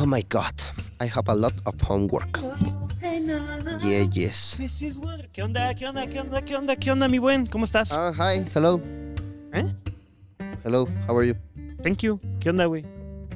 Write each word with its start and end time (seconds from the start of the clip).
Oh 0.00 0.06
my 0.06 0.22
god, 0.28 0.54
I 1.00 1.06
have 1.08 1.28
a 1.28 1.34
lot 1.34 1.54
of 1.64 1.74
homework. 1.82 2.38
Yeah, 3.82 4.06
yes. 4.12 4.58
¿Qué 5.32 5.42
onda? 5.42 5.74
¿Qué 5.74 5.86
onda? 5.86 6.06
¿Qué 6.06 6.20
onda? 6.20 6.42
¿Qué 6.42 6.56
onda? 6.56 6.76
¿Qué 6.76 6.90
onda, 6.90 7.08
mi 7.08 7.18
buen? 7.18 7.46
¿Cómo 7.46 7.64
estás? 7.64 7.90
Ah, 7.92 8.12
hi, 8.14 8.44
hello. 8.54 8.80
¿Eh? 9.52 9.64
Hello, 10.64 10.86
how 11.08 11.16
are 11.18 11.26
you? 11.28 11.34
Thank 11.82 11.98
you. 12.02 12.18
¿Qué 12.40 12.50
onda, 12.50 12.66
güey? 12.66 12.84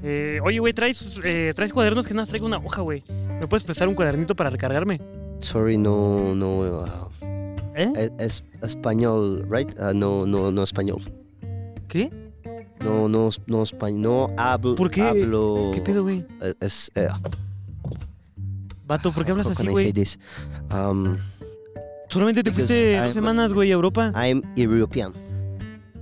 Eh, 0.02 0.40
oye, 0.42 0.58
güey, 0.58 0.72
¿traes, 0.72 1.20
eh, 1.24 1.52
traes 1.54 1.72
cuadernos 1.72 2.06
que 2.06 2.14
nada, 2.14 2.26
traigo 2.26 2.46
una 2.46 2.58
hoja, 2.58 2.82
güey. 2.82 3.04
¿Me 3.08 3.46
puedes 3.46 3.64
prestar 3.64 3.88
un 3.88 3.94
cuadernito 3.94 4.34
para 4.34 4.50
recargarme? 4.50 5.00
Sorry, 5.40 5.78
no, 5.78 6.34
no, 6.34 6.58
uh, 6.60 6.86
¿Eh? 7.74 7.92
es, 7.96 8.10
es- 8.18 8.44
español, 8.62 9.46
right? 9.50 9.68
Uh, 9.78 9.94
no, 9.94 10.26
no, 10.26 10.50
no 10.52 10.62
español. 10.62 11.02
¿Qué? 11.88 12.10
No, 12.84 13.08
no, 13.08 13.30
no 13.46 13.62
español. 13.62 14.00
No 14.02 14.26
hablo. 14.36 14.74
¿Por 14.74 14.90
qué? 14.90 15.02
Hablo. 15.02 15.70
¿Qué 15.74 15.80
pedo, 15.80 16.02
güey? 16.02 16.24
eh, 16.40 16.54
Es. 16.60 16.90
eh, 16.94 17.08
Vato, 18.86 19.12
¿por 19.12 19.24
qué 19.24 19.30
hablas 19.32 19.48
así, 19.50 19.66
güey? 19.66 19.92
Um, 20.72 21.16
Solamente 22.08 22.42
te 22.42 22.50
fuiste 22.50 22.94
I'm- 22.96 23.04
dos 23.06 23.14
semanas, 23.14 23.54
güey, 23.54 23.70
a 23.70 23.74
Europa. 23.74 24.12
I'm 24.14 24.42
European. 24.56 25.12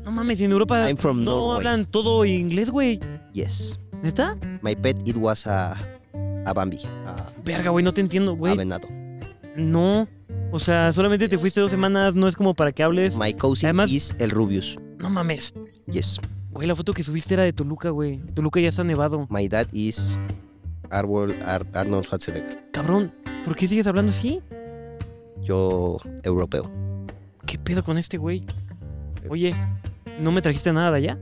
No 0.05 0.10
mames, 0.10 0.41
en 0.41 0.50
Europa 0.50 0.88
I'm 0.88 0.96
from 0.96 1.22
no 1.24 1.30
Norway. 1.32 1.56
hablan 1.58 1.86
todo 1.86 2.24
inglés, 2.24 2.70
güey. 2.70 2.98
Yes. 3.33 3.78
¿Neta? 4.02 4.36
My 4.62 4.74
pet, 4.74 4.97
it 5.06 5.16
was 5.16 5.47
a, 5.47 5.77
a 6.47 6.52
Bambi. 6.52 6.80
A, 7.05 7.33
Verga, 7.44 7.70
güey, 7.70 7.84
no 7.84 7.92
te 7.92 8.00
entiendo, 8.00 8.33
a 8.33 8.34
güey. 8.34 8.56
venado. 8.56 8.88
No. 9.56 10.08
O 10.50 10.58
sea, 10.58 10.92
solamente 10.92 11.28
te 11.28 11.38
fuiste 11.38 11.60
dos 11.60 11.70
semanas, 11.70 12.14
no 12.16 12.27
es 12.27 12.34
como 12.34 12.55
para 12.55 12.72
que 12.72 12.83
hables. 12.83 13.16
My 13.19 13.33
cousin 13.34 13.66
Además- 13.69 13.92
is 13.92 14.16
el 14.19 14.30
Rubius. 14.30 14.77
No 14.98 15.10
mames. 15.10 15.55
Yes. 15.86 16.19
Güey, 16.60 16.69
la 16.69 16.74
foto 16.77 16.92
que 16.92 17.02
subiste 17.02 17.32
era 17.32 17.42
de 17.45 17.55
Toluca, 17.55 17.88
güey. 17.88 18.19
Toluca 18.34 18.60
ya 18.60 18.69
está 18.69 18.84
nevado. 18.84 19.27
My 19.30 19.48
dad 19.48 19.66
is 19.73 20.19
Arnold, 20.91 21.34
Ar- 21.42 21.66
Arnold 21.73 22.05
Schwarzenegger. 22.05 22.69
Cabrón, 22.70 23.14
¿por 23.46 23.56
qué 23.56 23.66
sigues 23.66 23.86
hablando 23.86 24.11
así? 24.11 24.42
Yo, 25.42 25.97
europeo. 26.22 26.70
¿Qué 27.47 27.58
pedo 27.58 27.83
con 27.83 27.97
este 27.97 28.19
güey? 28.19 28.44
Oye, 29.31 29.55
¿no 30.20 30.33
me 30.33 30.42
trajiste 30.42 30.70
nada 30.70 30.91
de 30.91 30.97
allá? 30.98 31.19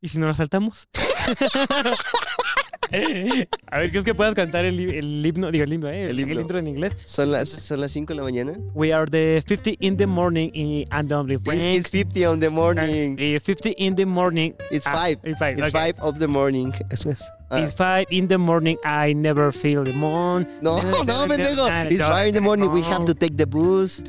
¿Y 0.00 0.08
si 0.08 0.18
nos 0.18 0.28
la 0.28 0.32
saltamos? 0.34 0.88
A 3.70 3.80
ver, 3.80 3.90
¿qué 3.92 3.98
es 3.98 4.04
que 4.04 4.14
puedas 4.14 4.34
cantar 4.34 4.64
el, 4.64 4.78
el 4.80 5.24
himno? 5.26 5.50
Digo, 5.50 5.64
el 5.64 5.72
himno, 5.72 5.88
¿eh? 5.88 6.10
El 6.10 6.20
himno. 6.20 6.40
intro 6.40 6.58
en 6.58 6.66
inglés. 6.68 6.96
Son 7.04 7.30
las, 7.30 7.48
son 7.48 7.80
las 7.80 7.92
5 7.92 8.12
de 8.12 8.16
la 8.16 8.22
mañana. 8.22 8.52
We 8.74 8.92
are 8.92 9.06
the 9.10 9.42
50 9.46 9.76
in 9.80 9.96
the 9.96 10.06
morning 10.06 10.50
y- 10.54 10.84
and 10.90 11.12
on 11.12 11.26
the 11.26 11.34
It's, 11.34 11.86
it's 11.86 11.90
50 11.90 12.24
on 12.26 12.40
the 12.40 12.50
morning. 12.50 13.16
Eh, 13.18 13.38
50 13.40 13.74
in 13.78 13.94
the 13.94 14.06
morning. 14.06 14.54
It's 14.70 14.86
Ah, 14.86 14.92
5. 14.92 15.18
It's 15.24 15.38
5. 15.38 15.58
It's 15.58 15.70
5 15.70 15.94
of 16.00 16.18
the 16.18 16.28
morning. 16.28 16.72
Eso 16.90 17.10
es. 17.10 17.20
Ah, 17.50 17.58
It's 17.60 17.74
5 17.74 18.06
in 18.10 18.28
the 18.28 18.38
morning. 18.38 18.78
I 18.84 19.14
never 19.14 19.52
feel 19.52 19.84
the 19.84 19.92
moon. 19.92 20.46
no, 20.62 20.80
no, 21.04 21.26
pendejo. 21.26 21.68
It's 21.90 22.02
5 22.02 22.28
in 22.28 22.34
the 22.34 22.40
morning. 22.40 22.70
We 22.70 22.82
have 22.82 23.04
to 23.04 23.14
take 23.14 23.36
the 23.36 23.46
bus. 23.46 24.02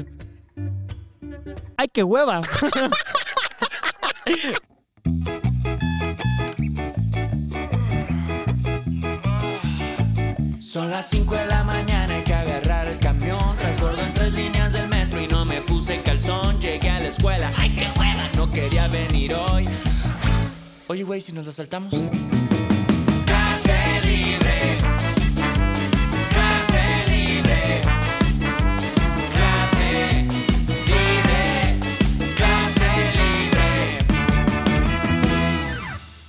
¡Ay, 1.78 1.88
qué 1.88 2.04
hueva! 2.04 2.42
Son 10.70 10.92
las 10.92 11.09
5 11.09 11.34
de 11.34 11.48
la 11.48 11.64
mañana, 11.64 12.17
hay 12.17 12.23
que 12.23 12.31
agarrar 12.31 12.88
el 12.88 13.00
camión. 13.00 13.58
Transbordo 13.58 14.03
en 14.03 14.14
tres 14.14 14.31
líneas 14.34 14.72
del 14.72 14.88
metro 14.88 15.20
y 15.20 15.26
no 15.26 15.44
me 15.44 15.61
puse 15.61 16.00
calzón. 16.03 16.61
Llegué 16.61 16.92
a 16.92 17.00
la 17.00 17.08
escuela, 17.08 17.52
¡ay 17.58 17.73
qué 17.73 17.88
hueva! 17.98 18.30
No 18.36 18.52
quería 18.52 18.88
venir 18.88 19.34
hoy. 19.34 19.67
Oye, 20.86 21.02
güey, 21.02 21.22
si 21.22 21.31
nos 21.34 21.48
la 21.48 21.53
saltamos. 21.53 21.89
Clase 21.89 22.11
libre. 24.03 24.78
Clase 26.30 26.83
libre. 27.08 27.81
Clase 29.33 30.27
libre. 30.94 31.80
Clase 32.38 32.92
libre. 33.17 34.05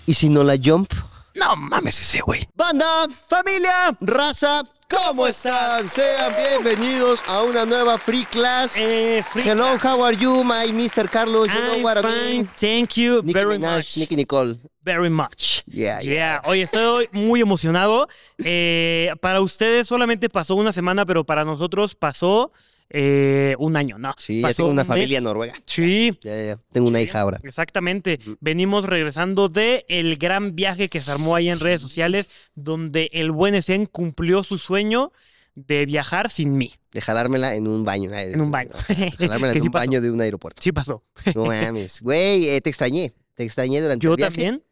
Y 0.07 0.15
si 0.15 0.31
no 0.31 0.43
la 0.45 0.57
jump. 0.57 0.91
No 1.35 1.55
mames 1.57 2.01
ese 2.01 2.21
güey. 2.21 2.47
Banda, 2.55 3.07
¡Familia! 3.29 3.97
raza, 4.01 4.63
¿cómo 4.89 5.27
están? 5.29 5.87
Sean 5.87 6.35
bienvenidos 6.37 7.23
a 7.29 7.43
una 7.43 7.65
nueva 7.65 7.99
free 7.99 8.25
class. 8.25 8.77
Eh, 8.77 9.23
free 9.31 9.45
Hello, 9.49 9.79
class. 9.79 9.85
how 9.85 10.05
are 10.05 10.17
you, 10.17 10.43
my 10.43 10.73
Mr. 10.73 11.09
Carlos? 11.09 11.49
You 11.55 11.61
know 11.61 11.75
I'm 11.77 11.83
what 11.85 11.99
I 11.99 12.03
fine. 12.03 12.33
mean? 12.33 12.51
Thank 12.59 12.97
you 12.97 13.23
Nicki 13.23 13.33
very 13.33 13.59
Minaj, 13.59 13.77
much. 13.77 13.97
Nicki 13.99 14.17
Nicole. 14.17 14.57
Very 14.83 15.09
much. 15.11 15.63
Yeah, 15.67 16.01
yeah. 16.01 16.13
Yeah, 16.15 16.41
oye, 16.47 16.63
estoy 16.63 17.09
muy 17.13 17.41
emocionado. 17.41 18.09
Eh, 18.39 19.13
para 19.21 19.41
ustedes 19.41 19.87
solamente 19.87 20.29
pasó 20.29 20.57
una 20.57 20.73
semana, 20.73 21.07
pero 21.07 21.25
para 21.25 21.45
nosotros 21.45 21.95
pasó 21.95 22.51
eh, 22.91 23.55
un 23.59 23.77
año, 23.77 23.99
¿no? 23.99 24.13
Sí, 24.19 24.41
ya 24.41 24.49
pasó 24.49 24.57
tengo 24.59 24.71
una 24.71 24.83
un 24.83 24.89
familia 24.89 25.19
mes. 25.19 25.25
noruega. 25.25 25.55
Sí, 25.65 26.19
Ya, 26.23 26.35
ya, 26.37 26.45
ya. 26.55 26.59
Tengo 26.73 26.89
una 26.89 27.01
hija 27.01 27.21
ahora. 27.21 27.39
Exactamente. 27.43 28.19
Venimos 28.41 28.85
regresando 28.85 29.49
de 29.49 29.85
el 29.89 30.17
gran 30.17 30.55
viaje 30.57 30.89
que 30.89 31.01
se 31.01 31.11
armó 31.13 31.37
ahí 31.37 31.49
en 31.49 31.61
redes 31.61 31.81
sociales, 31.81 32.29
donde 32.55 33.09
el 33.13 33.31
buen 33.31 33.55
Esen 33.55 33.87
cumplió 33.87 34.43
su 34.43 34.59
sueño 34.59 35.13
de 35.55 35.87
viajar 35.87 36.31
sin 36.31 36.57
mí. 36.57 36.75
De 36.93 37.01
jalármela 37.01 37.55
en 37.55 37.69
un 37.69 37.85
baño. 37.85 38.13
En 38.13 38.41
un 38.41 38.51
baño. 38.51 38.71
Jalármela 39.19 39.53
Que 39.53 39.59
en 39.59 39.63
sí 39.63 39.69
un 39.69 39.73
pasó. 39.73 39.87
baño 39.87 40.01
de 40.01 40.11
un 40.11 40.21
aeropuerto. 40.21 40.61
Sí 40.63 40.73
pasó. 40.73 41.05
No 41.35 41.45
mames. 41.47 42.03
Güey, 42.03 42.49
eh, 42.49 42.61
te 42.61 42.71
extrañé. 42.71 43.13
Te 43.35 43.45
extrañé 43.45 43.81
durante 43.81 44.05
Yo 44.05 44.13
el 44.13 44.17
viaje. 44.17 44.33
también. 44.35 44.63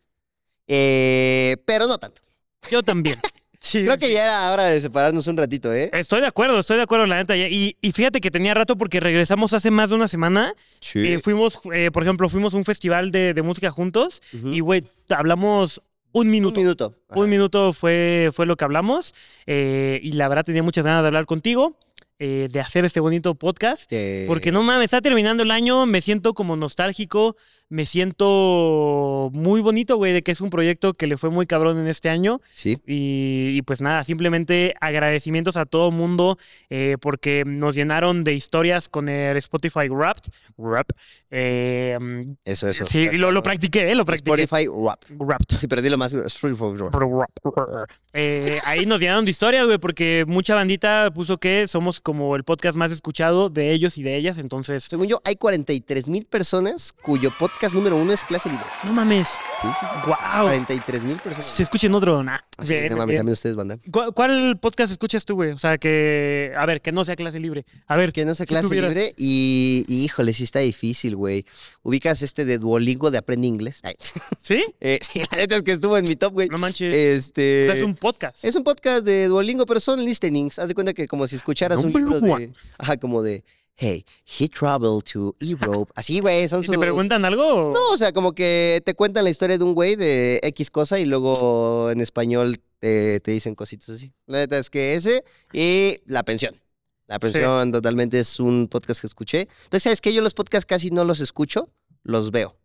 Eh, 0.66 1.56
pero 1.64 1.86
no 1.86 1.98
tanto. 1.98 2.20
Yo 2.70 2.82
también. 2.82 3.16
Sí, 3.60 3.82
Creo 3.84 3.98
que 3.98 4.06
sí. 4.06 4.12
ya 4.12 4.24
era 4.24 4.52
hora 4.52 4.64
de 4.66 4.80
separarnos 4.80 5.26
un 5.26 5.36
ratito, 5.36 5.72
¿eh? 5.74 5.90
Estoy 5.92 6.20
de 6.20 6.26
acuerdo, 6.28 6.60
estoy 6.60 6.76
de 6.76 6.84
acuerdo, 6.84 7.06
la 7.06 7.16
neta. 7.16 7.36
Y, 7.36 7.76
y 7.80 7.92
fíjate 7.92 8.20
que 8.20 8.30
tenía 8.30 8.54
rato 8.54 8.76
porque 8.76 9.00
regresamos 9.00 9.52
hace 9.52 9.70
más 9.70 9.90
de 9.90 9.96
una 9.96 10.06
semana. 10.08 10.54
Sí. 10.80 11.00
Eh, 11.14 11.18
fuimos, 11.18 11.60
eh, 11.72 11.90
por 11.92 12.04
ejemplo, 12.04 12.28
fuimos 12.28 12.54
a 12.54 12.56
un 12.56 12.64
festival 12.64 13.10
de, 13.10 13.34
de 13.34 13.42
música 13.42 13.70
juntos 13.70 14.22
y, 14.32 14.60
güey, 14.60 14.84
hablamos 15.08 15.82
un 16.12 16.26
un 16.26 16.30
minuto. 16.30 16.58
minuto. 16.60 16.94
Ajá. 17.08 17.20
Un 17.20 17.28
minuto 17.28 17.72
fue, 17.72 18.30
fue 18.32 18.46
lo 18.46 18.56
que 18.56 18.64
hablamos 18.64 19.14
eh, 19.46 20.00
y 20.02 20.12
la 20.12 20.26
verdad 20.28 20.44
tenía 20.44 20.62
muchas 20.62 20.84
ganas 20.84 21.02
de 21.02 21.08
hablar 21.08 21.26
contigo, 21.26 21.76
eh, 22.18 22.48
de 22.50 22.60
hacer 22.60 22.84
este 22.84 22.98
bonito 23.00 23.34
podcast. 23.34 23.86
Eh, 23.92 24.24
Porque 24.26 24.50
no 24.50 24.62
mames, 24.62 24.86
está 24.86 25.00
terminando 25.00 25.42
el 25.42 25.50
año, 25.50 25.84
me 25.84 26.00
siento 26.00 26.32
como 26.32 26.56
nostálgico, 26.56 27.36
me 27.70 27.84
siento 27.86 29.30
muy 29.32 29.60
bonito, 29.60 29.96
güey, 29.96 30.12
de 30.12 30.22
que 30.22 30.32
es 30.32 30.40
un 30.40 30.50
proyecto 30.50 30.92
que 30.94 31.06
le 31.06 31.16
fue 31.16 31.30
muy 31.30 31.46
cabrón 31.46 31.78
en 31.78 31.86
este 31.86 32.08
año. 32.08 32.40
Sí. 32.52 32.78
Y, 32.86 33.52
y 33.54 33.62
pues 33.62 33.80
nada, 33.80 34.04
simplemente 34.04 34.74
agradecimientos 34.80 35.56
a 35.56 35.66
todo 35.66 35.90
mundo 35.90 36.38
eh, 36.70 36.96
porque 37.00 37.44
nos 37.46 37.74
llenaron 37.74 38.24
de 38.24 38.34
historias 38.34 38.88
con 38.88 39.08
el 39.08 39.36
Spotify 39.36 39.88
Wrapped. 39.88 40.32
Wrap. 40.56 40.90
Eh, 41.30 41.98
Eso, 42.44 42.68
eso. 42.68 42.86
sí, 42.86 43.10
lo, 43.10 43.30
lo 43.32 43.42
practiqué, 43.42 43.90
eh, 43.90 43.94
lo 43.94 44.04
practiqué. 44.04 44.42
Spotify 44.42 44.66
Rap. 44.66 45.04
Wrapped. 45.10 45.58
Sí, 45.58 45.66
perdí 45.66 45.90
lo 45.90 45.98
más. 45.98 46.14
Eh, 48.14 48.60
ahí 48.64 48.86
nos 48.86 49.00
llenaron 49.00 49.24
de 49.26 49.30
historias, 49.30 49.66
güey, 49.66 49.78
porque 49.78 50.24
mucha 50.26 50.54
bandita 50.54 51.10
puso 51.14 51.38
que 51.38 51.68
somos 51.68 52.00
como 52.00 52.34
el 52.34 52.44
podcast 52.44 52.78
más 52.78 52.92
escuchado 52.92 53.50
de 53.50 53.72
ellos 53.72 53.98
y 53.98 54.02
de 54.02 54.16
ellas, 54.16 54.38
entonces, 54.38 54.84
Según 54.84 55.06
yo, 55.06 55.20
hay 55.24 55.36
43 55.36 56.08
mil 56.08 56.24
personas 56.24 56.92
cuyo 56.92 57.30
podcast 57.38 57.57
número 57.74 57.96
uno 57.96 58.12
es 58.12 58.22
Clase 58.24 58.48
Libre. 58.48 58.64
no 58.84 58.92
mames, 58.92 59.28
Sí, 59.28 59.66
sí. 59.80 59.86
wow. 60.06 60.42
43 60.44 61.02
mil 61.02 61.16
personas. 61.16 61.44
Se 61.44 61.64
escuchen 61.64 61.92
otro, 61.94 62.22
nah. 62.22 62.38
No 62.58 62.64
mames, 62.64 62.96
también 62.96 63.28
ustedes, 63.28 63.56
banda. 63.56 63.78
¿Cuál, 63.90 64.14
cuál 64.14 64.58
podcast 64.60 64.92
escuchas 64.92 65.24
tú, 65.24 65.34
güey? 65.34 65.50
O 65.50 65.58
sea, 65.58 65.78
que, 65.78 66.52
a 66.56 66.64
ver, 66.64 66.80
que 66.80 66.92
no 66.92 67.04
sea 67.04 67.16
clase 67.16 67.40
libre. 67.40 67.66
A 67.88 67.96
ver, 67.96 68.12
Que 68.12 68.24
no 68.24 68.34
sea 68.36 68.44
Si 68.46 68.48
clase 68.48 68.72
libre 68.74 69.12
y, 69.16 69.84
y, 69.88 70.04
híjole, 70.04 70.32
sí 70.32 70.44
está 70.44 70.60
difícil, 70.60 71.16
güey. 71.16 71.44
Ubicas 71.82 72.22
este 72.22 72.44
de 72.44 72.58
Duolingo 72.58 73.10
de 73.10 73.18
Aprende 73.18 73.48
Inglés. 73.48 73.80
Ay, 73.82 73.94
¿sí? 74.40 74.64
eh, 74.80 75.00
sí, 75.02 75.20
la 75.30 75.38
neta 75.38 75.56
es 75.56 75.62
que 75.62 75.72
estuvo 75.72 75.98
en 75.98 76.04
mi 76.04 76.14
top, 76.14 76.32
güey. 76.34 76.48
No 76.48 76.58
manches. 76.58 76.94
Este. 76.94 77.64
o 77.64 77.66
sea, 77.66 77.74
es 77.74 77.82
un 77.82 77.96
podcast. 77.96 78.44
Es 78.44 78.54
un 78.54 78.62
podcast 78.62 79.04
de 79.04 79.26
Duolingo, 79.26 79.66
pero 79.66 79.80
son 79.80 80.04
listenings. 80.04 80.58
Haz 80.60 80.68
de 80.68 80.74
cuenta 80.74 80.94
que 80.94 81.08
como 81.08 81.26
si 81.26 81.34
escucharas 81.36 81.78
un 81.78 81.92
libro 81.92 82.20
de. 82.20 82.52
Ajá, 82.78 82.96
como 82.96 83.22
de. 83.22 83.42
Hey, 83.80 84.04
he 84.24 84.48
traveled 84.48 85.04
to 85.12 85.32
Europe. 85.38 85.92
Así, 85.94 86.18
güey, 86.18 86.48
son 86.48 86.62
¿Y 86.62 86.64
sus. 86.64 86.72
te 86.72 86.78
preguntan 86.80 87.24
algo? 87.24 87.70
No, 87.72 87.92
o 87.92 87.96
sea, 87.96 88.12
como 88.12 88.32
que 88.32 88.82
te 88.84 88.94
cuentan 88.94 89.22
la 89.22 89.30
historia 89.30 89.56
de 89.56 89.62
un 89.62 89.72
güey 89.72 89.94
de 89.94 90.40
X 90.42 90.68
cosa 90.68 90.98
y 90.98 91.04
luego 91.04 91.88
en 91.92 92.00
español 92.00 92.60
eh, 92.82 93.20
te 93.22 93.30
dicen 93.30 93.54
cositas 93.54 93.90
así. 93.90 94.12
La 94.26 94.38
neta 94.38 94.58
es 94.58 94.68
que 94.68 94.94
ese 94.94 95.22
y 95.52 96.00
la 96.06 96.24
pensión. 96.24 96.56
La 97.06 97.20
pensión 97.20 97.70
totalmente 97.70 98.18
es 98.18 98.40
un 98.40 98.66
podcast 98.68 99.00
que 99.00 99.06
escuché. 99.06 99.48
Pero 99.70 99.80
sabes 99.80 100.00
que 100.00 100.12
yo 100.12 100.22
los 100.22 100.34
podcasts 100.34 100.66
casi 100.66 100.90
no 100.90 101.04
los 101.04 101.20
escucho, 101.20 101.68
los 102.02 102.32
veo. 102.32 102.56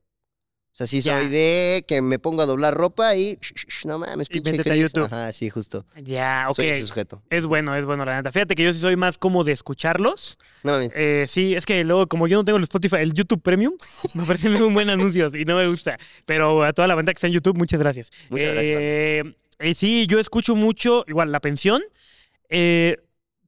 O 0.74 0.76
sea, 0.76 0.88
sí 0.88 1.02
Ya. 1.02 1.20
soy 1.20 1.30
de 1.30 1.86
que 1.88 2.02
me 2.02 2.18
pongo 2.18 2.42
a 2.42 2.48
doblar 2.48 2.74
ropa 2.74 3.16
y 3.16 3.38
no 3.86 4.00
mames, 4.00 4.28
Y 4.32 4.42
pinche 4.42 4.68
a. 4.72 4.76
YouTube. 4.76 5.04
Ajá, 5.06 5.32
sí, 5.32 5.52
justo. 5.52 5.86
Ya, 6.02 6.48
ok. 6.50 6.56
Soy 6.56 6.68
ese 6.70 6.88
sujeto. 6.88 7.22
Es 7.30 7.46
bueno, 7.46 7.76
es 7.76 7.86
bueno, 7.86 8.04
la 8.06 8.16
neta. 8.16 8.32
Fíjate 8.32 8.56
que 8.56 8.64
yo 8.64 8.74
sí 8.74 8.80
soy 8.80 8.96
más 8.96 9.20
como 9.20 9.44
de 9.44 9.52
escucharlos. 9.52 10.40
No 10.64 10.72
mames. 10.72 10.92
Eh, 10.96 11.26
sí, 11.28 11.54
es 11.54 11.68
que 11.68 11.84
luego, 11.84 12.08
como 12.08 12.28
yo 12.28 12.38
no 12.38 12.44
tengo 12.46 12.58
el 12.58 12.64
Spotify, 12.64 12.96
el 13.02 13.14
YouTube 13.14 13.42
Premium, 13.44 13.74
me 14.16 14.24
parecen 14.26 14.60
un 14.64 14.74
buen 14.74 14.90
anuncios 14.90 15.36
y 15.36 15.46
no 15.46 15.56
me 15.58 15.68
gusta. 15.68 15.98
Pero 16.26 16.64
a 16.64 16.74
toda 16.74 16.88
la 16.88 16.96
banda 16.96 17.12
que 17.14 17.18
está 17.18 17.28
en 17.28 17.34
YouTube, 17.34 17.56
muchas 17.56 17.80
gracias. 17.80 18.10
Muchas 18.32 18.54
gracias, 18.54 18.80
Eh, 18.82 19.24
eh, 19.60 19.74
sí, 19.76 20.08
yo 20.08 20.20
escucho 20.20 20.56
mucho, 20.56 21.06
igual, 21.08 21.32
la 21.32 21.40
pensión. 21.40 21.84
Eh, 22.50 22.98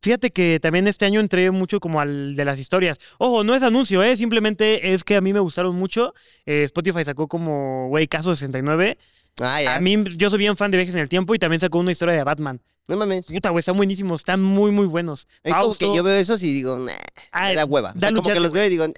fíjate 0.05 0.31
que 0.31 0.59
también 0.61 0.87
este 0.87 1.05
año 1.05 1.19
entré 1.19 1.49
mucho 1.49 1.79
como 1.79 1.99
al 1.99 2.35
de 2.35 2.45
las 2.45 2.59
historias. 2.59 2.99
Ojo, 3.17 3.43
no 3.43 3.55
es 3.55 3.63
anuncio, 3.63 4.03
¿eh? 4.03 4.15
Simplemente 4.15 4.93
es 4.93 5.03
que 5.03 5.15
a 5.15 5.21
mí 5.21 5.33
me 5.33 5.39
gustaron 5.39 5.75
mucho. 5.75 6.13
Eh, 6.45 6.61
Spotify 6.63 7.03
sacó 7.03 7.27
como, 7.27 7.87
güey, 7.89 8.07
Caso 8.07 8.35
69. 8.35 8.97
Ah, 9.41 9.61
ya. 9.61 9.75
A 9.75 9.81
mí, 9.81 10.01
yo 10.15 10.29
soy 10.29 10.37
bien 10.39 10.55
fan 10.55 10.69
de 10.69 10.77
Viajes 10.77 10.93
en 10.95 11.01
el 11.01 11.09
Tiempo 11.09 11.33
y 11.33 11.39
también 11.39 11.59
sacó 11.59 11.79
una 11.79 11.91
historia 11.91 12.13
de 12.13 12.23
Batman. 12.23 12.61
No 12.87 12.95
mames. 12.97 13.25
Puta, 13.25 13.49
güey, 13.49 13.59
están 13.59 13.75
buenísimos, 13.75 14.21
están 14.21 14.41
muy, 14.43 14.71
muy 14.71 14.85
buenos. 14.85 15.27
Es 15.43 15.53
como 15.55 15.73
que 15.75 15.85
yo 15.93 16.03
veo 16.03 16.15
esos 16.15 16.43
y 16.43 16.53
digo, 16.53 16.77
nah, 16.77 16.91
ah, 17.31 17.47
me 17.47 17.55
da 17.55 17.65
hueva. 17.65 17.93
O 17.95 17.99
sea, 17.99 18.11
como 18.13 18.29
que 18.29 18.39
los 18.39 18.53
veo 18.53 18.65
y 18.65 18.69
digo, 18.69 18.87
nah. 18.87 18.93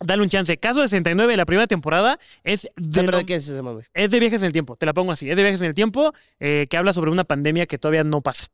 Dale 0.00 0.22
un 0.22 0.28
chance. 0.28 0.58
Caso 0.58 0.82
69, 0.82 1.36
la 1.36 1.46
primera 1.46 1.66
temporada, 1.66 2.18
es 2.42 2.66
O 2.66 2.68
de, 2.76 3.00
pero 3.00 3.12
lo- 3.12 3.18
¿de 3.18 3.24
qué 3.26 3.36
es 3.36 3.48
ese 3.48 3.62
mame? 3.62 3.84
es 3.94 4.10
de 4.10 4.20
viajes 4.20 4.42
en 4.42 4.46
el 4.48 4.52
tiempo. 4.52 4.76
Te 4.76 4.84
la 4.84 4.92
pongo 4.92 5.12
así. 5.12 5.30
Es 5.30 5.36
de 5.36 5.42
viajes 5.42 5.62
en 5.62 5.68
el 5.68 5.74
tiempo 5.74 6.12
eh, 6.38 6.66
que 6.68 6.76
habla 6.76 6.92
sobre 6.92 7.10
una 7.10 7.24
pandemia 7.24 7.64
que 7.66 7.78
todavía 7.78 8.04
no 8.04 8.20
pasa. 8.20 8.48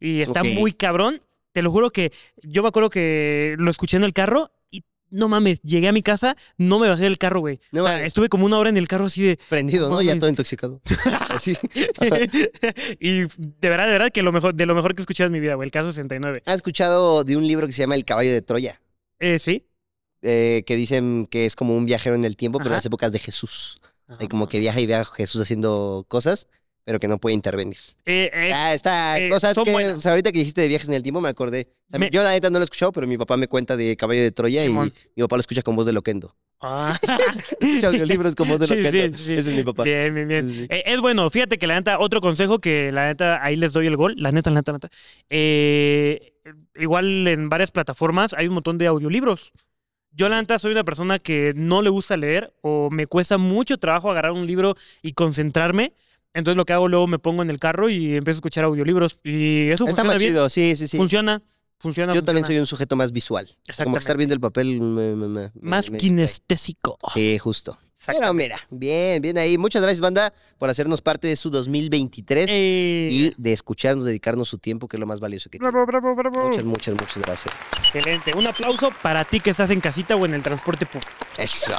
Y 0.00 0.20
está 0.22 0.42
muy 0.44 0.72
cabrón. 0.72 1.20
Te 1.58 1.62
lo 1.62 1.72
juro 1.72 1.90
que 1.90 2.12
yo 2.40 2.62
me 2.62 2.68
acuerdo 2.68 2.88
que 2.88 3.56
lo 3.58 3.68
escuché 3.68 3.96
en 3.96 4.04
el 4.04 4.12
carro 4.12 4.52
y 4.70 4.84
no 5.10 5.28
mames, 5.28 5.60
llegué 5.62 5.88
a 5.88 5.92
mi 5.92 6.02
casa, 6.02 6.36
no 6.56 6.78
me 6.78 6.88
bajé 6.88 7.02
del 7.02 7.18
carro, 7.18 7.40
güey. 7.40 7.58
No 7.72 7.80
o 7.80 7.84
sea, 7.84 7.94
mames. 7.94 8.06
estuve 8.06 8.28
como 8.28 8.46
una 8.46 8.60
hora 8.60 8.70
en 8.70 8.76
el 8.76 8.86
carro 8.86 9.06
así 9.06 9.24
de... 9.24 9.40
Prendido, 9.48 9.90
No. 9.90 10.00
Ya 10.00 10.16
todo 10.16 10.30
intoxicado. 10.30 10.80
Así. 11.30 11.56
y 13.00 13.22
de 13.22 13.28
verdad, 13.62 13.86
de 13.86 13.92
verdad 13.92 14.12
que 14.12 14.22
lo 14.22 14.30
mejor, 14.30 14.54
de 14.54 14.66
lo 14.66 14.76
mejor 14.76 14.94
que 14.94 15.00
he 15.00 15.02
escuchado 15.02 15.26
en 15.26 15.32
mi 15.32 15.40
vida, 15.40 15.54
güey. 15.54 15.66
El 15.66 15.72
caso 15.72 15.92
69. 15.92 16.44
¿Has 16.46 16.54
escuchado 16.54 17.24
de 17.24 17.36
un 17.36 17.44
libro 17.44 17.66
que 17.66 17.72
se 17.72 17.80
llama 17.82 17.96
El 17.96 18.04
caballo 18.04 18.32
de 18.32 18.40
Troya? 18.40 18.80
Eh, 19.18 19.40
sí. 19.40 19.66
Eh, 20.22 20.62
que 20.64 20.76
dicen 20.76 21.26
que 21.26 21.44
es 21.44 21.56
como 21.56 21.76
un 21.76 21.86
viajero 21.86 22.14
en 22.14 22.24
el 22.24 22.36
tiempo, 22.36 22.58
pero 22.58 22.68
en 22.68 22.74
Ajá. 22.74 22.76
las 22.78 22.86
épocas 22.86 23.10
de 23.10 23.18
Jesús. 23.18 23.80
Y 24.20 24.28
como 24.28 24.48
que 24.48 24.60
viaja 24.60 24.80
y 24.80 24.86
viaja 24.86 25.12
Jesús 25.12 25.40
haciendo 25.42 26.06
cosas, 26.06 26.46
pero 26.88 26.98
que 26.98 27.06
no 27.06 27.18
puede 27.18 27.34
intervenir. 27.34 27.76
Eh, 28.06 28.30
eh, 28.32 28.50
Ah, 28.54 28.72
está. 28.72 29.20
eh, 29.20 29.30
o 29.30 29.38
sea, 29.38 29.50
es 29.50 29.54
son 29.54 29.64
que, 29.66 29.74
o 29.76 30.00
sea, 30.00 30.12
ahorita 30.12 30.32
que 30.32 30.38
dijiste 30.38 30.62
de 30.62 30.68
viajes 30.68 30.88
en 30.88 30.94
el 30.94 31.02
tiempo, 31.02 31.20
me 31.20 31.28
acordé. 31.28 31.68
O 31.88 31.90
sea, 31.90 31.98
Me- 32.00 32.08
Yo 32.08 32.22
la 32.22 32.30
neta 32.30 32.48
no 32.48 32.58
lo 32.58 32.62
he 32.62 32.64
escuchado, 32.64 32.92
pero 32.92 33.06
mi 33.06 33.18
papá 33.18 33.36
me 33.36 33.46
cuenta 33.46 33.76
de 33.76 33.94
Caballo 33.94 34.22
de 34.22 34.30
Troya 34.30 34.62
Simón. 34.62 34.90
y 35.14 35.20
mi 35.20 35.22
papá 35.24 35.36
lo 35.36 35.40
escucha 35.40 35.60
con 35.60 35.76
voz 35.76 35.84
de 35.84 35.92
Loquendo. 35.92 36.34
ah. 36.62 36.98
Escucha 37.60 37.88
audiolibros 37.88 38.34
con 38.34 38.48
voz 38.48 38.58
de 38.60 38.66
Loquendo. 38.74 39.18
sí, 39.18 39.24
sí. 39.24 39.34
Ese 39.34 39.50
es 39.50 39.56
mi 39.58 39.64
papá. 39.64 39.82
Bien, 39.84 40.14
bien, 40.14 40.28
bien. 40.28 40.66
Eh, 40.70 40.82
es 40.86 40.98
bueno, 41.00 41.28
fíjate 41.28 41.58
que 41.58 41.66
la 41.66 41.74
neta, 41.74 41.98
otro 41.98 42.22
consejo 42.22 42.58
que 42.58 42.90
la 42.90 43.08
neta, 43.08 43.44
ahí 43.44 43.56
les 43.56 43.74
doy 43.74 43.86
el 43.86 43.96
gol, 43.98 44.14
la 44.16 44.32
neta, 44.32 44.48
la 44.48 44.60
neta, 44.60 44.72
la 44.72 44.76
neta. 44.78 44.88
Eh, 45.28 46.32
igual 46.76 47.28
en 47.28 47.50
varias 47.50 47.70
plataformas 47.70 48.32
hay 48.32 48.48
un 48.48 48.54
montón 48.54 48.78
de 48.78 48.86
audiolibros. 48.86 49.52
Yo 50.10 50.30
la 50.30 50.40
neta 50.40 50.58
soy 50.58 50.72
una 50.72 50.84
persona 50.84 51.18
que 51.18 51.52
no 51.54 51.82
le 51.82 51.90
gusta 51.90 52.16
leer 52.16 52.54
o 52.62 52.88
me 52.90 53.06
cuesta 53.06 53.36
mucho 53.36 53.76
trabajo 53.76 54.10
agarrar 54.10 54.32
un 54.32 54.46
libro 54.46 54.74
y 55.02 55.12
concentrarme. 55.12 55.92
Entonces 56.34 56.56
lo 56.56 56.64
que 56.64 56.72
hago 56.72 56.88
luego 56.88 57.06
me 57.06 57.18
pongo 57.18 57.42
en 57.42 57.50
el 57.50 57.58
carro 57.58 57.88
y 57.88 58.16
empiezo 58.16 58.36
a 58.36 58.40
escuchar 58.40 58.64
audiolibros. 58.64 59.18
Y 59.24 59.68
eso 59.70 59.84
Está 59.84 60.02
funciona 60.02 60.04
más 60.12 60.18
bien. 60.18 60.32
chido, 60.32 60.48
sí, 60.48 60.76
sí, 60.76 60.88
sí. 60.88 60.96
Funciona, 60.96 61.42
funciona. 61.78 62.14
Yo 62.14 62.22
también 62.22 62.44
funciona. 62.44 62.46
soy 62.46 62.60
un 62.60 62.66
sujeto 62.66 62.96
más 62.96 63.12
visual. 63.12 63.48
Como 63.82 63.94
que 63.94 63.98
estar 64.00 64.16
viendo 64.16 64.34
el 64.34 64.40
papel 64.40 64.80
me- 64.80 65.14
me- 65.16 65.28
me- 65.28 65.50
Más 65.60 65.90
me- 65.90 65.98
kinestésico. 65.98 66.98
Sí, 67.12 67.38
justo. 67.38 67.78
Pero 68.06 68.32
mira, 68.32 68.58
bien, 68.70 69.20
bien 69.20 69.36
ahí. 69.38 69.58
Muchas 69.58 69.82
gracias, 69.82 70.00
banda, 70.00 70.32
por 70.56 70.70
hacernos 70.70 71.00
parte 71.00 71.26
de 71.26 71.36
su 71.36 71.50
2023 71.50 72.48
Eh, 72.50 73.08
y 73.10 73.32
de 73.36 73.52
escucharnos, 73.52 74.04
dedicarnos 74.04 74.48
su 74.48 74.58
tiempo, 74.58 74.88
que 74.88 74.96
es 74.96 75.00
lo 75.00 75.06
más 75.06 75.20
valioso 75.20 75.50
que 75.50 75.58
tiene. 75.58 75.70
Bravo, 75.70 75.86
bravo, 75.86 76.14
bravo. 76.14 76.44
Muchas, 76.48 76.64
muchas, 76.64 76.94
muchas 76.94 77.18
gracias. 77.18 77.54
Excelente. 77.78 78.32
Un 78.36 78.46
aplauso 78.46 78.92
para 79.02 79.24
ti 79.24 79.40
que 79.40 79.50
estás 79.50 79.70
en 79.70 79.80
casita 79.80 80.14
o 80.16 80.24
en 80.24 80.34
el 80.34 80.42
transporte 80.42 80.86
público. 80.86 81.10
Eso. 81.36 81.74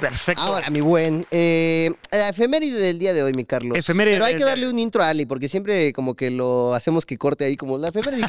Perfecto. 0.00 0.42
Ahora, 0.42 0.70
mi 0.70 0.80
buen, 0.80 1.26
eh, 1.30 1.90
la 2.10 2.30
efeméride 2.30 2.78
del 2.78 2.98
día 2.98 3.12
de 3.12 3.22
hoy, 3.22 3.32
mi 3.34 3.44
Carlos. 3.44 3.76
Efeméride 3.76 4.16
Pero 4.16 4.24
hay 4.24 4.36
que 4.36 4.44
darle 4.44 4.68
un 4.68 4.78
intro 4.78 5.02
a 5.02 5.08
Ali, 5.10 5.26
porque 5.26 5.48
siempre 5.48 5.92
como 5.92 6.14
que 6.14 6.30
lo 6.30 6.74
hacemos 6.74 7.04
que 7.06 7.18
corte 7.18 7.44
ahí 7.44 7.56
como 7.56 7.78
la 7.78 7.88
efeméride. 7.88 8.26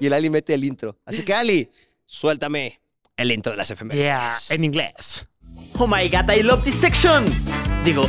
y 0.00 0.06
el 0.06 0.12
Ali 0.12 0.28
mete 0.28 0.54
el 0.54 0.64
intro. 0.64 0.96
Así 1.04 1.24
que, 1.24 1.34
Ali, 1.34 1.70
suéltame 2.04 2.80
el 3.16 3.30
intro 3.32 3.52
de 3.52 3.58
las 3.58 3.70
efemérides. 3.70 4.04
Yeah, 4.04 4.34
en 4.50 4.64
inglés. 4.64 5.26
Oh 5.82 5.86
my 5.86 6.06
god, 6.08 6.28
I 6.28 6.42
love 6.42 6.62
this 6.62 6.78
section. 6.78 7.24
Digo, 7.82 8.04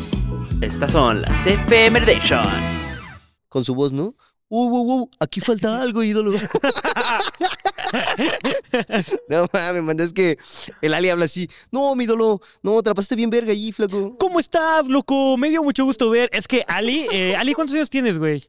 estas 0.60 0.90
son 0.90 1.22
las 1.22 1.46
efemeridation. 1.46 2.42
Con 3.48 3.64
su 3.64 3.72
voz, 3.72 3.92
¿no? 3.92 4.16
Uh, 4.48 4.66
uh, 4.66 5.02
uh, 5.02 5.10
aquí 5.20 5.40
falta 5.40 5.80
algo, 5.80 6.02
ídolo. 6.02 6.32
no 9.28 9.46
mames, 9.52 9.82
man, 9.84 10.00
es 10.00 10.12
que 10.12 10.38
el 10.82 10.92
Ali 10.92 11.08
habla 11.08 11.26
así. 11.26 11.48
No, 11.70 11.94
mi 11.94 12.02
ídolo, 12.02 12.40
no, 12.64 12.82
te 12.82 12.90
la 12.90 12.94
pasaste 12.94 13.14
bien 13.14 13.30
verga 13.30 13.52
allí, 13.52 13.70
flaco. 13.70 14.16
¿Cómo 14.18 14.40
estás, 14.40 14.88
loco? 14.88 15.36
Me 15.36 15.50
dio 15.50 15.62
mucho 15.62 15.84
gusto 15.84 16.10
ver. 16.10 16.28
Es 16.32 16.48
que 16.48 16.64
Ali, 16.66 17.06
eh, 17.12 17.36
Ali, 17.36 17.54
¿cuántos 17.54 17.76
años 17.76 17.90
tienes, 17.90 18.18
güey? 18.18 18.42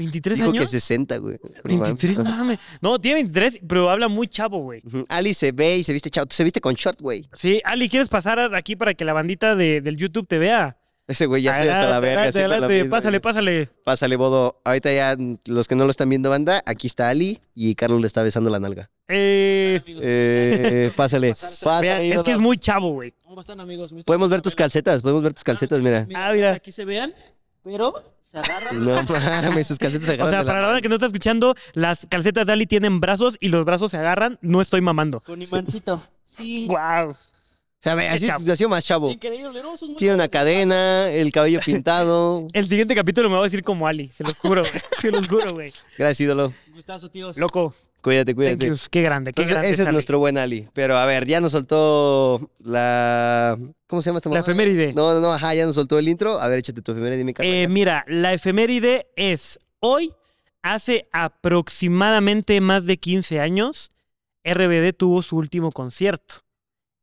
¿23 0.00 0.34
Dijo 0.34 0.52
que 0.52 0.58
años? 0.58 0.70
60, 0.70 1.18
güey. 1.18 1.38
23, 1.64 2.18
no 2.18 2.24
mames. 2.24 2.58
No, 2.80 3.00
tiene 3.00 3.16
23, 3.24 3.60
pero 3.68 3.90
habla 3.90 4.08
muy 4.08 4.26
chavo, 4.28 4.58
güey. 4.58 4.80
Ujú, 4.84 5.04
Ali 5.08 5.34
se 5.34 5.52
ve 5.52 5.78
y 5.78 5.84
se 5.84 5.92
viste 5.92 6.10
chao. 6.10 6.24
Se 6.30 6.42
viste 6.44 6.60
con 6.60 6.74
short, 6.74 7.00
güey. 7.00 7.26
Sí, 7.34 7.60
Ali, 7.64 7.88
¿quieres 7.88 8.08
pasar 8.08 8.54
aquí 8.54 8.76
para 8.76 8.94
que 8.94 9.04
la 9.04 9.12
bandita 9.12 9.54
de- 9.56 9.80
del 9.80 9.96
YouTube 9.96 10.26
te 10.26 10.38
vea? 10.38 10.76
Ese 11.06 11.26
güey 11.26 11.42
ya 11.42 11.50
está 11.50 11.62
hasta 11.62 11.72
la 11.72 11.96
Adelante, 11.96 12.00
verga. 12.06 12.12
adelante, 12.20 12.32
siempre 12.38 12.48
la 12.48 12.54
adelante, 12.66 12.82
misma, 12.84 12.96
pásale, 12.96 13.18
güey. 13.18 13.20
pásale. 13.20 13.68
Pásale, 13.84 14.16
Bodo. 14.16 14.60
Ahorita 14.64 14.92
ya 14.92 15.16
los 15.46 15.66
que 15.66 15.74
no 15.74 15.84
lo 15.84 15.90
están 15.90 16.08
viendo, 16.08 16.30
banda, 16.30 16.62
aquí 16.66 16.86
está 16.86 17.08
Ali 17.08 17.40
y 17.52 17.74
Carlos 17.74 18.00
le 18.00 18.06
está 18.06 18.22
besando 18.22 18.48
la 18.48 18.60
nalga. 18.60 18.90
Eh, 19.08 19.80
Eh, 19.86 20.90
pásale. 20.96 21.30
Pásale, 21.30 21.80
vean, 21.88 22.02
es 22.18 22.22
que 22.22 22.30
es 22.30 22.38
muy 22.38 22.58
chavo, 22.58 22.92
güey. 22.92 23.12
¿Cómo 23.24 23.40
están, 23.40 23.58
amigos? 23.58 23.92
¿Me 23.92 24.04
Podemos 24.04 24.30
ver 24.30 24.40
tus 24.40 24.52
viendo? 24.54 24.64
calcetas, 24.64 25.02
podemos 25.02 25.24
ver 25.24 25.34
tus 25.34 25.42
calcetas, 25.42 25.80
mira. 25.82 26.06
Ah, 26.14 26.30
mira. 26.32 26.52
Aquí 26.52 26.70
se 26.70 26.84
vean, 26.84 27.12
pero 27.64 27.92
se 28.30 28.38
agarran 28.38 28.84
No 28.84 29.02
mames, 29.02 29.66
sus 29.66 29.78
calcetas 29.78 30.06
se 30.06 30.12
O 30.12 30.14
agarran 30.14 30.30
sea, 30.30 30.38
de 30.38 30.44
la 30.44 30.50
para 30.50 30.60
la 30.60 30.66
banda 30.68 30.82
que 30.82 30.88
no 30.88 30.94
está 30.94 31.06
escuchando, 31.06 31.54
las 31.74 32.06
calcetas 32.08 32.46
de 32.46 32.52
Ali 32.52 32.66
tienen 32.66 33.00
brazos 33.00 33.36
y 33.40 33.48
los 33.48 33.64
brazos 33.64 33.90
se 33.90 33.96
agarran. 33.96 34.38
No 34.40 34.60
estoy 34.60 34.80
mamando. 34.80 35.20
con 35.20 35.42
imancito. 35.42 36.00
Sí. 36.24 36.66
Wow. 36.68 37.10
O 37.10 37.82
sea, 37.82 37.94
así 38.12 38.26
chavo. 38.26 38.44
nació 38.44 38.68
más 38.68 38.84
chavo. 38.84 39.10
Increíble, 39.10 39.62
¿no? 39.62 39.74
Tiene 39.96 40.14
una 40.14 40.28
cadena, 40.28 41.10
el 41.10 41.32
cabello 41.32 41.60
pintado. 41.64 42.46
El 42.52 42.68
siguiente 42.68 42.94
capítulo 42.94 43.28
me 43.30 43.36
va 43.36 43.40
a 43.40 43.44
decir 43.44 43.62
como 43.62 43.86
Ali, 43.86 44.08
se 44.08 44.22
los 44.22 44.34
juro. 44.38 44.62
Se 45.00 45.10
los 45.10 45.26
juro, 45.26 45.54
güey. 45.54 45.72
Gracias, 45.96 46.20
ídolo. 46.20 46.52
Gustazo, 46.74 47.10
tíos. 47.10 47.36
Loco, 47.38 47.74
Cuídate, 48.02 48.34
cuídate. 48.34 48.72
Qué 48.90 49.02
grande, 49.02 49.32
qué 49.32 49.42
Entonces, 49.42 49.50
grande. 49.52 49.70
ese 49.70 49.82
es 49.82 49.88
Ali. 49.88 49.94
nuestro 49.94 50.18
buen 50.18 50.38
Ali. 50.38 50.66
Pero 50.72 50.96
a 50.96 51.04
ver, 51.06 51.26
ya 51.26 51.40
nos 51.40 51.52
soltó 51.52 52.50
la. 52.58 53.58
¿Cómo 53.86 54.00
se 54.02 54.08
llama 54.08 54.18
esta 54.18 54.30
La 54.30 54.40
efeméride. 54.40 54.92
No, 54.94 55.12
no, 55.14 55.20
no, 55.20 55.32
ajá, 55.32 55.54
ya 55.54 55.66
nos 55.66 55.74
soltó 55.74 55.98
el 55.98 56.08
intro. 56.08 56.40
A 56.40 56.48
ver, 56.48 56.60
échate 56.60 56.80
tu 56.80 56.92
efeméride, 56.92 57.24
mi 57.24 57.34
Carlos. 57.34 57.52
Eh, 57.54 57.68
mira, 57.68 58.04
la 58.08 58.32
efeméride 58.32 59.08
es 59.16 59.58
hoy, 59.80 60.14
hace 60.62 61.08
aproximadamente 61.12 62.60
más 62.60 62.86
de 62.86 62.96
15 62.96 63.40
años, 63.40 63.92
RBD 64.44 64.92
tuvo 64.96 65.22
su 65.22 65.36
último 65.36 65.70
concierto. 65.72 66.36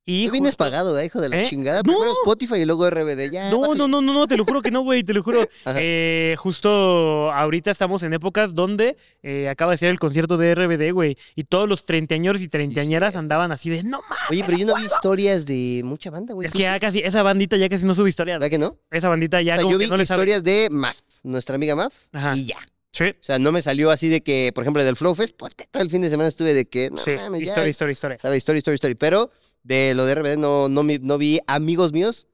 Y 0.10 0.28
Tú 0.28 0.32
vienes 0.32 0.52
justo- 0.54 0.64
pagado, 0.64 0.98
¿eh, 0.98 1.06
hijo 1.06 1.20
de 1.20 1.28
la 1.28 1.42
¿Eh? 1.42 1.46
chingada. 1.46 1.80
No. 1.84 1.92
Primero 1.94 2.12
Spotify 2.14 2.56
y 2.56 2.66
luego 2.66 2.90
RBD. 2.90 3.30
Ya, 3.30 3.52
No, 3.52 3.60
bájale. 3.60 3.78
no, 3.78 3.88
no, 3.90 4.02
no, 4.02 4.14
no, 4.14 4.26
te 4.28 4.38
lo 4.38 4.46
juro 4.46 4.62
que 4.62 4.72
no, 4.72 4.82
güey, 4.82 5.04
te 5.04 5.14
lo 5.14 5.22
juro. 5.22 5.46
Eh, 5.76 6.36
justo 6.38 7.32
ahorita 7.34 7.72
estamos 7.72 8.04
en 8.04 8.14
épocas 8.14 8.56
donde 8.56 8.96
eh, 9.22 9.50
acaba 9.50 9.72
de 9.74 9.78
ser 9.78 9.90
el 9.90 10.00
concierto 10.00 10.38
de 10.38 10.56
RBD, 10.56 10.92
güey, 10.94 11.18
y 11.36 11.44
todos 11.44 11.68
los 11.68 11.86
treintañeros 11.86 12.42
y 12.42 12.48
treintañeras 12.48 13.16
andaban 13.18 13.52
así 13.52 13.70
de, 13.70 13.84
no 13.84 14.00
mames. 14.02 14.18
Oye, 14.32 14.44
pero 14.46 14.58
yo 14.58 14.66
no 14.66 14.76
vi 14.76 14.86
historias 14.86 15.46
de 15.46 15.82
mucha 15.84 16.10
banda, 16.10 16.34
güey. 16.34 16.48
Es 16.48 16.54
¿Tú 16.54 16.58
que 16.60 16.64
sí? 16.64 16.70
ya 16.72 16.80
casi, 16.80 17.00
esa 17.00 17.22
bandita 17.22 17.58
ya 17.58 17.68
casi 17.68 17.86
no 17.86 17.94
sube 17.94 18.08
historias. 18.10 18.40
¿Verdad 18.40 18.50
que 18.50 18.58
no? 18.58 18.78
Esa 18.90 19.10
bandita 19.10 19.42
ya 19.42 19.54
o 19.54 19.56
sea, 19.58 19.64
como 19.64 19.74
yo 19.74 19.78
que 19.80 19.86
vi 19.86 19.92
no 19.92 19.98
le 19.98 20.06
sabe. 20.06 20.22
historias 20.24 20.44
de 20.44 20.70
Maf, 20.72 21.00
nuestra 21.24 21.56
amiga 21.56 21.76
Maf, 21.76 21.94
Ajá. 22.14 22.36
y 22.36 22.46
ya. 22.46 22.58
Sí, 22.92 23.04
O 23.10 23.14
sea, 23.24 23.38
no 23.38 23.52
me 23.52 23.62
salió 23.62 23.92
así 23.92 24.08
de 24.08 24.22
que, 24.24 24.52
por 24.56 24.64
ejemplo, 24.64 24.84
del 24.84 24.96
Flow 24.96 25.14
Fest, 25.14 25.36
pues 25.38 25.54
todo 25.70 25.84
el 25.84 25.90
fin 25.90 26.02
de 26.02 26.10
semana 26.10 26.30
estuve 26.30 26.54
de 26.56 26.66
que, 26.66 26.90
no 26.90 26.98
sí, 26.98 27.12
mames, 27.12 27.42
ya, 27.42 27.46
historia, 27.48 27.70
historia, 27.70 27.92
historia. 27.92 28.18
¿sabes? 28.20 28.38
Historia, 28.38 28.58
historia, 28.60 28.76
historia. 28.76 28.96
Pero 28.98 29.30
de 29.64 29.94
lo 29.96 30.06
de 30.06 30.16
RBD 30.16 30.38
no, 30.38 30.70
no, 30.70 31.18
vi 31.18 31.40
amigos 31.48 31.92
míos 31.92 32.28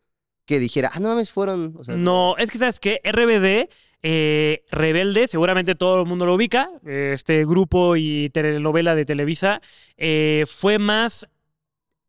que 0.46 0.60
dijera, 0.60 0.92
ah, 0.94 1.00
no 1.00 1.10
mames, 1.10 1.32
fueron. 1.32 1.75
O 1.77 1.84
sea, 1.84 1.96
No, 1.96 2.36
es 2.38 2.51
que 2.51 2.58
sabes 2.58 2.80
que 2.80 3.00
RBD, 3.03 3.70
eh, 4.03 4.65
Rebelde, 4.72 5.27
seguramente 5.27 5.75
todo 5.75 6.01
el 6.01 6.08
mundo 6.08 6.25
lo 6.25 6.36
ubica, 6.36 6.70
este 6.86 7.46
grupo 7.46 7.96
y 7.96 8.30
telenovela 8.30 8.96
de 8.96 9.06
Televisa, 9.06 9.62
eh, 9.98 10.46
fue 10.48 10.77
más 10.80 11.25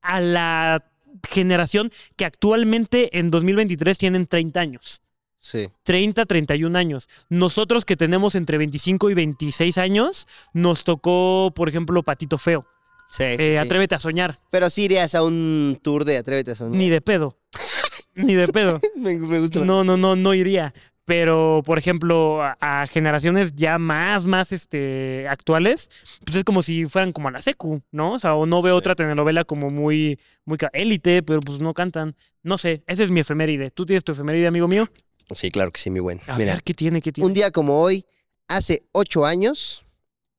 a 0.02 0.20
la 0.20 0.84
generación 1.30 1.90
que 2.16 2.24
actualmente 2.24 3.18
en 3.18 3.30
2023 3.30 3.96
tienen 3.98 4.26
30 4.26 4.60
años. 4.60 5.02
Sí. 5.36 5.68
30, 5.82 6.24
31 6.24 6.78
años. 6.78 7.08
Nosotros 7.28 7.84
que 7.84 7.96
tenemos 7.96 8.34
entre 8.34 8.56
25 8.58 9.10
y 9.10 9.14
26 9.14 9.78
años, 9.78 10.26
nos 10.54 10.84
tocó, 10.84 11.52
por 11.54 11.68
ejemplo, 11.68 12.02
Patito 12.02 12.38
Feo. 12.38 12.66
Sí, 13.16 13.22
eh, 13.24 13.36
sí. 13.52 13.56
Atrévete 13.56 13.94
a 13.94 13.98
soñar. 13.98 14.38
Pero 14.50 14.70
sí 14.70 14.84
irías 14.84 15.14
a 15.14 15.22
un 15.22 15.78
tour 15.82 16.04
de 16.04 16.16
Atrévete 16.16 16.52
a 16.52 16.54
soñar. 16.56 16.76
Ni 16.78 16.88
de 16.88 17.00
pedo. 17.00 17.38
Ni 18.14 18.34
de 18.34 18.48
pedo. 18.48 18.80
me, 18.96 19.16
me 19.18 19.40
gusta. 19.40 19.64
No, 19.64 19.84
no, 19.84 19.96
no, 19.96 20.16
no 20.16 20.34
iría. 20.34 20.74
Pero, 21.04 21.62
por 21.66 21.78
ejemplo, 21.78 22.42
a, 22.42 22.56
a 22.60 22.86
generaciones 22.86 23.54
ya 23.54 23.76
más, 23.78 24.24
más 24.24 24.52
este, 24.52 25.28
actuales, 25.28 25.90
pues 26.24 26.38
es 26.38 26.44
como 26.44 26.62
si 26.62 26.86
fueran 26.86 27.12
como 27.12 27.28
a 27.28 27.30
la 27.30 27.42
secu, 27.42 27.82
¿no? 27.92 28.14
O 28.14 28.18
sea, 28.18 28.34
o 28.34 28.46
no 28.46 28.62
veo 28.62 28.74
Sí. 28.74 28.78
otra 28.78 28.94
telenovela 28.94 29.44
como 29.44 29.68
muy, 29.68 30.18
muy 30.46 30.56
élite, 30.72 31.22
pero 31.22 31.40
pues 31.40 31.58
no 31.60 31.74
cantan. 31.74 32.16
No 32.42 32.56
sé, 32.56 32.82
esa 32.86 33.04
es 33.04 33.10
mi 33.10 33.20
efeméride. 33.20 33.70
¿Tú 33.70 33.84
tienes 33.84 34.02
tu 34.02 34.12
efeméride, 34.12 34.46
amigo 34.46 34.66
mío? 34.66 34.88
Sí, 35.34 35.50
claro 35.50 35.70
que 35.72 35.80
sí, 35.80 35.90
mi 35.90 36.00
buen. 36.00 36.20
A 36.26 36.38
Mira, 36.38 36.54
ver, 36.54 36.62
¿qué 36.62 36.72
tiene? 36.72 37.02
¿Qué 37.02 37.12
tiene? 37.12 37.26
un 37.26 37.34
día 37.34 37.50
como 37.50 37.82
hoy, 37.82 38.06
hace 38.48 38.84
ocho 38.92 39.26
años, 39.26 39.83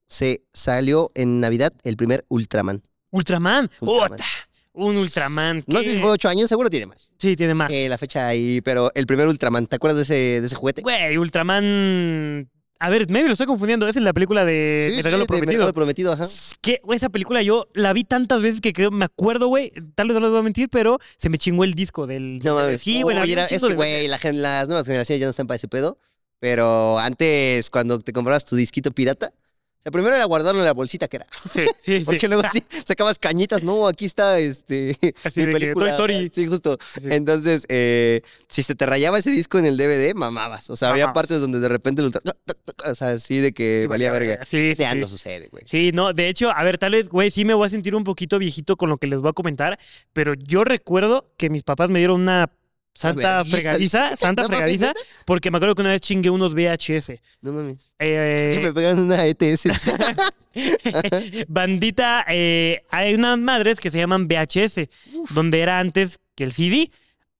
se 0.07 0.43
salió 0.53 1.11
en 1.15 1.39
Navidad 1.39 1.73
el 1.83 1.97
primer 1.97 2.25
Ultraman. 2.29 2.81
Ultraman. 3.11 3.69
Ultraman. 3.79 4.19
Un 4.73 4.97
Ultraman. 4.97 5.63
No 5.67 5.81
sé 5.81 5.95
si 5.95 6.01
fue 6.01 6.11
ocho 6.11 6.27
años, 6.27 6.49
seguro 6.49 6.69
tiene 6.69 6.85
más. 6.85 7.13
Sí, 7.17 7.35
tiene 7.37 7.53
más. 7.53 7.71
Eh, 7.71 7.87
la 7.87 7.97
fecha 7.97 8.27
ahí, 8.27 8.59
pero 8.61 8.91
el 8.93 9.05
primer 9.07 9.27
Ultraman, 9.27 9.67
¿te 9.67 9.77
acuerdas 9.77 9.97
de 9.97 10.03
ese, 10.03 10.41
de 10.41 10.47
ese 10.47 10.55
juguete? 10.55 10.81
Güey, 10.81 11.17
Ultraman. 11.17 12.49
A 12.77 12.89
ver, 12.89 13.09
medio 13.09 13.27
lo 13.27 13.31
estoy 13.31 13.47
confundiendo. 13.47 13.87
Esa 13.87 13.99
es 13.99 14.03
la 14.03 14.11
película 14.11 14.43
de 14.43 14.79
Sí, 14.81 14.89
El 14.89 14.95
sí, 14.97 15.01
regalo 15.01 15.21
de 15.23 15.27
prometido. 15.27 15.53
Regalo 15.59 15.73
prometido, 15.73 16.11
ajá. 16.11 16.25
Que 16.59 16.81
esa 16.91 17.07
película 17.07 17.41
yo 17.41 17.67
la 17.73 17.93
vi 17.93 18.03
tantas 18.03 18.41
veces 18.41 18.59
que 18.59 18.73
creo, 18.73 18.91
me 18.91 19.05
acuerdo, 19.05 19.47
güey. 19.47 19.71
Tal 19.95 20.09
vez 20.09 20.15
no 20.15 20.19
les 20.19 20.29
voy 20.31 20.39
a 20.39 20.43
mentir, 20.43 20.67
pero 20.69 20.99
se 21.17 21.29
me 21.29 21.37
chingó 21.37 21.63
el 21.63 21.73
disco 21.73 22.05
del. 22.05 22.39
No 22.43 22.55
mames. 22.55 22.81
Sí, 22.81 23.01
güey, 23.01 23.31
era- 23.31 23.45
es 23.45 23.63
que, 23.63 23.73
güey, 23.75 24.09
la 24.09 24.19
las 24.33 24.67
nuevas 24.67 24.85
generaciones 24.85 25.21
ya 25.21 25.25
no 25.25 25.29
están 25.29 25.47
para 25.47 25.55
ese 25.55 25.69
pedo. 25.69 25.97
Pero 26.39 26.99
antes, 26.99 27.69
cuando 27.69 27.97
te 27.97 28.11
comprabas 28.11 28.43
tu 28.45 28.57
disquito 28.57 28.91
pirata, 28.91 29.31
sea, 29.85 29.91
primero 29.91 30.15
era 30.15 30.25
guardarlo 30.25 30.61
en 30.61 30.65
la 30.65 30.73
bolsita 30.73 31.07
que 31.07 31.17
era. 31.17 31.27
Sí, 31.51 31.65
sí, 31.79 31.99
sí. 31.99 32.05
Porque 32.05 32.27
luego 32.27 32.43
sí 32.51 32.63
sacabas 32.85 33.19
cañitas, 33.19 33.63
no, 33.63 33.87
aquí 33.87 34.05
está 34.05 34.39
este 34.39 34.97
Así 35.23 35.41
mi 35.41 35.45
de 35.45 35.51
que 35.53 35.59
película. 35.59 35.85
Toy 35.85 35.89
Story. 35.91 36.31
Sí, 36.33 36.47
justo. 36.47 36.77
Sí. 36.99 37.07
Entonces, 37.11 37.65
eh, 37.69 38.21
si 38.47 38.63
se 38.63 38.73
te 38.75 38.85
rayaba 38.85 39.19
ese 39.19 39.29
disco 39.31 39.59
en 39.59 39.65
el 39.65 39.77
DVD, 39.77 40.13
mamabas. 40.15 40.69
O 40.69 40.75
sea, 40.75 40.89
había 40.89 41.13
partes 41.13 41.39
donde 41.39 41.59
de 41.59 41.69
repente 41.69 42.01
ultra... 42.01 42.21
O 42.89 42.95
sea, 42.95 43.09
así 43.09 43.37
de 43.39 43.53
que 43.53 43.85
valía 43.87 44.11
verga. 44.11 44.43
Sí, 44.45 44.73
Ya 44.75 44.93
sí. 44.93 44.97
no 44.99 45.07
sucede, 45.07 45.47
güey. 45.51 45.63
Sí, 45.67 45.91
no, 45.93 46.13
de 46.13 46.29
hecho, 46.29 46.51
a 46.51 46.63
ver, 46.63 46.77
tal 46.77 46.93
vez, 46.93 47.09
güey, 47.09 47.29
sí 47.31 47.45
me 47.45 47.53
voy 47.53 47.67
a 47.67 47.69
sentir 47.69 47.95
un 47.95 48.03
poquito 48.03 48.39
viejito 48.39 48.75
con 48.77 48.89
lo 48.89 48.97
que 48.97 49.07
les 49.07 49.21
voy 49.21 49.29
a 49.29 49.33
comentar, 49.33 49.77
pero 50.13 50.33
yo 50.33 50.63
recuerdo 50.63 51.31
que 51.37 51.49
mis 51.49 51.63
papás 51.63 51.89
me 51.89 51.99
dieron 51.99 52.21
una 52.21 52.49
santa 52.95 53.43
vergüenza, 53.43 53.57
fregadiza, 53.57 54.15
santa 54.17 54.41
No 54.43 54.47
mames, 54.49 54.57
fregadiza, 54.57 54.93
porque 55.25 55.51
me 55.51 55.57
acuerdo 55.57 55.75
que 55.75 55.81
una 55.81 55.91
vez 55.91 56.01
chingué 56.01 56.29
unos 56.31 56.55
VHS. 56.55 57.11
No 57.41 57.51
mames. 57.53 57.93
Eh, 57.99 58.59
Me 58.63 58.73
pegaron 58.73 58.99
una 58.99 59.25
ETS. 59.27 59.65
bandita, 61.47 62.25
eh, 62.29 62.81
hay 62.89 63.13
unas 63.13 63.37
madres 63.37 63.79
que 63.79 63.91
se 63.91 63.97
llaman 63.97 64.27
VHS, 64.27 64.87
donde 65.31 65.61
era 65.61 65.79
antes 65.79 66.19
que 66.35 66.43
el 66.45 66.53
CD. 66.53 66.91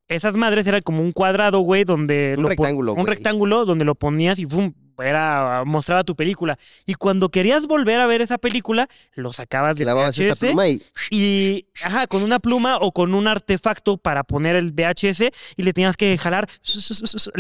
Esas 0.08 0.36
madres 0.36 0.68
era 0.68 0.82
como 0.82 1.02
un 1.02 1.12
cuadrado, 1.12 1.62
güey, 1.62 1.84
donde... 1.84 2.36
Un 2.38 2.44
lo 2.44 2.50
rectángulo, 2.50 2.94
Un 2.94 3.02
güey. 3.04 3.16
rectángulo 3.16 3.66
donde 3.66 3.86
lo 3.86 3.96
ponías 3.96 4.38
y 4.38 4.46
¡fum! 4.46 4.72
Era, 5.04 5.64
mostraba 5.66 6.04
tu 6.04 6.16
película. 6.16 6.58
Y 6.86 6.96
cuando 6.96 7.30
querías 7.30 7.68
volver 7.68 8.00
a 8.00 8.08
ver 8.08 8.22
esa 8.22 8.38
película, 8.38 8.88
lo 9.14 9.34
sacabas 9.34 9.76
del 9.76 9.86
Clavabas 9.86 10.18
esta 10.18 10.34
VHS 10.34 10.40
pluma 10.40 10.68
y... 10.68 10.82
y, 11.12 11.66
ajá, 11.84 12.08
con 12.08 12.24
una 12.24 12.40
pluma 12.40 12.78
o 12.78 12.92
con 12.92 13.14
un 13.14 13.28
artefacto 13.28 13.98
para 13.98 14.24
poner 14.24 14.56
el 14.56 14.72
VHS 14.72 15.32
y 15.56 15.64
le 15.64 15.74
tenías 15.74 15.98
que 15.98 16.18
jalar 16.18 16.48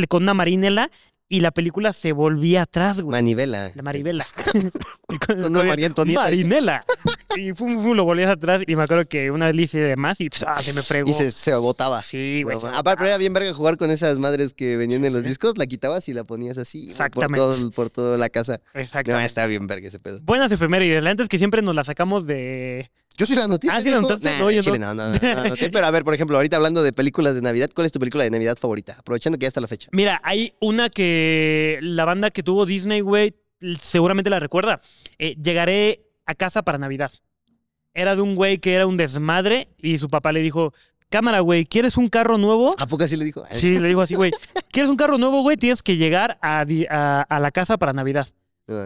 con 0.07 0.23
una 0.23 0.33
marinela 0.33 0.89
y 1.27 1.39
la 1.39 1.51
película 1.51 1.91
se 1.93 2.11
volvía 2.11 2.61
atrás, 2.63 3.01
güey. 3.01 3.11
Manivela. 3.11 3.71
La 3.75 3.81
Maribela. 3.81 4.25
Y 5.09 5.17
Con 5.25 5.43
una 5.43 5.63
María 5.63 5.87
Antonieta. 5.87 6.21
Marinela. 6.21 6.83
Y 7.35 7.53
fum, 7.53 7.81
fum, 7.81 7.93
lo 7.95 8.03
volvías 8.05 8.29
atrás. 8.29 8.61
Y 8.67 8.75
me 8.75 8.83
acuerdo 8.83 9.05
que 9.07 9.31
una 9.31 9.47
vez 9.47 9.55
le 9.55 9.61
hice 9.63 9.79
de 9.79 9.95
más 9.95 10.21
y 10.21 10.29
pss, 10.29 10.45
ah, 10.47 10.61
se 10.61 10.73
me 10.73 10.81
fregó. 10.81 11.09
Y 11.09 11.13
se, 11.13 11.31
se 11.31 11.53
botaba. 11.55 12.01
Sí, 12.01 12.41
güey. 12.43 12.55
No, 12.55 12.61
Aparte, 12.67 12.79
botaba. 12.91 13.07
era 13.07 13.17
bien 13.17 13.33
verga 13.33 13.53
jugar 13.53 13.77
con 13.77 13.89
esas 13.91 14.19
madres 14.19 14.53
que 14.53 14.77
venían 14.77 15.03
en 15.03 15.13
los 15.13 15.23
Sí. 15.23 15.29
discos, 15.29 15.57
la 15.57 15.65
quitabas 15.65 16.07
y 16.09 16.13
la 16.13 16.23
ponías 16.25 16.57
así. 16.57 16.89
Exactamente. 16.91 17.37
Por, 17.39 17.55
todo, 17.55 17.71
por 17.71 17.89
toda 17.89 18.17
la 18.17 18.29
casa. 18.29 18.61
No, 18.73 18.81
Exactamente. 18.81 19.25
estaba 19.25 19.47
bien 19.47 19.65
verga 19.67 19.87
ese 19.87 19.99
pedo. 19.99 20.19
Buenas 20.21 20.51
efemérides. 20.51 21.01
La 21.03 21.09
antes 21.09 21.27
que 21.27 21.37
siempre 21.39 21.61
nos 21.61 21.73
las 21.75 21.87
sacamos 21.87 22.25
de. 22.27 22.91
Yo 23.17 23.25
sí 23.25 23.35
la 23.35 23.45
anoté. 23.45 23.67
Ah, 23.71 23.79
¿sí 23.81 23.89
la 23.89 23.97
anotaste? 23.97 24.29
Nah, 24.29 24.39
No, 24.39 24.51
yo 24.51 24.61
chile, 24.61 24.79
no. 24.79 24.93
no, 24.93 25.09
no, 25.09 25.19
no, 25.19 25.43
no. 25.49 25.55
Pero 25.71 25.85
a 25.85 25.91
ver, 25.91 26.03
por 26.03 26.13
ejemplo, 26.13 26.35
ahorita 26.37 26.57
hablando 26.57 26.83
de 26.83 26.91
películas 26.93 27.35
de 27.35 27.41
Navidad, 27.41 27.69
¿cuál 27.73 27.85
es 27.85 27.91
tu 27.91 27.99
película 27.99 28.23
de 28.23 28.29
Navidad 28.29 28.57
favorita? 28.59 28.97
Aprovechando 28.99 29.37
que 29.37 29.43
ya 29.43 29.47
está 29.49 29.61
la 29.61 29.67
fecha. 29.67 29.89
Mira, 29.91 30.19
hay 30.23 30.53
una 30.59 30.89
que 30.89 31.79
la 31.81 32.05
banda 32.05 32.31
que 32.31 32.43
tuvo 32.43 32.65
Disney, 32.65 33.01
güey, 33.01 33.35
seguramente 33.79 34.29
la 34.29 34.39
recuerda. 34.39 34.81
Eh, 35.17 35.35
llegaré 35.41 36.05
a 36.25 36.35
casa 36.35 36.63
para 36.63 36.77
Navidad. 36.77 37.11
Era 37.93 38.15
de 38.15 38.21
un 38.21 38.35
güey 38.35 38.57
que 38.57 38.73
era 38.73 38.87
un 38.87 38.97
desmadre 38.97 39.69
y 39.77 39.97
su 39.97 40.09
papá 40.09 40.33
le 40.33 40.41
dijo, 40.41 40.73
cámara, 41.09 41.39
güey, 41.39 41.65
¿quieres 41.65 41.95
un 41.95 42.07
carro 42.09 42.37
nuevo? 42.37 42.75
¿A 42.77 42.87
poco 42.87 43.05
así 43.05 43.15
le 43.15 43.23
dijo? 43.23 43.43
Sí, 43.51 43.79
le 43.79 43.87
dijo 43.87 44.01
así, 44.01 44.15
güey, 44.15 44.33
¿quieres 44.71 44.89
un 44.89 44.97
carro 44.97 45.17
nuevo, 45.17 45.41
güey? 45.41 45.55
Tienes 45.55 45.81
que 45.81 45.95
llegar 45.95 46.37
a, 46.41 46.65
di- 46.65 46.85
a- 46.89 47.21
a 47.21 47.39
la 47.39 47.51
casa 47.51 47.77
para 47.77 47.93
Navidad. 47.93 48.27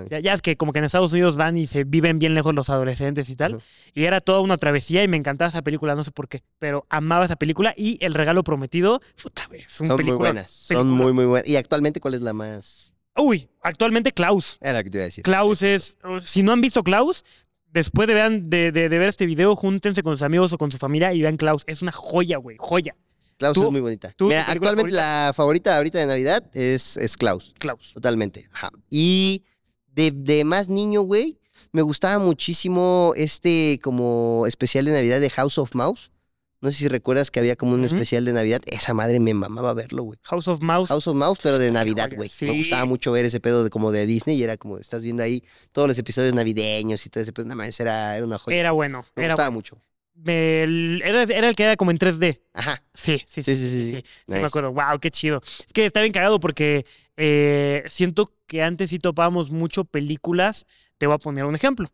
Ya, 0.09 0.19
ya 0.19 0.33
es 0.33 0.41
que 0.41 0.57
como 0.57 0.73
que 0.73 0.79
en 0.79 0.85
Estados 0.85 1.13
Unidos 1.13 1.37
van 1.37 1.55
y 1.55 1.65
se 1.65 1.85
viven 1.85 2.19
bien 2.19 2.33
lejos 2.33 2.53
los 2.53 2.69
adolescentes 2.69 3.29
y 3.29 3.35
tal. 3.37 3.61
Y 3.93 4.03
era 4.03 4.19
toda 4.19 4.41
una 4.41 4.57
travesía 4.57 5.03
y 5.03 5.07
me 5.07 5.15
encantaba 5.15 5.47
esa 5.49 5.61
película, 5.61 5.95
no 5.95 6.03
sé 6.03 6.11
por 6.11 6.27
qué, 6.27 6.43
pero 6.59 6.85
amaba 6.89 7.23
esa 7.25 7.37
película 7.37 7.73
y 7.77 7.97
El 8.03 8.13
Regalo 8.13 8.43
Prometido, 8.43 9.01
puta, 9.21 9.47
es 9.53 9.79
un 9.79 9.87
Son 9.87 9.95
muy 9.95 9.97
película. 9.97 10.17
buenas. 10.31 10.51
Son 10.51 10.89
muy, 10.89 11.13
muy 11.13 11.25
buenas. 11.25 11.47
¿Y 11.47 11.55
actualmente 11.55 11.99
cuál 12.01 12.13
es 12.15 12.21
la 12.21 12.33
más...? 12.33 12.93
Uy, 13.15 13.49
actualmente 13.61 14.11
Klaus. 14.11 14.57
Era 14.61 14.73
la 14.73 14.83
que 14.83 14.89
te 14.89 14.97
iba 14.97 15.03
a 15.03 15.05
decir. 15.05 15.23
Klaus 15.23 15.61
es, 15.61 15.97
si 16.23 16.43
no 16.43 16.51
han 16.53 16.61
visto 16.61 16.83
Klaus, 16.83 17.23
después 17.71 18.07
de, 18.07 18.13
vean, 18.13 18.49
de, 18.49 18.71
de- 18.71 18.87
de 18.89 18.97
ver 18.97 19.09
este 19.09 19.25
video, 19.25 19.55
júntense 19.55 20.03
con 20.03 20.13
sus 20.15 20.23
amigos 20.23 20.51
o 20.53 20.57
con 20.57 20.71
su 20.71 20.77
familia 20.77 21.13
y 21.13 21.21
vean 21.21 21.37
Klaus. 21.37 21.63
Es 21.67 21.81
una 21.81 21.91
joya, 21.91 22.37
güey, 22.37 22.57
joya. 22.59 22.95
Klaus 23.37 23.55
¿Tú- 23.55 23.63
es 23.65 23.71
muy 23.71 23.79
bonita. 23.81 24.13
tú, 24.17 24.27
Mira, 24.27 24.43
actualmente 24.43 24.93
la 24.93 25.31
favorita 25.33 25.75
ahorita 25.77 25.99
de 25.99 26.05
Navidad 26.05 26.43
es, 26.53 26.97
es 26.97 27.15
Klaus. 27.17 27.53
Klaus. 27.59 27.93
Totalmente. 27.93 28.49
Ajá. 28.53 28.69
Y 28.89 29.43
de, 29.99 30.11
de 30.11 30.43
más 30.43 30.69
niño, 30.69 31.01
güey, 31.01 31.39
me 31.71 31.81
gustaba 31.81 32.19
muchísimo 32.19 33.13
este 33.15 33.79
como 33.83 34.45
especial 34.47 34.85
de 34.85 34.91
Navidad 34.91 35.19
de 35.19 35.29
House 35.29 35.57
of 35.57 35.75
Mouse. 35.75 36.11
No 36.61 36.71
sé 36.71 36.77
si 36.77 36.87
recuerdas 36.89 37.31
que 37.31 37.39
había 37.39 37.55
como 37.55 37.73
un 37.73 37.85
especial 37.85 38.25
de 38.25 38.33
Navidad. 38.33 38.61
Esa 38.65 38.93
madre 38.93 39.21
me 39.21 39.33
mamaba 39.33 39.73
verlo, 39.73 40.03
güey. 40.03 40.19
House 40.23 40.47
of 40.49 40.61
Mouse. 40.61 40.89
House 40.89 41.07
of 41.07 41.15
Mouse, 41.15 41.39
pero 41.41 41.57
de 41.57 41.71
Navidad, 41.71 42.09
güey. 42.13 42.27
sí. 42.27 42.45
Me 42.47 42.57
gustaba 42.57 42.83
mucho 42.83 43.13
ver 43.13 43.23
ese 43.25 43.39
pedo 43.39 43.63
de 43.63 43.69
como 43.69 43.93
de 43.93 44.05
Disney 44.05 44.35
y 44.37 44.43
era 44.43 44.57
como, 44.57 44.77
estás 44.77 45.01
viendo 45.03 45.23
ahí 45.23 45.41
todos 45.71 45.87
los 45.87 45.97
episodios 45.97 46.33
navideños 46.33 47.05
y 47.05 47.09
todo 47.09 47.21
ese 47.23 47.31
pedo. 47.31 47.45
Nada 47.45 47.55
más, 47.55 47.79
era, 47.79 48.13
era 48.17 48.25
una 48.25 48.37
joya. 48.37 48.57
Era 48.57 48.71
bueno. 48.71 49.05
me 49.15 49.23
Era, 49.23 49.35
gustaba 49.35 49.51
mucho. 49.51 49.77
el- 50.25 51.01
era, 51.05 51.23
era 51.23 51.47
el 51.49 51.55
que 51.55 51.63
era 51.63 51.77
como 51.77 51.91
en 51.91 51.97
3D. 51.97 52.41
Ajá. 52.53 52.83
Sí, 52.93 53.19
sí, 53.25 53.41
sí. 53.41 53.55
Sí, 53.55 53.55
sí, 53.55 53.69
sí, 53.69 53.83
sí. 53.83 53.89
Sí 53.97 54.03
Nice. 54.27 54.41
me 54.41 54.47
acuerdo. 54.47 54.73
Wow, 54.73 54.99
qué 54.99 55.11
chido. 55.11 55.41
Es 55.65 55.71
que 55.73 55.85
está 55.85 56.01
bien 56.01 56.11
cagado 56.11 56.41
porque 56.41 56.85
eh, 57.21 57.83
siento 57.87 58.33
que 58.47 58.63
antes 58.63 58.91
sí 58.91 58.97
topábamos 58.97 59.51
mucho 59.51 59.83
películas. 59.83 60.65
Te 60.97 61.05
voy 61.05 61.15
a 61.15 61.19
poner 61.19 61.43
un 61.43 61.53
ejemplo. 61.53 61.89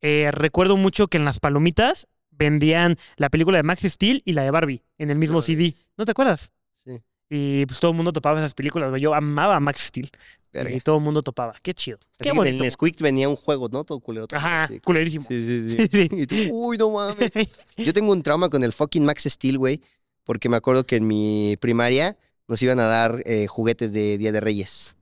Eh, 0.00 0.30
recuerdo 0.32 0.78
mucho 0.78 1.08
que 1.08 1.18
en 1.18 1.26
las 1.26 1.38
palomitas 1.38 2.08
vendían 2.30 2.96
la 3.16 3.28
película 3.28 3.58
de 3.58 3.62
Max 3.62 3.82
Steel 3.82 4.22
y 4.24 4.32
la 4.32 4.44
de 4.44 4.50
Barbie 4.50 4.82
en 4.96 5.10
el 5.10 5.18
mismo 5.18 5.42
CD. 5.42 5.74
¿No 5.98 6.06
te 6.06 6.12
acuerdas? 6.12 6.52
Sí. 6.76 7.02
Y 7.28 7.66
pues 7.66 7.78
todo 7.78 7.90
el 7.90 7.96
mundo 7.98 8.10
topaba 8.10 8.38
esas 8.38 8.54
películas. 8.54 8.98
Yo 8.98 9.14
amaba 9.14 9.56
a 9.56 9.60
Max 9.60 9.80
Steel. 9.80 10.10
Verga. 10.50 10.74
Y 10.74 10.80
todo 10.80 10.96
el 10.96 11.02
mundo 11.02 11.22
topaba. 11.22 11.54
Qué 11.62 11.74
chido. 11.74 11.98
Así 11.98 12.30
Qué 12.30 12.32
que 12.32 12.38
en 12.38 12.46
el 12.46 12.58
Nesquik 12.58 12.98
venía 13.00 13.28
un 13.28 13.36
juego, 13.36 13.68
¿no? 13.68 13.84
Todo 13.84 14.00
culero. 14.00 14.26
todo 14.26 14.38
Ajá, 14.38 14.64
así. 14.64 14.80
culerísimo. 14.80 15.26
Sí, 15.28 15.44
sí, 15.44 15.76
sí. 15.76 15.88
Sí. 15.92 16.08
Y 16.10 16.26
tú, 16.26 16.36
uy, 16.52 16.78
no 16.78 16.88
mames. 16.90 17.30
Yo 17.76 17.92
tengo 17.92 18.12
un 18.12 18.22
trauma 18.22 18.48
con 18.48 18.64
el 18.64 18.72
fucking 18.72 19.04
Max 19.04 19.24
Steel, 19.24 19.58
güey, 19.58 19.82
porque 20.24 20.48
me 20.48 20.56
acuerdo 20.56 20.86
que 20.86 20.96
en 20.96 21.06
mi 21.06 21.58
primaria 21.60 22.16
nos 22.48 22.60
iban 22.62 22.80
a 22.80 22.84
dar 22.86 23.22
eh, 23.26 23.46
juguetes 23.46 23.92
de 23.92 24.18
Día 24.18 24.32
de 24.32 24.40
Reyes. 24.40 24.96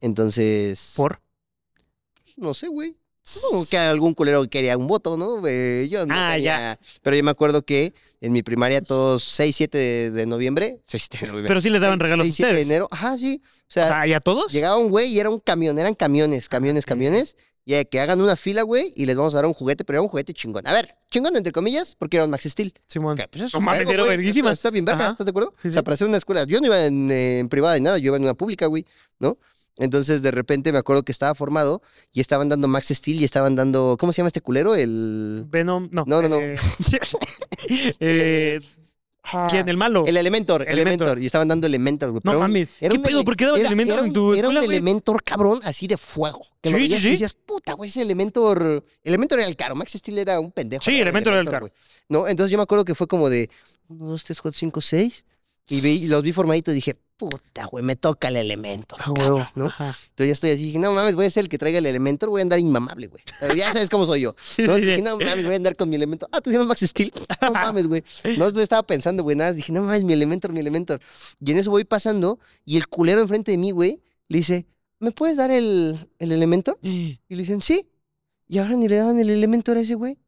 Entonces, 0.00 0.94
¿Por? 0.96 1.20
no 2.36 2.54
sé, 2.54 2.68
güey. 2.68 2.96
Supongo 3.24 3.64
que 3.70 3.78
algún 3.78 4.14
culero 4.14 4.48
quería 4.50 4.76
un 4.76 4.88
voto, 4.88 5.16
¿no? 5.16 5.46
Eh, 5.46 5.86
yo 5.88 6.04
no 6.06 6.14
Ah, 6.16 6.32
tenía- 6.34 6.78
Pero 7.02 7.14
yo 7.16 7.22
me 7.22 7.30
acuerdo 7.30 7.62
que 7.62 7.94
en 8.20 8.32
mi 8.32 8.42
primaria 8.42 8.82
todos 8.82 9.22
6, 9.22 9.54
7 9.54 9.78
de, 9.78 10.10
de 10.10 10.26
noviembre, 10.26 10.80
6, 10.86 11.06
7 11.08 11.18
de 11.26 11.26
noviembre. 11.30 11.48
Pero 11.48 11.60
sí 11.60 11.70
les 11.70 11.80
daban 11.82 11.98
seis- 11.98 12.02
regalos 12.02 12.24
a 12.24 12.26
seis, 12.26 12.34
siete 12.36 12.50
ustedes. 12.50 12.66
de 12.68 12.74
enero, 12.74 12.88
ajá, 12.90 13.16
sí. 13.18 13.40
O 13.44 13.46
O 13.46 13.62
sea, 13.68 13.86
sea, 13.88 14.06
¿y 14.08 14.12
a 14.12 14.18
todos? 14.20 14.50
llegaba 14.52 14.76
un 14.76 14.90
güey 14.90 15.12
y 15.12 15.20
era 15.20 15.30
un 15.30 15.38
camión, 15.38 15.78
eran 15.78 15.94
camiones, 15.94 16.48
camiones, 16.48 16.84
camiones. 16.84 17.36
Y 17.64 17.84
que 17.84 18.00
hagan 18.00 18.20
una 18.20 18.34
fila, 18.34 18.62
güey, 18.62 18.92
y 18.96 19.06
les 19.06 19.14
vamos 19.14 19.34
a 19.34 19.36
dar 19.36 19.46
un 19.46 19.52
juguete, 19.52 19.84
pero 19.84 19.98
era 19.98 20.02
un 20.02 20.08
juguete 20.08 20.34
chingón. 20.34 20.66
A 20.66 20.72
ver, 20.72 20.96
chingón 21.10 21.36
entre 21.36 21.52
comillas, 21.52 21.94
porque 21.96 22.16
era 22.16 22.24
un 22.24 22.30
Max 22.30 22.44
Steel. 22.44 22.74
Simón. 22.88 23.16
Que, 23.16 23.28
pues, 23.28 23.44
es 23.44 23.54
No 23.54 23.60
mames, 23.60 23.88
era 23.88 24.02
verguísima. 24.02 24.50
Está, 24.50 24.70
bien 24.70 24.84
verga. 24.84 25.10
¿estás 25.10 25.24
de 25.24 25.30
acuerdo? 25.30 25.54
Sí, 25.62 25.68
O 25.68 25.72
sea, 25.72 25.80
sí. 25.80 25.84
para 25.84 25.94
hacer 25.94 26.08
una 26.08 26.16
escuela. 26.16 26.44
Yo 26.44 26.60
no 26.60 26.66
iba 26.66 26.84
en, 26.84 27.10
eh, 27.10 27.38
en 27.38 27.48
privada 27.48 27.76
ni 27.76 27.82
nada, 27.82 27.98
yo 27.98 28.06
iba 28.06 28.16
en 28.16 28.24
una 28.24 28.34
pública, 28.34 28.66
güey, 28.66 28.84
¿no? 29.20 29.38
Entonces, 29.78 30.22
de 30.22 30.30
repente 30.32 30.72
me 30.72 30.78
acuerdo 30.78 31.02
que 31.02 31.12
estaba 31.12 31.34
formado 31.34 31.82
y 32.12 32.20
estaban 32.20 32.48
dando 32.48 32.68
Max 32.68 32.88
Steel 32.88 33.20
y 33.20 33.24
estaban 33.24 33.56
dando. 33.56 33.96
¿Cómo 33.98 34.12
se 34.12 34.18
llama 34.18 34.28
este 34.28 34.40
culero? 34.40 34.74
El. 34.74 35.46
Venom, 35.48 35.88
no. 35.92 36.04
No, 36.06 36.20
no, 36.20 36.28
no. 36.28 36.40
eh, 36.40 36.56
eh, 38.00 38.60
¿Quién? 39.50 39.68
¿El 39.68 39.76
malo? 39.76 40.04
El 40.06 40.16
Elementor, 40.16 40.62
Elementor. 40.62 40.82
Elementor. 41.08 41.18
Y 41.22 41.26
estaban 41.26 41.46
dando 41.48 41.66
Elementor, 41.66 42.10
güey. 42.10 42.20
No 42.24 42.38
mames. 42.40 42.68
¿Qué 42.80 42.88
un 42.88 43.02
pedo? 43.02 43.24
¿Por 43.24 43.36
qué 43.36 43.44
daban 43.44 43.60
era- 43.60 43.68
Elementor 43.68 43.94
era 43.94 44.02
en 44.02 44.08
un- 44.08 44.12
tu 44.12 44.20
Era 44.20 44.30
un 44.30 44.36
escuela, 44.36 44.60
güey? 44.60 44.76
Elementor 44.76 45.22
cabrón, 45.22 45.60
así 45.64 45.86
de 45.86 45.96
fuego. 45.96 46.44
Que 46.60 46.70
lo 46.70 46.76
Sí, 46.76 46.82
veías 46.82 47.00
sí, 47.00 47.06
y 47.08 47.10
sí. 47.10 47.10
decías, 47.12 47.32
puta, 47.34 47.74
güey, 47.74 47.88
ese 47.90 48.02
Elementor... 48.02 48.84
Elementor 49.04 49.38
era 49.38 49.48
el 49.48 49.56
caro. 49.56 49.74
Max 49.76 49.92
Steel 49.92 50.18
era 50.18 50.40
un 50.40 50.50
pendejo. 50.50 50.82
Sí, 50.84 51.00
Elementor 51.00 51.32
era 51.34 51.42
el 51.42 51.48
caro. 51.48 51.66
güey. 51.66 51.72
No, 52.08 52.26
entonces 52.26 52.50
yo 52.50 52.58
me 52.58 52.64
acuerdo 52.64 52.84
que 52.84 52.94
fue 52.96 53.06
como 53.06 53.30
de 53.30 53.48
1, 53.88 54.06
2, 54.06 54.24
3, 54.24 54.40
4, 54.40 54.58
5, 54.58 54.80
6. 54.80 55.24
Y, 55.68 55.80
vi, 55.80 55.90
y 55.92 56.06
los 56.08 56.22
vi 56.22 56.32
formaditos 56.32 56.72
y 56.72 56.76
dije, 56.76 56.96
puta, 57.30 57.66
güey, 57.66 57.84
me 57.84 57.94
toca 57.94 58.28
el 58.28 58.36
Elementor. 58.36 58.98
Ah, 59.00 59.12
cabrón". 59.14 59.46
¿no? 59.54 59.66
Ajá. 59.66 59.86
Entonces 59.86 60.26
ya 60.26 60.32
estoy 60.32 60.50
así, 60.50 60.64
dije, 60.64 60.78
no 60.78 60.92
mames, 60.92 61.14
voy 61.14 61.26
a 61.26 61.30
ser 61.30 61.44
el 61.44 61.48
que 61.48 61.58
traiga 61.58 61.78
el 61.78 61.86
Elementor, 61.86 62.30
voy 62.30 62.40
a 62.40 62.42
andar 62.42 62.58
inmamable, 62.58 63.06
güey. 63.06 63.22
Ya 63.56 63.72
sabes 63.72 63.88
cómo 63.90 64.06
soy 64.06 64.22
yo. 64.22 64.34
¿no? 64.58 64.76
Dije, 64.76 65.00
no 65.02 65.18
mames, 65.18 65.44
voy 65.44 65.54
a 65.54 65.56
andar 65.56 65.76
con 65.76 65.88
mi 65.88 65.96
Elementor. 65.96 66.28
Ah, 66.32 66.40
¿te 66.40 66.50
llamas 66.50 66.66
Max 66.66 66.80
Steel? 66.80 67.12
No 67.40 67.52
mames, 67.52 67.86
güey. 67.86 68.02
No, 68.36 68.48
estaba 68.48 68.82
pensando, 68.82 69.22
güey, 69.22 69.36
nada. 69.36 69.52
Dije, 69.52 69.72
no 69.72 69.82
mames, 69.82 70.02
mi 70.02 70.12
Elementor, 70.12 70.52
mi 70.52 70.60
Elementor. 70.60 71.00
Y 71.40 71.52
en 71.52 71.58
eso 71.58 71.70
voy 71.70 71.84
pasando 71.84 72.40
y 72.64 72.76
el 72.76 72.88
culero 72.88 73.20
enfrente 73.20 73.52
de 73.52 73.58
mí, 73.58 73.70
güey, 73.70 74.00
le 74.28 74.38
dice, 74.38 74.66
¿me 74.98 75.12
puedes 75.12 75.36
dar 75.36 75.50
el, 75.50 75.96
el 76.18 76.32
Elementor? 76.32 76.78
Y 76.82 77.18
le 77.28 77.38
dicen, 77.38 77.60
sí. 77.60 77.88
Y 78.48 78.58
ahora 78.58 78.74
ni 78.74 78.88
le 78.88 78.96
dan 78.96 79.18
el 79.18 79.30
Elementor 79.30 79.76
a 79.76 79.80
ese 79.80 79.94
güey. 79.94 80.18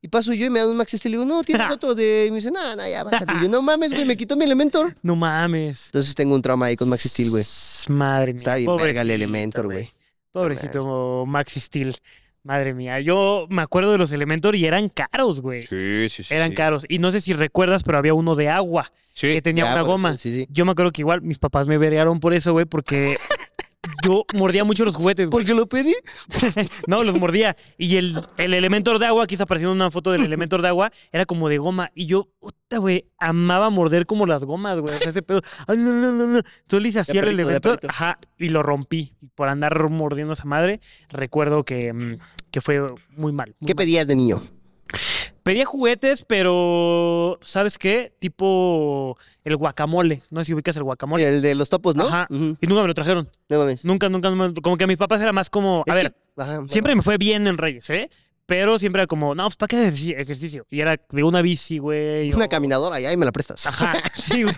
Y 0.00 0.08
paso 0.08 0.32
yo 0.32 0.46
y 0.46 0.50
me 0.50 0.60
dan 0.60 0.68
un 0.68 0.76
Max 0.76 0.92
Steel. 0.92 1.14
Y 1.14 1.18
digo, 1.18 1.24
no, 1.24 1.42
tienes 1.42 1.70
otro 1.72 1.94
de... 1.94 2.26
Y 2.26 2.30
me 2.30 2.36
dice, 2.36 2.50
no, 2.50 2.76
no, 2.76 2.88
ya, 2.88 3.04
bájate. 3.04 3.34
Y 3.38 3.42
yo, 3.42 3.48
no 3.48 3.62
mames, 3.62 3.90
güey, 3.90 4.04
me 4.04 4.16
quitó 4.16 4.36
mi 4.36 4.44
Elementor. 4.44 4.96
No 5.02 5.16
mames. 5.16 5.86
Entonces 5.86 6.14
tengo 6.14 6.34
un 6.34 6.42
trauma 6.42 6.66
ahí 6.66 6.76
con 6.76 6.88
Max 6.88 7.02
Steel, 7.02 7.30
güey. 7.30 7.44
Madre 7.88 8.32
mía. 8.32 8.38
Está 8.38 8.56
bien 8.56 8.76
verga 8.76 9.02
el 9.02 9.10
Elementor, 9.10 9.66
güey. 9.66 9.90
Pobrecito 10.32 11.24
Maxi 11.26 11.60
Steel. 11.60 11.96
Madre 12.44 12.72
mía. 12.72 13.00
Yo 13.00 13.46
me 13.50 13.62
acuerdo 13.62 13.92
de 13.92 13.98
los 13.98 14.12
Elementor 14.12 14.54
y 14.54 14.64
eran 14.64 14.88
caros, 14.88 15.40
güey. 15.40 15.66
Sí, 15.66 16.08
sí, 16.08 16.22
sí. 16.22 16.34
Eran 16.34 16.52
caros. 16.52 16.84
Y 16.88 16.98
no 16.98 17.10
sé 17.12 17.20
si 17.20 17.32
recuerdas, 17.32 17.82
pero 17.82 17.98
había 17.98 18.14
uno 18.14 18.34
de 18.36 18.48
agua. 18.48 18.92
Sí, 19.12 19.32
que 19.32 19.42
tenía 19.42 19.66
una 19.66 19.82
goma. 19.82 20.16
Sí, 20.16 20.30
sí. 20.30 20.46
Yo 20.50 20.64
me 20.64 20.72
acuerdo 20.72 20.92
que 20.92 21.02
igual 21.02 21.22
mis 21.22 21.38
papás 21.38 21.66
me 21.66 21.76
verearon 21.76 22.20
por 22.20 22.34
eso, 22.34 22.52
güey, 22.52 22.64
porque 22.66 23.16
yo 24.04 24.24
mordía 24.34 24.64
mucho 24.64 24.84
los 24.84 24.94
juguetes, 24.94 25.28
güey. 25.28 25.44
Porque 25.44 25.54
lo 25.54 25.66
pedí. 25.66 25.94
No, 26.86 27.04
los 27.04 27.18
mordía. 27.18 27.56
Y 27.76 27.96
el, 27.96 28.18
el 28.36 28.54
Elementor 28.54 28.98
de 28.98 29.06
agua, 29.06 29.24
aquí 29.24 29.34
está 29.34 29.44
apareciendo 29.44 29.72
una 29.72 29.90
foto 29.90 30.12
del 30.12 30.24
Elementor 30.24 30.62
de 30.62 30.68
agua, 30.68 30.90
era 31.12 31.26
como 31.26 31.48
de 31.48 31.58
goma. 31.58 31.90
Y 31.94 32.06
yo, 32.06 32.28
puta, 32.38 32.78
güey, 32.78 33.04
amaba 33.18 33.70
morder 33.70 34.06
como 34.06 34.26
las 34.26 34.44
gomas, 34.44 34.78
güey. 34.78 34.94
O 34.94 34.98
sea, 34.98 35.10
ese 35.10 35.22
pedo. 35.22 35.42
Ay, 35.66 35.76
no, 35.78 35.92
no, 35.92 36.12
no, 36.12 36.26
no. 36.26 36.38
Entonces 36.38 36.82
le 36.82 36.88
hice 36.88 37.00
así 37.00 37.18
al 37.18 37.28
Elementor, 37.28 37.80
ajá, 37.88 38.18
y 38.38 38.48
lo 38.48 38.62
rompí. 38.62 39.14
Y 39.20 39.28
por 39.28 39.48
andar 39.48 39.88
mordiendo 39.90 40.32
a 40.32 40.34
esa 40.34 40.44
madre, 40.44 40.80
recuerdo 41.08 41.64
que, 41.64 41.92
mm, 41.92 42.18
que 42.50 42.60
fue 42.60 42.80
muy 43.16 43.32
mal. 43.32 43.54
muy 43.60 43.66
¿Qué 43.66 43.74
mal. 43.74 43.84
pedías 43.84 44.06
de 44.06 44.16
niño? 44.16 44.40
Pedía 45.48 45.64
juguetes, 45.64 46.26
pero 46.26 47.38
¿sabes 47.40 47.78
qué? 47.78 48.12
Tipo 48.18 49.16
el 49.44 49.56
guacamole. 49.56 50.20
No 50.28 50.40
sé 50.40 50.44
si 50.44 50.52
ubicas 50.52 50.76
el 50.76 50.82
guacamole. 50.82 51.26
El 51.26 51.40
de 51.40 51.54
los 51.54 51.70
topos, 51.70 51.96
¿no? 51.96 52.06
Ajá. 52.06 52.26
Y 52.30 52.66
nunca 52.66 52.82
me 52.82 52.88
lo 52.88 52.92
trajeron. 52.92 53.30
No 53.48 53.58
mames. 53.60 53.82
Nunca, 53.82 54.10
nunca, 54.10 54.28
como 54.62 54.76
que 54.76 54.84
a 54.84 54.86
mis 54.86 54.98
papás 54.98 55.22
era 55.22 55.32
más 55.32 55.48
como, 55.48 55.84
a 55.88 55.90
Es 55.90 55.96
ver, 55.96 56.12
que- 56.12 56.42
ajá, 56.42 56.52
bueno. 56.56 56.68
siempre 56.68 56.94
me 56.94 57.00
fue 57.00 57.16
bien 57.16 57.46
en 57.46 57.56
Reyes, 57.56 57.88
¿eh? 57.88 58.10
Pero 58.44 58.78
siempre 58.78 59.00
era 59.02 59.06
como, 59.06 59.34
no, 59.34 59.44
pues 59.44 59.56
¿para 59.56 59.68
qué 59.68 59.88
ejerci- 59.88 60.18
ejercicio? 60.20 60.66
Y 60.70 60.80
era 60.80 60.96
de 61.10 61.22
una 61.22 61.40
bici, 61.40 61.78
güey. 61.78 62.30
Una 62.34 62.44
o- 62.44 62.48
caminadora, 62.50 63.00
ya, 63.00 63.10
y 63.10 63.16
me 63.16 63.24
la 63.24 63.32
prestas. 63.32 63.66
Ajá, 63.66 63.92
sí, 64.14 64.42
güey. 64.42 64.54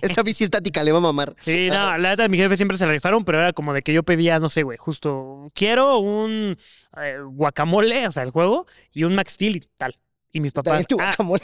Esta 0.00 0.22
bici 0.22 0.44
estática 0.44 0.82
le 0.82 0.92
va 0.92 0.98
a 0.98 1.02
mamar. 1.02 1.34
Sí, 1.40 1.68
no, 1.68 1.98
la 1.98 2.10
neta, 2.10 2.28
mi 2.28 2.38
jefe 2.38 2.56
siempre 2.56 2.78
se 2.78 2.86
la 2.86 2.92
rifaron, 2.92 3.26
pero 3.26 3.40
era 3.40 3.52
como 3.52 3.74
de 3.74 3.82
que 3.82 3.92
yo 3.92 4.02
pedía, 4.04 4.38
no 4.38 4.48
sé, 4.48 4.62
güey, 4.62 4.78
justo, 4.78 5.50
quiero 5.54 5.98
un 5.98 6.56
eh, 6.98 7.18
guacamole, 7.26 8.06
o 8.06 8.10
sea, 8.10 8.22
el 8.22 8.30
juego, 8.30 8.66
y 8.92 9.04
un 9.04 9.14
Max 9.14 9.32
Steel 9.32 9.56
y 9.56 9.62
tal. 9.76 9.98
Y 10.34 10.40
mis 10.40 10.52
papás, 10.52 10.72
Dale 10.72 10.84
tu 10.84 10.96
ah, 11.00 11.04
guacamole. 11.04 11.42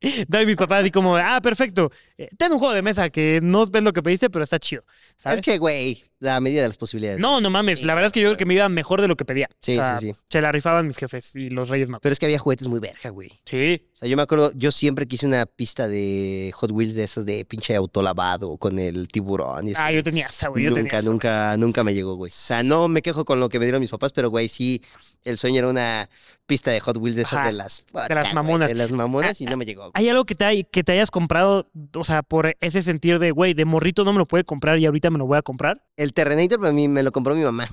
y 0.00 0.46
mis 0.46 0.56
papás 0.56 0.82
así 0.82 0.92
como, 0.92 1.16
ah, 1.16 1.40
perfecto, 1.42 1.90
eh, 2.16 2.28
ten 2.38 2.52
un 2.52 2.60
juego 2.60 2.72
de 2.74 2.80
mesa 2.80 3.10
que 3.10 3.40
no 3.42 3.66
ves 3.66 3.82
lo 3.82 3.92
que 3.92 4.02
pediste, 4.02 4.30
pero 4.30 4.44
está 4.44 4.60
chido, 4.60 4.84
¿sabes? 5.16 5.40
Es 5.40 5.44
que, 5.44 5.58
güey, 5.58 6.04
la 6.22 6.40
medida 6.40 6.62
de 6.62 6.68
las 6.68 6.76
posibilidades. 6.76 7.18
No, 7.20 7.40
no 7.40 7.50
mames, 7.50 7.80
Sí, 7.80 7.84
la 7.84 7.94
verdad 7.94 8.06
es 8.06 8.12
que 8.12 8.20
yo 8.20 8.28
creo 8.28 8.36
que 8.38 8.44
me 8.46 8.54
iba 8.54 8.68
mejor 8.68 9.00
de 9.00 9.08
lo 9.08 9.16
que 9.16 9.24
pedía. 9.24 9.48
Sí, 9.58 9.72
O 9.78 9.82
sea, 9.82 9.98
sí, 9.98 10.12
sí. 10.12 10.20
Se 10.30 10.40
la 10.40 10.52
rifaban 10.52 10.86
mis 10.86 10.96
jefes 10.96 11.34
y 11.36 11.50
los 11.50 11.68
Reyes 11.68 11.88
Magos. 11.88 12.02
Pero 12.02 12.12
es 12.12 12.18
que 12.18 12.26
había 12.26 12.38
juguetes 12.38 12.68
muy 12.68 12.78
verga, 12.80 13.10
güey. 13.10 13.30
Sí. 13.44 13.88
O 13.92 13.96
sea, 13.96 14.08
yo 14.08 14.16
me 14.16 14.22
acuerdo, 14.22 14.52
yo 14.54 14.70
siempre 14.72 15.06
quise 15.06 15.26
una 15.26 15.46
pista 15.46 15.88
de 15.88 16.52
Hot 16.54 16.70
Wheels 16.70 16.94
de 16.94 17.04
esas 17.04 17.26
de 17.26 17.44
pinche 17.44 17.74
autolavado 17.74 18.56
con 18.56 18.78
el 18.78 19.08
tiburón. 19.08 19.68
Y 19.68 19.72
eso. 19.72 19.80
Ah, 19.82 19.92
yo 19.92 20.02
tenía 20.04 20.26
esa, 20.26 20.48
güey, 20.48 20.64
yo 20.64 20.70
tenía 20.72 20.82
nunca, 20.84 20.98
esa. 20.98 21.10
nunca, 21.10 21.56
nunca 21.56 21.84
me 21.84 21.94
llegó, 21.94 22.14
güey. 22.16 22.30
O 22.30 22.34
sea, 22.34 22.62
no 22.62 22.88
me 22.88 23.02
quejo 23.02 23.24
con 23.24 23.40
lo 23.40 23.48
que 23.48 23.58
me 23.58 23.64
dieron 23.64 23.80
mis 23.80 23.90
papás, 23.90 24.12
pero, 24.12 24.30
güey, 24.30 24.48
sí, 24.48 24.80
el 25.24 25.38
sueño 25.38 25.58
era 25.58 25.68
una 25.68 26.08
pista 26.46 26.70
de 26.70 26.80
Hot 26.80 26.96
Wheels 26.98 27.16
de 27.16 27.22
esas 27.22 27.32
Ajá, 27.34 27.46
de 27.46 27.52
las... 27.52 27.84
las 27.92 28.02
puta, 28.08 28.20
güey, 28.22 28.34
mamonas. 28.34 28.68
De 28.70 28.74
las 28.76 28.90
mamonas 28.90 29.40
y 29.40 29.46
no 29.46 29.56
me 29.56 29.64
llegó. 29.64 29.82
güey. 29.82 29.92
¿Hay 29.94 30.08
algo 30.08 30.24
que 30.24 30.34
te, 30.34 30.44
hay- 30.44 30.64
que 30.64 30.84
te 30.84 30.92
hayas 30.92 31.10
comprado, 31.10 31.70
o 31.94 32.04
sea, 32.04 32.22
por 32.22 32.56
ese 32.60 32.82
sentido 32.82 33.18
de, 33.18 33.30
güey, 33.30 33.54
de 33.54 33.64
morrito 33.64 34.04
no 34.04 34.12
me 34.12 34.18
lo 34.18 34.26
puede 34.26 34.44
comprar 34.44 34.78
y 34.78 34.86
ahorita 34.86 35.10
me 35.10 35.18
lo 35.18 35.26
voy 35.26 35.38
a 35.38 35.42
comprar? 35.42 35.82
El 35.96 36.11
Terrenator 36.12 36.58
para 36.60 36.72
mí 36.72 36.88
me 36.88 37.02
lo 37.02 37.12
compró 37.12 37.34
mi 37.34 37.42
mamá. 37.42 37.64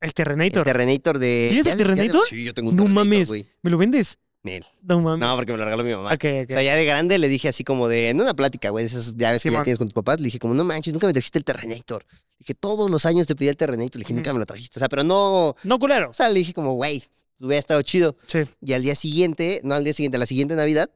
El 0.00 0.08
El 0.08 0.14
Terrenator. 0.14 0.64
Terrenator 0.64 1.18
de... 1.18 1.46
¿Tienes 1.50 1.66
el 1.66 1.78
Terrenator? 1.78 2.22
Sí, 2.28 2.44
yo 2.44 2.54
tengo 2.54 2.70
un 2.70 2.76
No 2.76 2.84
Terrenator, 2.84 3.04
mames. 3.06 3.28
güey. 3.28 3.46
¿Me 3.62 3.70
lo 3.70 3.78
vendes? 3.78 4.18
Nel. 4.44 4.64
No 4.82 5.00
mames. 5.00 5.26
No, 5.26 5.34
porque 5.34 5.50
me 5.52 5.58
lo 5.58 5.64
regaló 5.64 5.82
mi 5.82 5.90
mamá. 5.92 6.08
Ok, 6.14 6.24
ok. 6.44 6.50
O 6.50 6.52
sea, 6.52 6.62
ya 6.62 6.76
de 6.76 6.84
grande 6.84 7.18
le 7.18 7.28
dije 7.28 7.48
así 7.48 7.64
como 7.64 7.88
de, 7.88 8.10
en 8.10 8.20
una 8.20 8.34
plática, 8.34 8.70
güey, 8.70 8.84
de 8.84 8.88
esas 8.90 9.16
llaves 9.16 9.42
que 9.42 9.50
ya 9.50 9.62
tienes 9.64 9.78
con 9.78 9.88
tus 9.88 9.94
papás, 9.94 10.20
le 10.20 10.26
dije 10.26 10.38
como, 10.38 10.54
no 10.54 10.62
manches, 10.62 10.92
nunca 10.92 11.06
me 11.08 11.12
trajiste 11.12 11.38
el 11.38 11.44
Terrenator. 11.44 12.04
Le 12.10 12.16
dije, 12.38 12.54
todos 12.54 12.88
los 12.90 13.04
años 13.06 13.26
te 13.26 13.34
pedí 13.34 13.48
el 13.48 13.56
Terrenator, 13.56 13.96
le 13.96 14.00
dije, 14.04 14.14
nunca 14.14 14.32
me 14.32 14.38
lo 14.38 14.46
trajiste. 14.46 14.78
O 14.78 14.80
sea, 14.80 14.88
pero 14.88 15.02
no, 15.02 15.56
No, 15.64 15.78
culero. 15.80 16.10
o 16.10 16.14
sea, 16.14 16.28
le 16.28 16.38
dije 16.38 16.52
como, 16.54 16.74
güey, 16.74 17.02
hubiera 17.40 17.58
estado 17.58 17.82
chido. 17.82 18.14
Sí. 18.26 18.38
Y 18.64 18.72
al 18.74 18.82
día 18.82 18.94
siguiente, 18.94 19.60
no 19.64 19.74
al 19.74 19.82
día 19.82 19.92
siguiente, 19.92 20.16
a 20.16 20.20
la 20.20 20.26
siguiente 20.26 20.54
Navidad, 20.54 20.88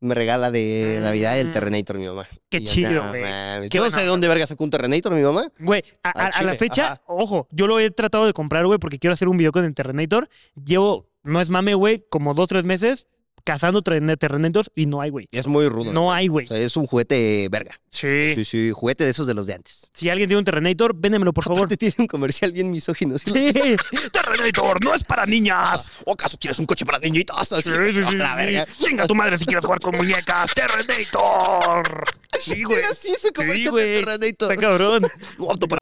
me 0.00 0.14
regala 0.14 0.50
de 0.50 0.98
Navidad 1.02 1.38
el. 1.38 1.52
Terrenator 1.52 1.98
mi 1.98 2.06
mamá. 2.06 2.26
Qué 2.48 2.60
yo, 2.60 2.72
chido, 2.72 3.08
güey. 3.10 3.22
Qué 3.68 3.68
Yo 3.70 3.84
no 3.84 3.90
sé 3.90 4.00
de 4.00 4.06
dónde 4.06 4.28
verga 4.28 4.46
sacó 4.46 4.64
un 4.64 4.70
Terrenator 4.70 5.14
mi 5.14 5.22
mamá. 5.22 5.52
Güey, 5.58 5.82
a, 6.02 6.10
Al 6.10 6.32
a- 6.32 6.38
a 6.38 6.42
la 6.42 6.54
fecha, 6.54 6.86
ajá. 6.92 7.02
ojo, 7.06 7.46
yo 7.50 7.66
lo 7.66 7.78
he 7.80 7.90
tratado 7.90 8.26
de 8.26 8.32
comprar, 8.32 8.66
güey, 8.66 8.78
porque 8.78 8.98
quiero 8.98 9.14
hacer 9.14 9.28
un 9.28 9.36
video 9.36 9.52
con 9.52 9.64
el 9.64 9.74
Terrenator. 9.74 10.28
Llevo, 10.64 11.06
no 11.22 11.40
es 11.40 11.50
mame, 11.50 11.74
güey, 11.74 12.04
como 12.10 12.34
dos, 12.34 12.48
tres 12.48 12.64
meses 12.64 13.06
cazando 13.52 13.82
Terren- 13.82 14.16
Terrenators 14.16 14.70
y 14.76 14.86
no 14.86 15.00
hay, 15.00 15.10
güey. 15.10 15.28
Es 15.32 15.46
muy 15.48 15.68
rudo. 15.68 15.92
No 15.92 16.12
hay, 16.12 16.28
O 16.28 16.32
güey. 16.32 16.46
sea, 16.46 16.56
es 16.58 16.76
un 16.76 16.86
juguete 16.86 17.48
verga. 17.50 17.80
Sí. 17.88 18.34
Sí, 18.36 18.44
sí, 18.44 18.70
juguete 18.72 19.02
de 19.04 19.10
esos 19.10 19.26
de 19.26 19.34
los 19.34 19.46
de 19.48 19.54
antes. 19.54 19.90
Si 19.92 20.08
alguien 20.08 20.28
tiene 20.28 20.38
un 20.38 20.44
Terrenator, 20.44 20.94
véndemelo, 20.94 21.32
por 21.32 21.42
favor. 21.44 21.60
Aparte 21.60 21.76
tiene 21.76 21.94
un 21.98 22.06
comercial 22.06 22.52
bien 22.52 22.70
misógino. 22.70 23.18
¿sí 23.18 23.30
Sí. 23.52 23.76
Terrenator, 24.12 24.84
no 24.84 24.94
es 24.94 25.02
para 25.02 25.26
niñas. 25.26 25.90
¿O 26.06 26.12
acaso 26.12 26.38
quieres 26.38 26.58
un 26.60 26.66
coche 26.66 26.84
para 26.86 26.98
niñitas? 27.00 27.50
Así, 27.52 27.68
Sí, 27.70 27.76
sí, 27.88 27.94
sí, 27.94 28.16
la 28.16 28.30
sí. 28.30 28.36
verga. 28.36 28.66
Chinga 28.78 29.06
tu 29.08 29.14
madre 29.16 29.36
si 29.36 29.44
quieres 29.46 29.64
jugar 29.64 29.80
con 29.80 29.96
muñecas. 29.96 30.52
Terrenator. 30.54 32.04
Sí, 32.40 32.62
güey. 32.62 32.78
Era 32.78 32.90
así 32.90 33.12
su 33.20 33.32
comercial 33.32 33.72
güey. 33.72 33.86
de 33.88 34.00
Terrenator. 34.00 34.52
Está 34.52 34.56
cabrón. 34.56 35.06
No 35.38 35.50
apto 35.50 35.66
para... 35.66 35.80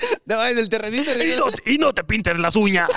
No, 0.26 0.42
es 0.44 0.56
el 0.56 0.68
Terrenator. 0.68 1.20
Y 1.24 1.36
no, 1.36 1.44
y 1.66 1.78
no 1.78 1.92
te 1.92 2.04
pintes 2.04 2.38
las 2.38 2.54
uñas. 2.56 2.88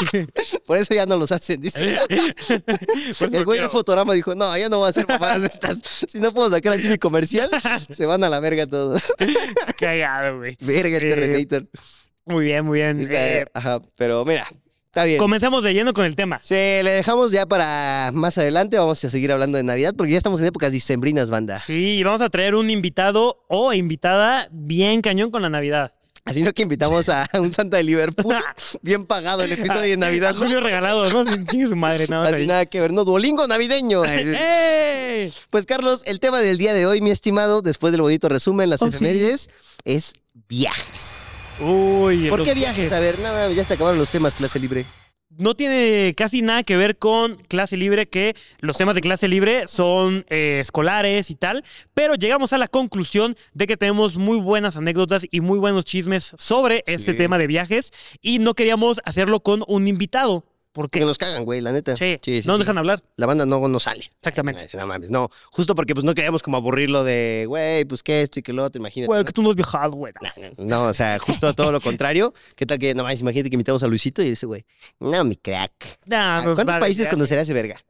Por 0.66 0.78
eso 0.78 0.94
ya 0.94 1.04
no 1.06 1.16
los 1.16 1.30
hacen, 1.32 1.60
dice. 1.60 1.98
Por 2.08 2.64
eso 3.08 3.26
El 3.26 3.44
güey 3.44 3.60
de 3.60 3.68
Fotorama 3.68 4.14
dijo, 4.14 4.34
no, 4.34 4.56
ya 4.56 4.68
no 4.68 4.78
voy 4.78 4.86
a 4.86 4.90
hacer 4.90 5.06
mamadas 5.06 5.40
de 5.42 5.46
estas. 5.48 5.78
Si 6.08 6.18
no 6.20 6.32
puedo 6.32 6.50
sacar 6.50 6.72
así 6.72 6.88
mi 6.88 6.98
comercial, 6.98 7.50
se 7.90 8.06
van 8.06 8.24
a 8.24 8.28
la 8.28 8.40
verga 8.40 8.66
todos. 8.66 9.12
Cagado, 9.78 10.38
güey. 10.38 10.56
Verga 10.60 10.96
el 10.98 11.04
Eh, 11.04 11.10
Terrenator. 11.14 11.66
Muy 12.24 12.44
bien, 12.44 12.64
muy 12.64 12.78
bien. 12.78 13.00
Está- 13.00 13.28
Eh, 13.40 13.44
Ajá, 13.52 13.80
pero 13.96 14.24
mira, 14.24 14.46
está 14.86 15.04
bien. 15.04 15.18
Comencemos 15.18 15.62
de 15.64 15.74
lleno 15.74 15.92
con 15.92 16.04
el 16.06 16.16
tema. 16.16 16.40
Se 16.42 16.80
le 16.82 16.92
dejamos 16.92 17.32
ya 17.32 17.44
para 17.46 18.10
más 18.14 18.38
adelante. 18.38 18.78
Vamos 18.78 19.04
a 19.04 19.10
seguir 19.10 19.32
hablando 19.32 19.58
de 19.58 19.64
Navidad 19.64 19.94
porque 19.96 20.12
ya 20.12 20.18
estamos 20.18 20.40
en 20.40 20.46
épocas 20.46 20.72
dicembrinas, 20.72 21.28
banda. 21.28 21.58
Sí, 21.58 21.98
y 21.98 22.02
vamos 22.04 22.20
a 22.22 22.30
traer 22.30 22.54
un 22.54 22.70
invitado 22.70 23.44
o 23.48 23.72
invitada 23.72 24.48
bien 24.50 25.02
cañón 25.02 25.30
con 25.30 25.42
la 25.42 25.50
Navidad. 25.50 25.92
Así 26.24 26.42
no 26.42 26.52
que 26.52 26.62
invitamos 26.62 27.08
a 27.08 27.28
un 27.34 27.52
Santa 27.52 27.78
de 27.78 27.82
Liverpool, 27.82 28.34
bien 28.82 29.06
pagado 29.06 29.42
el 29.42 29.52
episodio 29.52 29.82
de 29.90 29.96
Navidad. 29.98 30.30
A 30.30 30.34
Julio 30.34 30.60
regalado, 30.60 31.10
¿no? 31.10 31.24
Chingue 31.46 31.66
su 31.68 31.76
madre, 31.76 32.06
nada 32.08 32.22
más 32.24 32.32
Así 32.32 32.42
ahí. 32.42 32.46
nada 32.46 32.66
que 32.66 32.80
ver, 32.80 32.92
no, 32.92 33.04
Duolingo 33.04 33.46
navideño. 33.46 34.04
¡Ey! 34.06 35.32
Pues 35.50 35.66
Carlos, 35.66 36.02
el 36.06 36.20
tema 36.20 36.40
del 36.40 36.58
día 36.58 36.74
de 36.74 36.86
hoy, 36.86 37.00
mi 37.00 37.10
estimado, 37.10 37.62
después 37.62 37.92
del 37.92 38.02
bonito 38.02 38.28
resumen, 38.28 38.70
las 38.70 38.82
Oh, 38.82 38.86
sí. 38.86 38.96
efemérides, 38.96 39.48
es 39.84 40.12
viajes. 40.48 41.22
Uy, 41.60 42.28
¿Por 42.30 42.42
qué 42.42 42.54
viajes? 42.54 42.90
A 42.92 43.00
ver, 43.00 43.18
nada, 43.18 43.50
ya 43.52 43.64
te 43.64 43.74
acabaron 43.74 43.98
los 43.98 44.10
temas, 44.10 44.34
clase 44.34 44.58
libre. 44.58 44.86
No 45.38 45.54
tiene 45.54 46.12
casi 46.16 46.42
nada 46.42 46.64
que 46.64 46.76
ver 46.76 46.98
con 46.98 47.36
clase 47.44 47.76
libre, 47.76 48.08
que 48.08 48.34
los 48.58 48.76
temas 48.76 48.96
de 48.96 49.00
clase 49.00 49.28
libre 49.28 49.68
son 49.68 50.26
eh, 50.28 50.58
escolares 50.60 51.30
y 51.30 51.36
tal, 51.36 51.64
pero 51.94 52.16
llegamos 52.16 52.52
a 52.52 52.58
la 52.58 52.66
conclusión 52.66 53.36
de 53.54 53.68
que 53.68 53.76
tenemos 53.76 54.16
muy 54.16 54.40
buenas 54.40 54.76
anécdotas 54.76 55.24
y 55.30 55.40
muy 55.40 55.60
buenos 55.60 55.84
chismes 55.84 56.34
sobre 56.36 56.82
este 56.86 57.14
tema 57.14 57.38
de 57.38 57.46
viajes 57.46 57.92
y 58.20 58.40
no 58.40 58.54
queríamos 58.54 59.00
hacerlo 59.04 59.38
con 59.38 59.62
un 59.68 59.86
invitado, 59.86 60.44
Que 60.72 60.74
porque 60.74 61.00
nos 61.00 61.18
cagan, 61.18 61.44
güey, 61.44 61.60
la 61.60 61.72
neta. 61.72 61.96
sí, 61.96 62.16
sí, 62.22 62.42
no 62.44 62.52
nos 62.52 62.56
sí. 62.56 62.60
dejan 62.60 62.78
hablar. 62.78 63.02
La 63.16 63.26
banda 63.26 63.44
no, 63.44 63.66
no 63.66 63.80
sale. 63.80 64.08
Exactamente. 64.18 64.68
No 64.74 64.86
mames, 64.86 65.10
no. 65.10 65.28
Justo 65.50 65.74
porque 65.74 65.94
pues 65.94 66.04
no 66.04 66.14
queríamos 66.14 66.44
como 66.44 66.58
aburrirlo 66.58 67.02
de, 67.02 67.44
güey, 67.48 67.84
pues 67.84 68.04
qué 68.04 68.22
esto 68.22 68.38
y 68.38 68.42
qué 68.42 68.52
lo 68.52 68.64
otro, 68.64 68.78
imagínate. 68.78 69.08
Güey, 69.08 69.20
¿no? 69.20 69.24
que 69.24 69.32
tú 69.32 69.42
no 69.42 69.50
has 69.50 69.56
viajado, 69.56 69.92
güey. 69.92 70.12
No, 70.58 70.84
o 70.84 70.94
sea, 70.94 71.18
justo 71.18 71.52
todo 71.54 71.72
lo 71.72 71.80
contrario. 71.80 72.32
¿Qué 72.56 72.66
tal 72.66 72.78
que, 72.78 72.94
no 72.94 73.02
más, 73.02 73.20
imagínate 73.20 73.50
que 73.50 73.56
invitamos 73.56 73.82
a 73.82 73.88
Luisito 73.88 74.22
y 74.22 74.30
dice, 74.30 74.46
güey, 74.46 74.64
no, 75.00 75.24
mi 75.24 75.34
crack. 75.34 75.98
Nah, 76.06 76.36
¿A 76.38 76.44
nos 76.44 76.44
¿Cuántos 76.56 76.66
vale, 76.66 76.80
países 76.80 77.06
ya. 77.06 77.10
conocerá 77.10 77.42
ese 77.42 77.52
verga? 77.52 77.80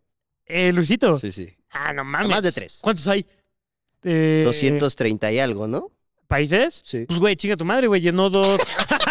Eh, 0.46 0.72
Luisito. 0.72 1.18
Sí, 1.18 1.32
sí. 1.32 1.54
Ah, 1.70 1.92
no 1.92 2.02
mames. 2.02 2.28
Más 2.28 2.42
de 2.42 2.52
tres. 2.52 2.78
¿Cuántos 2.80 3.06
hay? 3.08 3.26
Eh, 4.02 4.42
230 4.44 5.32
y 5.32 5.38
algo, 5.38 5.68
¿no? 5.68 5.90
¿Países? 6.26 6.80
Sí. 6.84 7.04
Pues, 7.06 7.20
güey, 7.20 7.36
chinga 7.36 7.56
tu 7.56 7.64
madre, 7.64 7.88
güey. 7.88 8.00
Llenó 8.00 8.30
dos. 8.30 8.60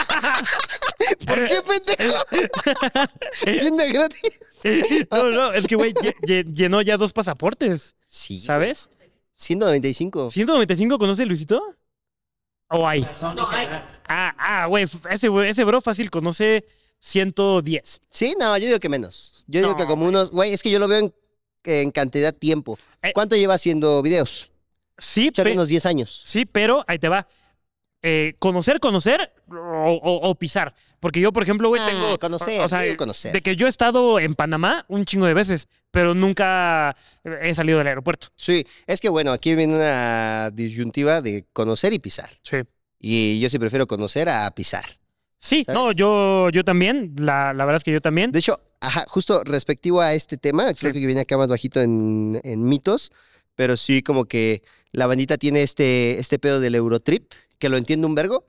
¿Por 1.26 1.48
qué, 1.48 1.62
pendejo? 1.62 2.24
Viene 3.46 3.92
gratis. 3.92 4.40
no, 5.12 5.30
no, 5.30 5.52
es 5.54 5.68
que, 5.68 5.76
güey, 5.76 5.94
lle- 5.94 6.16
lle- 6.22 6.54
llenó 6.54 6.82
ya 6.82 6.98
dos 6.98 7.14
pasaportes. 7.14 7.96
Sí. 8.06 8.40
¿Sabes? 8.40 8.90
195. 9.34 10.30
¿195 10.32 10.98
conoce 10.98 11.26
Luisito? 11.26 11.62
¿O 12.70 12.88
hay? 12.88 13.06
Ah, 14.08 14.36
ah, 14.38 14.66
güey, 14.68 14.86
ese, 15.10 15.28
güey, 15.28 15.50
ese 15.50 15.64
bro 15.64 15.82
fácil 15.82 16.10
conoce 16.12 16.66
110. 17.00 18.00
Sí, 18.10 18.36
no, 18.40 18.58
yo 18.58 18.68
digo 18.68 18.80
que 18.80 18.90
menos. 18.90 19.44
Yo 19.48 19.60
digo 19.62 19.72
No, 19.72 19.78
que 19.78 19.86
como 19.88 20.06
unos, 20.06 20.32
güey, 20.32 20.54
es 20.54 20.62
que 20.62 20.70
yo 20.70 20.80
lo 20.80 20.88
veo 20.88 21.00
en, 21.00 21.14
en 21.64 21.92
cantidad 21.92 22.34
de 22.34 22.40
tiempo. 22.40 22.78
Eh. 23.02 23.12
¿Cuánto 23.14 23.36
lleva 23.36 23.56
haciendo 23.56 24.02
videos? 24.02 24.52
Sí, 24.98 25.28
Échale 25.28 25.52
pe- 25.52 25.56
unos 25.56 25.68
10 25.70 25.86
años. 25.86 26.24
sí, 26.26 26.46
pero 26.46 26.84
ahí 26.88 27.00
te 27.00 27.08
va. 27.10 27.28
Eh, 28.02 28.36
conocer, 28.40 28.80
conocer 28.80 29.34
o, 29.90 29.96
o- 29.96 30.30
o 30.30 30.36
pisar. 30.36 30.74
Porque 31.00 31.20
yo, 31.22 31.32
por 31.32 31.44
ejemplo, 31.44 31.70
güey, 31.70 31.82
Ah, 31.82 31.88
tengo. 31.90 32.20
conocer, 32.20 32.60
o 32.62 32.68
sea, 32.68 32.82
digo 32.82 32.98
conocer. 32.98 33.32
de 33.32 33.42
que 33.42 33.56
yo 33.56 33.68
he 33.68 33.70
estado 33.70 34.20
en 34.20 34.34
Panamá 34.36 34.86
un 34.90 35.06
chingo 35.06 35.26
de 35.26 35.34
veces, 35.34 35.68
pero 35.92 36.14
nunca 36.14 36.96
he 37.42 37.54
salido 37.56 37.78
del 37.78 37.88
aeropuerto. 37.88 38.28
Sí, 38.36 38.66
es 38.86 39.00
que 39.00 39.08
bueno, 39.10 39.32
aquí 39.32 39.56
viene 39.56 39.76
una 39.76 40.52
disyuntiva 40.52 41.22
de 41.22 41.46
conocer 41.54 41.94
y 41.94 42.00
pisar. 42.00 42.30
Sí. 42.44 42.58
Y 43.00 43.40
yo 43.40 43.50
sí 43.50 43.58
prefiero 43.60 43.88
conocer 43.88 44.28
a 44.28 44.50
pisar. 44.52 44.84
Sí, 45.38 45.64
¿Sabes? 45.64 45.80
no, 45.82 45.92
yo, 45.94 46.50
yo 46.50 46.66
también. 46.66 47.14
La, 47.18 47.54
la 47.54 47.64
verdad 47.64 47.78
es 47.78 47.86
que 47.86 47.94
yo 47.94 48.02
también. 48.02 48.34
De 48.34 48.40
hecho, 48.40 48.60
ajá, 48.82 49.06
justo 49.08 49.42
respectivo 49.46 50.02
a 50.02 50.14
este 50.14 50.36
tema, 50.36 50.66
creo 50.74 50.92
Sí. 50.92 51.00
que 51.00 51.06
viene 51.06 51.22
acá 51.22 51.38
más 51.38 51.48
bajito 51.48 51.80
en, 51.82 52.42
en 52.44 52.68
mitos, 52.68 53.14
pero 53.56 53.78
sí 53.78 54.04
como 54.04 54.26
que 54.26 54.64
la 54.92 55.08
bandita 55.08 55.38
tiene 55.38 55.62
este, 55.64 56.20
este 56.20 56.40
pedo 56.40 56.60
del 56.60 56.76
Eurotrip, 56.76 57.32
que 57.58 57.70
lo 57.70 57.78
entiendo 57.78 58.06
un 58.06 58.16
vergo, 58.16 58.48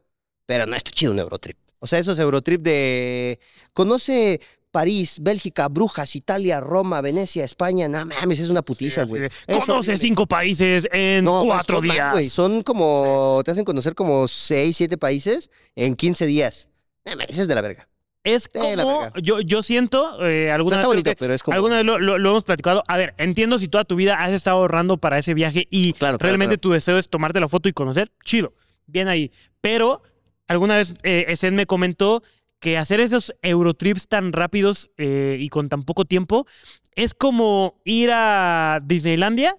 pero 0.50 0.66
no 0.66 0.74
está 0.74 0.90
chido 0.90 1.12
un 1.12 1.20
Eurotrip. 1.20 1.56
O 1.78 1.86
sea, 1.86 2.00
esos 2.00 2.18
Eurotrip 2.18 2.60
de... 2.60 3.38
Conoce 3.72 4.40
París, 4.72 5.18
Bélgica, 5.20 5.68
Brujas, 5.68 6.16
Italia, 6.16 6.58
Roma, 6.58 7.00
Venecia, 7.00 7.44
España. 7.44 7.86
No 7.88 8.04
mames, 8.04 8.40
es 8.40 8.50
una 8.50 8.62
putiza, 8.62 9.04
güey. 9.04 9.28
Conoce 9.46 9.96
cinco 9.96 10.26
países 10.26 10.88
en 10.92 11.24
No, 11.24 11.44
cuatro 11.44 11.76
son 11.76 11.86
más, 11.86 11.94
días. 11.94 12.12
güey. 12.12 12.28
Son 12.28 12.62
como... 12.64 13.42
Te 13.44 13.52
hacen 13.52 13.64
conocer 13.64 13.94
como 13.94 14.26
seis, 14.26 14.76
siete 14.76 14.98
países 14.98 15.50
en 15.76 15.94
15 15.94 16.26
días. 16.26 16.68
No 17.04 17.12
mames, 17.12 17.38
es 17.38 17.46
de 17.46 17.54
la 17.54 17.60
verga. 17.60 17.88
es 18.24 18.48
como, 18.48 19.12
yo, 19.22 19.40
yo 19.40 19.62
siento, 19.62 20.26
eh, 20.26 20.50
O 20.50 20.54
alguna 20.54 20.76
sea, 20.78 20.80
está 20.82 20.88
vez 20.88 21.02
creo 21.02 21.04
bonito, 21.04 21.18
pero 21.20 21.32
es 21.34 21.42
como... 21.44 21.54
Alguna 21.54 21.76
vez 21.76 21.84
lo, 21.84 21.98
lo- 22.00 22.18
lo 22.18 22.30
hemos 22.30 22.42
platicado. 22.44 22.82
A 22.88 22.96
ver, 22.96 23.14
entiendo 23.18 23.56
si 23.60 23.68
toda 23.68 23.84
tu 23.84 23.94
vida 23.94 24.16
has 24.16 24.32
estado 24.32 24.56
ahorrando 24.58 24.96
para 24.96 25.16
ese 25.18 25.32
viaje 25.32 25.68
y 25.70 25.92
Claro, 25.92 26.18
claro, 26.18 26.28
realmente 26.28 26.56
claro. 26.56 26.60
tu 26.60 26.70
deseo 26.72 26.98
es 26.98 27.08
tomarte 27.08 27.38
la 27.38 27.48
foto 27.48 27.68
y 27.68 27.72
conocer, 27.72 28.10
chido, 28.24 28.52
bien 28.86 29.06
ahí. 29.06 29.30
Pero 29.60 30.02
alguna 30.50 30.76
vez 30.76 30.94
eh, 31.02 31.24
Esen 31.28 31.54
me 31.54 31.66
comentó 31.66 32.22
que 32.58 32.76
hacer 32.76 33.00
esos 33.00 33.34
Eurotrips 33.42 34.08
tan 34.08 34.32
rápidos 34.32 34.90
eh, 34.98 35.36
y 35.40 35.48
con 35.48 35.68
tan 35.68 35.84
poco 35.84 36.04
tiempo 36.04 36.46
es 36.94 37.14
como 37.14 37.80
ir 37.84 38.10
a 38.12 38.78
Disneylandia 38.84 39.56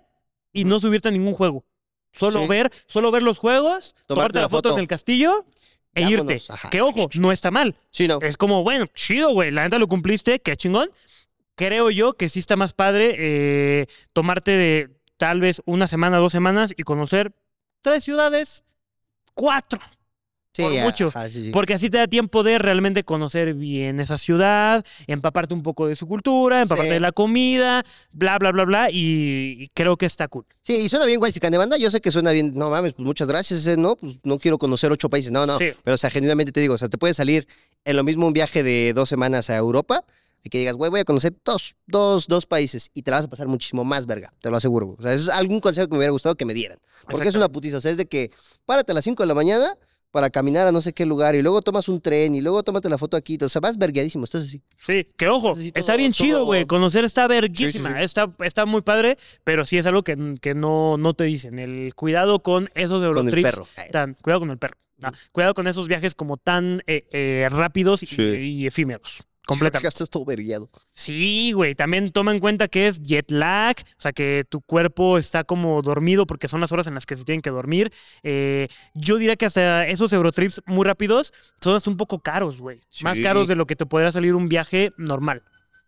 y 0.54 0.66
no 0.66 0.80
subirte 0.80 1.08
a 1.08 1.12
ningún 1.12 1.34
juego. 1.34 1.66
Solo 2.14 2.42
Sí. 2.42 2.48
ver, 2.48 2.72
solo 2.88 3.10
ver 3.10 3.24
los 3.24 3.40
juegos, 3.40 3.96
tomarte, 4.06 4.40
la 4.40 4.50
foto, 4.50 4.70
foto. 4.70 4.74
en 4.76 4.82
el 4.82 4.88
castillo 4.88 5.46
e 5.96 6.02
Vámonos, 6.04 6.32
irte. 6.34 6.54
ajá. 6.54 6.70
Que 6.70 6.82
ojo, 6.82 7.10
no 7.16 7.32
está 7.32 7.52
mal. 7.52 7.76
Sí, 7.90 8.08
no. 8.08 8.20
Es 8.22 8.36
como, 8.38 8.64
bueno, 8.64 8.86
chido, 8.94 9.32
güey. 9.32 9.50
La 9.52 9.64
neta 9.64 9.80
lo 9.80 9.88
cumpliste, 9.88 10.40
qué 10.40 10.56
chingón. 10.58 10.90
Creo 11.56 11.90
yo 11.90 12.14
que 12.14 12.28
sí 12.30 12.40
está 12.40 12.56
más 12.56 12.74
padre 12.74 13.16
eh, 13.18 13.88
tomarte 14.14 14.52
de 14.52 14.90
tal 15.18 15.40
vez 15.40 15.62
una 15.66 15.88
semana, 15.88 16.18
dos 16.18 16.32
semanas 16.34 16.74
y 16.76 16.84
conocer 16.84 17.34
tres 17.82 18.04
ciudades, 18.04 18.64
cuatro. 19.34 19.80
Sí, 20.54 20.64
por 20.64 20.74
mucho. 20.82 21.08
ajá, 21.08 21.30
sí, 21.30 21.46
sí. 21.46 21.50
Porque 21.52 21.74
así 21.74 21.90
te 21.90 21.98
da 21.98 22.08
tiempo 22.08 22.44
de 22.44 22.58
realmente 22.58 23.04
conocer 23.04 23.54
bien 23.54 24.00
esa 24.02 24.18
ciudad, 24.18 24.86
empaparte 25.08 25.54
un 25.54 25.64
poco 25.64 25.88
de 25.88 25.96
su 25.96 26.08
cultura, 26.08 26.62
empaparte 26.64 26.94
de 26.94 27.00
la 27.00 27.14
comida, 27.14 27.84
bla, 28.12 28.38
bla, 28.38 28.52
bla, 28.52 28.66
bla. 28.66 28.92
Y, 28.92 29.56
y 29.60 29.68
creo 29.74 29.96
que 29.96 30.06
está 30.06 30.28
cool. 30.28 30.46
Sí, 30.62 30.74
y 30.74 30.90
suena 30.90 31.06
bien 31.06 31.20
guay, 31.20 31.32
de 31.32 31.58
banda. 31.58 31.78
Yo 31.78 31.90
sé 31.90 32.02
que 32.02 32.12
suena 32.12 32.32
bien. 32.32 32.54
No 32.54 32.70
mames, 32.70 32.94
pues 32.94 33.06
muchas 33.06 33.28
gracias, 33.28 33.66
eh, 33.68 33.78
¿no? 33.78 33.96
Pues 33.96 34.18
no 34.24 34.40
quiero 34.40 34.58
conocer 34.58 34.92
ocho 34.92 35.10
países. 35.10 35.32
No, 35.32 35.46
no. 35.46 35.58
Pero, 35.58 35.96
o 35.96 35.98
sea, 35.98 36.10
genuinamente 36.10 36.52
te 36.52 36.60
digo, 36.60 36.74
o 36.74 36.78
sea, 36.78 36.90
te 36.90 36.98
puede 36.98 37.14
salir 37.14 37.48
en 37.86 37.96
lo 37.96 38.04
mismo 38.04 38.28
un 38.28 38.34
viaje 38.34 38.62
de 38.62 38.92
dos 38.94 39.08
semanas 39.08 39.50
a 39.50 39.56
Europa 39.56 40.04
y 40.44 40.50
que 40.50 40.58
digas, 40.58 40.76
güey, 40.76 40.90
voy 40.92 41.00
a 41.00 41.06
conocer 41.06 41.34
dos, 41.46 41.76
dos, 41.86 42.28
dos 42.28 42.46
países 42.46 42.90
y 42.94 43.04
te 43.04 43.12
la 43.12 43.18
vas 43.18 43.26
a 43.26 43.30
pasar 43.30 43.48
muchísimo 43.48 43.84
más, 43.84 44.06
verga. 44.06 44.34
Te 44.42 44.50
lo 44.50 44.58
aseguro. 44.58 44.96
O 44.98 45.02
sea, 45.02 45.14
es 45.14 45.30
algún 45.30 45.60
consejo 45.60 45.88
que 45.88 45.94
me 45.94 46.00
hubiera 46.00 46.12
gustado 46.12 46.36
que 46.36 46.46
me 46.46 46.54
dieran. 46.54 46.80
Porque 47.10 47.30
es 47.30 47.36
una 47.36 47.50
putiza. 47.50 47.78
O 47.78 47.82
sea, 47.82 47.92
es 47.92 47.98
de 47.98 48.06
que 48.08 48.32
párate 48.66 48.92
a 48.92 48.96
las 48.96 49.04
5 49.04 49.24
de 49.24 49.28
la 49.28 49.36
mañana 49.36 49.78
para 50.12 50.30
caminar 50.30 50.68
a 50.68 50.72
no 50.72 50.82
sé 50.82 50.94
qué 50.94 51.06
lugar 51.06 51.36
y 51.36 51.42
luego 51.42 51.62
tomas 51.62 51.88
un 51.88 52.02
tren 52.02 52.36
y 52.36 52.42
luego 52.42 52.62
tómate 52.64 52.90
la 52.90 52.98
foto 52.98 53.16
aquí. 53.18 53.38
O 53.42 53.50
sea, 53.50 53.62
vas 53.62 53.78
vergueadísimo. 53.78 54.26
Estás 54.26 54.44
así. 54.44 54.62
Sí, 54.86 55.08
que 55.18 55.28
ojo, 55.30 55.58
está 55.74 55.96
bien 55.96 56.12
chido, 56.12 56.46
güey. 56.46 56.66
Conocer 56.66 57.04
está 57.06 57.28
verguísima. 57.28 57.90
Sí, 57.90 57.94
sí, 57.96 58.00
sí. 58.00 58.04
Está, 58.06 58.32
está 58.44 58.66
muy 58.66 58.82
padre, 58.82 59.18
pero 59.44 59.66
sí 59.66 59.78
es 59.78 59.86
algo 59.86 60.04
que, 60.04 60.36
que 60.42 60.54
no, 60.54 60.98
no 60.98 61.14
te 61.14 61.24
dicen. 61.24 61.58
El 61.60 61.94
cuidado 61.96 62.42
con 62.44 62.70
esos 62.76 62.90
Con 62.90 63.04
el 63.04 63.06
Eurotrips. 63.34 63.44
perro. 63.50 63.68
tan- 63.92 64.14
cuidado 64.22 64.42
con 64.42 64.52
el 64.52 64.58
perro. 64.58 64.78
Ah, 65.04 65.12
cuidado 65.32 65.56
con 65.56 65.68
esos 65.68 65.88
viajes 65.88 66.14
como 66.14 66.38
tan 66.38 66.84
eh, 66.86 67.06
eh, 67.12 67.48
rápidos 67.50 68.04
y, 68.04 68.06
Sí. 68.06 68.22
y 68.22 68.68
efímeros. 68.68 69.24
Completamente. 69.52 69.88
Estás 69.88 70.10
todo 70.10 70.26
vergueado. 70.26 70.70
Sí, 70.94 71.52
güey. 71.54 71.76
También 71.76 72.10
toma 72.12 72.32
en 72.32 72.40
cuenta 72.40 72.68
que 72.68 72.88
es 72.88 73.02
jet 73.02 73.30
lag, 73.32 73.76
o 73.98 74.02
sea, 74.02 74.12
que 74.14 74.46
tu 74.50 74.62
cuerpo 74.62 75.18
está 75.18 75.44
como 75.44 75.82
dormido 75.82 76.26
porque 76.26 76.48
son 76.48 76.62
las 76.62 76.72
horas 76.72 76.88
en 76.88 76.94
las 76.96 77.06
que 77.06 77.16
se 77.16 77.24
tienen 77.26 77.42
que 77.42 77.50
dormir. 77.50 77.92
Eh, 78.24 78.68
yo 78.94 79.18
diría 79.18 79.36
que 79.36 79.46
hasta 79.46 79.88
esos 79.88 80.12
Eurotrips 80.14 80.62
muy 80.66 80.86
rápidos 80.86 81.34
son 81.62 81.76
hasta 81.76 81.90
un 81.90 81.98
poco 81.98 82.20
caros, 82.20 82.60
güey. 82.60 82.82
Más 83.02 83.20
caros 83.20 83.48
de 83.48 83.56
lo 83.56 83.66
que 83.68 83.76
te 83.76 83.86
podría 83.86 84.12
salir 84.12 84.36
un 84.36 84.50
viaje 84.50 84.92
normal, 84.98 85.44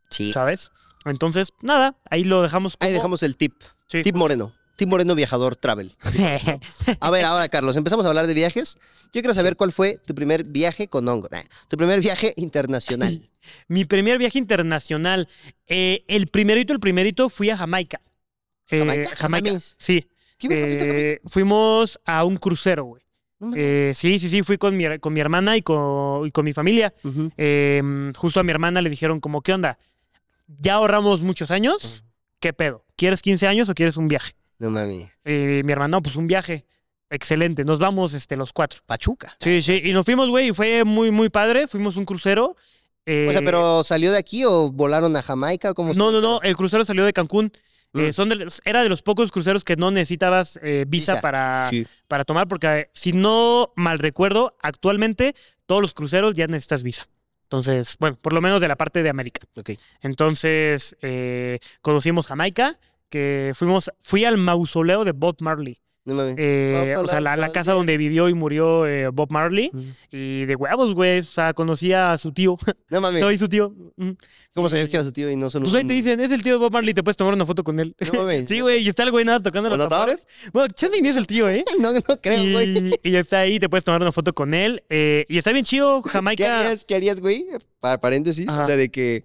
Sí. 0.09 0.31
¿sabes? 0.33 0.71
Entonces, 1.05 1.49
nada, 1.61 1.97
ahí 2.09 2.23
lo 2.23 2.41
dejamos. 2.41 2.77
Ahí 2.79 2.89
como- 2.89 2.97
dejamos 2.99 3.23
el 3.23 3.35
tip. 3.35 3.53
Sí. 3.87 4.01
Tip 4.03 4.15
Moreno. 4.15 4.53
Tip 4.75 4.89
Moreno 4.89 5.13
Viajador 5.15 5.55
Travel. 5.55 5.95
A 6.99 7.09
ver, 7.11 7.25
ahora, 7.25 7.47
Carlos, 7.49 7.75
empezamos 7.77 8.05
a 8.05 8.09
hablar 8.09 8.27
de 8.27 8.33
viajes. 8.33 8.77
Yo 9.05 9.21
quiero 9.21 9.33
saber 9.33 9.55
cuál 9.55 9.71
fue 9.71 9.99
tu 10.05 10.15
primer 10.15 10.43
viaje 10.45 10.87
con 10.87 11.07
hongo. 11.07 11.27
Nah, 11.31 11.43
tu 11.67 11.77
primer 11.77 11.99
viaje 12.01 12.33
internacional. 12.37 13.21
Mi 13.67 13.85
primer 13.85 14.17
viaje 14.17 14.39
internacional. 14.39 15.27
eh, 15.67 16.03
el 16.07 16.27
primerito, 16.27 16.73
el 16.73 16.79
primerito, 16.79 17.29
fui 17.29 17.49
a 17.49 17.57
Jamaica. 17.57 18.01
Eh, 18.69 18.79
¿Jamaica? 18.79 19.09
Jamaica. 19.15 19.49
Mames. 19.49 19.75
Sí. 19.77 20.07
¿Qué? 20.37 20.47
Eh, 20.49 21.19
fuimos 21.25 21.99
a 22.05 22.23
un 22.23 22.37
crucero, 22.37 22.85
güey. 22.85 23.03
No. 23.39 23.51
Eh, 23.55 23.91
sí, 23.95 24.19
sí, 24.19 24.29
sí, 24.29 24.41
fui 24.41 24.57
con 24.57 24.75
mi, 24.75 24.97
con 24.99 25.13
mi 25.13 25.19
hermana 25.19 25.55
y 25.57 25.61
con, 25.61 26.25
y 26.25 26.31
con 26.31 26.45
mi 26.45 26.53
familia. 26.53 26.93
Eh, 27.37 28.11
justo 28.15 28.39
a 28.39 28.43
mi 28.43 28.51
hermana 28.51 28.81
le 28.81 28.89
dijeron 28.89 29.19
como, 29.19 29.41
¿qué 29.41 29.53
onda? 29.53 29.77
Ya 30.47 30.75
ahorramos 30.75 31.21
muchos 31.21 31.51
años, 31.51 32.03
¿qué 32.39 32.53
pedo? 32.53 32.85
¿Quieres 32.95 33.21
15 33.21 33.47
años 33.47 33.69
o 33.69 33.73
quieres 33.75 33.97
un 33.97 34.07
viaje? 34.07 34.33
No 34.63 34.69
mami. 34.69 35.09
Eh, 35.25 35.61
mi 35.65 35.71
hermano, 35.73 36.01
pues 36.01 36.15
un 36.15 36.25
viaje. 36.25 36.65
Excelente, 37.09 37.65
nos 37.65 37.79
vamos 37.79 38.13
este, 38.13 38.37
los 38.37 38.53
cuatro. 38.53 38.79
Pachuca. 38.85 39.35
Sí, 39.39 39.61
sí, 39.61 39.81
y 39.83 39.91
nos 39.93 40.05
fuimos, 40.05 40.29
güey, 40.29 40.49
y 40.49 40.53
fue 40.53 40.85
muy, 40.85 41.11
muy 41.11 41.27
padre. 41.29 41.67
Fuimos 41.67 41.97
un 41.97 42.05
crucero. 42.05 42.55
eh, 43.05 43.27
O 43.29 43.31
sea, 43.33 43.41
pero 43.41 43.83
¿salió 43.83 44.11
de 44.13 44.17
aquí 44.17 44.45
o 44.45 44.71
volaron 44.71 45.15
a 45.17 45.21
Jamaica? 45.21 45.73
¿Cómo 45.73 45.93
No, 45.93 46.11
no, 46.13 46.21
no, 46.21 46.41
el 46.41 46.55
crucero 46.55 46.85
salió 46.85 47.03
de 47.03 47.11
Cancún. 47.11 47.51
Eh, 47.93 48.09
Mm. 48.09 48.13
son 48.13 48.29
de 48.29 48.47
era 48.63 48.81
de 48.81 48.89
los 48.89 49.03
pocos 49.03 49.31
cruceros 49.31 49.63
que 49.65 49.75
no 49.75 49.91
necesitabas 49.91 50.57
eh, 50.63 50.85
visa, 50.87 51.19
para, 51.21 51.67
Sí. 51.69 51.85
para 52.07 52.23
tomar, 52.23 52.47
porque 52.47 52.67
eh, 52.67 52.89
si 52.93 53.11
no 53.11 53.73
mal 53.75 53.99
recuerdo, 53.99 54.55
actualmente 54.61 55.35
todos 55.67 55.81
los 55.81 55.93
cruceros 55.93 56.33
ya 56.35 56.47
necesitas 56.47 56.81
visa. 56.83 57.05
Entonces, 57.43 57.97
bueno, 57.99 58.17
por 58.19 58.33
lo 58.33 58.41
menos 58.41 58.61
de 58.61 58.67
la 58.69 58.77
parte 58.77 59.03
de 59.03 59.09
América. 59.09 59.41
Ok. 59.55 59.71
Entonces, 60.01 60.95
eh, 61.01 61.59
conocimos 61.81 62.25
Jamaica, 62.27 62.79
que 63.13 63.51
fuimos, 63.53 63.91
fui 64.01 64.25
al 64.25 64.37
mausoleo 64.39 65.03
de 65.03 65.11
Bob 65.11 65.35
Marley. 65.39 65.79
No 66.05 66.15
mames. 66.15 66.35
Eh, 66.37 66.95
o 66.97 67.07
sea, 67.07 67.21
la, 67.21 67.51
casa 67.53 67.71
donde 67.73 67.95
vivió 67.95 68.27
y 68.27 68.33
murió 68.33 68.85
eh, 68.87 69.07
Bob 69.07 69.31
Marley. 69.31 69.71
Y 70.11 70.43
de 70.45 70.55
huevos, 70.55 70.93
güey. 70.95 71.19
O 71.19 71.23
sea, 71.23 71.53
conocía 71.53 72.11
a 72.11 72.17
su 72.17 72.33
tío. 72.33 72.57
No 72.89 72.99
mames. 72.99 73.21
Soy 73.21 73.37
su 73.37 73.47
tío. 73.47 73.73
Mm. 73.95 74.09
¿Cómo 74.53 74.67
sabías 74.67 74.89
que 74.89 74.97
era 74.97 75.03
su 75.05 75.11
tío 75.13 75.29
y 75.31 75.35
no 75.37 75.49
solo 75.49 75.63
Pues 75.63 75.75
ahí 75.75 75.83
un- 75.83 75.87
te 75.87 75.93
dicen, 75.93 76.19
es 76.19 76.31
el 76.31 76.43
tío 76.43 76.53
de 76.53 76.59
Bob 76.59 76.73
Marley, 76.73 76.93
te 76.93 77.03
puedes 77.03 77.15
tomar 77.15 77.33
una 77.35 77.45
foto 77.45 77.63
con 77.63 77.79
él. 77.79 77.95
No 78.11 78.19
mames. 78.21 78.45
sí, 78.49 78.59
güey, 78.59 78.83
y 78.83 78.89
está 78.89 79.03
el 79.03 79.11
güey 79.11 79.23
nada 79.23 79.39
tocando 79.39 79.69
los 79.69 79.87
tambores. 79.87 80.27
Bueno, 80.51 80.67
chance 80.75 81.01
ni 81.01 81.07
es 81.07 81.15
el 81.15 81.25
tío, 81.27 81.47
¿eh? 81.47 81.63
No, 81.79 81.93
no 81.93 82.01
creo, 82.21 82.51
güey. 82.51 82.95
Y, 83.03 83.11
y 83.11 83.15
está 83.15 83.39
ahí, 83.39 83.59
te 83.59 83.69
puedes 83.69 83.85
tomar 83.85 84.01
una 84.01 84.11
foto 84.11 84.33
con 84.33 84.53
él. 84.53 84.83
eh, 84.89 85.25
y 85.29 85.37
está 85.37 85.53
bien 85.53 85.63
chido, 85.63 86.01
¿Qué 86.01 86.09
Jamaica. 86.09 86.59
harías, 86.59 86.83
qué 86.83 86.95
harías, 86.95 87.21
güey? 87.21 87.45
Pa- 87.79 87.99
paréntesis. 88.01 88.49
Ajá. 88.49 88.63
O 88.63 88.65
sea, 88.65 88.75
de 88.75 88.89
que. 88.89 89.23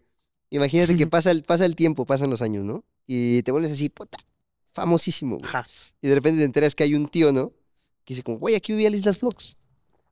Imagínate 0.50 0.96
que 0.96 1.06
pasa 1.08 1.30
el, 1.32 1.42
pasa 1.42 1.66
el 1.66 1.74
tiempo, 1.74 2.06
pasan 2.06 2.30
los 2.30 2.40
años, 2.40 2.64
¿no? 2.64 2.84
Y 3.10 3.42
te 3.42 3.50
vuelves 3.50 3.72
así, 3.72 3.88
puta, 3.88 4.18
famosísimo, 4.72 5.38
güey. 5.38 5.50
Y 6.02 6.08
de 6.08 6.14
repente 6.14 6.38
te 6.38 6.44
enteras 6.44 6.74
que 6.74 6.84
hay 6.84 6.94
un 6.94 7.08
tío, 7.08 7.32
¿no? 7.32 7.52
Que 8.04 8.14
dice 8.14 8.22
como, 8.22 8.38
güey, 8.38 8.54
aquí 8.54 8.72
vivía 8.72 8.90
Islas 8.90 9.18
Vlogs. 9.18 9.56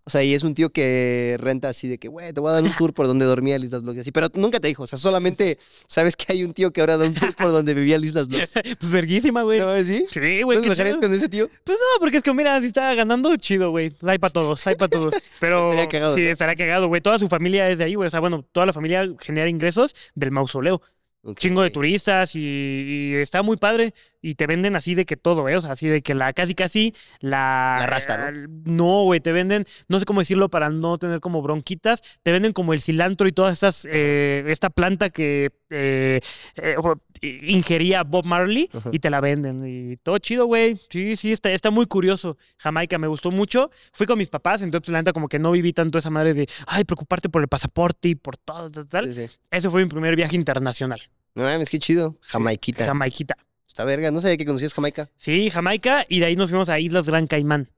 O 0.08 0.10
sea, 0.10 0.22
y 0.22 0.34
es 0.34 0.44
un 0.44 0.54
tío 0.54 0.70
que 0.70 1.36
renta 1.40 1.68
así 1.68 1.88
de 1.88 1.98
que, 1.98 2.06
güey, 2.06 2.32
te 2.32 2.38
voy 2.38 2.50
a 2.50 2.54
dar 2.54 2.62
un 2.62 2.70
tour 2.70 2.94
por 2.94 3.08
donde 3.08 3.24
dormía 3.24 3.56
el 3.56 3.64
Islas 3.64 3.82
Blogs. 3.82 3.98
Así, 3.98 4.12
pero 4.12 4.28
nunca 4.34 4.60
te 4.60 4.68
dijo, 4.68 4.84
o 4.84 4.86
sea, 4.86 5.00
solamente 5.00 5.58
sabes 5.88 6.14
que 6.14 6.32
hay 6.32 6.44
un 6.44 6.54
tío 6.54 6.72
que 6.72 6.80
ahora 6.80 6.96
da 6.96 7.06
un 7.06 7.14
tour 7.14 7.34
por 7.34 7.50
donde 7.50 7.74
vivía 7.74 7.96
el 7.96 8.04
Islas 8.04 8.28
Blogs. 8.28 8.52
Pues 8.78 8.92
verguísima, 8.92 9.42
güey. 9.42 9.58
¿No 9.58 9.76
sí? 9.82 10.06
Sí, 10.12 10.42
güey. 10.42 10.64
¿No 10.64 10.74
te 10.74 10.96
con 11.00 11.12
ese 11.12 11.28
tío? 11.28 11.48
Pues 11.64 11.76
no, 11.76 11.98
porque 11.98 12.18
es 12.18 12.22
que 12.22 12.32
mira, 12.32 12.60
si 12.60 12.68
está 12.68 12.94
ganando, 12.94 13.36
chido, 13.36 13.70
güey. 13.72 13.90
Pues 13.90 14.08
hay 14.08 14.18
para 14.18 14.32
todos, 14.32 14.64
hay 14.68 14.76
para 14.76 14.88
todos. 14.88 15.12
Pero 15.40 15.72
Estaría 15.72 15.88
cagado, 15.88 16.14
sí, 16.14 16.22
¿no? 16.22 16.28
estará 16.28 16.54
cagado, 16.54 16.86
güey. 16.86 17.00
Toda 17.00 17.18
su 17.18 17.28
familia 17.28 17.68
es 17.68 17.78
de 17.78 17.84
ahí, 17.84 17.96
güey. 17.96 18.06
O 18.06 18.10
sea, 18.10 18.20
bueno, 18.20 18.44
toda 18.52 18.64
la 18.64 18.72
familia 18.72 19.08
genera 19.18 19.48
ingresos 19.48 19.96
del 20.14 20.30
mausoleo. 20.30 20.82
Ok. 21.22 21.38
Chingo 21.38 21.62
de 21.62 21.70
turistas 21.70 22.36
y, 22.36 22.40
y 22.40 23.14
está 23.16 23.42
muy 23.42 23.56
padre. 23.56 23.92
Y 24.26 24.34
te 24.34 24.48
venden 24.48 24.74
así 24.74 24.96
de 24.96 25.06
que 25.06 25.16
todo, 25.16 25.48
¿eh? 25.48 25.56
O 25.56 25.60
sea, 25.60 25.70
así 25.70 25.86
de 25.86 26.02
que 26.02 26.12
la 26.12 26.32
casi 26.32 26.56
casi 26.56 26.92
la... 27.20 27.76
La 27.78 27.86
rasta, 27.86 28.32
¿no? 28.32 28.48
No, 28.64 29.04
güey, 29.04 29.20
te 29.20 29.30
venden, 29.30 29.66
no 29.86 30.00
sé 30.00 30.04
cómo 30.04 30.18
decirlo 30.18 30.48
para 30.48 30.68
no 30.68 30.98
tener 30.98 31.20
como 31.20 31.42
bronquitas, 31.42 32.02
te 32.24 32.32
venden 32.32 32.52
como 32.52 32.72
el 32.72 32.80
cilantro 32.80 33.28
y 33.28 33.32
todas 33.32 33.52
esas, 33.52 33.86
eh, 33.88 34.42
esta 34.48 34.68
planta 34.68 35.10
que 35.10 35.52
eh, 35.70 36.20
eh, 36.56 36.76
ingería 37.22 38.02
Bob 38.02 38.26
Marley 38.26 38.68
Ajá. 38.72 38.90
y 38.92 38.98
te 38.98 39.10
la 39.10 39.20
venden. 39.20 39.64
Y 39.64 39.96
todo 39.98 40.18
chido, 40.18 40.46
güey. 40.46 40.80
Sí, 40.90 41.14
sí, 41.14 41.30
está, 41.30 41.52
está 41.52 41.70
muy 41.70 41.86
curioso. 41.86 42.36
Jamaica 42.58 42.98
me 42.98 43.06
gustó 43.06 43.30
mucho. 43.30 43.70
Fui 43.92 44.08
con 44.08 44.18
mis 44.18 44.28
papás, 44.28 44.60
entonces 44.62 44.90
la 44.90 44.98
neta 44.98 45.12
como 45.12 45.28
que 45.28 45.38
no 45.38 45.52
viví 45.52 45.72
tanto 45.72 45.98
esa 45.98 46.10
madre 46.10 46.34
de, 46.34 46.48
ay, 46.66 46.82
preocuparte 46.82 47.28
por 47.28 47.42
el 47.42 47.48
pasaporte 47.48 48.08
y 48.08 48.16
por 48.16 48.36
todo, 48.38 48.68
tal, 48.70 48.88
tal. 48.88 49.14
Sí, 49.14 49.28
sí. 49.28 49.36
Ese 49.52 49.70
fue 49.70 49.84
mi 49.84 49.88
primer 49.88 50.16
viaje 50.16 50.34
internacional. 50.34 51.00
No 51.36 51.44
mames, 51.44 51.70
qué 51.70 51.78
chido. 51.78 52.16
Jamaiquita. 52.22 52.86
Jamaiquita. 52.86 53.36
Está 53.76 53.84
verga, 53.84 54.10
no 54.10 54.22
sabía 54.22 54.38
que 54.38 54.46
conocías 54.46 54.72
Jamaica. 54.72 55.10
Sí, 55.18 55.50
Jamaica, 55.50 56.06
y 56.08 56.20
de 56.20 56.24
ahí 56.24 56.34
nos 56.34 56.48
fuimos 56.48 56.70
a 56.70 56.80
Islas 56.80 57.04
Gran 57.04 57.26
Caimán. 57.26 57.68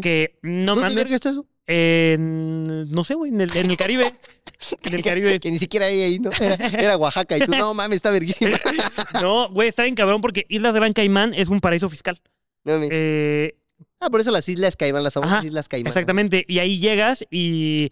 Que 0.00 0.38
no 0.40 0.76
¿Dónde 0.76 0.82
mames. 0.82 0.94
verga 0.94 1.16
está 1.16 1.30
eso? 1.30 1.46
en- 1.66 2.88
no 2.92 3.02
sé, 3.02 3.14
güey, 3.14 3.32
en 3.32 3.40
el, 3.40 3.56
en 3.56 3.68
el 3.72 3.76
Caribe. 3.76 4.04
En 4.84 4.94
el 4.94 5.02
Caribe. 5.02 5.40
Que 5.40 5.50
ni 5.50 5.58
siquiera 5.58 5.86
hay 5.86 6.00
ahí, 6.00 6.18
¿no? 6.20 6.30
Era, 6.40 6.54
era 6.78 6.96
Oaxaca 6.96 7.36
y 7.36 7.40
tú, 7.40 7.50
no 7.50 7.74
mames, 7.74 7.96
está 7.96 8.10
verguísima. 8.10 8.52
No, 9.20 9.48
güey, 9.50 9.66
está 9.68 9.82
bien 9.82 9.96
cabrón 9.96 10.20
porque 10.20 10.46
Islas 10.48 10.76
Gran 10.76 10.92
Caimán 10.92 11.34
es 11.34 11.48
un 11.48 11.58
paraíso 11.60 11.88
fiscal. 11.88 12.20
No 12.62 12.74
mames. 12.74 12.90
Eh, 12.92 13.56
Ah, 13.98 14.10
por 14.10 14.20
eso 14.20 14.30
las 14.30 14.48
Islas 14.48 14.76
Caimán, 14.76 15.02
las 15.02 15.12
famosas 15.14 15.38
Ajá, 15.38 15.46
Islas 15.46 15.68
Caimán. 15.68 15.88
exactamente. 15.88 16.44
Y 16.46 16.60
ahí 16.60 16.78
llegas 16.78 17.24
y. 17.32 17.90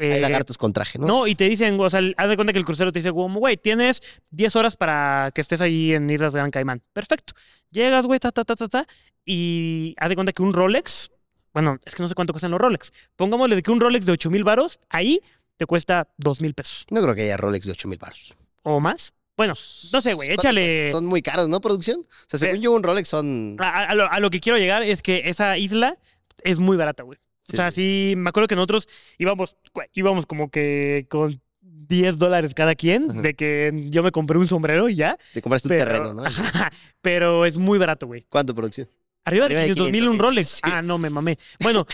eh, 0.00 0.14
Hay 0.14 0.20
lagartos 0.20 0.58
con 0.58 0.72
traje, 0.72 0.98
¿no? 0.98 1.06
No, 1.06 1.26
y 1.26 1.34
te 1.34 1.48
dicen, 1.48 1.78
o 1.78 1.90
sea, 1.90 2.00
haz 2.16 2.28
de 2.28 2.36
cuenta 2.36 2.52
que 2.52 2.58
el 2.58 2.64
crucero 2.64 2.90
te 2.90 2.98
dice, 2.98 3.10
güey, 3.10 3.56
tienes 3.56 4.02
10 4.30 4.56
horas 4.56 4.76
para 4.76 5.30
que 5.34 5.40
estés 5.40 5.60
ahí 5.60 5.92
en 5.92 6.08
Islas 6.10 6.34
Gran 6.34 6.50
Caimán. 6.50 6.82
Perfecto. 6.92 7.34
Llegas, 7.70 8.06
güey, 8.06 8.18
ta, 8.18 8.32
ta, 8.32 8.44
ta, 8.44 8.56
ta, 8.56 8.68
ta, 8.68 8.86
y 9.24 9.94
haz 9.98 10.08
de 10.08 10.14
cuenta 10.14 10.32
que 10.32 10.42
un 10.42 10.52
Rolex, 10.52 11.10
bueno, 11.52 11.78
es 11.84 11.94
que 11.94 12.02
no 12.02 12.08
sé 12.08 12.14
cuánto 12.14 12.32
cuestan 12.32 12.50
los 12.50 12.60
Rolex. 12.60 12.92
Pongámosle 13.16 13.56
de 13.56 13.62
que 13.62 13.70
un 13.70 13.80
Rolex 13.80 14.06
de 14.06 14.12
8 14.12 14.30
mil 14.30 14.42
varos, 14.44 14.80
ahí 14.88 15.20
te 15.56 15.66
cuesta 15.66 16.08
2 16.16 16.40
mil 16.40 16.54
pesos. 16.54 16.86
No 16.90 17.02
creo 17.02 17.14
que 17.14 17.22
haya 17.22 17.36
Rolex 17.36 17.66
de 17.66 17.72
8 17.72 17.86
mil 17.88 17.98
baros. 17.98 18.34
¿O 18.62 18.80
más? 18.80 19.12
Bueno, 19.36 19.54
no 19.92 20.00
sé, 20.00 20.14
güey, 20.14 20.32
échale... 20.32 20.90
Son 20.90 21.06
muy 21.06 21.22
caros, 21.22 21.48
¿no, 21.48 21.60
producción? 21.60 22.00
O 22.00 22.06
sea, 22.28 22.38
según 22.38 22.56
Sí. 22.56 22.62
yo, 22.62 22.72
un 22.72 22.82
Rolex 22.82 23.08
son. 23.08 23.56
A 23.58 23.94
lo, 23.94 24.10
a 24.10 24.20
lo 24.20 24.30
que 24.30 24.40
quiero 24.40 24.58
llegar 24.58 24.82
es 24.82 25.00
que 25.02 25.22
esa 25.26 25.56
isla 25.56 25.96
es 26.44 26.58
muy 26.58 26.76
barata, 26.76 27.02
güey. 27.04 27.18
Sí, 27.50 27.54
o 27.54 27.56
sea, 27.56 27.70
sí, 27.70 28.14
me 28.16 28.30
acuerdo 28.30 28.46
que 28.48 28.54
nosotros 28.56 28.88
íbamos, 29.18 29.56
íbamos 29.92 30.26
como 30.26 30.50
que 30.50 31.06
con 31.08 31.40
10 31.60 32.18
dólares 32.18 32.54
cada 32.54 32.74
quien, 32.74 33.10
Ajá. 33.10 33.20
de 33.20 33.34
que 33.34 33.72
yo 33.90 34.02
me 34.02 34.12
compré 34.12 34.38
un 34.38 34.46
sombrero 34.48 34.88
y 34.88 34.94
ya. 34.94 35.16
Te 35.34 35.42
compraste 35.42 35.68
un 35.68 35.70
Pero, 35.70 35.84
terreno, 35.84 36.14
¿no? 36.14 36.24
Ajá, 36.24 36.70
pero 37.00 37.44
es 37.44 37.58
muy 37.58 37.78
barato, 37.78 38.06
güey. 38.06 38.26
¿Cuánto, 38.28 38.54
producción? 38.54 38.88
Arriba 39.24 39.48
de 39.48 39.54
Arriba 39.56 39.60
de 39.60 39.74
500 39.74 39.84
mil 39.92 39.92
500, 40.04 40.12
un 40.12 40.18
Rolex. 40.18 40.48
sí. 40.48 40.60
Ah, 40.62 40.82
no, 40.82 40.98
me 40.98 41.10
mamé. 41.10 41.38
Bueno, 41.60 41.86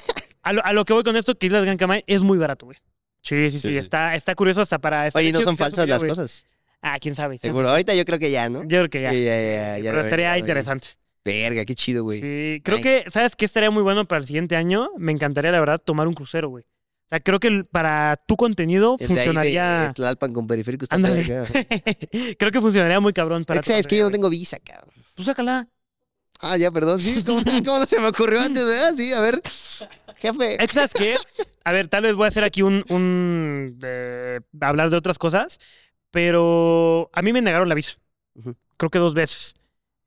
a 0.43 0.53
lo, 0.53 0.65
a 0.65 0.73
lo 0.73 0.85
que 0.85 0.93
voy 0.93 1.03
con 1.03 1.17
esto, 1.17 1.35
que 1.37 1.47
Islas 1.47 1.65
Gran 1.65 1.77
Caimán 1.77 2.03
es 2.07 2.21
muy 2.23 2.39
barato, 2.39 2.67
güey. 2.67 2.79
Sí, 3.23 3.51
sí, 3.51 3.59
sí. 3.59 3.77
Está, 3.77 4.15
está 4.15 4.35
curioso 4.37 4.61
hasta 4.61 4.79
para... 4.79 5.09
Oye, 5.15 5.33
¿no 5.33 5.41
son 5.43 5.57
falsas 5.57 5.85
subido, 5.85 5.97
las 5.97 6.05
cosas? 6.05 6.45
Ah, 6.81 6.99
quién 7.01 7.17
sabe. 7.17 7.39
Seguro. 7.39 7.69
Ahorita 7.69 7.95
yo 7.95 8.05
creo 8.05 8.19
que 8.21 8.31
ya, 8.31 8.49
¿no? 8.49 8.61
Yo 8.63 8.69
creo 8.79 8.89
que 8.91 9.01
ya. 9.01 9.11
Sí, 9.11 9.25
ya, 9.25 9.41
ya, 9.43 9.79
ya 9.79 9.91
pero 9.91 10.03
estaría 10.03 10.39
interesante. 10.39 10.89
Verga, 11.27 11.65
qué 11.65 11.75
chido, 11.75 12.05
güey. 12.05 12.21
Sí, 12.21 12.61
creo 12.65 12.81
que, 12.81 13.05
¿sabes 13.11 13.35
qué 13.35 13.45
estaría 13.45 13.69
muy 13.73 13.83
bueno 13.83 14.07
para 14.07 14.21
el 14.21 14.27
siguiente 14.27 14.55
año? 14.55 14.91
Me 14.97 15.11
encantaría, 15.11 15.51
la 15.51 15.59
verdad, 15.59 15.81
tomar 15.85 16.07
un 16.07 16.15
crucero, 16.15 16.49
güey. 16.51 16.63
O 16.65 17.09
sea, 17.09 17.19
creo 17.19 17.41
que 17.41 17.65
para 17.65 18.15
tu 18.29 18.37
contenido 18.37 18.97
El 19.01 19.09
de 19.09 19.13
ahí 19.15 19.17
de- 19.19 19.25
funcionaría. 19.25 19.93
Tlalpan 19.95 20.33
con 20.33 20.47
periférico 20.47 20.85
está 20.85 20.95
Ándale. 20.95 21.25
creo 22.39 22.51
que 22.53 22.61
funcionaría 22.61 23.01
muy 23.01 23.13
cabrón 23.13 23.45
para. 23.45 23.59
Es 23.59 23.67
¿sabes 23.67 23.89
que 23.89 23.97
yo 23.97 24.05
no 24.05 24.11
tengo 24.13 24.29
visa, 24.31 24.59
cabrón. 24.61 24.95
Pues 25.17 25.27
sácala. 25.27 25.69
Ah, 26.41 26.57
ya, 26.57 26.71
perdón. 26.71 27.01
Sí, 27.01 27.25
¿cómo, 27.25 27.43
cómo 27.65 27.79
no 27.81 27.87
se 27.87 27.99
me 27.99 28.07
ocurrió 28.07 28.41
antes, 28.41 28.65
verdad? 28.65 28.95
Sí, 28.97 29.13
a 29.13 29.21
ver. 29.21 29.43
Jefe. 30.17 30.63
Es 30.63 30.71
¿Sabes 30.71 30.93
qué? 30.95 31.17
A 31.65 31.73
ver, 31.73 31.89
tal 31.89 32.03
vez 32.05 32.15
voy 32.15 32.27
a 32.27 32.29
hacer 32.29 32.45
aquí 32.45 32.63
un. 32.63 32.85
un 32.89 33.79
eh, 33.83 34.41
hablar 34.61 34.91
de 34.91 34.97
otras 34.97 35.19
cosas, 35.19 35.59
pero 36.13 37.11
a 37.13 37.23
mí 37.23 37.33
me 37.33 37.43
negaron 37.43 37.69
la 37.69 37.75
visa. 37.75 37.93
Creo 38.77 38.91
que 38.91 38.99
dos 38.99 39.15
veces. 39.15 39.55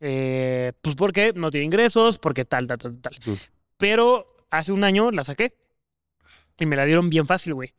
Eh, 0.01 0.71
pues 0.81 0.95
porque 0.95 1.33
no 1.35 1.51
tiene 1.51 1.65
ingresos, 1.65 2.19
porque 2.19 2.45
tal, 2.45 2.67
tal, 2.67 2.77
tal, 2.77 2.97
tal. 3.01 3.17
Pero 3.77 4.25
hace 4.49 4.71
un 4.71 4.83
año 4.83 5.11
la 5.11 5.23
saqué 5.23 5.53
y 6.57 6.65
me 6.65 6.75
la 6.75 6.85
dieron 6.85 7.09
bien 7.09 7.25
fácil, 7.25 7.53
güey. 7.53 7.73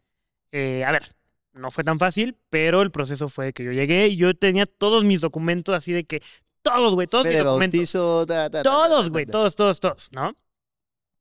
Eh, 0.53 0.85
a 0.85 0.93
ver, 0.93 1.15
no 1.53 1.71
fue 1.71 1.85
tan 1.85 1.99
fácil, 1.99 2.37
pero 2.51 2.83
el 2.83 2.91
proceso 2.91 3.29
fue 3.29 3.53
que 3.53 3.65
yo 3.65 3.73
llegué 3.73 4.09
y 4.09 4.17
yo 4.17 4.35
tenía 4.35 4.67
todos 4.67 5.05
mis 5.05 5.21
documentos 5.21 5.75
así 5.75 5.93
de 5.93 6.05
que. 6.05 6.23
Todos, 6.63 6.95
güey, 6.95 7.07
todos 7.07 7.25
Fe 7.25 7.31
mis 7.35 7.43
documentos. 7.43 7.79
bautizo. 7.79 8.27
Todos, 8.63 9.09
güey, 9.09 9.25
todos, 9.25 9.57
todos, 9.57 9.81
todos, 9.81 10.09
¿no? 10.13 10.37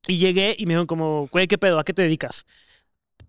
Y 0.06 0.18
llegué 0.18 0.54
y 0.58 0.66
me 0.66 0.70
dijeron 0.74 0.86
como, 0.86 1.28
güey, 1.28 1.46
¿qué 1.48 1.56
pedo? 1.56 1.78
¿A 1.78 1.84
qué 1.84 1.94
te 1.94 2.02
dedicas? 2.02 2.44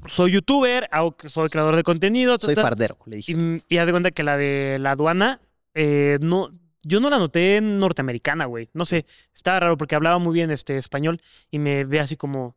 Soy 0.07 0.31
youtuber, 0.31 0.89
hago- 0.91 1.15
soy 1.27 1.47
creador 1.49 1.75
de 1.77 1.84
contenido. 1.84 2.38
Soy 2.38 2.55
ta". 2.55 2.63
fardero, 2.63 2.97
le 3.05 3.15
Y, 3.15 3.19
dije. 3.19 3.38
mm, 3.38 3.62
y 3.69 3.77
haz 3.77 3.86
de 3.86 3.91
cuenta 3.93 4.12
que 4.12 4.23
la 4.23 4.36
de 4.36 4.77
la 4.79 4.91
aduana, 4.91 5.39
eh, 5.73 6.17
no, 6.21 6.49
yo 6.84 7.00
no 7.00 7.10
la 7.10 7.17
noté 7.20 7.58
en 7.58 7.80
norteamericana, 7.80 8.46
güey. 8.46 8.70
No 8.74 8.86
sé, 8.86 9.06
estaba 9.34 9.60
raro 9.60 9.78
porque 9.78 9.96
hablaba 9.96 10.17
muy 10.20 10.34
bien 10.34 10.52
este 10.52 10.78
español 10.78 11.22
y 11.50 11.60
me 11.60 11.84
ve 11.86 12.00
así 12.00 12.15
como... 12.17 12.56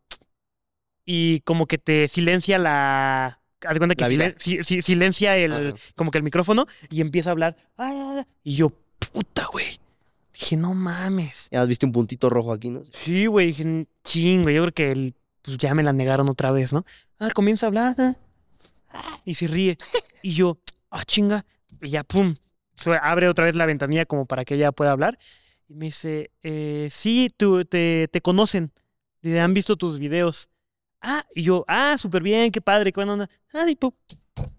Y 1.04 1.40
como 1.40 1.66
que 1.66 1.78
te 1.78 2.08
silencia 2.08 2.58
la... 2.58 3.40
Haz 3.66 3.72
de 3.74 3.78
cuenta 3.78 3.94
que 3.94 4.04
La 4.04 4.08
vida. 4.08 4.24
silen- 4.26 4.36
si- 4.38 4.64
si- 4.64 4.82
silencia 4.82 5.36
el, 5.36 5.52
Ajá. 5.52 5.76
como 5.94 6.10
que 6.10 6.18
el 6.18 6.24
micrófono 6.24 6.66
y 6.90 7.00
empieza 7.00 7.30
a 7.30 7.32
hablar. 7.32 7.56
Y 8.42 8.56
yo, 8.56 8.72
puta, 9.12 9.46
güey. 9.52 9.78
Dije, 10.32 10.56
no 10.56 10.74
mames. 10.74 11.48
Ya 11.50 11.60
has 11.62 11.68
visto 11.68 11.86
un 11.86 11.92
puntito 11.92 12.28
rojo 12.28 12.52
aquí, 12.52 12.70
¿no? 12.70 12.82
Sí, 12.92 13.26
güey, 13.26 13.48
dije, 13.48 13.86
ching, 14.02 14.42
güey, 14.42 14.54
yo 14.56 14.62
creo 14.62 14.74
que 14.74 14.92
el- 14.92 15.14
pues 15.42 15.58
ya 15.58 15.74
me 15.74 15.82
la 15.82 15.92
negaron 15.92 16.28
otra 16.30 16.50
vez, 16.50 16.72
¿no? 16.72 16.84
Ah, 17.18 17.28
comienza 17.34 17.66
a 17.66 17.68
hablar, 17.68 17.94
ah, 17.98 18.14
ah, 18.90 19.18
y 19.24 19.34
se 19.34 19.46
ríe. 19.46 19.76
Y 20.22 20.34
yo, 20.34 20.58
ah, 20.90 21.04
chinga, 21.04 21.44
y 21.82 21.90
ya, 21.90 22.02
pum, 22.02 22.34
abre 23.02 23.28
otra 23.28 23.44
vez 23.44 23.54
la 23.54 23.66
ventanilla 23.66 24.04
como 24.06 24.26
para 24.26 24.44
que 24.44 24.54
ella 24.54 24.72
pueda 24.72 24.92
hablar. 24.92 25.18
Y 25.68 25.74
me 25.74 25.86
dice, 25.86 26.30
eh, 26.42 26.88
sí, 26.90 27.32
tú, 27.36 27.64
te, 27.64 28.08
te 28.10 28.20
conocen, 28.20 28.72
han 29.24 29.54
visto 29.54 29.76
tus 29.76 29.98
videos. 29.98 30.50
Ah, 31.00 31.24
y 31.34 31.42
yo, 31.42 31.64
ah, 31.68 31.96
súper 31.98 32.22
bien, 32.22 32.50
qué 32.50 32.60
padre, 32.60 32.92
qué 32.92 32.96
buena 33.00 33.12
onda. 33.14 33.30
Ah, 33.52 33.68
y 33.68 33.74
pum, 33.76 33.92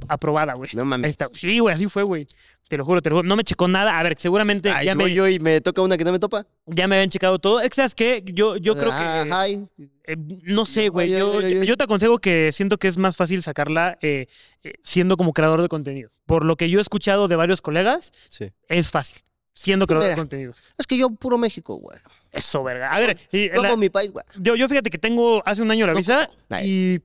aprobada, 0.08 0.54
güey. 0.54 0.69
No 0.73 0.82
Ahí 0.82 0.88
mames. 0.88 1.12
está. 1.12 1.28
Sí, 1.34 1.60
güey, 1.60 1.75
así 1.75 1.88
fue, 1.88 2.04
güey. 2.04 2.28
Te 2.67 2.78
lo 2.78 2.86
juro, 2.86 2.99
te 3.01 3.10
lo 3.12 3.17
juro. 3.17 3.28
No 3.28 3.36
me 3.36 3.43
checó 3.43 3.67
nada. 3.67 3.99
A 3.99 4.01
ver, 4.04 4.17
seguramente 4.17 4.71
Ay, 4.71 4.88
ya, 4.88 4.95
me, 4.95 5.04
voy 5.04 5.13
yo 5.13 5.28
y 5.28 5.39
me 5.39 5.62
toca 5.62 5.82
una 5.84 5.97
que 5.97 6.04
no 6.04 6.12
me 6.12 6.17
topa. 6.19 6.47
ya 6.65 6.88
me 6.88 6.95
habían 6.95 7.10
checado 7.10 7.38
todo. 7.38 7.60
Es 7.62 7.69
que, 7.69 7.75
¿sabes 7.75 7.93
qué? 7.93 8.23
Yo, 8.25 8.58
yo 8.58 8.75
creo 8.75 8.89
que... 8.89 8.95
Ah, 8.97 9.47
hi. 9.47 9.67
Eh, 10.06 10.15
no 10.17 10.65
sé, 10.65 10.89
güey. 10.89 11.12
Yo, 11.12 11.32
oye, 11.32 11.60
oye. 11.60 11.65
yo 11.65 11.78
te 11.78 11.84
aconsejo 11.84 12.17
que 12.17 12.51
siento 12.51 12.78
que 12.80 12.88
es 12.88 12.97
más 12.97 13.17
fácil 13.17 13.43
sacarla 13.43 13.97
eh, 14.01 14.25
eh, 14.63 14.73
siendo 14.82 15.15
como 15.15 15.32
creador 15.34 15.62
de 15.62 15.67
contenido. 15.67 16.10
Por 16.25 16.43
lo 16.43 16.56
que 16.56 16.69
yo 16.69 16.80
he 16.80 16.82
escuchado 16.82 17.28
de 17.28 17.36
varios 17.36 17.62
colegas, 17.62 18.12
Sí. 18.30 18.51
es 18.67 18.89
fácil. 18.89 19.21
Siendo 19.54 19.86
creador 19.88 20.10
de 20.10 20.15
contenido. 20.15 20.54
Es 20.78 20.86
que 20.88 20.97
yo 20.97 21.10
puro 21.12 21.38
México, 21.38 21.75
güey. 21.75 21.97
Eso, 22.32 22.63
verga. 22.63 22.91
A 22.91 22.99
ver, 22.99 23.17
y 23.32 23.47
Yo 23.54 23.62
la- 23.62 23.69
amo 23.69 23.78
mi 23.78 23.89
país, 23.89 24.12
güey. 24.12 24.25
yo, 24.38 24.56
yo 24.56 24.67
fíjate 24.67 24.89
que 24.89 24.97
tengo 24.97 25.41
hace 25.45 25.62
un 25.62 25.69
año 25.71 25.86
la 25.86 25.93
No, 25.93 25.97
visa 25.99 26.28
y 26.63 26.99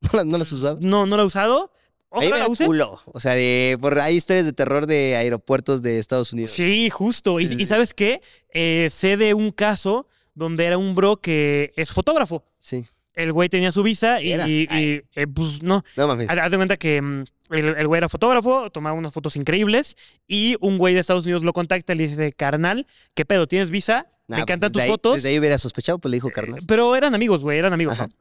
¿No 0.00 0.10
la, 0.14 0.24
no 0.24 0.36
la 0.38 0.42
has 0.42 0.50
usado? 0.52 0.78
no, 0.80 1.06
no 1.06 1.16
la 1.16 1.22
he 1.22 1.26
usado. 1.26 1.70
A 2.12 2.20
mí 2.20 2.26
Ojalá 2.26 2.44
me 2.48 2.56
la 2.56 2.66
culo. 2.66 3.00
O 3.06 3.20
sea, 3.20 3.32
de, 3.34 3.78
por, 3.80 3.98
hay 3.98 4.16
historias 4.16 4.44
de 4.44 4.52
terror 4.52 4.86
de 4.86 5.16
aeropuertos 5.16 5.80
de 5.82 5.98
Estados 5.98 6.32
Unidos. 6.32 6.50
Sí, 6.50 6.90
justo. 6.90 7.38
Sí, 7.38 7.44
y, 7.44 7.46
sí, 7.48 7.54
y 7.54 7.58
sí. 7.58 7.64
¿sabes 7.66 7.94
qué? 7.94 8.20
Eh, 8.52 8.88
sé 8.92 9.16
de 9.16 9.32
un 9.34 9.50
caso 9.50 10.06
donde 10.34 10.64
era 10.66 10.76
un 10.78 10.94
bro 10.94 11.16
que 11.20 11.72
es 11.76 11.90
fotógrafo. 11.92 12.44
Sí. 12.60 12.84
El 13.14 13.32
güey 13.32 13.48
tenía 13.48 13.72
su 13.72 13.82
visa 13.82 14.22
y, 14.22 14.32
eh, 14.32 15.02
pues 15.34 15.62
no, 15.62 15.84
No 15.96 16.06
mames. 16.08 16.28
Haz 16.30 16.50
de 16.50 16.56
cuenta 16.56 16.76
que 16.78 17.00
mm, 17.02 17.24
el, 17.50 17.64
el 17.76 17.86
güey 17.86 17.98
era 17.98 18.08
fotógrafo, 18.08 18.70
tomaba 18.70 18.96
unas 18.96 19.12
fotos 19.12 19.36
increíbles 19.36 19.96
y 20.26 20.56
un 20.60 20.78
güey 20.78 20.94
de 20.94 21.00
Estados 21.00 21.24
Unidos 21.26 21.44
lo 21.44 21.52
contacta 21.52 21.92
y 21.92 21.96
le 21.96 22.08
dice, 22.08 22.32
carnal, 22.32 22.86
¿qué 23.14 23.24
pedo? 23.26 23.46
¿Tienes 23.46 23.70
visa? 23.70 24.06
Nah, 24.28 24.36
Me 24.36 24.42
encantan 24.42 24.72
pues, 24.72 24.72
tus 24.72 24.76
desde 24.80 24.84
ahí- 24.84 24.90
fotos. 24.90 25.14
Desde 25.16 25.28
ahí 25.30 25.38
hubiera 25.38 25.58
sospechado, 25.58 25.98
pues 25.98 26.10
le 26.10 26.16
dijo 26.16 26.30
carnal. 26.30 26.60
Pero 26.66 26.96
eran 26.96 27.14
amigos, 27.14 27.42
güey, 27.42 27.58
eran 27.58 27.72
amigos. 27.74 27.94
Ajá. 27.94 28.06
¿no? 28.06 28.14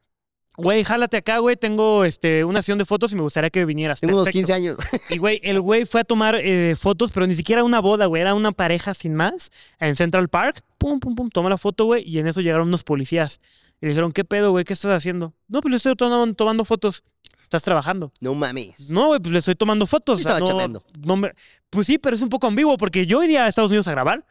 Güey, 0.57 0.83
jálate 0.83 1.17
acá, 1.17 1.37
güey, 1.39 1.55
tengo 1.55 2.03
este, 2.03 2.43
una 2.43 2.61
sesión 2.61 2.77
de 2.77 2.85
fotos 2.85 3.13
y 3.13 3.15
me 3.15 3.21
gustaría 3.21 3.49
que 3.49 3.65
vinieras. 3.65 3.99
Tengo 4.01 4.15
unos 4.15 4.25
Perfecto. 4.25 4.47
15 4.47 4.53
años. 4.53 4.77
Y 5.09 5.17
güey, 5.17 5.39
el 5.43 5.61
güey 5.61 5.85
fue 5.85 6.01
a 6.01 6.03
tomar 6.03 6.35
eh, 6.35 6.75
fotos, 6.77 7.11
pero 7.11 7.25
ni 7.25 7.35
siquiera 7.35 7.63
una 7.63 7.79
boda, 7.79 8.05
güey, 8.05 8.21
era 8.21 8.33
una 8.35 8.51
pareja 8.51 8.93
sin 8.93 9.15
más 9.15 9.51
en 9.79 9.95
Central 9.95 10.27
Park. 10.29 10.61
Pum, 10.77 10.99
pum, 10.99 11.15
pum, 11.15 11.29
toma 11.29 11.49
la 11.49 11.57
foto, 11.57 11.85
güey, 11.85 12.03
y 12.07 12.19
en 12.19 12.27
eso 12.27 12.41
llegaron 12.41 12.67
unos 12.67 12.83
policías. 12.83 13.39
Y 13.79 13.85
le 13.85 13.89
dijeron, 13.89 14.11
¿qué 14.11 14.23
pedo, 14.25 14.51
güey? 14.51 14.65
¿Qué 14.65 14.73
estás 14.73 14.91
haciendo? 14.91 15.33
No, 15.47 15.61
pues 15.61 15.71
le 15.71 15.77
estoy 15.77 15.95
tomando, 15.95 16.35
tomando 16.35 16.65
fotos. 16.65 17.03
Estás 17.41 17.63
trabajando. 17.63 18.11
No 18.19 18.33
mames. 18.35 18.89
No, 18.89 19.07
güey, 19.07 19.19
pues 19.19 19.31
le 19.33 19.39
estoy 19.39 19.55
tomando 19.55 19.85
fotos. 19.87 20.19
Sí 20.19 20.21
o 20.21 20.23
sea, 20.23 20.33
estaba 20.33 20.39
no- 20.41 20.47
chambeando. 20.47 20.83
no 21.05 21.15
me- 21.17 21.31
Pues 21.69 21.87
sí, 21.87 21.97
pero 21.97 22.15
es 22.15 22.21
un 22.21 22.29
poco 22.29 22.47
ambiguo 22.47 22.77
porque 22.77 23.05
yo 23.05 23.23
iría 23.23 23.45
a 23.45 23.47
Estados 23.47 23.69
Unidos 23.71 23.87
a 23.87 23.91
grabar. 23.91 24.25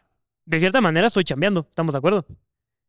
De 0.47 0.59
cierta 0.61 0.81
manera 0.81 1.09
estoy 1.09 1.25
chambeando, 1.25 1.67
¿estamos 1.69 1.93
de 1.93 1.99
acuerdo? 1.99 2.27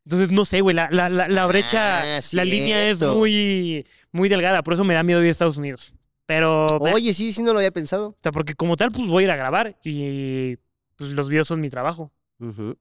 Entonces, 0.05 0.31
no 0.31 0.45
sé, 0.45 0.61
güey, 0.61 0.75
la, 0.75 0.89
la, 0.91 1.09
la, 1.09 1.27
la 1.27 1.45
brecha, 1.45 2.17
Ah, 2.17 2.21
la 2.31 2.45
línea 2.45 2.89
es 2.89 3.01
muy, 3.01 3.85
muy 4.11 4.29
delgada, 4.29 4.63
por 4.63 4.73
eso 4.73 4.83
me 4.83 4.93
da 4.93 5.03
miedo 5.03 5.21
ir 5.21 5.27
a 5.27 5.31
Estados 5.31 5.57
Unidos. 5.57 5.93
Pero, 6.25 6.65
Oye, 6.79 7.13
sí, 7.13 7.31
sí, 7.33 7.43
no 7.43 7.53
lo 7.53 7.59
había 7.59 7.71
pensado. 7.71 8.09
o 8.09 8.17
sea, 8.23 8.31
porque 8.31 8.55
como 8.55 8.77
tal, 8.77 8.91
pues 8.91 9.07
voy 9.07 9.23
a 9.23 9.25
ir 9.25 9.31
a 9.31 9.35
grabar 9.35 9.77
y 9.83 10.57
pues, 10.95 11.11
los 11.11 11.29
videos 11.29 11.47
son 11.47 11.59
mi 11.59 11.69
trabajo. 11.69 12.11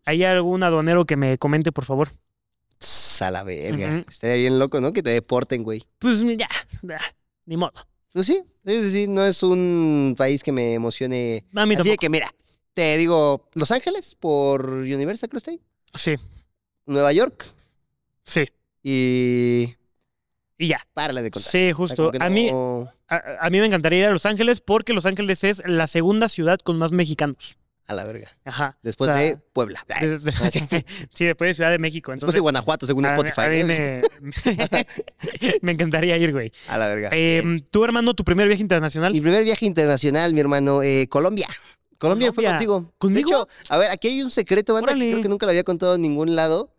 ¿Hay 0.07 0.25
algún 0.25 0.63
aduanero 0.63 1.05
que 1.05 1.17
me 1.17 1.37
comente, 1.37 1.71
por 1.73 1.85
favor? 1.85 2.13
A 3.21 3.31
la 3.31 3.45
verga. 3.45 4.05
Estaría 4.09 4.37
bien 4.37 4.59
loco, 4.59 4.81
¿no? 4.81 4.93
Que 4.93 5.03
te 5.03 5.11
deporten, 5.11 5.63
güey. 5.63 5.85
Pues 5.99 6.23
ya, 6.23 6.49
ya, 6.83 6.99
ni 7.45 7.57
modo. 7.59 7.73
Pues 8.13 8.27
sí, 8.27 8.43
sí, 8.65 8.91
sí, 8.91 9.07
no 9.07 9.25
es 9.25 9.43
un 9.43 10.15
país 10.17 10.43
que 10.43 10.53
me 10.53 10.75
emocione. 10.75 11.45
A 11.55 11.67
mí 11.67 11.75
Así 11.75 11.91
de 11.91 11.97
que, 11.97 12.09
mira, 12.09 12.35
te 12.73 12.97
digo, 12.97 13.49
Los 13.55 13.71
Ángeles 13.71 14.17
por 14.19 14.65
Universal 14.67 15.29
ahí. 15.47 15.61
Sí, 15.95 16.17
Nueva 16.91 17.13
York 17.13 17.47
sí. 18.25 18.49
y... 18.83 19.77
Y 20.59 20.69
ya. 20.69 20.87
Párale 20.93 21.23
de 21.23 21.31
contar. 21.31 21.51
Sí, 21.51 21.59
O 21.59 21.65
sea, 21.67 21.75
justo. 21.75 22.13
A 22.21 22.29
mí, 22.29 22.51
a, 23.09 23.23
a 23.41 23.49
mí 23.51 23.61
me 23.61 23.65
encantaría 23.67 24.01
ir 24.01 24.05
a 24.07 24.11
Los 24.11 24.27
Ángeles 24.27 24.61
porque 24.61 24.93
Los 24.93 25.07
Ángeles 25.07 25.43
es 25.45 25.63
la 25.65 25.87
segunda 25.87 26.29
ciudad 26.29 26.59
con 26.59 26.77
más 26.79 26.93
mexicanos. 26.93 27.57
A 27.87 27.95
la 27.95 28.05
verga. 28.05 28.29
Ajá. 28.45 28.77
Después 28.83 29.11
O 29.11 29.15
sea, 29.15 29.23
de 29.23 29.37
Puebla. 29.39 29.85
Ay, 29.89 30.07
de- 30.07 30.19
de- 30.19 30.33
sí, 31.15 31.25
después 31.25 31.49
de 31.49 31.55
Ciudad 31.55 31.71
de 31.71 31.79
México. 31.79 32.13
Después 32.13 32.35
de 32.35 32.41
Guanajuato, 32.41 32.87
según 32.87 33.07
a 33.07 33.13
mí- 33.13 33.15
Spotify. 33.29 33.41
a 33.41 33.49
mí 33.49 33.61
¿no? 33.61 33.67
me, 33.67 34.03
me 35.63 35.73
encantaría 35.73 36.17
ir, 36.19 36.31
güey. 36.33 36.53
A 36.69 36.77
la 36.79 36.89
verga. 36.89 37.09
Eh, 37.13 37.43
¿Tú, 37.71 37.83
hermano, 37.85 38.15
tu 38.15 38.23
primer 38.25 38.47
viaje 38.47 38.63
internacional? 38.63 39.13
Mi 39.13 39.21
primer 39.21 39.43
viaje 39.43 39.65
internacional, 39.67 40.35
mi 40.35 40.41
hermano, 40.41 40.83
eh, 40.83 41.07
Colombia. 41.09 41.49
Colombia 41.99 42.33
fue 42.33 42.45
contigo. 42.45 42.93
¿Conmigo? 42.99 43.29
De 43.29 43.35
hecho, 43.35 43.49
a 43.75 43.79
ver, 43.79 43.91
aquí 43.91 44.09
hay 44.09 44.23
un 44.23 44.31
secreto, 44.31 44.73
banda, 44.75 44.93
que 44.95 45.11
creo 45.11 45.23
que 45.23 45.29
nunca 45.29 45.47
lo 45.47 45.51
había 45.51 45.65
contado 45.65 45.95
en 45.97 46.03
ningún 46.03 46.37
lado. 46.37 46.71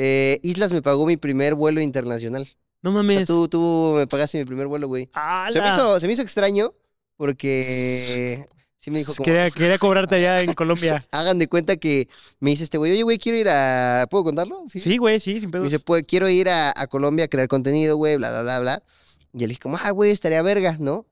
Eh, 0.00 0.38
Islas 0.44 0.72
me 0.72 0.80
pagó 0.80 1.06
mi 1.06 1.16
primer 1.16 1.54
vuelo 1.56 1.80
internacional. 1.80 2.46
No 2.82 2.90
O 2.90 2.92
sea, 2.92 3.02
mames. 3.02 3.26
tú, 3.26 3.48
tú 3.48 3.94
me 3.96 4.06
pagaste 4.06 4.38
mi 4.38 4.44
primer 4.44 4.68
vuelo, 4.68 4.86
güey. 4.86 5.10
Se 5.52 5.60
me, 5.60 5.68
hizo, 5.70 5.98
se 5.98 6.06
me 6.06 6.12
hizo 6.12 6.22
extraño 6.22 6.72
porque 7.16 8.46
sí 8.76 8.90
me 8.92 8.98
dijo 8.98 9.12
como, 9.14 9.24
Quería, 9.24 9.50
quería 9.50 9.78
cobrarte 9.78 10.14
allá 10.14 10.40
en 10.40 10.52
Colombia. 10.54 11.04
hagan 11.10 11.40
de 11.40 11.48
cuenta 11.48 11.76
que 11.76 12.08
me 12.38 12.50
dice 12.50 12.62
este 12.62 12.78
güey, 12.78 12.92
oye, 12.92 13.02
güey, 13.02 13.18
quiero 13.18 13.38
ir 13.38 13.48
a... 13.48 14.06
¿Puedo 14.08 14.22
contarlo? 14.24 14.62
Sí, 14.68 14.96
güey, 14.98 15.18
sí, 15.18 15.40
sin 15.40 15.48
Me 15.48 15.52
pedos. 15.52 15.64
dice, 15.64 15.80
pues, 15.80 16.04
quiero 16.06 16.28
ir 16.28 16.48
a, 16.48 16.72
a 16.76 16.86
Colombia 16.86 17.24
a 17.24 17.28
crear 17.28 17.48
contenido, 17.48 17.96
güey, 17.96 18.16
bla, 18.16 18.30
bla, 18.30 18.42
bla, 18.42 18.60
bla. 18.60 18.82
Y 19.34 19.40
le 19.40 19.48
dije 19.48 19.60
como, 19.60 19.76
ah, 19.82 19.90
güey, 19.90 20.12
estaría 20.12 20.40
verga, 20.42 20.76
¿no? 20.78 21.06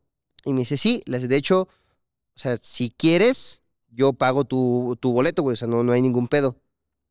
Y 0.45 0.53
me 0.53 0.61
dice, 0.61 0.77
sí, 0.77 1.03
dice, 1.07 1.27
de 1.27 1.37
hecho, 1.37 1.63
o 1.63 2.39
sea, 2.39 2.57
si 2.63 2.91
quieres, 2.91 3.63
yo 3.91 4.13
pago 4.13 4.45
tu, 4.45 4.97
tu 5.01 5.13
boleto, 5.13 5.43
güey, 5.43 5.55
o 5.55 5.57
sea, 5.57 5.67
no, 5.67 5.83
no 5.83 5.91
hay 5.93 6.03
ningún 6.03 6.29
pedo. 6.29 6.57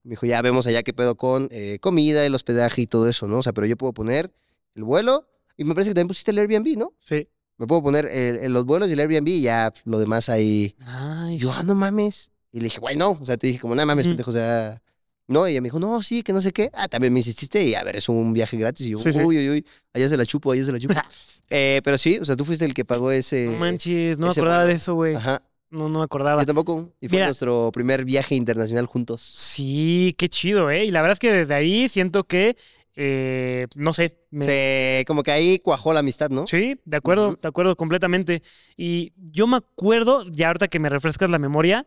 Me 0.05 0.11
dijo, 0.11 0.25
ya 0.25 0.41
vemos 0.41 0.67
allá 0.67 0.83
qué 0.83 0.93
pedo 0.93 1.15
con 1.15 1.49
eh, 1.51 1.79
comida, 1.81 2.25
el 2.25 2.33
hospedaje 2.35 2.81
y 2.83 2.87
todo 2.87 3.09
eso, 3.09 3.27
¿no? 3.27 3.39
O 3.39 3.43
sea, 3.43 3.53
pero 3.53 3.65
yo 3.67 3.75
puedo 3.75 3.91
poner 3.93 4.31
el 4.75 4.83
vuelo 4.83 5.27
y 5.57 5.63
me 5.63 5.73
parece 5.73 5.89
que 5.89 5.95
también 5.95 6.07
pusiste 6.09 6.31
el 6.31 6.39
Airbnb, 6.39 6.77
¿no? 6.77 6.93
Sí. 6.99 7.27
Me 7.57 7.65
puedo 7.67 7.81
poner 7.81 8.05
el- 8.05 8.37
el- 8.37 8.53
los 8.53 8.65
vuelos 8.65 8.89
y 8.89 8.93
el 8.93 8.99
Airbnb 8.99 9.27
y 9.27 9.41
ya 9.41 9.73
lo 9.85 9.97
demás 9.99 10.29
ahí. 10.29 10.75
Ay, 10.85 11.37
Yo, 11.37 11.51
ah, 11.51 11.63
no 11.63 11.73
mames. 11.75 12.31
Y 12.51 12.59
le 12.59 12.65
dije, 12.65 12.79
güey, 12.79 12.95
no. 12.95 13.11
O 13.19 13.25
sea, 13.25 13.35
te 13.37 13.47
dije, 13.47 13.59
como, 13.59 13.73
no 13.75 13.85
mames, 13.85 14.05
Ujú. 14.05 14.11
pendejo, 14.11 14.29
o 14.31 14.33
sea. 14.33 14.81
No, 15.27 15.47
y 15.47 15.51
ella 15.53 15.61
me 15.61 15.67
dijo, 15.67 15.79
no, 15.79 16.03
sí, 16.03 16.21
que 16.21 16.33
no 16.33 16.41
sé 16.41 16.51
qué. 16.53 16.69
Ah, 16.73 16.87
también 16.87 17.11
me 17.11 17.17
insististe 17.19 17.63
y 17.63 17.73
a 17.73 17.83
ver, 17.83 17.95
es 17.95 18.07
un 18.07 18.31
viaje 18.31 18.57
gratis. 18.57 18.85
Y 18.85 18.91
yo, 18.91 18.99
Sí, 18.99 19.11
sí. 19.11 19.19
uy, 19.19 19.37
uy, 19.39 19.49
uy, 19.49 19.65
allá 19.91 20.07
se 20.07 20.17
la 20.17 20.25
chupo, 20.25 20.51
allá 20.51 20.63
se 20.63 20.71
la 20.71 20.79
chupo. 20.79 20.93
eh, 21.49 21.81
pero 21.83 21.97
sí, 21.97 22.19
o 22.19 22.25
sea, 22.25 22.35
tú 22.35 22.45
fuiste 22.45 22.63
el 22.65 22.75
que 22.75 22.85
pagó 22.85 23.09
ese. 23.11 23.47
no 23.47 23.57
manches, 23.57 24.19
no 24.19 24.27
me 24.27 24.31
acordaba 24.33 24.65
de 24.65 24.73
eso, 24.73 24.93
güey. 24.93 25.15
Ajá. 25.15 25.41
No, 25.75 25.89
no 25.89 25.99
me 25.99 26.05
acordaba. 26.05 26.41
Yo 26.41 26.45
tampoco. 26.45 26.89
Y 27.01 27.07
fue 27.09 27.17
Mira. 27.17 27.25
nuestro 27.25 27.69
primer 27.73 28.05
viaje 28.05 28.35
internacional 28.35 28.85
juntos. 28.85 29.21
Sí, 29.21 30.15
qué 30.17 30.29
chido, 30.29 30.69
¿eh? 30.71 30.85
Y 30.85 30.91
la 30.91 31.01
verdad 31.01 31.13
es 31.13 31.19
que 31.19 31.31
desde 31.31 31.53
ahí 31.53 31.89
siento 31.89 32.23
que, 32.25 32.55
eh, 32.95 33.67
no 33.75 33.93
sé, 33.93 34.17
me- 34.31 34.45
Se, 34.45 35.03
como 35.05 35.21
que 35.23 35.31
ahí 35.31 35.59
cuajó 35.59 35.91
la 35.93 35.99
amistad, 35.99 36.29
¿no? 36.29 36.47
Sí, 36.47 36.79
de 36.85 36.97
acuerdo, 36.97 37.38
de 37.41 37.47
acuerdo 37.47 37.75
completamente. 37.75 38.41
Y 38.77 39.11
yo 39.17 39.47
me 39.47 39.57
acuerdo, 39.57 40.23
ya 40.23 40.47
ahorita 40.47 40.67
que 40.69 40.79
me 40.79 40.89
refrescas 40.89 41.29
la 41.29 41.39
memoria, 41.39 41.85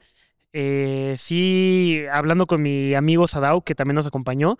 eh, 0.53 1.15
sí, 1.19 2.03
hablando 2.13 2.47
con 2.47 2.61
mi 2.63 2.95
amigo 2.95 3.27
Sadao, 3.27 3.63
que 3.63 3.75
también 3.75 3.97
nos 3.97 4.07
acompañó, 4.07 4.59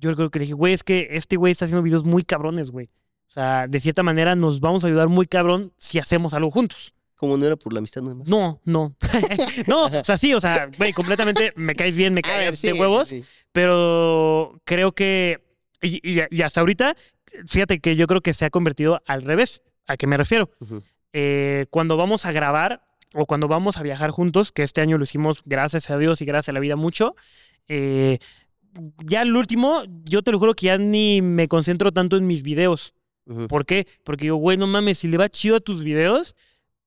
yo 0.00 0.14
creo 0.14 0.30
que 0.30 0.38
le 0.38 0.44
dije, 0.44 0.54
güey, 0.54 0.74
es 0.74 0.82
que 0.84 1.08
este 1.12 1.36
güey 1.36 1.52
está 1.52 1.64
haciendo 1.64 1.82
videos 1.82 2.04
muy 2.04 2.22
cabrones, 2.24 2.70
güey. 2.70 2.90
O 3.28 3.32
sea, 3.34 3.66
de 3.66 3.80
cierta 3.80 4.04
manera 4.04 4.36
nos 4.36 4.60
vamos 4.60 4.84
a 4.84 4.86
ayudar 4.86 5.08
muy 5.08 5.26
cabrón 5.26 5.72
si 5.76 5.98
hacemos 5.98 6.34
algo 6.34 6.50
juntos. 6.52 6.94
Como 7.24 7.36
no 7.36 7.46
era 7.46 7.56
por 7.56 7.72
la 7.72 7.78
amistad 7.78 8.02
nada 8.02 8.14
más. 8.14 8.28
No, 8.28 8.60
no. 8.64 8.94
no, 9.66 9.84
o 9.86 10.04
sea, 10.04 10.16
sí, 10.16 10.34
o 10.34 10.40
sea, 10.40 10.70
güey, 10.78 10.92
completamente 10.92 11.52
me 11.56 11.74
caes 11.74 11.96
bien, 11.96 12.14
me 12.14 12.20
A 12.24 12.28
ver, 12.36 12.46
caes 12.48 12.58
sí, 12.58 12.66
de 12.68 12.72
huevos, 12.74 13.08
sí, 13.08 13.22
sí. 13.22 13.28
pero 13.52 14.60
creo 14.64 14.92
que, 14.92 15.40
y, 15.82 16.00
y- 16.02 16.22
y 16.30 16.42
hasta 16.42 16.60
ahorita, 16.60 16.96
fíjate 17.46 17.80
que 17.80 17.96
yo 17.96 18.06
creo 18.06 18.20
que 18.20 18.32
se 18.34 18.44
ha 18.44 18.50
convertido 18.50 19.02
al 19.06 19.22
revés. 19.22 19.62
¿A 19.86 19.96
qué 19.96 20.06
me 20.06 20.16
refiero? 20.16 20.50
Eh, 21.12 21.66
cuando 21.70 21.96
vamos 21.96 22.24
a 22.26 22.32
grabar 22.32 22.82
o 23.14 23.26
cuando 23.26 23.48
vamos 23.48 23.76
a 23.76 23.82
viajar 23.82 24.10
juntos, 24.10 24.50
que 24.50 24.62
este 24.62 24.80
año 24.80 24.98
lo 24.98 25.04
hicimos 25.04 25.38
gracias 25.44 25.90
a 25.90 25.98
Dios 25.98 26.20
y 26.22 26.24
gracias 26.24 26.48
a 26.48 26.52
la 26.52 26.60
vida 26.60 26.74
mucho, 26.76 27.14
eh, 27.68 28.18
ya 29.04 29.22
el 29.22 29.36
último, 29.36 29.84
yo 30.04 30.22
te 30.22 30.32
lo 30.32 30.38
juro 30.38 30.54
que 30.54 30.66
ya 30.66 30.78
ni 30.78 31.22
me 31.22 31.46
concentro 31.48 31.92
tanto 31.92 32.16
en 32.16 32.26
mis 32.26 32.42
videos. 32.42 32.94
¿Por 33.48 33.64
qué? 33.64 33.86
Porque 34.04 34.24
digo, 34.24 34.36
güey, 34.36 34.56
no 34.58 34.66
mames, 34.66 34.98
si 34.98 35.08
le 35.08 35.16
va 35.16 35.28
chido 35.30 35.56
a 35.56 35.60
tus 35.60 35.82
videos, 35.84 36.34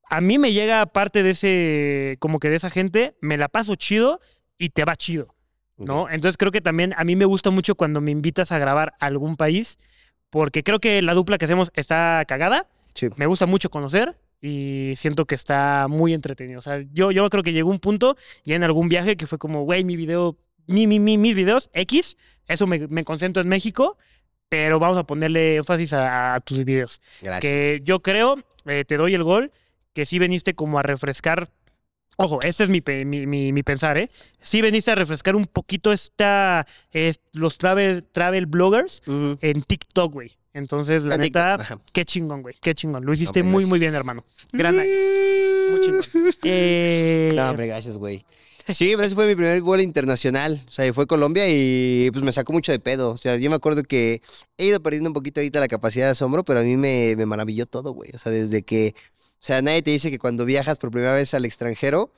a 0.09 0.21
mí 0.21 0.37
me 0.37 0.53
llega 0.53 0.85
parte 0.87 1.23
de 1.23 1.31
ese, 1.31 2.17
como 2.19 2.39
que 2.39 2.49
de 2.49 2.55
esa 2.57 2.69
gente, 2.69 3.15
me 3.21 3.37
la 3.37 3.47
paso 3.47 3.75
chido 3.75 4.19
y 4.57 4.69
te 4.69 4.85
va 4.85 4.95
chido. 4.95 5.33
¿no? 5.77 6.09
Entonces 6.09 6.37
creo 6.37 6.51
que 6.51 6.61
también 6.61 6.95
a 6.97 7.03
mí 7.03 7.15
me 7.15 7.25
gusta 7.25 7.51
mucho 7.51 7.75
cuando 7.75 8.01
me 8.01 8.09
invitas 8.09 8.51
a 8.51 8.57
grabar 8.57 8.93
a 8.99 9.05
algún 9.05 9.35
país, 9.35 9.77
porque 10.31 10.63
creo 10.63 10.79
que 10.79 11.01
la 11.03 11.13
dupla 11.13 11.37
que 11.37 11.45
hacemos 11.45 11.71
está 11.75 12.23
cagada, 12.27 12.67
Sí. 12.95 13.09
me 13.17 13.27
gusta 13.27 13.45
mucho 13.45 13.69
conocer 13.69 14.17
y 14.41 14.93
siento 14.95 15.25
que 15.25 15.35
está 15.35 15.85
muy 15.87 16.15
entretenido. 16.15 16.57
O 16.57 16.61
sea, 16.63 16.83
yo, 16.93 17.11
yo 17.11 17.29
creo 17.29 17.43
que 17.43 17.53
llegó 17.53 17.69
un 17.69 17.77
punto 17.77 18.17
ya 18.43 18.55
en 18.55 18.63
algún 18.63 18.89
viaje 18.89 19.17
que 19.17 19.27
fue 19.27 19.37
como, 19.37 19.63
güey, 19.65 19.83
mi 19.83 19.95
video, 19.95 20.35
mi, 20.65 20.87
mi, 20.87 20.99
mi- 20.99 21.19
mis 21.19 21.35
videos, 21.35 21.69
X, 21.73 22.17
eso 22.47 22.65
me, 22.65 22.87
me 22.87 23.03
concentro 23.03 23.43
en 23.43 23.47
México, 23.49 23.97
pero 24.49 24.79
vamos 24.79 24.97
a 24.97 25.03
ponerle 25.03 25.57
énfasis 25.57 25.93
a, 25.93 26.33
a 26.33 26.39
tus 26.39 26.65
videos. 26.65 27.01
Gracias. 27.21 27.41
Que 27.41 27.81
yo 27.83 28.01
creo, 28.01 28.43
eh, 28.65 28.83
te 28.83 28.97
doy 28.97 29.13
el 29.13 29.23
gol, 29.23 29.51
que 29.97 30.05
sí 30.05 30.19
veniste 30.19 30.53
como 30.53 30.77
a 30.77 30.83
refrescar. 30.83 31.49
Ojo, 32.17 32.37
este 32.43 32.63
es 32.65 32.69
mi, 32.69 32.83
mi, 33.03 33.25
mi- 33.25 33.51
mi 33.51 33.63
pensar, 33.63 33.97
¿eh? 33.97 34.11
Sí 34.41 34.61
veniste 34.61 34.91
a 34.91 34.95
refrescar 34.95 35.35
un 35.35 35.45
poquito 35.47 35.91
esta, 35.91 36.67
es- 36.91 37.19
los 37.33 37.57
travel, 37.57 38.03
travel 38.11 38.45
bloggers 38.45 39.01
en 39.41 39.61
TikTok, 39.63 40.13
güey. 40.13 40.37
Entonces, 40.53 41.03
la 41.03 41.17
neta, 41.17 41.79
qué 41.93 42.05
chingón, 42.05 42.43
güey. 42.43 42.53
Qué 42.61 42.75
chingón. 42.75 43.05
Lo 43.07 43.11
hiciste 43.13 43.41
muy, 43.41 43.65
muy 43.65 43.79
bien, 43.79 43.95
hermano. 43.95 44.23
Gran 44.51 44.77
año. 44.79 44.91
Muy 45.71 45.81
chingón. 45.81 46.03
Eh, 46.43 47.31
No, 47.35 47.49
hombre, 47.49 47.65
gracias, 47.65 47.97
güey. 47.97 48.23
Sí, 48.67 48.91
pero 48.95 49.03
ese 49.07 49.15
fue 49.15 49.25
mi 49.27 49.33
primer 49.35 49.61
vuelo 49.63 49.81
internacional. 49.81 50.61
O 50.67 50.71
sea, 50.71 50.93
fue 50.93 51.05
a 51.05 51.07
Colombia 51.07 51.45
y 51.49 52.09
pues 52.11 52.23
me 52.23 52.31
sacó 52.33 52.53
mucho 52.53 52.71
de 52.71 52.79
pedo. 52.79 53.11
O 53.11 53.17
sea, 53.17 53.37
yo 53.37 53.49
me 53.49 53.55
acuerdo 53.55 53.81
que 53.81 54.21
he 54.59 54.65
ido 54.65 54.79
perdiendo 54.79 55.09
un 55.09 55.13
poquito 55.15 55.39
ahorita 55.39 55.59
la 55.59 55.67
capacidad 55.67 56.05
de 56.05 56.11
asombro, 56.11 56.43
pero 56.43 56.59
a 56.59 56.63
mí 56.63 56.77
me, 56.77 57.15
me 57.17 57.25
maravilló 57.25 57.65
todo, 57.65 57.93
güey. 57.93 58.11
O 58.13 58.19
sea, 58.19 58.31
desde 58.31 58.61
que. 58.61 58.93
O 59.39 59.43
sea, 59.47 59.61
nadie 59.61 59.81
te 59.81 59.91
dice 59.91 60.09
que 60.11 60.19
cuando 60.19 60.45
viajas 60.45 60.79
por 60.79 60.91
primera 60.91 61.13
vez 61.13 61.33
al 61.33 61.45
extranjero 61.45 62.11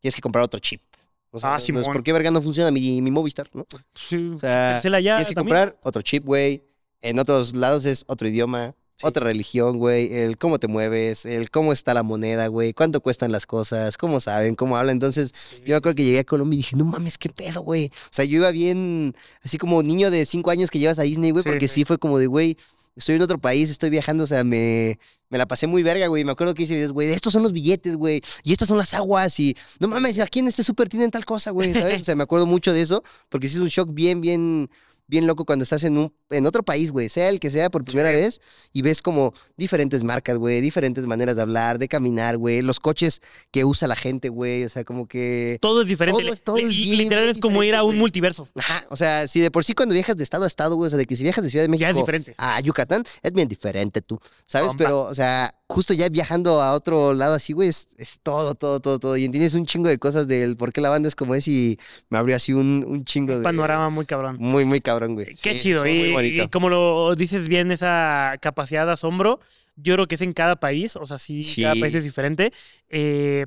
tienes 0.00 0.14
que 0.14 0.20
comprar 0.20 0.44
otro 0.44 0.60
chip. 0.60 0.82
O 1.30 1.40
sea, 1.40 1.54
Ah, 1.56 1.60
Simón. 1.60 1.84
¿por 1.84 2.02
qué 2.02 2.12
verga 2.12 2.30
no 2.30 2.40
funciona 2.40 2.70
mi, 2.70 3.00
mi 3.02 3.10
Movistar, 3.10 3.48
no? 3.52 3.66
sí, 3.94 4.30
O 4.34 4.38
sea, 4.38 4.80
ya 4.82 4.90
tienes 5.00 5.28
que 5.28 5.34
también. 5.34 5.34
comprar 5.34 5.78
otro 5.82 6.02
chip, 6.02 6.24
güey. 6.24 6.62
En 7.02 7.18
otros 7.18 7.54
lados 7.54 7.84
es 7.84 8.04
otro 8.06 8.26
idioma, 8.28 8.74
Sí. 8.98 9.06
otra 9.06 9.24
religión, 9.24 9.76
güey. 9.78 10.10
El 10.14 10.38
cómo 10.38 10.58
te 10.58 10.68
mueves, 10.68 11.26
el 11.26 11.50
cómo 11.50 11.74
está 11.74 11.92
la 11.92 12.02
moneda, 12.02 12.46
güey. 12.46 12.72
Cuánto 12.72 13.02
cuestan 13.02 13.30
las 13.32 13.44
cosas, 13.44 13.98
cómo 13.98 14.20
saben, 14.20 14.54
cómo 14.54 14.78
hablan. 14.78 14.94
Entonces, 14.96 15.32
yo 15.58 15.68
me 15.68 15.74
acuerdo 15.74 15.96
que 15.96 16.04
llegué 16.04 16.20
a 16.20 16.24
Colombia 16.24 16.54
y 16.54 16.58
dije, 16.58 16.76
no 16.76 16.86
mames, 16.86 17.18
qué 17.18 17.28
pedo, 17.28 17.60
güey. 17.60 17.86
O 17.86 18.08
sea, 18.12 18.24
yo 18.24 18.36
iba 18.38 18.50
bien, 18.52 19.14
así 19.42 19.58
como 19.58 19.82
niño 19.82 20.10
de 20.10 20.24
cinco 20.24 20.50
años 20.50 20.70
que 20.70 20.78
llevas 20.78 20.98
a 20.98 21.02
Disney, 21.02 21.30
güey, 21.32 21.42
Sí, 21.42 21.48
porque 21.50 21.68
sí. 21.68 21.74
sí 21.80 21.84
fue 21.84 21.98
como 21.98 22.18
de, 22.18 22.26
güey, 22.26 22.56
estoy 22.96 23.16
en 23.16 23.22
otro 23.22 23.38
país, 23.38 23.70
estoy 23.70 23.90
viajando, 23.90 24.24
o 24.24 24.26
sea, 24.26 24.42
me, 24.42 24.98
me 25.28 25.38
la 25.38 25.46
pasé 25.46 25.66
muy 25.66 25.82
verga, 25.82 26.06
güey. 26.08 26.24
Me 26.24 26.32
acuerdo 26.32 26.54
que 26.54 26.62
hice 26.64 26.74
videos, 26.74 26.92
güey, 26.92 27.10
estos 27.10 27.32
son 27.32 27.42
los 27.42 27.52
billetes, 27.52 27.94
güey, 27.96 28.22
y 28.42 28.52
estas 28.52 28.68
son 28.68 28.78
las 28.78 28.94
aguas, 28.94 29.38
y 29.38 29.56
no 29.78 29.88
mames, 29.88 30.18
aquí 30.18 30.40
en 30.40 30.48
este 30.48 30.64
súper 30.64 30.88
tienen 30.88 31.10
tal 31.10 31.24
cosa, 31.24 31.50
güey, 31.50 31.74
¿sabes? 31.74 32.00
O 32.00 32.04
sea, 32.04 32.16
me 32.16 32.22
acuerdo 32.22 32.46
mucho 32.46 32.72
de 32.72 32.82
eso, 32.82 33.02
porque 33.28 33.48
sí 33.48 33.56
es 33.56 33.60
un 33.60 33.68
shock 33.68 33.90
bien, 33.92 34.20
bien, 34.20 34.70
bien 35.08 35.26
loco 35.26 35.44
cuando 35.44 35.62
estás 35.62 35.84
en 35.84 35.96
un 35.98 36.12
en 36.30 36.44
otro 36.46 36.64
país, 36.64 36.90
güey, 36.90 37.08
sea 37.08 37.28
el 37.28 37.38
que 37.38 37.50
sea 37.52 37.70
por 37.70 37.84
primera 37.84 38.10
vez 38.10 38.40
y 38.72 38.82
ves 38.82 39.00
como 39.00 39.32
diferentes 39.56 40.02
marcas, 40.02 40.36
güey, 40.38 40.60
diferentes 40.60 41.06
maneras 41.06 41.36
de 41.36 41.42
hablar, 41.42 41.78
de 41.78 41.86
caminar, 41.88 42.36
güey, 42.36 42.62
los 42.62 42.80
coches 42.80 43.22
que 43.52 43.64
usa 43.64 43.86
la 43.86 43.94
gente, 43.94 44.28
güey, 44.28 44.64
o 44.64 44.68
sea, 44.68 44.82
como 44.84 45.06
que 45.06 45.58
Todo 45.60 45.82
es 45.82 45.88
diferente. 45.88 46.22
Todo 46.22 46.32
es- 46.32 46.42
todo 46.42 46.56
es 46.58 46.68
bien, 46.76 46.98
literal 46.98 47.28
es 47.28 47.38
como 47.38 47.62
ir 47.62 47.76
a 47.76 47.84
un 47.84 47.96
multiverso. 47.98 48.48
Ajá, 48.56 48.84
o 48.90 48.96
sea, 48.96 49.28
si 49.28 49.38
de 49.40 49.50
por 49.52 49.64
sí 49.64 49.74
cuando 49.74 49.94
viajas 49.94 50.16
de 50.16 50.24
estado 50.24 50.44
a 50.44 50.46
estado, 50.48 50.74
güey, 50.74 50.88
o 50.88 50.90
sea, 50.90 50.98
de 50.98 51.06
que 51.06 51.14
si 51.16 51.22
viajas 51.22 51.44
de 51.44 51.50
Ciudad 51.50 51.64
de 51.64 51.68
México 51.68 51.82
Ya 51.86 51.90
es 51.90 51.96
diferente. 51.96 52.34
a 52.38 52.60
Yucatán, 52.60 53.04
es 53.22 53.32
bien 53.32 53.46
diferente 53.48 54.02
tú, 54.02 54.18
¿sabes? 54.44 54.72
Pero, 54.76 55.02
o 55.02 55.14
sea, 55.14 55.54
justo 55.68 55.92
ya 55.94 56.08
viajando 56.08 56.62
a 56.62 56.72
otro 56.72 57.12
lado 57.14 57.34
así, 57.34 57.52
güey, 57.52 57.68
es, 57.68 57.88
es 57.98 58.20
todo, 58.22 58.54
todo, 58.54 58.80
todo, 58.80 58.98
todo. 58.98 59.16
Y 59.16 59.24
entiendes 59.24 59.54
un 59.54 59.66
chingo 59.66 59.88
de 59.88 59.98
cosas 59.98 60.28
del 60.28 60.56
por 60.56 60.72
qué 60.72 60.80
la 60.80 60.90
banda 60.90 61.08
es 61.08 61.16
como 61.16 61.34
es 61.34 61.48
y 61.48 61.78
me 62.08 62.18
abrió 62.18 62.36
así 62.36 62.52
un, 62.52 62.84
un 62.86 63.04
chingo 63.04 63.36
de... 63.36 63.42
Panorama 63.42 63.90
muy 63.90 64.06
cabrón. 64.06 64.36
Muy, 64.38 64.64
muy 64.64 64.80
cabrón, 64.80 65.14
güey. 65.14 65.34
Qué 65.42 65.52
Sí, 65.52 65.58
chido. 65.58 65.86
Y, 65.86 66.40
y 66.42 66.48
como 66.48 66.68
lo 66.68 67.14
dices 67.16 67.48
bien, 67.48 67.70
esa 67.72 68.36
capacidad 68.40 68.86
de 68.86 68.92
asombro, 68.92 69.40
yo 69.76 69.94
creo 69.94 70.06
que 70.06 70.14
es 70.14 70.22
en 70.22 70.32
cada 70.32 70.56
país, 70.56 70.96
o 70.96 71.06
sea, 71.06 71.18
sí, 71.18 71.42
cada 71.60 71.74
país 71.74 71.94
es 71.94 72.04
diferente. 72.04 72.52
Eh, 72.88 73.46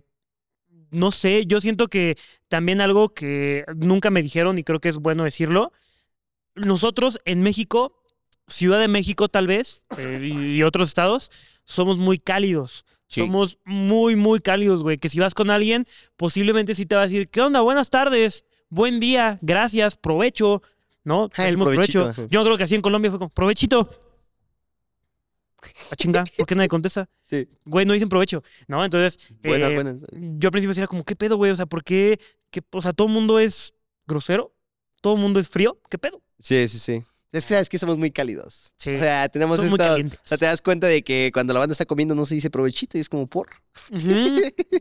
no 0.91 1.11
sé, 1.11 1.45
yo 1.45 1.61
siento 1.61 1.87
que 1.87 2.17
también 2.47 2.81
algo 2.81 3.13
que 3.13 3.63
nunca 3.75 4.09
me 4.09 4.23
dijeron 4.23 4.57
y 4.57 4.63
creo 4.63 4.79
que 4.79 4.89
es 4.89 4.97
bueno 4.97 5.23
decirlo, 5.23 5.71
nosotros 6.55 7.19
en 7.25 7.41
México, 7.41 7.95
Ciudad 8.47 8.79
de 8.79 8.87
México 8.87 9.29
tal 9.29 9.47
vez, 9.47 9.85
eh, 9.97 10.19
y, 10.23 10.57
y 10.57 10.63
otros 10.63 10.89
estados, 10.89 11.31
somos 11.69 11.97
muy 11.97 12.17
cálidos. 12.17 12.83
Sí. 13.07 13.21
Somos 13.21 13.57
muy, 13.63 14.15
muy 14.15 14.39
cálidos, 14.39 14.81
güey. 14.81 14.97
Que 14.97 15.09
si 15.09 15.19
vas 15.19 15.33
con 15.33 15.49
alguien, 15.49 15.85
posiblemente 16.17 16.73
sí 16.75 16.85
te 16.85 16.95
va 16.95 17.01
a 17.01 17.07
decir, 17.07 17.29
¿qué 17.29 17.41
onda? 17.41 17.61
Buenas 17.61 17.89
tardes, 17.89 18.43
buen 18.69 18.99
día, 18.99 19.37
gracias, 19.41 19.95
provecho, 19.95 20.61
¿no? 21.03 21.29
Ah, 21.37 21.47
el 21.49 21.57
provecho. 21.57 22.13
Yo 22.29 22.43
creo 22.43 22.57
que 22.57 22.63
así 22.63 22.75
en 22.75 22.81
Colombia 22.81 23.11
fue 23.11 23.19
como, 23.19 23.29
provechito. 23.29 23.89
A 25.91 25.95
chinga, 25.95 26.23
¿por 26.37 26.45
qué 26.47 26.55
nadie 26.55 26.69
contesta? 26.69 27.07
Sí. 27.23 27.47
Güey, 27.65 27.85
no 27.85 27.93
dicen 27.93 28.09
provecho, 28.09 28.43
¿no? 28.67 28.83
Entonces, 28.83 29.31
Buenas, 29.43 29.71
eh, 29.71 29.75
buenas. 29.75 30.05
yo 30.11 30.47
al 30.47 30.51
principio 30.51 30.75
era 30.77 30.87
como, 30.87 31.03
¿qué 31.03 31.15
pedo, 31.15 31.37
güey? 31.37 31.51
O 31.51 31.55
sea, 31.55 31.65
¿por 31.65 31.83
qué? 31.83 32.19
¿Qué- 32.49 32.63
O 32.71 32.81
sea, 32.81 32.93
todo 32.93 33.07
el 33.07 33.13
mundo 33.13 33.37
es 33.39 33.73
grosero, 34.07 34.53
todo 35.01 35.15
el 35.15 35.21
mundo 35.21 35.39
es 35.39 35.49
frío, 35.49 35.79
¿qué 35.89 35.97
pedo? 35.97 36.21
Sí, 36.39 36.67
sí, 36.67 36.79
sí. 36.79 37.03
Es 37.31 37.45
que 37.45 37.53
sabes 37.53 37.69
que 37.69 37.77
somos 37.77 37.97
muy 37.97 38.09
cálidos. 38.09 38.73
Sí. 38.77 38.95
O 38.95 38.97
sea, 38.97 39.29
tenemos 39.29 39.59
muy 39.59 39.67
esto. 39.67 39.95
O 39.95 40.27
sea, 40.27 40.37
te 40.37 40.45
das 40.45 40.61
cuenta 40.61 40.87
de 40.87 41.03
que 41.03 41.29
cuando 41.31 41.53
la 41.53 41.59
banda 41.59 41.73
está 41.73 41.85
comiendo 41.85 42.15
no 42.15 42.25
se 42.25 42.35
dice 42.35 42.49
provechito 42.49 42.97
y 42.97 43.01
es 43.01 43.09
como 43.09 43.27
por. 43.27 43.49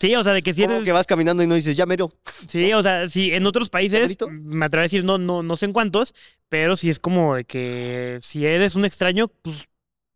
Sí, 0.00 0.16
o 0.16 0.24
sea, 0.24 0.32
de 0.32 0.42
que 0.42 0.52
si 0.54 0.62
Como 0.62 0.74
eres... 0.74 0.84
que 0.84 0.90
vas 0.90 1.06
caminando 1.06 1.40
y 1.42 1.46
no 1.46 1.54
dices, 1.54 1.76
ya 1.76 1.86
mero. 1.86 2.10
Sí, 2.48 2.72
o 2.72 2.82
sea, 2.82 3.08
sí, 3.08 3.32
en 3.32 3.46
otros 3.46 3.70
países, 3.70 4.16
me 4.28 4.64
atrevo 4.66 4.80
a 4.80 4.82
decir, 4.82 5.04
no, 5.04 5.18
no, 5.18 5.44
no 5.44 5.56
sé 5.56 5.66
en 5.66 5.72
cuántos, 5.72 6.14
pero 6.48 6.76
sí 6.76 6.90
es 6.90 6.98
como 6.98 7.36
de 7.36 7.44
que 7.44 8.18
si 8.22 8.44
eres 8.44 8.74
un 8.74 8.84
extraño, 8.84 9.28
pues, 9.28 9.56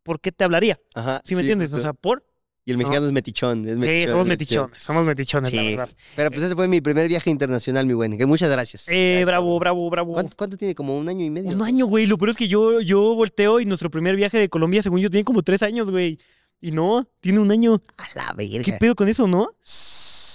¿por 0.02 0.20
qué 0.20 0.32
te 0.32 0.42
hablaría? 0.42 0.80
Ajá. 0.96 1.22
¿Sí 1.24 1.36
me 1.36 1.42
entiendes? 1.42 1.72
O 1.72 1.80
sea, 1.80 1.92
¿por? 1.92 2.24
Y 2.68 2.72
el 2.72 2.78
mexicano 2.78 3.06
es 3.06 3.12
metichón. 3.12 3.64
Es 3.64 3.74
Sí, 3.74 3.78
metichón, 3.78 4.10
somos 4.10 4.26
es 4.26 4.28
metichón. 4.28 4.62
metichones, 4.64 4.82
somos 4.82 5.06
metichones, 5.06 5.52
la 5.54 5.62
Sí. 5.62 5.68
verdad. 5.76 5.88
Pero 6.16 6.30
pues 6.32 6.42
ese 6.42 6.54
fue 6.56 6.66
mi 6.66 6.80
primer 6.80 7.06
viaje 7.06 7.30
internacional, 7.30 7.86
mi 7.86 7.94
buen. 7.94 8.18
Muchas 8.26 8.50
gracias. 8.50 8.86
Eh, 8.88 9.10
Gracias, 9.20 9.26
bravo, 9.28 9.58
bravo, 9.60 9.88
bravo. 9.88 10.12
¿Cuánto, 10.14 10.36
cuánto 10.36 10.56
tiene? 10.56 10.74
Como 10.74 10.98
un 10.98 11.08
año 11.08 11.24
y 11.24 11.30
medio. 11.30 11.52
Un 11.52 11.62
año, 11.62 11.86
güey. 11.86 12.06
Lo 12.06 12.18
peor 12.18 12.30
es 12.30 12.36
que 12.36 12.48
yo, 12.48 12.80
yo 12.80 13.14
volteo 13.14 13.60
y 13.60 13.66
nuestro 13.66 13.88
primer 13.88 14.16
viaje 14.16 14.36
de 14.38 14.48
Colombia, 14.48 14.82
según 14.82 15.00
yo, 15.00 15.08
tiene 15.08 15.24
como 15.24 15.42
tres 15.42 15.62
años, 15.62 15.92
güey. 15.92 16.18
Y 16.60 16.72
no, 16.72 17.06
tiene 17.20 17.38
un 17.38 17.52
año. 17.52 17.80
A 17.98 18.06
la 18.16 18.32
verga. 18.36 18.64
¿Qué 18.64 18.72
pedo 18.80 18.96
con 18.96 19.08
eso, 19.08 19.28
no? 19.28 19.50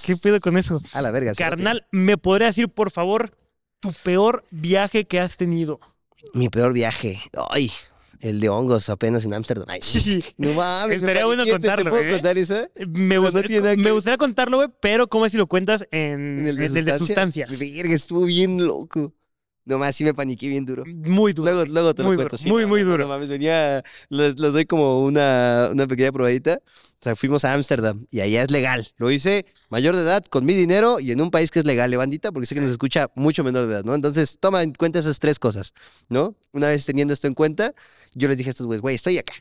¿Qué 0.06 0.16
pedo 0.16 0.40
con 0.40 0.58
eso? 0.58 0.80
A 0.94 1.02
la 1.02 1.12
verga. 1.12 1.34
Carnal, 1.36 1.86
¿me 1.92 2.18
podría 2.18 2.48
decir, 2.48 2.70
por 2.70 2.92
favor, 2.92 3.36
tu 3.82 3.92
peor 4.04 4.46
viaje 4.52 5.06
que 5.06 5.20
has 5.20 5.36
tenido? 5.36 5.82
Mi 6.34 6.48
peor 6.48 6.72
viaje. 6.72 7.20
Ay, 7.50 7.72
el 8.22 8.40
de 8.40 8.50
hongos 8.50 8.90
apenas 8.90 9.26
en 9.26 9.34
Ámsterdam. 9.34 9.66
Ay, 9.70 9.80
Sí. 9.82 10.24
No 10.38 10.54
mames. 10.54 10.98
Estaría 10.98 11.26
bueno 11.26 11.42
paniqué. 11.44 11.60
¿Te- 11.60 11.68
contarlo, 11.68 11.84
¿Te 11.86 11.90
puedo 11.90 12.04
¿eh? 12.04 12.12
contar 12.14 12.38
esa? 12.38 12.70
Me, 12.88 13.16
no 13.16 13.22
gustaría, 13.22 13.48
tiene 13.48 13.78
me 13.78 13.84
que- 13.84 13.92
gustaría 13.92 14.18
contarlo, 14.18 14.58
güey, 14.58 14.70
pero 14.82 15.08
¿cómo 15.10 15.26
es 15.26 15.32
si 15.32 15.38
lo 15.38 15.48
cuentas 15.48 15.86
en, 15.92 16.40
En 16.40 16.48
el 16.48 16.56
de, 16.58 16.66
en 16.68 16.78
el 16.78 16.86
de 16.86 16.98
sustancias? 16.98 17.58
Verga, 17.60 17.94
estuvo 17.94 18.24
bien 18.26 18.64
loco. 18.66 19.14
Nomás 19.64 19.96
sí 19.96 20.04
me 20.04 20.14
paniqué 20.14 20.48
bien 20.48 20.66
duro. 20.66 20.84
Muy 20.86 21.34
duro. 21.34 21.52
Luego, 21.52 21.66
luego 21.72 21.94
te 21.94 22.02
lo 22.02 22.08
Muy 22.10 22.16
cuento. 22.18 22.36
duro, 22.36 22.44
sí, 22.44 22.50
muy, 22.50 22.64
no, 22.64 22.68
muy 22.70 22.82
duro. 22.82 23.04
No 23.04 23.10
mames, 23.10 23.30
venía, 23.30 23.84
les, 24.10 24.40
les 24.40 24.54
doy 24.54 24.66
como 24.66 25.04
una, 25.04 25.70
una 25.72 25.86
pequeña 25.88 26.12
probadita. 26.12 26.62
O 26.66 27.04
sea, 27.04 27.16
fuimos 27.16 27.46
a 27.46 27.54
Ámsterdam 27.54 28.06
y 28.12 28.20
allá 28.22 28.44
es 28.44 28.52
legal. 28.52 28.88
Lo 28.98 29.10
hice 29.12 29.46
mayor 29.70 29.96
de 29.96 30.02
edad, 30.04 30.24
con 30.26 30.46
mi 30.46 30.54
dinero 30.54 31.00
y 31.00 31.12
en 31.12 31.22
un 31.22 31.32
país 31.32 31.50
que 31.52 31.60
es 31.60 31.66
legal, 31.66 31.90
levandita, 31.90 32.32
porque 32.32 32.46
sé 32.46 32.56
que 32.56 32.62
nos 32.62 32.70
escucha 32.72 33.10
mucho 33.16 33.44
menor 33.44 33.66
de 33.68 33.74
edad, 33.74 33.84
¿no? 33.84 33.96
Entonces, 33.96 34.38
toma 34.40 34.62
en 34.64 34.74
cuenta 34.74 35.00
esas 35.00 35.18
tres 35.20 35.40
cosas, 35.40 35.74
¿no? 36.10 36.36
Una 36.54 36.68
vez 36.68 36.86
teniendo 36.86 37.14
esto 37.14 37.28
en 37.28 37.34
cuenta, 37.34 37.74
yo 38.14 38.28
les 38.28 38.38
dije 38.38 38.50
a 38.50 38.52
estos 38.52 38.68
güeyes, 38.68 38.82
güey, 38.82 38.96
estoy 38.96 39.18
acá. 39.18 39.34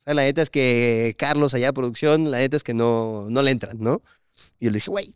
O 0.00 0.02
sea, 0.04 0.14
la 0.14 0.22
neta 0.22 0.42
es 0.42 0.50
que 0.50 1.14
Carlos 1.18 1.54
allá, 1.54 1.72
producción, 1.72 2.30
la 2.30 2.38
neta 2.38 2.56
es 2.56 2.62
que 2.62 2.74
no, 2.74 3.28
no 3.30 3.40
le 3.42 3.50
entran, 3.50 3.78
¿no? 3.80 4.02
Y 4.60 4.66
yo 4.66 4.70
le 4.70 4.76
dije, 4.76 4.90
güey, 4.90 5.14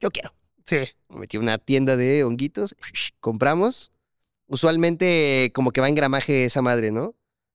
yo 0.00 0.10
quiero. 0.10 0.32
Sí. 0.64 0.78
Me 1.10 1.20
metí 1.20 1.36
a 1.36 1.40
una 1.40 1.58
tienda 1.58 1.96
de 1.96 2.24
honguitos, 2.24 2.74
compramos. 3.20 3.92
Usualmente 4.48 5.50
como 5.54 5.70
que 5.72 5.80
va 5.80 5.88
en 5.88 5.94
gramaje 5.94 6.44
esa 6.44 6.62
madre, 6.62 6.90
¿no? 6.92 7.14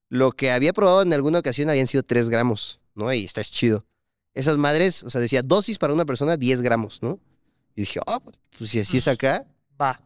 Lo 0.10 0.32
que 0.34 0.52
había 0.52 0.74
probado 0.74 1.02
en 1.02 1.14
alguna 1.14 1.40
ocasión 1.40 1.70
habían 1.70 1.88
sido 1.88 2.04
3 2.04 2.30
gramos, 2.30 2.80
¿no? 2.96 3.12
Y 3.14 3.24
está 3.26 3.44
chido. 3.44 3.86
Esas 4.34 4.58
madres, 4.58 5.04
o 5.04 5.10
sea, 5.10 5.20
decía 5.22 5.42
dosis 5.42 5.78
para 5.78 5.94
una 5.94 6.06
persona 6.06 6.38
10 6.38 6.62
gramos, 6.62 7.00
¿no? 7.02 7.20
Y 7.76 7.82
dije, 7.82 8.00
oh, 8.06 8.22
pues 8.58 8.70
si 8.70 8.80
así 8.80 8.98
es 8.98 9.08
acá, 9.08 9.46
Va. 9.82 10.00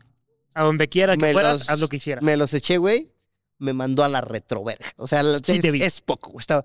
A 0.53 0.63
donde 0.63 0.87
quiera 0.87 1.17
que 1.17 1.31
fueras, 1.33 1.59
los- 1.59 1.69
haz 1.69 1.81
lo 1.81 1.89
que 1.89 1.97
hicieras. 1.97 2.23
me 2.23 2.37
los 2.37 2.53
eché, 2.53 2.77
güey. 2.77 3.11
Me 3.57 3.73
mandó 3.73 4.03
a 4.03 4.09
la 4.09 4.21
retroverga. 4.21 4.93
O 4.97 5.07
sea, 5.07 5.21
Sí 5.43 5.59
es, 5.63 5.65
es 5.75 6.01
poco. 6.01 6.39
Estaba, 6.39 6.63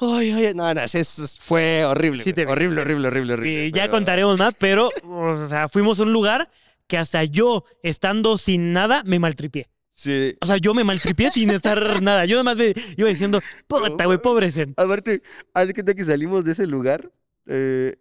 ay, 0.00 0.30
ay, 0.32 0.52
no, 0.54 0.72
no, 0.72 0.80
es- 0.80 1.38
fue 1.40 1.84
horrible. 1.84 2.22
Sí 2.24 2.32
te 2.32 2.46
horrible, 2.46 2.82
horrible, 2.82 3.08
horrible, 3.08 3.32
horrible. 3.34 3.66
Y 3.66 3.72
ya 3.72 3.82
pero- 3.82 3.92
contaremos 3.92 4.38
más, 4.38 4.54
pero, 4.58 4.90
o 5.08 5.48
sea, 5.48 5.68
fuimos 5.68 5.98
a 5.98 6.02
un 6.04 6.12
lugar 6.12 6.50
que 6.92 6.98
hasta 6.98 7.24
yo, 7.24 7.64
estando 7.82 8.36
sin 8.36 8.74
nada, 8.74 9.02
me 9.06 9.18
maltripié. 9.18 9.70
Sí. 9.88 10.36
O 10.42 10.46
sea, 10.46 10.58
yo 10.58 10.74
me 10.74 10.84
maltripié 10.84 11.30
sin 11.30 11.48
estar 11.48 11.78
nada. 12.02 12.26
Yo 12.26 12.36
nada 12.36 12.44
más 12.44 12.56
me 12.58 12.74
iba 12.98 13.08
diciendo, 13.08 13.40
puta, 13.66 14.04
güey, 14.04 14.18
pobre 14.20 14.52
Zen". 14.52 14.74
Aparte, 14.76 15.22
haz 15.54 15.72
cuenta 15.72 15.94
que 15.94 16.04
salimos 16.04 16.44
de 16.44 16.52
ese 16.52 16.66
lugar 16.66 17.10
eh, 17.46 17.96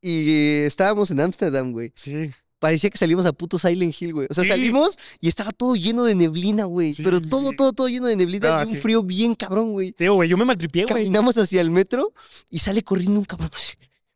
y 0.00 0.62
estábamos 0.64 1.10
en 1.10 1.20
Ámsterdam, 1.20 1.72
güey. 1.72 1.92
Sí. 1.96 2.30
Parecía 2.58 2.88
que 2.88 2.96
salimos 2.96 3.26
a 3.26 3.34
puto 3.34 3.58
Silent 3.58 3.94
Hill, 4.00 4.14
güey. 4.14 4.26
O 4.30 4.32
sea, 4.32 4.44
Sí. 4.44 4.48
salimos 4.48 4.98
y 5.20 5.28
estaba 5.28 5.50
todo 5.52 5.74
lleno 5.76 6.04
de 6.04 6.14
neblina, 6.14 6.64
güey. 6.64 6.94
Sí, 6.94 7.02
Pero 7.02 7.20
todo, 7.20 7.50
todo, 7.52 7.74
todo 7.74 7.88
lleno 7.88 8.06
de 8.06 8.16
neblina 8.16 8.64
No, 8.64 8.70
y 8.70 8.76
un 8.76 8.80
frío 8.80 9.02
bien 9.02 9.34
cabrón, 9.34 9.72
güey. 9.72 9.92
Te 9.92 10.04
digo, 10.04 10.14
güey, 10.14 10.30
yo 10.30 10.38
me 10.38 10.46
maltripié, 10.46 10.84
güey. 10.84 10.94
Caminamos 10.94 11.36
hacia 11.36 11.60
el 11.60 11.70
metro 11.70 12.14
y 12.48 12.60
sale 12.60 12.82
corriendo 12.82 13.18
un 13.18 13.26
cabrón 13.26 13.50
así. 13.52 13.74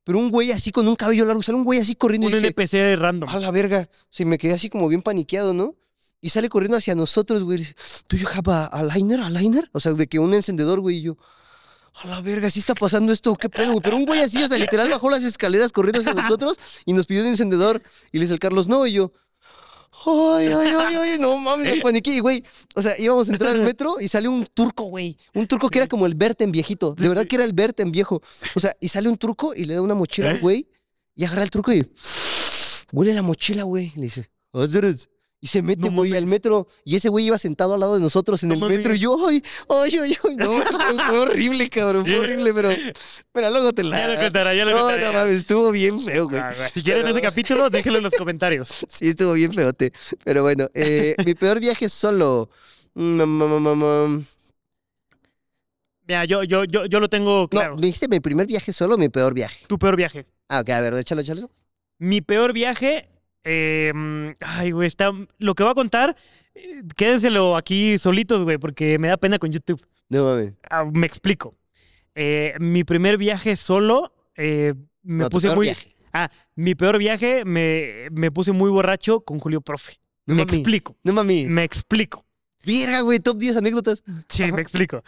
Pero 0.09 0.21
un 0.21 0.31
güey 0.31 0.53
así 0.53 0.73
con 0.73 0.89
un 0.89 0.97
cabello 0.97 1.27
largo, 1.27 1.43
sale 1.43 1.59
un 1.59 1.65
güey 1.65 1.81
así 1.81 1.95
corriendo 1.95 2.29
Un 2.29 2.33
y 2.33 2.37
dije, 2.37 2.47
NPC 2.49 2.99
random. 2.99 3.29
a 3.29 3.41
la 3.41 3.51
verga. 3.51 3.91
Se 4.09 4.25
me 4.25 4.39
quedé 4.39 4.55
así 4.55 4.71
como 4.71 4.89
bien 4.89 5.03
paniqueado, 5.03 5.53
¿no? 5.53 5.75
Y 6.23 6.31
sale 6.31 6.49
corriendo 6.49 6.79
hacia 6.79 6.95
nosotros, 6.95 7.43
güey. 7.45 7.63
¿Do 8.09 8.17
you 8.17 8.27
have 8.27 8.51
a, 8.51 8.65
a 8.65 8.85
liner? 8.85 9.21
¿A 9.21 9.29
liner? 9.29 9.69
O 9.75 9.81
sea, 9.81 9.93
de 9.93 10.07
que 10.07 10.19
un 10.19 10.33
encendedor, 10.33 10.81
güey. 10.81 10.97
Y 10.97 11.03
yo, 11.03 11.19
a 12.03 12.07
la 12.07 12.23
verga, 12.23 12.49
¿sí 12.49 12.59
está 12.59 12.75
pasando 12.75 13.13
esto? 13.13 13.37
¿Qué 13.37 13.51
pedo, 13.51 13.73
güey? 13.73 13.83
Pero 13.83 13.97
un 13.97 14.07
güey 14.07 14.23
así, 14.23 14.43
o 14.43 14.49
sea, 14.49 14.57
literal 14.57 14.89
bajó 14.89 15.11
las 15.11 15.25
escaleras 15.25 15.73
corriendo 15.73 16.01
hacia 16.01 16.15
nosotros 16.15 16.57
y 16.87 16.95
nos 16.95 17.05
pidió 17.05 17.21
un 17.21 17.29
encendedor. 17.29 17.83
Y 18.11 18.17
le 18.17 18.23
dice 18.23 18.33
el 18.33 18.41
Carlos, 18.41 18.67
no. 18.67 18.87
Y 18.87 18.93
yo, 18.93 19.13
ay, 20.07 20.47
ay, 20.47 20.75
ay, 20.77 20.95
ay, 20.95 21.19
no 21.19 21.37
mames, 21.39 21.77
me 21.77 21.83
paniqué. 21.83 22.21
Güey, 22.21 22.45
o 22.75 22.83
sea, 22.83 22.95
íbamos 22.99 23.29
a 23.29 23.33
entrar 23.33 23.55
al 23.55 23.63
metro 23.63 24.01
y 24.01 24.09
sale 24.09 24.29
un 24.29 24.47
turco, 24.47 24.85
güey. 24.85 25.19
Un 25.35 25.47
turco 25.47 25.69
que 25.69 25.79
era 25.79 25.89
como 25.89 26.07
el 26.07 26.15
Berten 26.15 26.51
viejito. 26.53 26.95
De 26.95 27.09
verdad 27.09 27.27
que 27.27 27.37
era 27.37 27.45
el 27.45 27.53
Berten 27.53 27.91
viejo. 27.91 28.23
O 28.55 28.61
sea, 28.61 28.75
y 28.81 28.89
sale 28.89 29.09
un 29.09 29.17
turco 29.17 29.55
y 29.55 29.65
le 29.65 29.75
da 29.75 29.83
una 29.83 29.95
mochila 29.95 30.31
al 30.31 30.39
güey 30.41 30.69
y 31.15 31.25
agarra 31.25 31.43
el 31.43 31.51
truco 31.51 31.73
y 31.73 31.91
huele 32.93 33.15
la 33.15 33.23
mochila, 33.23 33.65
güey. 33.65 33.93
Le 33.97 34.03
dice. 34.03 34.31
Y 35.41 35.47
se 35.47 35.63
mete, 35.63 35.89
No 35.89 35.95
güey, 35.97 36.11
al 36.13 36.25
mames. 36.25 36.31
metro. 36.31 36.67
Y 36.85 36.97
ese 36.97 37.09
güey 37.09 37.27
iba 37.27 37.39
sentado 37.39 37.75
al 37.75 37.81
lado 37.81 37.95
de 37.95 38.01
nosotros 38.01 38.43
en 38.43 38.49
No 38.49 38.55
el 38.55 38.61
mames. 38.61 38.79
metro. 38.79 38.95
Y 38.95 38.99
yo, 38.99 39.17
ay, 39.29 39.43
ay, 39.69 39.99
ay, 40.03 40.17
ay. 40.29 40.37
No, 40.37 40.63
fue, 41.07 41.19
horrible, 41.21 41.71
cabrón. 41.71 42.05
Fue 42.07 42.19
horrible, 42.21 42.53
pero. 42.53 42.71
Pero 43.33 43.51
luego 43.51 43.73
te 43.73 43.85
la. 43.85 43.99
Ya 43.99 44.15
lo 44.15 44.21
contará, 44.21 44.55
ya 44.55 44.65
lo 44.65 44.71
no, 44.73 44.81
contará. 44.81 45.07
no 45.07 45.13
mames, 45.19 45.35
estuvo 45.41 45.71
bien 45.71 46.01
feo, 46.01 46.29
güey. 46.29 46.41
Ah. 46.41 46.53
Si 46.75 46.83
quieren 46.83 47.07
ese 47.07 47.21
capítulo, 47.21 47.71
déjenlo 47.71 47.99
en 47.99 48.05
los 48.05 48.15
comentarios. 48.15 48.85
Sí, 48.89 49.09
estuvo 49.09 49.35
bien 49.35 49.53
feote. 49.53 49.93
Pero 50.25 50.43
bueno, 50.43 50.69
eh, 50.75 51.15
mi 51.25 51.35
peor 51.35 51.61
viaje 51.61 51.89
solo. 51.89 52.51
Mm, 52.95 53.23
mm, 53.23 53.69
mm. 54.17 54.25
Mira, 56.09 56.25
yo, 56.25 56.43
yo, 56.43 56.65
yo, 56.65 56.87
yo 56.87 57.01
lo 57.01 57.09
tengo 57.09 57.49
claro. 57.49 57.75
No, 57.75 57.81
¿me 57.81 57.87
dijiste 57.87 58.09
mi 58.09 58.19
primer 58.19 58.47
viaje 58.47 58.73
solo 58.73 58.95
o 58.95 58.99
mi 58.99 59.09
peor 59.11 59.35
viaje? 59.35 59.67
Tu 59.69 59.79
peor 59.79 59.95
viaje. 59.95 60.27
Ah, 60.49 60.61
ok, 60.61 60.71
a 60.71 60.81
ver, 60.81 60.95
échalo, 60.95 61.21
échalo. 61.21 61.51
Mi 61.99 62.23
peor 62.23 62.53
viaje. 62.55 63.11
Eh, 63.45 63.93
ay, 64.41 64.71
güey, 64.73 64.89
está. 64.89 65.11
Lo 65.39 65.55
que 65.55 65.63
voy 65.63 65.73
a 65.73 65.75
contar, 65.75 66.17
eh, 66.55 66.83
quédenselo 66.97 67.57
aquí 67.57 67.99
solitos, 67.99 68.45
güey, 68.45 68.59
porque 68.59 68.99
me 68.99 69.09
da 69.09 69.17
pena 69.17 69.39
con 69.39 69.51
YouTube. 69.53 69.85
No 70.09 70.25
mames. 70.25 70.55
Ah, 70.71 70.85
me 70.85 71.07
explico. 71.07 71.55
Eh, 72.15 72.55
mi 72.59 72.85
primer 72.85 73.17
viaje 73.19 73.57
solo, 73.57 74.13
eh, 74.37 74.75
me 75.03 75.25
No, 75.25 75.29
tu 75.29 75.37
puse 75.37 75.49
peor 75.49 75.57
muy. 75.57 75.67
viaje. 75.67 75.95
Ah, 76.13 76.31
mi 76.57 76.75
peor 76.75 76.99
viaje, 76.99 77.45
me, 77.45 78.09
me 78.11 78.31
puse 78.31 78.53
muy 78.53 78.71
borracho 78.71 79.21
con 79.21 79.39
Julio 79.39 79.61
Profe. 79.61 79.95
No 80.27 80.35
me 80.35 80.43
mames. 80.45 80.55
explico. 80.57 80.97
No 81.05 81.13
mames. 81.13 81.47
Me 81.49 81.65
explico. 81.65 82.25
Verga, 82.67 83.01
güey, 83.03 83.21
top 83.21 83.39
10 83.39 83.59
anécdotas. 83.59 84.03
Sí, 84.29 84.51
me 84.51 84.61
explico. 84.63 85.03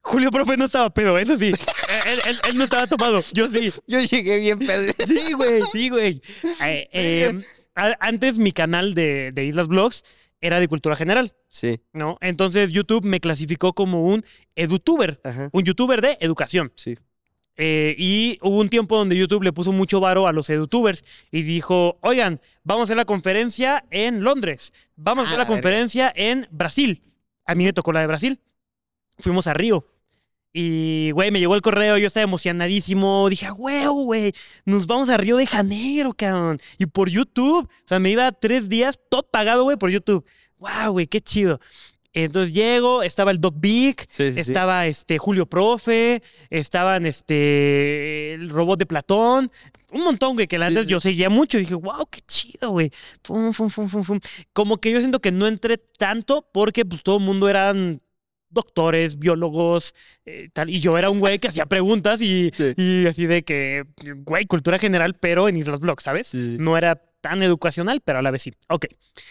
Julio 0.00 0.30
Profe 0.30 0.56
no 0.56 0.64
estaba 0.64 0.88
pedo, 0.90 1.18
eso 1.18 1.36
sí. 1.36 1.52
Él, 2.06 2.18
él- 2.26 2.38
él 2.50 2.56
no 2.58 2.64
estaba 2.64 2.86
tomado, 2.86 3.20
yo 3.32 3.48
sí. 3.48 3.70
Yo 3.86 4.00
llegué 4.00 4.38
bien 4.40 4.58
pedo. 4.58 4.92
Sí, 5.06 5.32
güey, 5.34 5.62
sí, 5.72 5.88
güey. 5.90 6.22
Eh, 6.62 7.42
a- 7.74 7.96
antes 8.00 8.38
mi 8.38 8.52
canal 8.52 8.94
de, 8.94 9.32
de 9.32 9.44
Islas 9.44 9.68
Vlogs 9.68 10.04
era 10.40 10.60
de 10.60 10.68
cultura 10.68 10.94
general, 10.96 11.32
Sí, 11.48 11.80
¿no? 11.92 12.18
Entonces 12.20 12.70
YouTube 12.72 13.04
me 13.04 13.20
clasificó 13.20 13.72
como 13.72 14.02
un 14.04 14.24
edutuber, 14.56 15.20
ajá, 15.24 15.48
un 15.52 15.64
youtuber 15.64 16.00
de 16.02 16.16
educación. 16.20 16.72
sí. 16.76 16.96
Eh, 17.56 17.94
y 17.96 18.36
hubo 18.42 18.58
un 18.58 18.68
tiempo 18.68 18.96
donde 18.98 19.16
YouTube 19.16 19.44
le 19.44 19.52
puso 19.52 19.70
mucho 19.70 20.00
varo 20.00 20.26
a 20.26 20.32
los 20.32 20.50
edutubers 20.50 21.04
y 21.30 21.42
dijo, 21.42 21.98
oigan, 22.00 22.40
vamos 22.64 22.80
a 22.80 22.84
hacer 22.84 22.96
la 22.96 23.04
conferencia 23.04 23.84
en 23.92 24.24
Londres, 24.24 24.72
vamos 24.96 25.20
a 25.20 25.22
Ah, 25.22 25.26
hacer 25.28 25.38
la 25.38 25.44
la 25.44 25.50
verga. 25.50 25.62
conferencia 25.62 26.12
en 26.16 26.48
Brasil. 26.50 27.04
A 27.46 27.54
mí 27.54 27.62
me 27.64 27.72
tocó 27.72 27.92
la 27.92 28.00
de 28.00 28.08
Brasil. 28.08 28.40
Fuimos 29.20 29.46
a 29.46 29.54
Río. 29.54 29.86
Y, 30.56 31.10
güey, 31.10 31.32
me 31.32 31.40
llegó 31.40 31.56
el 31.56 31.62
correo, 31.62 31.98
yo 31.98 32.06
estaba 32.06 32.22
emocionadísimo. 32.22 33.28
Dije, 33.28 33.46
"A 33.46 33.52
huevo, 33.52 34.04
güey, 34.04 34.32
nos 34.64 34.86
vamos 34.86 35.08
a 35.08 35.16
Río 35.16 35.36
de 35.36 35.46
Janeiro, 35.48 36.12
cabrón. 36.14 36.60
Y 36.78 36.86
por 36.86 37.10
YouTube. 37.10 37.64
O 37.68 37.88
sea, 37.88 37.98
me 37.98 38.10
iba 38.10 38.30
tres 38.30 38.68
días, 38.68 38.96
todo 39.10 39.24
pagado, 39.24 39.64
güey, 39.64 39.76
por 39.76 39.90
YouTube. 39.90 40.24
Wow, 40.58 40.92
güey, 40.92 41.08
qué 41.08 41.20
chido. 41.20 41.58
Entonces 42.12 42.54
llego, 42.54 43.02
estaba 43.02 43.32
el 43.32 43.40
Doc 43.40 43.56
Big, 43.58 44.00
Sí, 44.08 44.28
sí, 44.28 44.34
sí. 44.34 44.40
estaba 44.40 44.86
este 44.86 45.18
Julio 45.18 45.46
Profe, 45.46 46.22
estaban 46.48 47.04
este 47.06 48.34
el 48.34 48.48
robot 48.50 48.78
de 48.78 48.86
Platón, 48.86 49.50
un 49.90 50.04
montón, 50.04 50.34
güey, 50.34 50.46
que 50.46 50.54
antes 50.54 50.86
yo 50.86 51.00
seguía 51.00 51.28
mucho 51.28 51.56
y 51.58 51.62
dije, 51.62 51.74
wow, 51.74 52.06
qué 52.08 52.20
chido, 52.20 52.70
güey. 52.70 52.92
Fum, 53.24 53.52
fum, 53.52 53.68
fum, 53.68 53.88
fum, 53.88 54.04
fum. 54.04 54.20
Como 54.52 54.76
que 54.76 54.92
yo 54.92 55.00
siento 55.00 55.18
que 55.20 55.32
no 55.32 55.48
entré 55.48 55.76
tanto 55.76 56.48
porque 56.52 56.84
pues 56.84 57.02
todo 57.02 57.16
el 57.18 57.24
mundo 57.24 57.48
eran 57.48 58.00
doctores, 58.54 59.18
biólogos, 59.18 59.94
eh, 60.24 60.48
tal, 60.52 60.70
y 60.70 60.80
yo 60.80 60.96
era 60.96 61.10
un 61.10 61.20
güey 61.20 61.38
que 61.38 61.48
hacía 61.48 61.66
preguntas 61.66 62.20
y, 62.20 62.50
Sí. 62.54 62.72
y 62.76 63.06
así 63.06 63.26
de 63.26 63.42
que, 63.44 63.84
güey, 64.24 64.46
cultura 64.46 64.78
general, 64.78 65.14
pero 65.14 65.48
en 65.48 65.56
Islas 65.56 65.80
Blogs, 65.80 66.04
¿sabes? 66.04 66.28
Sí. 66.28 66.56
No 66.58 66.78
era 66.78 67.02
tan 67.20 67.42
educacional, 67.42 68.00
pero 68.02 68.18
a 68.18 68.22
la 68.22 68.30
vez 68.30 68.42
sí. 68.42 68.52
Ok. 68.68 68.86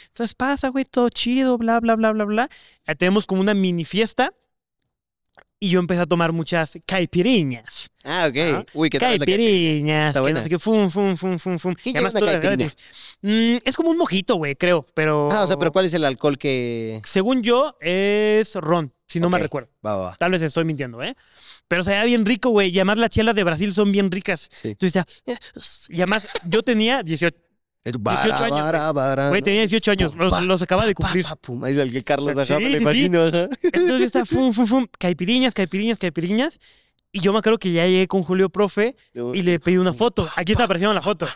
Entonces 0.07 0.35
pasa, 0.35 0.69
güey, 0.69 0.85
todo 0.85 1.09
chido, 1.09 1.57
bla, 1.57 1.79
bla, 1.79 1.95
bla, 1.95 2.11
bla, 2.11 2.25
bla. 2.25 2.49
Ya 2.87 2.95
tenemos 2.95 3.25
como 3.25 3.41
una 3.41 3.53
mini 3.53 3.85
fiesta 3.85 4.33
y 5.63 5.69
yo 5.69 5.79
empecé 5.79 6.01
a 6.01 6.05
tomar 6.05 6.33
muchas 6.33 6.77
caipiriñas. 6.85 7.89
Ah, 8.03 8.27
ok. 8.29 8.37
Ajá. 8.37 8.65
Uy, 8.73 8.89
¿qué 8.89 8.99
tal? 8.99 9.17
Caipiriñas, 9.17 10.13
que 10.13 10.33
no 10.33 10.43
sé 10.43 10.49
qué, 10.49 10.59
fum, 10.59 10.89
fum, 10.89 11.15
fum, 11.15 11.39
fum, 11.39 11.57
fum. 11.57 11.73
¿Qué 11.73 11.91
Y 11.91 11.93
además 11.93 12.15
una 12.15 12.37
caipirinha? 12.41 12.69
Mm, 13.21 13.59
es 13.63 13.73
como 13.77 13.89
un 13.89 13.97
mojito, 13.97 14.35
güey, 14.35 14.57
creo, 14.57 14.85
pero... 14.93 15.31
Ah, 15.31 15.43
o 15.43 15.47
sea, 15.47 15.57
pero 15.57 15.71
¿cuál 15.71 15.85
es 15.85 15.93
el 15.93 16.03
alcohol 16.03 16.37
que...? 16.37 16.99
Según 17.05 17.43
yo, 17.43 17.77
es 17.79 18.55
ron, 18.55 18.91
si 19.07 19.21
no 19.21 19.29
me 19.29 19.39
recuerdo. 19.39 19.69
Va, 19.85 19.95
va, 19.95 20.03
va. 20.03 20.15
Tal 20.17 20.31
vez 20.31 20.41
estoy 20.41 20.65
mintiendo, 20.65 21.01
¿eh? 21.01 21.15
Pero 21.69 21.85
se 21.85 21.91
veía 21.91 22.03
bien 22.03 22.25
rico, 22.25 22.49
güey. 22.49 22.69
Y 22.69 22.79
además 22.79 22.97
las 22.97 23.11
chelas 23.11 23.33
de 23.33 23.45
Brasil 23.45 23.73
son 23.73 23.89
bien 23.89 24.11
ricas. 24.11 24.49
Sí. 24.51 24.71
Entonces, 24.71 25.05
ya, 25.25 25.39
y 25.87 26.01
además, 26.01 26.27
yo 26.43 26.61
tenía 26.61 27.03
18, 27.03 27.37
Es 27.85 27.93
18 28.01 28.33
años, 28.45 28.49
bara, 28.61 28.91
bara, 28.93 29.27
güey, 29.29 29.41
¿no? 29.41 29.45
tenía 29.45 29.61
18 29.61 29.91
años. 29.91 30.11
Pum, 30.13 30.21
Los, 30.21 30.31
pa, 30.33 30.41
los 30.41 30.61
acaba 30.61 30.85
de 30.85 30.93
pa, 30.95 31.03
cumplir. 31.03 31.25
pa, 31.25 31.35
pum. 31.35 31.63
Ahí 31.65 31.73
es 31.73 31.79
el 31.79 31.91
que 31.91 32.03
Carlos, 32.03 32.33
Sí, 32.47 32.53
ajá, 32.53 32.59
me 32.59 32.67
sí, 32.67 32.71
sí. 32.73 32.81
imagino, 32.81 33.23
ajá. 33.23 33.49
Entonces 33.61 33.99
yo 33.99 34.05
estaba, 34.05 34.25
fum, 34.25 34.53
fum, 34.53 34.65
fum, 34.67 34.87
caipiriñas, 34.97 35.53
caipiriñas, 35.53 35.97
caipiriñas. 35.99 36.59
Y 37.11 37.19
yo 37.19 37.31
me 37.33 37.39
acuerdo 37.39 37.59
que 37.59 37.71
ya 37.71 37.85
llegué 37.85 38.07
con 38.07 38.23
Julio 38.23 38.49
Profe 38.49 38.95
y 39.33 39.41
le 39.43 39.59
pedí 39.59 39.77
una 39.77 39.93
foto. 39.93 40.27
Aquí 40.35 40.53
está 40.53 40.63
apareciendo 40.63 40.93
la 40.93 41.01
foto. 41.01 41.27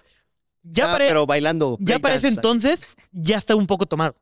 Ya, 0.64 0.90
Ah, 0.90 0.94
para, 0.94 1.08
pero 1.08 1.26
bailando. 1.26 1.78
ya 1.80 2.00
para 2.00 2.16
ese 2.16 2.30
entonces, 2.30 2.86
ya 3.12 3.38
estaba 3.38 3.60
un 3.60 3.68
poco 3.68 3.86
tomado. 3.86 4.16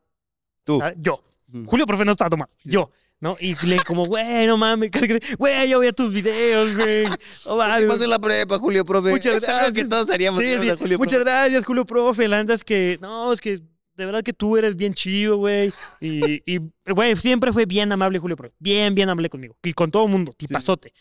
Tú. 0.64 0.80
¿sabes? 0.80 0.96
Yo. 1.00 1.24
Mm. 1.48 1.66
Julio 1.66 1.86
Profe 1.86 2.06
no 2.06 2.12
estaba 2.12 2.30
tomado. 2.30 2.50
Yo. 2.64 2.92
¿No? 3.22 3.38
Y 3.40 3.56
le 3.66 3.80
como, 3.80 4.06
güey, 4.06 4.46
no 4.46 4.58
mames, 4.58 4.92
güey, 5.38 5.70
yo 5.70 5.80
veía 5.80 5.94
tus 5.94 6.12
videos, 6.12 6.76
güey. 6.76 7.06
No 7.46 7.56
mames. 7.56 7.84
¿Qué 7.84 7.88
pasó 7.88 8.04
en 8.04 8.10
la 8.10 8.20
prepa, 8.20 8.60
Julio, 8.60 8.86
profe? 8.86 9.10
Muchas 9.10 9.42
gracias. 9.42 9.74
que 9.74 9.86
todos 9.86 10.10
haríamos. 10.10 10.42
Sí, 10.42 10.54
sí. 10.62 10.70
Julio, 10.78 10.98
Muchas 10.98 11.20
profe. 11.20 11.32
gracias, 11.32 11.66
Julio 11.66 11.86
Profe. 11.86 12.28
La 12.28 12.42
es 12.42 12.64
que, 12.64 12.98
no, 13.02 13.32
es 13.32 13.42
que 13.42 13.62
de 13.96 14.06
verdad 14.06 14.22
que 14.22 14.34
tú 14.34 14.58
eres 14.58 14.76
bien 14.76 14.94
chido, 14.94 15.38
güey. 15.38 15.72
Y, 16.02 16.44
y, 16.46 16.60
güey, 16.86 17.16
siempre 17.16 17.54
fue 17.54 17.66
bien 17.66 17.92
amable 17.92 18.20
Julio 18.20 18.36
Profe. 18.36 18.54
Bien, 18.60 18.94
bien 18.94 19.10
amable 19.10 19.30
conmigo. 19.30 19.56
Y 19.64 19.74
con 19.74 19.90
todo 19.92 20.06
el 20.06 20.12
mundo, 20.12 20.34
tipazote. 20.34 20.94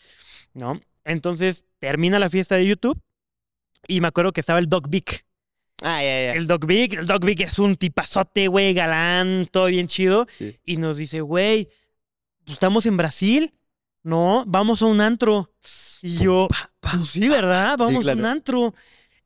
¿No? 0.53 0.79
Entonces, 1.03 1.65
termina 1.79 2.17
la 2.17 2.29
fiesta 2.29 2.55
de 2.55 2.65
YouTube 2.65 2.99
y 3.87 4.01
me 4.01 4.07
acuerdo 4.07 4.31
que 4.31 4.39
estaba 4.39 4.59
el 4.59 4.67
Doc 4.67 4.89
Vic. 4.89 5.25
Ah, 5.81 6.01
ya, 6.01 6.03
ya. 6.03 6.33
El 6.33 6.47
Doc 6.47 6.65
Vic, 6.65 6.93
el 6.93 7.05
Doc 7.05 7.23
Vic 7.25 7.41
es 7.41 7.59
un 7.59 7.75
tipazote, 7.75 8.47
güey, 8.47 8.73
galán, 8.73 9.47
todo 9.51 9.65
bien 9.65 9.87
chido. 9.87 10.25
Y 10.63 10.77
nos 10.77 10.97
dice, 10.97 11.19
güey, 11.21 11.67
estamos 12.47 12.85
en 12.85 12.97
Brasil, 12.97 13.53
¿no? 14.03 14.43
Vamos 14.47 14.81
a 14.81 14.85
un 14.85 15.01
antro. 15.01 15.51
Y 16.01 16.17
yo, 16.17 16.47
pues 16.79 17.09
sí, 17.09 17.27
¿verdad? 17.27 17.77
Vamos 17.77 18.07
a 18.07 18.13
un 18.13 18.25
antro. 18.25 18.73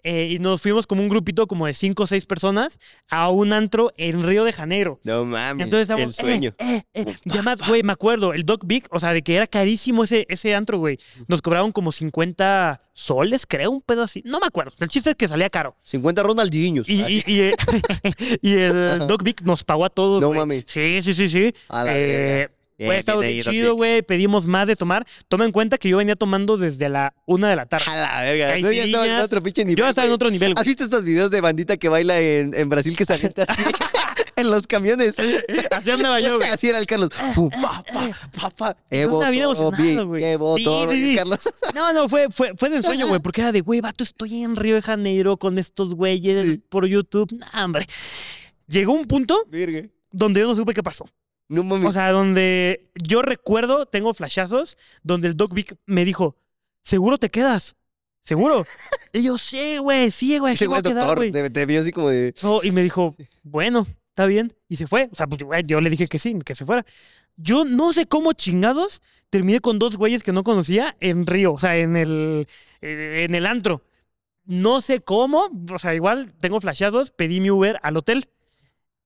Eh, 0.02 0.30
y 0.32 0.40
nos 0.40 0.62
fuimos 0.62 0.88
como 0.88 1.02
un 1.02 1.10
grupito 1.10 1.46
como 1.46 1.66
de 1.66 1.74
cinco 1.74 2.04
o 2.04 2.08
seis 2.08 2.26
personas 2.26 2.80
a 3.10 3.30
un 3.30 3.52
antro 3.52 3.92
en 3.98 4.24
Río 4.26 4.46
de 4.46 4.54
Janeiro. 4.54 5.02
No 5.04 5.26
mames. 5.26 5.66
Entonces 5.66 5.90
el 5.90 5.96
estamos, 5.96 6.16
sueño. 6.16 6.56
eh, 6.58 6.84
eh, 6.94 7.04
eh. 7.06 7.16
Y 7.26 7.34
además, 7.34 7.60
güey, 7.68 7.84
me 7.84 7.92
acuerdo, 7.92 8.34
el 8.34 8.46
Doc 8.46 8.64
Vic, 8.66 8.88
o 8.92 9.00
sea, 9.02 9.12
de 9.12 9.22
que 9.24 9.36
era 9.36 9.46
carísimo 9.46 10.06
ese, 10.06 10.26
ese 10.30 10.56
antro, 10.56 10.78
güey. 10.78 11.00
Nos 11.28 11.42
cobraron 11.42 11.74
como 11.74 11.92
50 11.92 12.82
soles, 12.94 13.46
creo, 13.46 13.72
un 13.72 13.82
pedo 13.82 14.04
así. 14.04 14.22
No 14.26 14.40
me 14.40 14.48
acuerdo. 14.48 14.72
El 14.80 14.88
chiste 14.88 15.10
es 15.10 15.16
que 15.18 15.28
salía 15.28 15.50
caro. 15.50 15.76
50 15.84 16.24
Ronaldinhos. 16.24 16.88
Y, 16.88 17.02
y, 17.04 17.24
y, 17.28 17.52
y 18.42 18.54
el 18.54 19.00
Doc 19.08 19.22
Vic 19.22 19.42
nos 19.42 19.66
pagó 19.66 19.84
a 19.84 19.90
todos. 19.90 20.22
No 20.22 20.28
güey. 20.28 20.40
mames. 20.40 20.64
Sí, 20.66 21.02
sí, 21.04 21.14
sí, 21.14 21.28
sí. 21.28 21.54
a 21.68 21.84
la 21.84 22.50
Güey, 22.86 23.02
bien 23.04 23.44
Doc 23.44 23.52
chido, 23.54 23.76
güey. 23.76 24.02
Pedimos 24.02 24.46
más 24.48 24.68
de 24.68 24.76
tomar. 24.76 25.06
Toma 25.28 25.46
en 25.46 25.52
cuenta 25.52 25.78
que 25.78 25.90
yo 25.90 25.98
venía 25.98 26.16
tomando 26.16 26.58
desde 26.58 26.88
la 26.90 27.14
una 27.26 27.50
de 27.50 27.56
la 27.58 27.66
tarde. 27.66 27.86
A 27.88 27.96
la 27.96 28.22
verga. 28.22 28.58
No, 28.60 28.72
ya 28.72 28.84
estaba 28.86 29.06
en 29.06 29.22
otro 29.22 29.44
pinche 29.44 29.66
nivel. 29.66 29.78
Yo 29.78 29.90
estaba 29.90 30.08
en 30.08 30.14
otro 30.14 30.30
nivel, 30.32 30.54
güey. 30.54 30.62
¿Has 30.62 30.68
visto 30.68 30.84
estos 30.86 31.04
videos 31.04 31.30
de 31.30 31.42
bandita 31.42 31.78
que 31.78 31.90
baila 31.90 32.20
en, 32.20 32.54
en 32.56 32.70
Brasil 32.70 32.96
que 32.96 33.06
se 33.06 33.14
avienta 33.14 33.44
así 33.44 33.64
en 34.38 34.50
los 34.50 34.66
camiones? 34.66 35.16
Así 35.72 35.92
andaba 35.92 36.20
yo, 36.20 36.38
güey. 36.38 36.50
Así 36.50 36.68
era 36.70 36.80
el 36.80 36.86
Carlos. 36.86 37.10
Pum, 37.36 37.50
pa, 37.50 37.84
pa, 37.92 38.10
pa, 38.40 38.50
pa. 38.50 38.78
Evo, 38.90 39.18
estaba 39.20 39.32
bien 39.32 39.44
emocionado, 39.44 39.76
Sobi, 39.76 39.96
güey. 40.06 40.24
Y 40.62 41.10
sí. 41.10 41.16
Carlos. 41.16 41.40
No, 41.76 41.94
no, 41.94 42.10
fue, 42.10 42.30
fue, 42.30 42.54
fue 42.58 42.70
de 42.70 42.78
ensueño, 42.78 43.08
güey, 43.08 43.22
porque 43.22 43.42
era 43.42 43.52
de, 43.52 43.62
güey, 43.62 43.80
vato, 43.82 44.04
estoy 44.04 44.44
en 44.44 44.56
Río 44.56 44.76
de 44.76 44.82
Janeiro 44.82 45.38
con 45.38 45.58
estos 45.58 45.94
güeyes 45.96 46.38
Sí. 46.38 46.64
por 46.70 46.86
YouTube. 46.86 47.32
Nah, 47.34 47.66
hombre. 47.66 47.86
Llegó 48.68 48.94
un 48.94 49.06
punto 49.06 49.46
donde 50.12 50.40
yo 50.42 50.48
no 50.48 50.56
supe 50.56 50.74
qué 50.74 50.84
pasó. 50.84 51.08
No 51.50 51.64
mames. 51.64 51.90
O 51.90 51.92
sea, 51.92 52.12
donde 52.12 52.90
yo 52.96 53.22
recuerdo, 53.22 53.86
tengo 53.86 54.14
flashazos, 54.14 54.78
donde 55.04 55.28
el 55.28 55.36
Doc 55.36 55.54
Vic 55.54 55.76
me 55.86 56.06
dijo, 56.06 56.38
¿seguro 56.84 57.18
te 57.18 57.30
quedas? 57.30 57.76
¿Seguro? 58.24 58.66
y 59.14 59.24
yo, 59.24 59.38
sí, 59.38 59.78
güey, 59.80 60.12
sí, 60.12 60.38
güey, 60.38 60.56
sí 60.56 60.68
güey 60.68 60.82
quedar, 60.82 61.08
doctor. 61.08 61.32
Te, 61.32 61.50
te 61.50 61.66
vio 61.66 61.82
así 61.82 61.92
como 61.92 62.10
de. 62.10 62.34
No, 62.44 62.64
y 62.64 62.72
me 62.72 62.84
dijo, 62.84 63.16
bueno, 63.44 63.88
está 64.10 64.26
bien. 64.28 64.54
Y 64.68 64.76
se 64.78 64.88
fue. 64.88 65.10
O 65.12 65.16
sea, 65.16 65.28
pues, 65.28 65.42
güey, 65.42 65.64
yo 65.66 65.82
le 65.82 65.90
dije 65.90 66.08
que 66.08 66.20
sí, 66.20 66.38
que 66.46 66.54
se 66.56 66.66
fuera. 66.66 66.86
Yo 67.36 67.66
no 67.66 67.94
sé 67.94 68.06
cómo 68.06 68.34
chingados 68.34 69.02
terminé 69.30 69.60
con 69.60 69.80
dos 69.80 69.96
güeyes 69.96 70.24
que 70.24 70.32
no 70.32 70.44
conocía 70.44 70.96
en 71.00 71.26
Río, 71.26 71.54
o 71.54 71.60
sea, 71.60 71.78
en 71.78 71.96
el, 71.96 72.48
eh, 72.82 73.26
en 73.28 73.36
el 73.36 73.46
antro. 73.46 73.84
No 74.46 74.82
sé 74.82 75.02
cómo, 75.02 75.50
o 75.72 75.80
sea, 75.80 75.94
igual 75.94 76.34
tengo 76.40 76.60
flashados, 76.60 77.12
pedí 77.12 77.40
mi 77.40 77.52
Uber 77.52 77.80
al 77.84 77.98
hotel. 77.98 78.28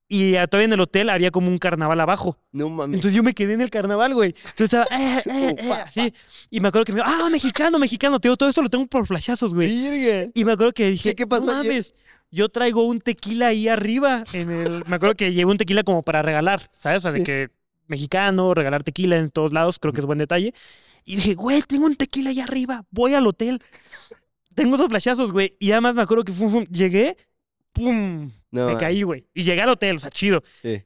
Y 0.07 0.35
ah, 0.35 0.45
todavía 0.47 0.65
en 0.65 0.73
el 0.73 0.79
hotel 0.81 1.09
había 1.09 1.31
como 1.31 1.47
un 1.47 1.57
carnaval 1.57 1.99
abajo. 1.99 2.37
No 2.51 2.69
mames. 2.69 2.97
Entonces 2.97 3.15
yo 3.15 3.23
me 3.23 3.33
quedé 3.33 3.53
en 3.53 3.61
el 3.61 3.69
carnaval, 3.69 4.13
güey. 4.13 4.35
Entonces 4.49 4.65
estaba, 4.73 4.85
eh, 4.91 5.23
eh, 5.25 5.55
eh, 5.57 5.71
así. 5.85 6.13
Y 6.49 6.59
me 6.59 6.67
acuerdo 6.67 6.85
que 6.85 6.93
me 6.93 6.99
dijo, 6.99 7.09
ah, 7.09 7.29
mexicano, 7.29 7.79
mexicano. 7.79 8.19
Te 8.19 8.27
digo, 8.27 8.37
todo 8.37 8.49
esto 8.49 8.61
lo 8.61 8.69
tengo 8.69 8.85
por 8.87 9.07
flashazos, 9.07 9.55
güey. 9.55 10.31
Y 10.35 10.43
me 10.45 10.51
acuerdo 10.51 10.73
que 10.73 10.91
dije, 10.91 11.15
¿Qué- 11.15 11.25
pasó 11.25 11.45
no 11.45 11.53
mames, 11.53 11.95
yo 12.29 12.49
traigo 12.49 12.85
un 12.85 12.99
tequila 12.99 13.47
ahí 13.47 13.67
arriba. 13.67 14.23
En 14.33 14.51
el... 14.51 14.83
Me 14.87 14.97
acuerdo 14.97 15.15
que 15.15 15.33
llevé 15.33 15.51
un 15.51 15.57
tequila 15.57 15.83
como 15.83 16.03
para 16.03 16.21
regalar, 16.21 16.61
¿sabes? 16.77 16.97
O 16.99 17.01
sea, 17.01 17.11
Sí. 17.11 17.19
de 17.19 17.23
que 17.23 17.49
mexicano, 17.87 18.53
regalar 18.53 18.83
tequila 18.83 19.17
en 19.17 19.29
todos 19.29 19.53
lados, 19.53 19.79
creo 19.79 19.93
que 19.93 19.99
es 20.01 20.05
buen 20.05 20.17
detalle. 20.19 20.53
Y 21.05 21.15
dije, 21.17 21.33
güey, 21.33 21.61
tengo 21.63 21.85
un 21.85 21.95
tequila 21.95 22.29
ahí 22.29 22.39
arriba, 22.39 22.85
voy 22.91 23.13
al 23.13 23.27
hotel. 23.27 23.59
Tengo 24.55 24.75
esos 24.75 24.87
flashazos, 24.87 25.31
güey. 25.31 25.55
Y 25.59 25.71
además 25.71 25.95
me 25.95 26.01
acuerdo 26.01 26.23
que 26.23 26.31
fum, 26.31 26.51
fum, 26.51 26.63
llegué, 26.65 27.17
pum, 27.71 28.31
No, 28.53 28.67
me 28.67 28.77
caí, 28.77 29.01
güey. 29.01 29.25
Y 29.33 29.43
llegué 29.43 29.61
al 29.61 29.69
hotel, 29.69 29.95
o 29.95 29.99
sea, 29.99 30.11
chido. 30.11 30.43
Sí. 30.61 30.83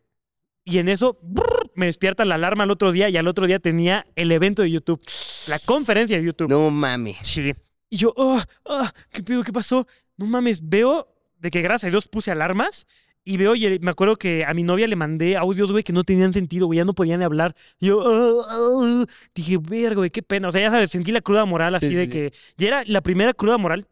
Y 0.63 0.80
en 0.80 0.88
eso, 0.88 1.20
brrr, 1.22 1.72
me 1.76 1.86
despierta 1.86 2.24
la 2.24 2.36
alarma 2.36 2.63
al 2.63 2.72
otro 2.72 2.91
día 2.93 3.09
y 3.09 3.18
al 3.18 3.28
otro 3.28 3.45
día 3.45 3.59
tenía 3.59 4.07
el 4.15 4.32
evento 4.32 4.61
de 4.61 4.72
YouTube, 4.72 5.01
la 5.47 5.59
conferencia 5.59 6.18
de 6.18 6.24
YouTube. 6.24 6.49
No 6.49 6.72
mames. 6.72 7.18
Sí. 7.22 7.53
Y 7.89 7.97
yo, 7.97 8.13
oh, 8.15 8.41
oh, 8.63 8.88
¿qué 9.11 9.22
pedo? 9.22 9.43
¿Qué 9.43 9.51
pasó? 9.51 9.86
No 10.15 10.26
mames, 10.26 10.68
veo 10.68 11.13
de 11.39 11.51
que 11.51 11.61
gracias 11.61 11.89
a 11.89 11.91
Dios 11.91 12.07
puse 12.07 12.32
alarmas 12.32 12.88
y 13.26 13.36
veo, 13.36 13.53
y 13.55 13.80
me 13.80 13.91
acuerdo 13.91 14.15
que 14.15 14.45
a 14.45 14.53
mi 14.53 14.63
novia 14.63 14.88
le 14.88 14.95
mandé 14.95 15.36
audios, 15.36 15.70
güey, 15.74 15.84
que 15.84 15.91
no 15.91 16.05
tenían 16.05 16.32
sentido, 16.32 16.68
güey, 16.68 16.78
ya 16.78 16.86
no 16.86 16.93
podían 16.93 17.22
hablar. 17.22 17.53
Y 17.80 17.88
yo, 17.88 17.99
oh, 17.99 18.45
oh, 18.49 19.05
dije, 19.36 19.57
verga, 19.57 19.95
güey, 19.95 20.09
qué 20.09 20.24
pena. 20.24 20.47
O 20.47 20.51
sea, 20.53 20.61
ya 20.61 20.70
sabes, 20.70 20.91
sentí 20.91 21.11
la 21.11 21.20
cruda 21.20 21.43
moral 21.43 21.76
así 21.76 21.89
Sí, 21.89 21.95
de 21.95 22.05
sí. 22.05 22.09
que, 22.09 22.34
ya 22.55 22.68
era 22.70 22.84
la 22.86 23.01
primera 23.01 23.34
cruda 23.34 23.57
moral 23.57 23.86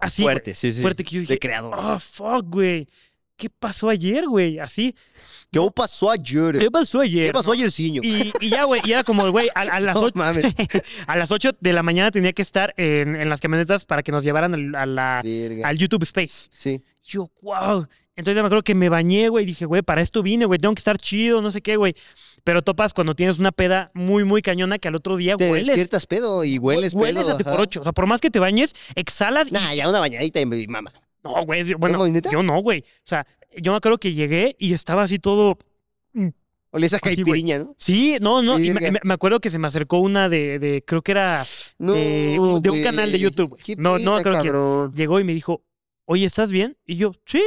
así, 0.00 0.22
Fuerte, 0.22 0.54
sí, 0.54 0.72
sí. 0.72 0.80
fuerte 0.82 1.04
que 1.04 1.10
yo 1.16 1.20
dije, 1.20 1.34
De 1.34 1.38
creador. 1.38 1.74
oh, 1.78 1.98
fuck, 1.98 2.44
güey. 2.48 2.86
¿qué 3.36 3.50
pasó 3.50 3.90
ayer, 3.90 4.26
güey? 4.26 4.58
Así, 4.58 4.94
¿Qué 5.52 5.60
pasó 5.74 6.10
ayer? 6.10 6.58
¿qué 6.58 6.70
pasó 6.70 7.00
ayer? 7.00 7.26
¿Qué 7.26 7.32
pasó 7.32 7.52
ayer, 7.52 7.70
ciño? 7.70 8.00
Y, 8.02 8.32
y 8.40 8.48
ya, 8.48 8.64
güey, 8.64 8.80
y 8.84 8.92
era 8.92 9.04
como, 9.04 9.30
güey, 9.30 9.48
a, 9.54 9.60
a 9.60 9.80
las 9.80 9.94
No 9.94 10.02
8, 10.04 10.12
mames. 10.16 10.46
a 11.06 11.16
las 11.16 11.30
8 11.30 11.50
de 11.60 11.72
la 11.74 11.82
mañana 11.82 12.10
tenía 12.10 12.32
que 12.32 12.40
estar 12.42 12.72
en, 12.78 13.14
en 13.14 13.28
las 13.28 13.40
camionetas 13.42 13.84
para 13.84 14.02
que 14.02 14.10
nos 14.10 14.24
llevaran 14.24 14.54
al, 14.54 14.74
a 14.74 14.86
la- 14.86 15.22
al 15.64 15.76
YouTube 15.78 16.02
Space. 16.04 16.48
Sí. 16.50 16.82
Yo, 17.04 17.30
wow. 17.42 17.86
Entonces 18.16 18.40
me 18.42 18.46
acuerdo 18.46 18.62
que 18.64 18.74
me 18.74 18.88
bañé, 18.88 19.28
güey, 19.28 19.44
y 19.44 19.48
dije, 19.48 19.66
güey, 19.66 19.82
para 19.82 20.00
esto 20.00 20.22
vine, 20.22 20.46
güey, 20.46 20.58
tengo 20.58 20.74
que 20.74 20.80
estar 20.80 20.96
chido, 20.96 21.42
no 21.42 21.50
sé 21.50 21.60
qué, 21.60 21.76
güey. 21.76 21.94
Pero 22.46 22.62
topas 22.62 22.94
cuando 22.94 23.16
tienes 23.16 23.40
una 23.40 23.50
peda 23.50 23.90
muy, 23.92 24.22
muy 24.22 24.40
cañona 24.40 24.78
que 24.78 24.86
al 24.86 24.94
otro 24.94 25.16
día 25.16 25.36
Te 25.36 25.50
hueles. 25.50 25.66
despiertas 25.66 26.06
pedo 26.06 26.44
y 26.44 26.58
hueles 26.58 26.94
pedo. 26.94 27.02
Hueles 27.02 27.28
a 27.28 27.36
por 27.38 27.60
ocho. 27.60 27.80
O 27.80 27.82
sea, 27.82 27.90
por 27.90 28.06
más 28.06 28.20
que 28.20 28.30
te 28.30 28.38
bañes, 28.38 28.72
exhalas 28.94 29.48
y 29.48 29.50
Nah, 29.50 29.74
ya 29.74 29.88
una 29.88 29.98
bañadita 29.98 30.38
y 30.40 30.46
me 30.46 30.64
mama. 30.68 30.92
No, 31.24 31.42
güey. 31.42 31.74
Bueno, 31.74 32.06
yo 32.30 32.44
no, 32.44 32.62
güey. 32.62 32.82
O 32.82 32.84
sea, 33.08 33.26
yo 33.56 33.72
me 33.72 33.78
acuerdo 33.78 33.98
que 33.98 34.12
llegué 34.14 34.54
y 34.60 34.74
estaba 34.74 35.02
así 35.02 35.18
todo. 35.18 35.58
Olía 36.70 36.86
esa 36.86 37.00
caipiriña, 37.00 37.58
¿no? 37.58 37.74
Sí, 37.76 38.16
no, 38.20 38.42
no. 38.42 38.60
Y 38.60 38.70
me, 38.72 38.92
me- 39.02 39.14
acuerdo 39.14 39.40
que 39.40 39.50
se 39.50 39.58
me 39.58 39.66
acercó 39.66 39.98
una 39.98 40.28
de, 40.28 40.60
de 40.60 40.84
creo 40.86 41.02
que 41.02 41.10
era 41.12 41.44
No, 41.78 41.94
de, 41.94 42.36
un- 42.38 42.62
de 42.62 42.70
un 42.70 42.82
canal 42.82 43.10
de. 43.10 43.18
YouTube. 43.18 43.56
Qué 43.64 43.74
No, 43.74 43.98
no 43.98 44.18
pena, 44.18 44.22
quién. 44.22 44.34
cabrón. 44.52 44.92
Llegó 44.94 45.18
y 45.18 45.24
me 45.24 45.34
dijo, 45.34 45.62
oye, 46.04 46.26
¿estás 46.26 46.52
bien? 46.52 46.76
Y 46.86 46.94
yo, 46.96 47.12
sí. 47.24 47.42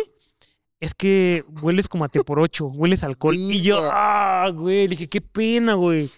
Es 0.80 0.94
que 0.94 1.44
hueles 1.62 1.88
como 1.90 2.06
a 2.06 2.08
te 2.08 2.24
por 2.24 2.40
ocho, 2.40 2.68
hueles 2.68 3.04
a 3.04 3.08
alcohol. 3.08 3.36
Y 3.36 3.62
yo, 3.62 3.80
ah, 3.92 4.50
güey, 4.54 4.84
le 4.84 4.90
dije, 4.90 5.08
qué 5.10 5.20
pena, 5.22 5.74
güey. 5.74 6.10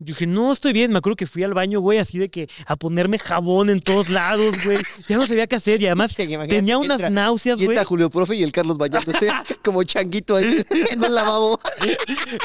Yo 0.00 0.06
dije, 0.14 0.26
no, 0.28 0.52
estoy 0.52 0.72
bien. 0.72 0.92
Me 0.92 0.98
acuerdo 0.98 1.16
que 1.16 1.26
fui 1.26 1.42
al 1.42 1.54
baño, 1.54 1.80
güey, 1.80 1.98
así 1.98 2.18
de 2.18 2.28
que 2.28 2.48
a 2.66 2.76
ponerme 2.76 3.18
jabón 3.18 3.68
en 3.68 3.80
todos 3.80 4.08
lados, 4.10 4.54
güey. 4.64 4.78
Ya 5.08 5.16
no 5.16 5.26
sabía 5.26 5.48
qué 5.48 5.56
hacer 5.56 5.80
y 5.82 5.86
además 5.86 6.14
tenía 6.48 6.78
unas 6.78 7.00
entra- 7.00 7.10
náuseas, 7.10 7.60
güey. 7.60 7.76
Julio 7.84 8.08
Profe 8.08 8.36
y 8.36 8.44
el 8.44 8.52
Carlos 8.52 8.78
bañándose 8.78 9.28
como 9.64 9.82
changuito 9.82 10.36
ahí 10.36 10.64
en 10.92 11.04
un 11.04 11.12
lavabo. 11.14 11.58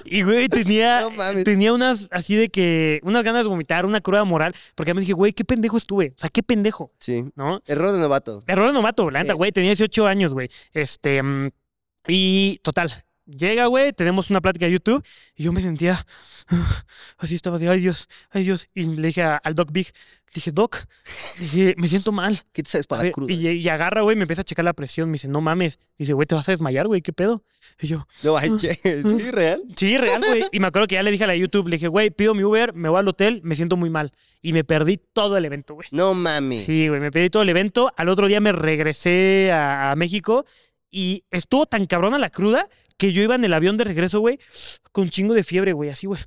Y, 0.06 0.24
güey, 0.24 0.48
tenía, 0.48 1.02
No 1.02 1.12
mames. 1.12 1.44
tenía 1.44 1.74
unas 1.74 2.08
así 2.10 2.36
de 2.36 2.50
que, 2.50 3.00
unas 3.04 3.24
ganas 3.24 3.44
de 3.44 3.50
vomitar, 3.50 3.86
una 3.86 4.02
cruda 4.02 4.24
moral, 4.24 4.56
porque 4.74 4.94
me 4.96 5.02
dije, 5.02 5.14
güey, 5.14 5.34
qué 5.34 5.44
pendejo 5.46 5.78
estuve. 5.78 6.14
O 6.18 6.20
sea, 6.22 6.30
qué 6.32 6.42
pendejo, 6.42 6.92
Sí. 7.00 7.24
¿no? 7.36 7.62
Error 7.68 7.92
de 7.92 8.00
novato. 8.00 8.44
Error 8.48 8.68
de 8.68 8.74
novato, 8.74 9.12
la 9.12 9.20
neta, 9.22 9.34
Sí. 9.34 9.38
güey, 9.38 9.52
tenía 9.52 9.70
18 9.72 10.08
años, 10.08 10.34
güey. 10.34 10.50
Este, 10.74 11.22
mm, 11.22 11.50
y 12.08 12.60
total, 12.64 13.04
llega, 13.26 13.68
güey, 13.68 13.94
tenemos 13.94 14.30
una 14.30 14.42
plática 14.42 14.66
de 14.66 14.74
YouTube 14.74 15.04
y 15.36 15.44
yo 15.44 15.54
me 15.54 15.62
sentía, 15.62 16.06
así 17.18 17.36
estaba 17.36 17.58
de, 17.60 17.70
ay 17.70 17.80
Dios, 17.80 18.08
ay 18.32 18.44
Dios. 18.44 18.68
Y 18.74 18.84
le 18.84 19.08
dije 19.08 19.24
a- 19.24 19.38
al 19.38 19.56
Doc 19.56 19.72
Big, 19.72 19.88
dije, 20.34 20.52
Doc, 20.52 20.86
dije, 21.40 21.76
me 21.78 21.88
siento 21.88 22.12
mal. 22.12 22.44
¿Qué 22.52 22.64
te 22.64 22.70
sabes 22.70 22.88
para 22.88 23.04
la 23.04 23.12
ver, 23.16 23.32
y, 23.32 23.48
y 23.50 23.70
agarra, 23.70 24.02
güey, 24.02 24.16
me 24.16 24.24
empieza 24.24 24.42
a 24.42 24.46
checar 24.46 24.66
la 24.66 24.74
presión, 24.74 25.10
me 25.10 25.14
dice, 25.14 25.28
no 25.28 25.42
mames. 25.42 25.80
Dice, 25.98 26.14
güey, 26.14 26.26
te 26.26 26.36
vas 26.36 26.50
a 26.50 26.52
desmayar, 26.52 26.88
güey, 26.88 27.02
¿qué 27.02 27.14
pedo? 27.14 27.44
Y 27.80 27.88
yo, 27.88 28.08
No 28.24 28.34
manches. 28.34 28.80
¿Sí, 28.84 29.32
real? 29.32 29.64
Sí, 29.76 29.98
real, 29.98 30.22
güey. 30.28 30.44
Y 30.52 30.60
me 30.60 30.68
acuerdo 30.68 30.88
que 30.88 30.96
ya 30.96 31.04
le 31.04 31.12
dije 31.12 31.24
a 31.24 31.28
la 31.28 31.36
YouTube, 31.36 31.68
le 31.68 31.78
dije, 31.78 31.88
güey, 31.88 32.10
pido 32.10 32.34
mi 32.34 32.44
Uber, 32.44 32.74
me 32.74 32.90
voy 32.90 33.00
al 33.00 33.08
hotel, 33.08 33.42
me 33.44 33.56
siento 33.56 33.78
muy 33.78 33.90
mal. 33.90 34.12
Y 34.42 34.52
me 34.52 34.64
perdí 34.66 34.98
todo 35.14 35.38
el 35.38 35.46
evento, 35.46 35.76
güey. 35.76 35.88
No 35.92 36.14
mames. 36.14 36.66
Sí, 36.66 36.90
güey, 36.90 37.00
me 37.00 37.12
perdí 37.12 37.30
todo 37.30 37.44
el 37.44 37.50
evento. 37.50 37.94
Al 37.96 38.10
otro 38.10 38.28
día 38.28 38.42
me 38.42 38.52
regresé 38.52 39.52
a, 39.54 39.92
a 39.92 39.96
México 39.96 40.46
y 40.94 41.26
estuvo 41.32 41.66
tan 41.66 41.86
cabrona 41.86 42.20
la 42.20 42.30
cruda 42.30 42.70
que 42.98 43.12
yo 43.12 43.24
iba 43.24 43.34
en 43.34 43.44
el 43.44 43.54
avión 43.54 43.78
de 43.78 43.84
regreso, 43.84 44.20
güey, 44.20 44.38
con 44.92 45.06
un 45.06 45.10
chingo 45.10 45.34
de 45.34 45.44
fiebre, 45.44 45.74
güey, 45.74 45.90
así, 45.90 46.06
güey. 46.06 46.22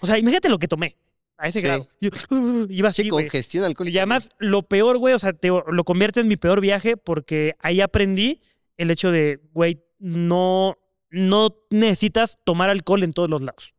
O 0.00 0.06
sea, 0.06 0.18
imagínate 0.18 0.48
lo 0.48 0.58
que 0.58 0.66
tomé 0.66 0.96
a 1.38 1.46
ese 1.48 1.60
Sí. 1.60 1.66
grado. 1.66 1.88
Yo, 2.00 2.10
iba 2.70 2.88
así, 2.88 3.04
Sí, 3.04 3.08
congestión 3.08 3.64
alcohólica. 3.64 3.94
Y 3.94 3.98
además, 3.98 4.30
lo 4.38 4.62
peor, 4.62 4.98
güey, 4.98 5.14
o 5.14 5.18
sea, 5.20 5.32
te, 5.32 5.48
lo 5.48 5.84
convierte 5.84 6.18
en 6.20 6.26
mi 6.28 6.36
peor 6.36 6.60
viaje 6.60 6.96
porque 6.96 7.54
ahí 7.60 7.80
aprendí 7.80 8.40
el 8.76 8.90
hecho 8.90 9.12
de, 9.12 9.38
güey, 9.52 9.80
no, 10.00 10.76
no 11.10 11.56
necesitas 11.70 12.36
tomar 12.44 12.70
alcohol 12.70 13.04
en 13.04 13.12
todos 13.12 13.30
los 13.30 13.42
lados. 13.42 13.74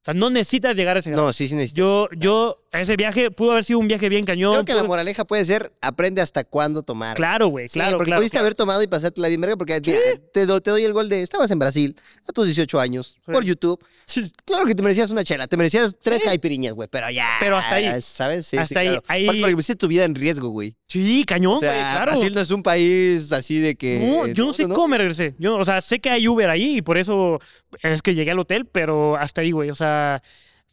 O 0.00 0.04
sea, 0.04 0.14
no 0.14 0.28
necesitas 0.28 0.74
llegar 0.76 0.96
a 0.96 0.98
ese 1.00 1.10
grado. 1.12 1.26
No, 1.26 1.32
sí, 1.32 1.46
sí 1.46 1.54
necesitas. 1.54 1.78
Yo, 1.78 2.08
yo, 2.16 2.61
ese 2.80 2.96
viaje 2.96 3.30
pudo 3.30 3.52
haber 3.52 3.64
sido 3.64 3.78
un 3.78 3.88
viaje 3.88 4.08
bien 4.08 4.24
cañón. 4.24 4.52
Creo 4.52 4.64
que 4.64 4.74
la 4.74 4.84
moraleja 4.84 5.24
puede 5.24 5.44
ser 5.44 5.72
aprende 5.80 6.20
hasta 6.22 6.44
cuándo 6.44 6.82
tomar. 6.82 7.16
Claro, 7.16 7.48
güey, 7.48 7.68
Sí, 7.68 7.74
claro, 7.74 7.98
porque 7.98 8.08
claro. 8.10 8.20
pudiste 8.20 8.36
claro. 8.36 8.44
haber 8.46 8.54
tomado 8.54 8.82
y 8.82 8.86
pasártela 8.86 9.28
bien 9.28 9.40
verga 9.40 9.56
porque 9.56 9.80
mira, 9.84 9.98
te, 10.32 10.46
do- 10.46 10.60
te 10.60 10.70
doy 10.70 10.84
el 10.84 10.92
gol 10.92 11.08
de 11.08 11.22
estabas 11.22 11.50
en 11.50 11.58
Brasil 11.58 11.96
a 12.26 12.32
tus 12.32 12.46
18 12.46 12.80
años 12.80 13.18
Sí. 13.26 13.32
por 13.32 13.44
YouTube. 13.44 13.84
Sí, 14.06 14.22
Claro 14.44 14.64
que 14.64 14.74
te 14.74 14.82
merecías 14.82 15.10
una 15.10 15.22
chela, 15.24 15.46
te 15.48 15.56
merecías 15.56 15.94
tres 16.00 16.20
Sí. 16.20 16.24
caipiriñas, 16.26 16.72
güey, 16.74 16.88
pero 16.88 17.10
ya. 17.10 17.28
Pero 17.40 17.56
hasta 17.56 17.74
ahí. 17.74 18.00
¿Sabes? 18.00 18.46
Sí, 18.46 18.56
Hasta 18.56 18.80
sí, 18.80 18.86
ahí, 18.86 18.98
ahí- 19.28 19.40
Porque 19.40 19.54
pusiste 19.56 19.76
tu 19.76 19.88
vida 19.88 20.04
en 20.04 20.14
riesgo, 20.14 20.48
güey. 20.48 20.74
Sí, 20.88 21.24
cañón, 21.26 21.54
O 21.54 21.58
güey, 21.58 21.70
sea, 21.70 21.92
claro. 21.96 22.12
Brasil 22.12 22.32
no 22.34 22.40
es 22.40 22.50
un 22.50 22.62
país 22.62 23.32
así 23.32 23.58
de 23.60 23.76
que. 23.76 23.98
No, 23.98 24.26
yo 24.28 24.44
no 24.46 24.52
sé 24.52 24.66
cómo 24.68 24.88
me 24.88 24.98
regresé. 24.98 25.34
Yo, 25.38 25.56
o 25.56 25.64
sea, 25.64 25.80
sé 25.80 26.00
que 26.00 26.10
hay 26.10 26.26
Uber 26.28 26.48
ahí 26.50 26.78
y 26.78 26.82
por 26.82 26.98
eso 26.98 27.38
es 27.82 28.02
que 28.02 28.14
llegué 28.14 28.30
al 28.30 28.38
hotel, 28.38 28.66
pero 28.66 29.16
hasta 29.16 29.40
ahí, 29.42 29.50
güey. 29.52 29.70
O 29.70 29.74
sea, 29.74 30.22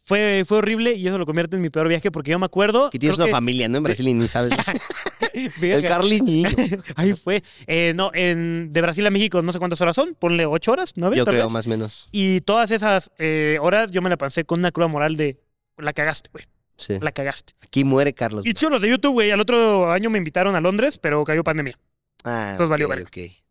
fue, 0.04 0.44
fue 0.46 0.58
horrible 0.58 0.94
y 0.94 1.06
eso 1.06 1.18
lo 1.18 1.26
convierte 1.26 1.56
en 1.56 1.62
mi 1.62 1.70
peor 1.70 1.88
viaje 1.88 2.10
porque 2.10 2.30
yo 2.30 2.38
me 2.38 2.46
acuerdo. 2.46 2.90
Que 2.90 2.98
tienes 2.98 3.18
una 3.18 3.28
familia, 3.28 3.68
¿no? 3.68 3.78
En 3.78 3.84
Brasil 3.84 4.08
y 4.08 4.14
ni 4.14 4.28
sabes. 4.28 4.52
el 5.32 6.24
niño. 6.24 6.48
Ahí 6.96 7.14
fue. 7.14 7.42
Eh, 7.66 7.92
no, 7.94 8.10
en, 8.14 8.72
de 8.72 8.80
Brasil 8.80 9.06
a 9.06 9.10
México 9.10 9.40
no 9.42 9.52
sé 9.52 9.58
cuántas 9.58 9.80
horas 9.80 9.96
son. 9.96 10.14
Ponle 10.14 10.46
ocho 10.46 10.72
horas, 10.72 10.92
nueve. 10.96 11.16
Yo 11.16 11.24
creo, 11.24 11.44
vez. 11.44 11.52
más 11.52 11.66
o 11.66 11.70
menos. 11.70 12.08
Y 12.12 12.40
todas 12.42 12.70
esas 12.70 13.10
eh, 13.18 13.58
horas 13.60 13.90
yo 13.90 14.02
me 14.02 14.10
la 14.10 14.16
pasé 14.16 14.44
con 14.44 14.60
una 14.60 14.72
cruda 14.72 14.88
moral 14.88 15.16
de 15.16 15.38
la 15.78 15.92
cagaste, 15.92 16.30
güey. 16.32 16.46
Sí. 16.76 16.96
La 17.00 17.12
cagaste. 17.12 17.52
Aquí 17.62 17.84
muere 17.84 18.14
Carlos. 18.14 18.46
Y 18.46 18.54
chido 18.54 18.70
los 18.70 18.82
de 18.82 18.88
YouTube, 18.88 19.12
güey. 19.12 19.30
Al 19.30 19.40
otro 19.40 19.90
año 19.90 20.08
me 20.08 20.18
invitaron 20.18 20.56
a 20.56 20.60
Londres, 20.60 20.98
pero 20.98 21.22
cayó 21.24 21.44
pandemia. 21.44 21.78
Ah, 22.24 22.50
Entonces 22.52 22.70
valió 22.70 22.88
verga. 22.88 23.08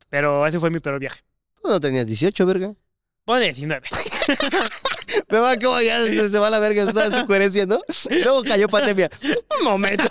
Pero 0.10 0.46
ese 0.48 0.60
fue 0.60 0.72
mi 0.72 0.80
peor 0.80 1.00
viaje. 1.00 1.22
Tú 1.62 1.70
no 1.70 1.80
tenías 1.80 2.08
18, 2.08 2.46
verga. 2.46 2.74
Ponle 3.26 3.46
19. 3.46 3.88
Me 5.30 5.40
va 5.40 5.58
como 5.58 5.80
ya 5.82 6.04
se, 6.06 6.30
se 6.30 6.40
va 6.40 6.48
a 6.48 6.50
la 6.50 6.60
verga 6.60 6.92
toda 6.92 7.20
su 7.20 7.26
coherencia, 7.26 7.66
¿no? 7.66 7.80
Luego 8.10 8.44
cayó 8.44 8.68
pandemia. 8.68 9.10
Un 9.60 9.66
momento. 9.66 10.08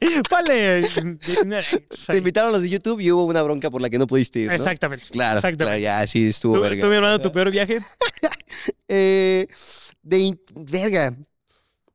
19. 0.00 1.62
Te 2.06 2.16
invitaron 2.16 2.52
los 2.52 2.62
de 2.62 2.68
YouTube 2.68 3.00
y 3.00 3.10
hubo 3.12 3.24
una 3.24 3.42
bronca 3.42 3.70
por 3.70 3.80
la 3.80 3.88
que 3.88 3.98
no 3.98 4.06
pudiste 4.06 4.40
ir, 4.40 4.48
¿no? 4.48 4.54
Exactamente. 4.54 5.06
Claro, 5.10 5.38
Exactamente. 5.38 5.80
claro, 5.80 6.00
ya 6.00 6.06
sí 6.06 6.28
estuvo 6.28 6.54
¿Tú, 6.54 6.60
verga. 6.60 6.80
tú, 6.80 6.88
mi 6.88 6.96
hermano, 6.96 7.20
tu 7.20 7.32
peor 7.32 7.50
viaje? 7.50 7.80
Eh, 8.86 9.48
de 10.02 10.38
verga. 10.54 11.16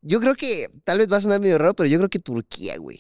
Yo 0.02 0.20
creo 0.20 0.36
que 0.36 0.68
tal 0.84 0.98
vez 0.98 1.12
va 1.12 1.18
a 1.18 1.22
sonar 1.22 1.40
medio 1.40 1.58
raro, 1.58 1.76
pero 1.76 1.88
yo 1.88 1.98
creo 2.00 2.10
que 2.10 2.18
Turquía, 2.20 2.78
güey. 2.78 3.00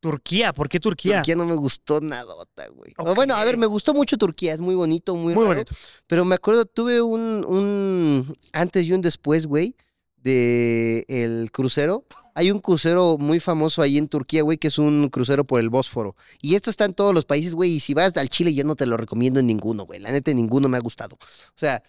Turquía. 0.00 0.52
¿Por 0.52 0.68
qué 0.68 0.80
Turquía? 0.80 1.16
Turquía 1.16 1.36
no 1.36 1.44
me 1.44 1.54
gustó 1.54 2.00
nadota, 2.00 2.68
güey. 2.68 2.92
Bueno, 3.14 3.34
a 3.34 3.44
ver, 3.44 3.56
me 3.56 3.66
gustó 3.66 3.94
mucho 3.94 4.16
Turquía, 4.16 4.54
es 4.54 4.60
muy 4.60 4.74
bonito, 4.74 5.14
muy, 5.14 5.34
Muy 5.34 5.44
raro, 5.44 5.54
bonito. 5.56 5.74
Pero 6.06 6.24
me 6.24 6.34
acuerdo, 6.34 6.64
tuve 6.66 7.02
un, 7.02 7.44
un 7.46 8.36
antes 8.52 8.86
y 8.86 8.92
un 8.92 9.00
después, 9.00 9.46
güey, 9.46 9.74
de 10.16 11.04
el 11.08 11.50
crucero. 11.50 12.04
Hay 12.34 12.52
un 12.52 12.60
crucero 12.60 13.18
muy 13.18 13.40
famoso 13.40 13.82
ahí 13.82 13.98
en 13.98 14.06
Turquía, 14.06 14.42
güey, 14.42 14.58
que 14.58 14.68
es 14.68 14.78
un 14.78 15.08
crucero 15.08 15.44
por 15.44 15.58
el 15.58 15.70
Bósforo. 15.70 16.14
Y 16.40 16.54
esto 16.54 16.70
está 16.70 16.84
en 16.84 16.94
todos 16.94 17.12
los 17.12 17.24
países, 17.24 17.52
güey, 17.52 17.72
y 17.72 17.80
si 17.80 17.94
vas 17.94 18.16
al 18.16 18.28
Chile 18.28 18.54
yo 18.54 18.62
no 18.62 18.76
te 18.76 18.86
lo 18.86 18.96
recomiendo 18.96 19.40
en 19.40 19.48
ninguno, 19.48 19.84
güey. 19.84 19.98
La 19.98 20.12
neta, 20.12 20.32
ninguno 20.32 20.68
me 20.68 20.76
ha 20.76 20.80
gustado. 20.80 21.16
O 21.16 21.56
sea, 21.58 21.82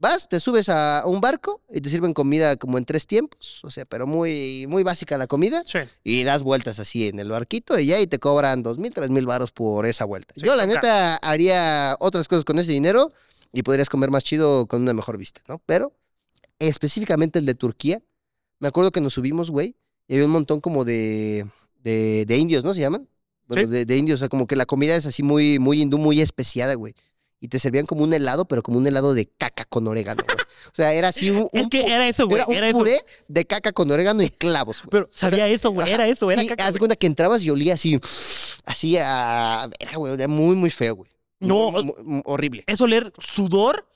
vas, 0.00 0.28
te 0.28 0.40
subes 0.40 0.68
a 0.68 1.04
un 1.06 1.20
barco 1.20 1.60
y 1.72 1.80
te 1.80 1.88
sirven 1.88 2.12
comida 2.14 2.56
como 2.56 2.78
en 2.78 2.84
tres 2.84 3.06
tiempos, 3.06 3.60
o 3.62 3.70
sea, 3.70 3.84
pero 3.84 4.06
muy, 4.08 4.66
muy 4.66 4.82
básica 4.82 5.16
la 5.18 5.26
comida 5.28 5.62
Sí. 5.66 5.78
y 6.02 6.24
das 6.24 6.42
vueltas 6.42 6.80
así 6.80 7.06
en 7.08 7.20
el 7.20 7.30
barquito 7.30 7.78
y 7.78 7.86
ya 7.86 8.00
y 8.00 8.06
te 8.08 8.18
cobran 8.18 8.62
dos 8.64 8.78
mil, 8.78 8.92
tres 8.92 9.10
mil 9.10 9.26
baros 9.26 9.52
por 9.52 9.86
esa 9.86 10.04
vuelta. 10.06 10.34
Sí, 10.34 10.40
Yo 10.44 10.56
la 10.56 10.66
neta 10.66 11.16
haría 11.16 11.96
otras 12.00 12.26
cosas 12.26 12.44
con 12.44 12.58
ese 12.58 12.72
dinero 12.72 13.12
y 13.52 13.62
podrías 13.62 13.88
comer 13.88 14.10
más 14.10 14.24
chido 14.24 14.66
con 14.66 14.82
una 14.82 14.94
mejor 14.94 15.16
vista, 15.18 15.42
¿no? 15.48 15.60
Pero 15.66 15.92
específicamente 16.58 17.38
el 17.38 17.46
de 17.46 17.54
Turquía, 17.54 18.02
me 18.58 18.68
acuerdo 18.68 18.90
que 18.92 19.00
nos 19.00 19.14
subimos, 19.14 19.50
güey, 19.50 19.76
y 20.08 20.14
había 20.14 20.26
un 20.26 20.32
montón 20.32 20.60
como 20.60 20.84
de, 20.84 21.46
de, 21.82 22.24
de 22.26 22.36
indios, 22.36 22.64
¿no? 22.64 22.74
Se 22.74 22.80
llaman. 22.80 23.08
Bueno, 23.46 23.66
Sí. 23.68 23.72
de, 23.72 23.84
de 23.84 23.96
indios, 23.96 24.18
o 24.18 24.20
sea, 24.20 24.28
como 24.28 24.46
que 24.46 24.54
la 24.56 24.66
comida 24.66 24.94
es 24.94 25.06
así 25.06 25.22
muy, 25.22 25.58
muy 25.58 25.80
hindú, 25.82 25.98
muy 25.98 26.20
especiada, 26.20 26.74
güey. 26.74 26.94
Y 27.42 27.48
te 27.48 27.58
servían 27.58 27.86
como 27.86 28.04
un 28.04 28.12
helado, 28.12 28.44
pero 28.44 28.62
como 28.62 28.76
un 28.78 28.86
helado 28.86 29.14
de 29.14 29.26
caca 29.26 29.64
con 29.64 29.86
orégano, 29.88 30.22
güey. 30.24 30.36
O 30.66 30.74
sea, 30.74 30.92
era 30.92 31.08
así 31.08 31.30
un, 31.30 31.48
Es 31.52 31.62
un 31.64 31.70
que 31.70 31.86
era 31.86 32.06
eso, 32.06 32.26
güey. 32.26 32.36
era 32.36 32.46
un 32.46 32.54
Era 32.54 32.68
eso. 32.68 32.78
puré 32.78 33.00
de 33.28 33.44
caca 33.46 33.72
con 33.72 33.90
orégano 33.90 34.22
y 34.22 34.28
clavos, 34.28 34.78
güey. 34.82 34.90
Pero 34.90 35.08
sabía 35.10 35.48
eso, 35.48 35.70
güey. 35.70 35.90
Era 35.90 36.06
eso. 36.06 36.30
Era 36.30 36.42
y 36.44 36.46
caca, 36.48 36.66
haz 36.66 36.76
cuenta 36.76 36.96
que 36.96 37.06
entrabas 37.06 37.42
y 37.42 37.48
olía 37.50 37.74
así, 37.74 37.98
así 38.66 38.96
a... 38.98 39.70
Era, 39.78 39.96
güey, 39.96 40.12
era 40.14 40.28
muy, 40.28 40.54
muy 40.54 40.68
feo, 40.70 40.96
güey. 40.96 41.10
No, 41.40 41.70
Muy, 41.70 41.84
muy- 41.84 41.94
muy 42.04 42.22
horrible. 42.26 42.64
Es 42.66 42.78
oler 42.82 43.10
sudor 43.18 43.86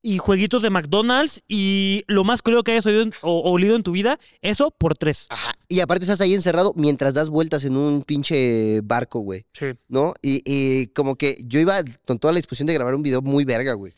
y 0.00 0.18
jueguitos 0.18 0.62
de 0.62 0.70
McDonald's 0.70 1.42
y 1.48 2.04
lo 2.06 2.22
más 2.24 2.40
creo 2.42 2.62
que 2.62 2.72
hayas 2.72 2.86
oído 2.86 3.02
en- 3.02 3.12
o 3.22 3.50
olido 3.50 3.74
en 3.76 3.82
tu 3.82 3.92
vida, 3.92 4.18
eso 4.42 4.70
por 4.70 4.96
tres. 4.96 5.26
Ajá. 5.30 5.52
Y 5.68 5.80
aparte 5.80 6.04
estás 6.04 6.20
ahí 6.20 6.34
encerrado 6.34 6.72
mientras 6.76 7.14
das 7.14 7.30
vueltas 7.30 7.64
en 7.64 7.76
un 7.76 8.02
pinche 8.02 8.80
barco, 8.82 9.20
güey. 9.20 9.44
Sí. 9.52 9.66
¿No? 9.88 10.14
Y, 10.22 10.42
y 10.44 10.86
como 10.88 11.16
que 11.16 11.38
yo 11.46 11.58
iba 11.60 11.82
con 12.06 12.18
toda 12.18 12.32
la 12.32 12.38
disposición 12.38 12.66
de 12.68 12.74
grabar 12.74 12.94
un 12.94 13.02
video 13.02 13.22
muy 13.22 13.44
verga, 13.44 13.72
güey. 13.74 13.92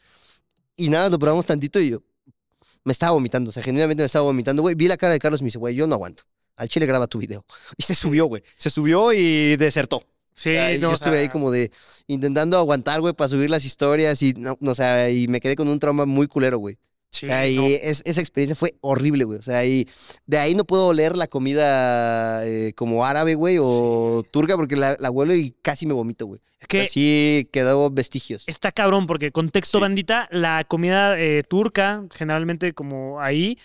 Y 0.76 0.88
nada, 0.88 1.10
lo 1.10 1.18
probamos 1.18 1.44
tantito 1.46 1.78
y 1.80 1.90
yo 1.90 2.02
me 2.84 2.92
estaba 2.92 3.12
vomitando. 3.12 3.50
O 3.50 3.52
sea, 3.52 3.62
genuinamente 3.62 4.02
me 4.02 4.06
estaba 4.06 4.24
vomitando, 4.24 4.62
güey. 4.62 4.74
Vi 4.74 4.88
la 4.88 4.96
cara 4.96 5.12
de 5.12 5.18
Carlos 5.18 5.40
y 5.40 5.44
me 5.44 5.48
dice, 5.48 5.58
güey, 5.58 5.74
yo 5.74 5.86
no 5.86 5.94
aguanto. 5.94 6.22
Al 6.56 6.68
chile 6.68 6.86
graba 6.86 7.06
tu 7.06 7.18
video. 7.18 7.44
Y 7.76 7.82
se 7.82 7.94
subió, 7.94 8.24
güey. 8.26 8.42
Se 8.56 8.70
subió 8.70 9.12
y 9.12 9.56
desertó. 9.56 10.02
Sí, 10.42 10.50
no, 10.56 10.70
yo 10.78 10.90
o 10.90 10.94
estuve 10.94 11.18
ahí 11.18 11.28
como 11.28 11.50
de 11.50 11.70
intentando 12.06 12.56
aguantar, 12.56 13.00
güey, 13.00 13.12
para 13.12 13.28
subir 13.28 13.50
las 13.50 13.64
historias 13.64 14.22
y, 14.22 14.32
no, 14.32 14.56
no, 14.60 14.70
o 14.70 14.74
sea, 14.74 15.10
y 15.10 15.28
me 15.28 15.40
quedé 15.40 15.54
con 15.56 15.68
un 15.68 15.78
trauma 15.78 16.06
muy 16.06 16.26
culero, 16.28 16.58
güey. 16.58 16.78
sí, 17.10 17.26
o 17.26 17.28
sea, 17.28 17.46
y 17.48 17.56
no. 17.56 17.66
es- 17.66 18.02
esa 18.06 18.20
experiencia 18.20 18.54
fue 18.56 18.74
horrible, 18.80 19.24
güey. 19.24 19.38
O 19.38 19.42
sea, 19.42 19.64
y 19.66 19.86
de 20.26 20.38
ahí 20.38 20.54
no 20.54 20.64
puedo 20.64 20.86
oler 20.86 21.16
la 21.16 21.26
comida 21.26 22.46
eh, 22.46 22.72
como 22.74 23.04
árabe, 23.04 23.34
güey, 23.34 23.58
o 23.60 24.24
turca, 24.30 24.56
porque 24.56 24.76
la, 24.76 24.96
la 24.98 25.10
huelo 25.10 25.34
y 25.34 25.50
casi 25.62 25.86
me 25.86 25.92
vomito, 25.92 26.26
güey. 26.26 26.40
Es 26.60 26.68
que 26.68 26.80
Así 26.82 27.48
quedó 27.52 27.90
vestigios. 27.90 28.44
está 28.46 28.70
cabrón, 28.72 29.06
porque 29.06 29.32
contexto 29.32 29.78
Sí. 29.78 29.82
bandita, 29.82 30.28
la 30.30 30.64
comida 30.64 31.18
eh, 31.18 31.42
turca, 31.42 32.04
generalmente 32.12 32.72
como 32.74 33.20
ahí, 33.20 33.58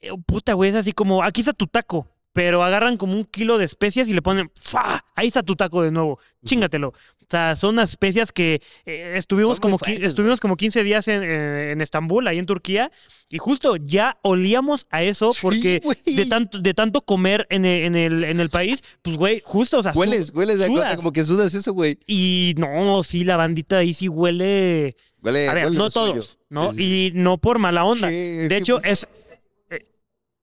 eh, 0.00 0.10
puta, 0.26 0.54
güey, 0.54 0.70
es 0.70 0.76
así 0.76 0.92
como, 0.92 1.22
aquí 1.22 1.40
está 1.42 1.52
tu 1.52 1.66
taco. 1.66 2.06
Pero 2.32 2.62
agarran 2.62 2.96
como 2.96 3.14
un 3.14 3.24
kilo 3.24 3.58
de 3.58 3.64
especias 3.64 4.08
y 4.08 4.12
le 4.12 4.22
ponen, 4.22 4.50
¡fa! 4.54 5.04
Ahí 5.14 5.26
está 5.26 5.42
tu 5.42 5.56
taco 5.56 5.82
de 5.82 5.90
nuevo, 5.90 6.18
chingatelo. 6.44 6.92
O 7.30 7.30
sea, 7.30 7.54
son 7.54 7.74
unas 7.74 7.90
especias 7.90 8.32
que 8.32 8.60
eh, 8.84 9.14
estuvimos, 9.16 9.54
Son 9.58 9.62
como, 9.62 9.78
fuertes, 9.78 10.04
estuvimos 10.04 10.40
como 10.40 10.56
15 10.56 10.82
días 10.82 11.06
en, 11.06 11.80
Estambul, 11.80 12.26
ahí 12.26 12.38
en 12.38 12.46
Turquía, 12.46 12.90
y 13.30 13.38
justo 13.38 13.76
ya 13.76 14.18
olíamos 14.22 14.88
a 14.90 15.04
eso 15.04 15.30
porque 15.40 15.80
güey. 15.84 15.96
de, 16.04 16.26
tanto, 16.26 16.58
de 16.58 16.74
tanto 16.74 17.02
comer 17.02 17.46
en 17.50 17.64
el, 17.64 17.84
en 17.84 17.94
el, 17.94 18.24
en 18.24 18.40
el 18.40 18.50
país, 18.50 18.82
pues, 19.02 19.16
güey, 19.16 19.40
justo, 19.44 19.78
o 19.78 19.82
sea, 19.84 19.92
Hueles, 19.94 20.32
hueles 20.34 20.58
de 20.58 20.66
cosa, 20.66 20.96
como 20.96 21.12
que 21.12 21.22
sudas 21.22 21.54
eso, 21.54 21.72
güey. 21.72 22.00
Y 22.04 22.54
no, 22.58 23.04
sí, 23.04 23.22
la 23.22 23.36
bandita 23.36 23.78
ahí 23.78 23.94
sí 23.94 24.08
huele. 24.08 24.96
Huele, 25.22 25.48
A 25.48 25.54
ver, 25.54 25.64
huele 25.66 25.78
no 25.78 25.88
suyo. 25.88 26.12
todos, 26.12 26.38
¿no? 26.48 26.72
Sí, 26.72 26.78
sí. 26.78 27.06
Y 27.06 27.12
no 27.14 27.38
por 27.38 27.60
mala 27.60 27.84
onda. 27.84 28.08
Sí, 28.08 28.14
De 28.14 28.56
hecho, 28.56 28.80
pues, 28.80 29.06
es. 29.70 29.80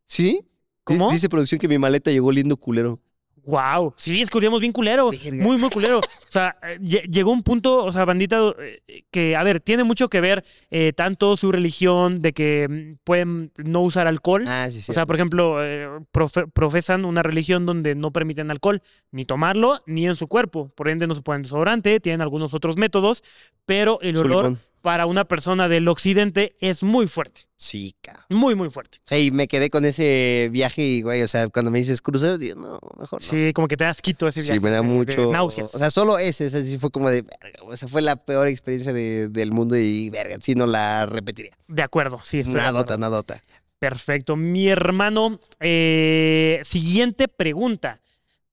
¿Sí? 0.05 0.41
¿Cómo? 0.87 1.11
Dice 1.11 1.27
producción 1.29 1.59
que 1.59 1.67
mi 1.67 1.77
maleta 1.77 2.09
llegó 2.11 2.31
lindo 2.31 2.55
culero. 2.57 2.99
Wow. 3.43 3.93
Sí, 3.95 4.21
es 4.21 4.29
que 4.29 4.37
olíamos 4.39 4.59
bien 4.59 4.73
culero. 4.73 5.09
Verga. 5.09 5.41
Muy, 5.41 5.57
muy 5.57 5.69
culero. 5.69 5.99
O 5.99 6.01
sea, 6.31 6.57
eh, 6.63 6.77
lle- 6.81 7.03
llegó 7.09 7.31
un 7.31 7.43
punto, 7.43 7.85
o 7.85 7.91
sea, 7.93 8.03
bandita, 8.03 8.53
eh, 8.59 9.03
que, 9.09 9.37
a 9.37 9.43
ver, 9.43 9.61
tiene 9.61 9.85
mucho 9.85 10.09
que 10.09 10.19
ver 10.19 10.43
eh, 10.69 10.91
tanto 10.93 11.37
su 11.37 11.49
religión 11.53 12.19
de 12.19 12.33
que 12.33 12.67
mm, 12.69 12.99
pueden 13.05 13.53
no 13.55 13.83
usar 13.83 14.05
alcohol. 14.05 14.43
Ah, 14.47 14.67
sí, 14.69 14.81
sí. 14.81 14.91
O 14.91 14.93
sea, 14.93 15.05
por 15.05 15.15
ejemplo, 15.15 15.63
eh, 15.63 15.87
profe- 16.11 16.51
profesan 16.51 17.05
una 17.05 17.23
religión 17.23 17.65
donde 17.65 17.95
no 17.95 18.11
permiten 18.11 18.51
alcohol, 18.51 18.81
ni 19.11 19.23
tomarlo, 19.23 19.79
ni 19.85 20.05
en 20.07 20.17
su 20.17 20.27
cuerpo. 20.27 20.67
Por 20.75 20.89
ende, 20.89 21.07
no 21.07 21.15
se 21.15 21.21
ponen 21.21 21.43
desodorante, 21.43 22.01
tienen 22.01 22.19
algunos 22.19 22.53
otros 22.53 22.75
métodos, 22.75 23.23
pero 23.65 23.99
el 24.01 24.17
olor. 24.17 24.57
Para 24.87 25.05
una 25.05 25.25
persona 25.25 25.67
del 25.67 25.85
occidente 25.89 26.55
es 26.61 26.81
muy 26.81 27.07
fuerte. 27.07 27.41
Sí, 27.57 27.93
cabrón. 27.99 28.23
Muy, 28.29 28.55
muy 28.55 28.69
fuerte. 28.69 28.99
Y 29.11 29.31
me 29.31 29.49
quedé 29.49 29.69
con 29.69 29.83
ese 29.83 30.47
viaje 30.49 30.81
y, 30.81 31.01
güey, 31.01 31.23
o 31.23 31.27
sea, 31.27 31.49
cuando 31.49 31.71
me 31.71 31.79
dices 31.79 32.01
crucero, 32.01 32.37
digo, 32.37 32.55
no, 32.61 32.79
mejor 32.97 33.21
no. 33.21 33.27
Sí, 33.27 33.51
como 33.53 33.67
que 33.67 33.75
te 33.75 33.83
das 33.83 34.01
quito 34.01 34.29
ese 34.29 34.39
Sí, 34.39 34.47
viaje. 34.53 34.61
me 34.61 34.69
da 34.71 34.77
de- 34.81 34.83
de 34.87 34.93
mucho. 34.93 35.29
náuseas. 35.29 35.75
O 35.75 35.77
sea, 35.77 35.91
solo 35.91 36.17
ese, 36.19 36.45
ese 36.45 36.63
sí 36.65 36.77
fue 36.77 36.89
como 36.89 37.09
de, 37.09 37.23
verga, 37.23 37.59
o 37.63 37.75
sea, 37.75 37.89
fue 37.89 38.01
la 38.01 38.15
peor 38.15 38.47
experiencia 38.47 38.93
de- 38.93 39.27
del 39.27 39.51
mundo 39.51 39.75
y, 39.75 40.09
verga, 40.09 40.37
sí, 40.39 40.55
no 40.55 40.65
la 40.65 41.05
repetiría. 41.05 41.51
de 41.67 41.83
acuerdo, 41.83 42.21
sí. 42.23 42.39
estoy 42.39 42.53
de 42.55 42.61
Nadota, 42.61 42.93
acuerdo. 42.93 42.97
nadota. 42.99 43.41
Perfecto. 43.79 44.37
Mi 44.37 44.69
hermano, 44.69 45.37
eh, 45.59 46.61
siguiente 46.63 47.27
pregunta. 47.27 47.99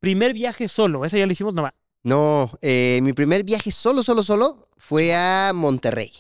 Primer 0.01 0.33
viaje 0.35 0.67
solo, 0.67 1.05
esa 1.05 1.17
ya 1.17 1.27
le 1.27 1.33
hicimos, 1.33 1.55
no 1.55 1.63
va. 1.63 1.75
No, 2.03 2.51
eh, 2.61 2.99
mi 3.05 3.13
primer 3.13 3.45
viaje 3.45 3.71
solo, 3.71 4.03
solo, 4.03 4.23
solo 4.25 4.69
fue 4.77 5.15
a 5.15 5.53
Monterrey. 5.55 6.11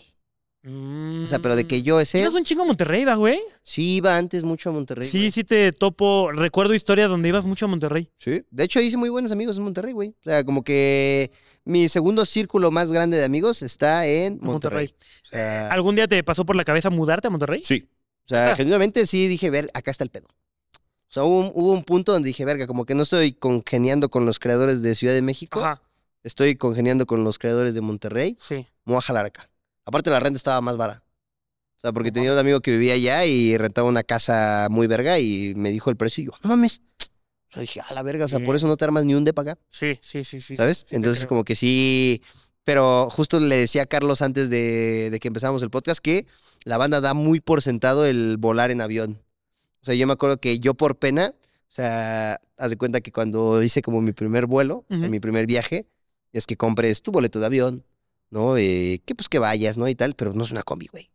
O 0.66 1.26
sea, 1.26 1.40
pero 1.40 1.56
de 1.56 1.66
que 1.66 1.82
yo 1.82 2.00
ese. 2.00 2.20
Ibas 2.20 2.34
un 2.34 2.44
chingo 2.44 2.62
a 2.62 2.66
Monterrey, 2.66 3.04
va, 3.04 3.16
güey. 3.16 3.38
Sí, 3.62 3.96
iba 3.96 4.16
antes 4.16 4.44
mucho 4.44 4.70
a 4.70 4.72
Monterrey. 4.72 5.06
Sí, 5.06 5.18
güey. 5.18 5.30
sí 5.30 5.44
te 5.44 5.72
topo. 5.72 6.32
Recuerdo 6.32 6.72
historias 6.72 7.10
donde 7.10 7.28
ibas 7.28 7.44
mucho 7.44 7.66
a 7.66 7.68
Monterrey. 7.68 8.10
Sí. 8.16 8.42
De 8.50 8.64
hecho, 8.64 8.80
hice 8.80 8.96
muy 8.96 9.10
buenos 9.10 9.30
amigos 9.30 9.58
en 9.58 9.64
Monterrey, 9.64 9.92
güey. 9.92 10.10
O 10.10 10.22
sea, 10.22 10.42
como 10.42 10.64
que 10.64 11.30
mi 11.64 11.88
segundo 11.90 12.24
círculo 12.24 12.70
más 12.70 12.90
grande 12.90 13.18
de 13.18 13.24
amigos 13.24 13.60
está 13.60 14.06
en 14.06 14.38
Monterrey. 14.40 14.86
Monterrey. 14.86 14.94
O 15.24 15.26
sea, 15.26 15.68
¿Algún 15.68 15.96
día 15.96 16.08
te 16.08 16.24
pasó 16.24 16.46
por 16.46 16.56
la 16.56 16.64
cabeza 16.64 16.88
mudarte 16.88 17.26
a 17.26 17.30
Monterrey? 17.30 17.62
Sí. 17.62 17.86
O 18.24 18.28
sea, 18.28 18.56
genuinamente 18.56 19.06
sí 19.06 19.28
dije, 19.28 19.50
ver, 19.50 19.70
acá 19.74 19.90
está 19.90 20.02
el 20.02 20.10
pedo. 20.10 20.28
O 20.28 21.12
sea, 21.14 21.24
hubo 21.24 21.40
un, 21.40 21.52
hubo 21.54 21.72
un 21.72 21.84
punto 21.84 22.12
donde 22.12 22.28
dije, 22.28 22.46
verga, 22.46 22.66
como 22.66 22.86
que 22.86 22.94
no 22.94 23.02
estoy 23.02 23.32
congeniando 23.32 24.08
con 24.08 24.24
los 24.24 24.38
creadores 24.38 24.80
de 24.80 24.94
Ciudad 24.94 25.12
de 25.12 25.20
México, 25.20 25.60
Ajá, 25.60 25.82
estoy 26.22 26.56
congeniando 26.56 27.06
con 27.06 27.22
los 27.22 27.38
creadores 27.38 27.74
de 27.74 27.82
Monterrey, 27.82 28.36
sí. 28.40 28.66
me 28.84 28.94
voy 28.94 28.96
a 28.96 29.02
jalar 29.02 29.26
acá. 29.26 29.50
Aparte, 29.84 30.10
la 30.10 30.20
renta 30.20 30.36
estaba 30.36 30.60
más 30.60 30.76
vara. 30.76 31.02
O 31.76 31.80
sea, 31.80 31.92
porque 31.92 32.10
tenía 32.10 32.32
un 32.32 32.38
amigo 32.38 32.60
que 32.60 32.70
vivía 32.70 32.94
allá 32.94 33.26
y 33.26 33.56
rentaba 33.58 33.88
una 33.88 34.02
casa 34.02 34.68
muy 34.70 34.86
verga 34.86 35.18
y 35.18 35.54
me 35.54 35.70
dijo 35.70 35.90
el 35.90 35.96
precio 35.96 36.22
y 36.22 36.26
yo, 36.26 36.32
no 36.42 36.48
mames. 36.48 36.80
O 37.50 37.52
sea, 37.52 37.60
dije, 37.60 37.80
a 37.80 37.92
la 37.92 38.02
verga, 38.02 38.24
o 38.24 38.28
sea, 38.28 38.40
por 38.40 38.56
eso 38.56 38.66
no 38.66 38.76
te 38.76 38.84
armas 38.84 39.04
ni 39.04 39.14
un 39.14 39.24
depa 39.24 39.42
acá, 39.42 39.58
Sí, 39.68 39.98
sí, 40.00 40.24
sí, 40.24 40.40
sí. 40.40 40.56
¿sabes? 40.56 40.86
sí 40.88 40.96
Entonces, 40.96 41.26
como 41.26 41.44
que 41.44 41.54
sí. 41.56 42.22
Pero 42.64 43.10
justo 43.10 43.38
le 43.38 43.56
decía 43.56 43.82
a 43.82 43.86
Carlos 43.86 44.22
antes 44.22 44.48
de, 44.48 45.10
de 45.10 45.20
que 45.20 45.28
empezáramos 45.28 45.62
el 45.62 45.68
podcast 45.68 46.00
que 46.00 46.26
la 46.64 46.78
banda 46.78 47.02
da 47.02 47.12
muy 47.12 47.40
por 47.40 47.60
sentado 47.60 48.06
el 48.06 48.38
volar 48.38 48.70
en 48.70 48.80
avión. 48.80 49.20
O 49.82 49.84
sea, 49.84 49.94
yo 49.94 50.06
me 50.06 50.14
acuerdo 50.14 50.38
que 50.38 50.58
yo 50.60 50.72
por 50.72 50.96
pena, 50.96 51.34
o 51.68 51.70
sea, 51.70 52.40
haz 52.56 52.70
de 52.70 52.78
cuenta 52.78 53.02
que 53.02 53.12
cuando 53.12 53.62
hice 53.62 53.82
como 53.82 54.00
mi 54.00 54.12
primer 54.12 54.46
vuelo, 54.46 54.86
o 54.88 54.94
sea, 54.94 55.00
Ujú. 55.00 55.10
mi 55.10 55.20
primer 55.20 55.44
viaje, 55.44 55.86
es 56.32 56.46
que 56.46 56.56
compres 56.56 57.02
tu 57.02 57.12
boleto 57.12 57.38
de 57.38 57.46
avión, 57.46 57.84
¿no? 58.34 58.56
Eh, 58.58 59.00
que 59.06 59.14
pues 59.14 59.28
que 59.28 59.38
vayas, 59.38 59.78
¿no? 59.78 59.88
Y 59.88 59.94
tal, 59.94 60.14
pero 60.14 60.34
no 60.34 60.44
es 60.44 60.50
una 60.50 60.64
combi, 60.64 60.88
güey. 60.88 61.10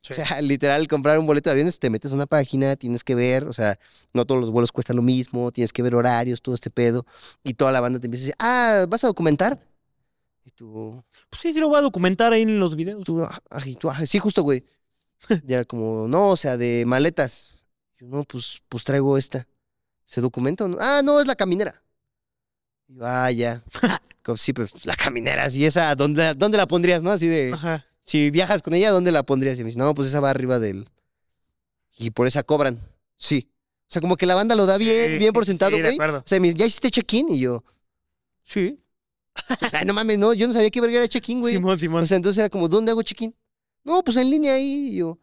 Sí. 0.00 0.14
O 0.14 0.16
sea, 0.16 0.40
literal, 0.42 0.88
comprar 0.88 1.18
un 1.18 1.26
boleto 1.26 1.50
de 1.50 1.52
avión 1.52 1.68
es 1.68 1.78
te 1.78 1.90
metes 1.90 2.10
a 2.10 2.14
una 2.14 2.26
página, 2.26 2.76
tienes 2.76 3.04
que 3.04 3.14
ver, 3.14 3.44
o 3.44 3.52
sea, 3.52 3.78
no 4.14 4.24
todos 4.24 4.40
los 4.40 4.50
vuelos 4.50 4.72
cuestan 4.72 4.96
lo 4.96 5.02
mismo, 5.02 5.52
tienes 5.52 5.72
que 5.72 5.82
ver 5.82 5.94
horarios, 5.94 6.42
todo 6.42 6.54
este 6.54 6.70
pedo, 6.70 7.04
y 7.44 7.54
toda 7.54 7.70
la 7.70 7.80
banda 7.80 8.00
te 8.00 8.06
empieza 8.06 8.24
a 8.24 8.26
decir, 8.26 8.36
ah, 8.38 8.86
¿vas 8.88 9.04
a 9.04 9.08
documentar? 9.08 9.60
Y 10.44 10.50
tú, 10.50 11.02
Pues 11.30 11.42
sí, 11.42 11.52
sí 11.52 11.60
lo 11.60 11.68
voy 11.68 11.78
a 11.78 11.82
documentar 11.82 12.32
ahí 12.32 12.42
en 12.42 12.58
los 12.58 12.76
videos. 12.76 13.04
tú, 13.04 13.22
ah, 13.22 13.40
tú, 13.78 13.90
ah, 13.90 14.04
sí, 14.06 14.18
justo, 14.18 14.42
güey. 14.42 14.64
Y 15.48 15.52
era 15.54 15.64
como, 15.64 16.08
no, 16.08 16.30
o 16.30 16.36
sea, 16.36 16.56
de 16.56 16.84
maletas. 16.86 17.64
Yo, 17.98 18.06
no, 18.08 18.24
pues, 18.24 18.62
pues 18.68 18.84
traigo 18.84 19.16
esta. 19.18 19.46
¿Se 20.04 20.20
documenta 20.20 20.64
o 20.64 20.68
no? 20.68 20.76
Ah, 20.80 21.02
no, 21.04 21.20
es 21.20 21.26
la 21.26 21.36
caminera. 21.36 21.82
Y 22.88 22.96
yo, 22.96 23.06
ah, 23.06 23.30
ya. 23.30 23.62
Como, 24.24 24.36
sí, 24.38 24.52
pues 24.52 24.72
la 24.86 24.96
caminera, 24.96 25.50
sí, 25.50 25.64
esa, 25.66 25.94
¿dónde, 25.94 26.34
¿dónde 26.34 26.56
la 26.56 26.66
pondrías, 26.66 27.02
no? 27.02 27.10
Así 27.10 27.28
de, 27.28 27.52
Ajá. 27.52 27.84
si 28.02 28.30
viajas 28.30 28.62
con 28.62 28.72
ella, 28.74 28.90
¿dónde 28.90 29.12
la 29.12 29.22
pondrías? 29.22 29.58
Y 29.58 29.62
me 29.62 29.66
dice, 29.66 29.78
no, 29.78 29.94
pues 29.94 30.08
esa 30.08 30.20
va 30.20 30.30
arriba 30.30 30.58
del... 30.58 30.88
Y 31.98 32.10
por 32.10 32.26
esa 32.26 32.42
cobran. 32.42 32.80
Sí. 33.16 33.50
O 33.86 33.92
sea, 33.92 34.00
como 34.00 34.16
que 34.16 34.26
la 34.26 34.34
banda 34.34 34.54
lo 34.54 34.66
da 34.66 34.78
bien, 34.78 35.12
Sí, 35.12 35.18
bien 35.18 35.30
sí, 35.30 35.32
por 35.34 35.44
sí, 35.44 35.48
sentado, 35.52 35.78
güey. 35.78 35.92
acuerdo. 35.94 36.18
o 36.18 36.22
sea, 36.26 36.40
me 36.40 36.48
dice, 36.48 36.58
¿ya 36.58 36.66
hiciste 36.66 36.90
check-in? 36.90 37.28
Y 37.28 37.40
yo, 37.40 37.62
sí. 38.44 38.80
o 39.64 39.68
sea, 39.68 39.84
no 39.84 39.92
mames, 39.92 40.18
no, 40.18 40.32
yo 40.32 40.46
no 40.46 40.52
sabía 40.52 40.70
qué 40.70 40.80
verga 40.80 40.98
era 40.98 41.08
check-in, 41.08 41.40
güey. 41.40 41.54
Simón, 41.54 41.78
Simón. 41.78 42.02
O 42.04 42.06
sea, 42.06 42.16
entonces 42.16 42.38
era 42.38 42.48
como, 42.48 42.68
¿dónde 42.68 42.90
hago 42.92 43.02
check-in? 43.02 43.34
No, 43.84 44.02
pues 44.02 44.16
en 44.16 44.30
línea 44.30 44.54
ahí. 44.54 44.88
Y 44.92 44.96
yo, 44.96 45.18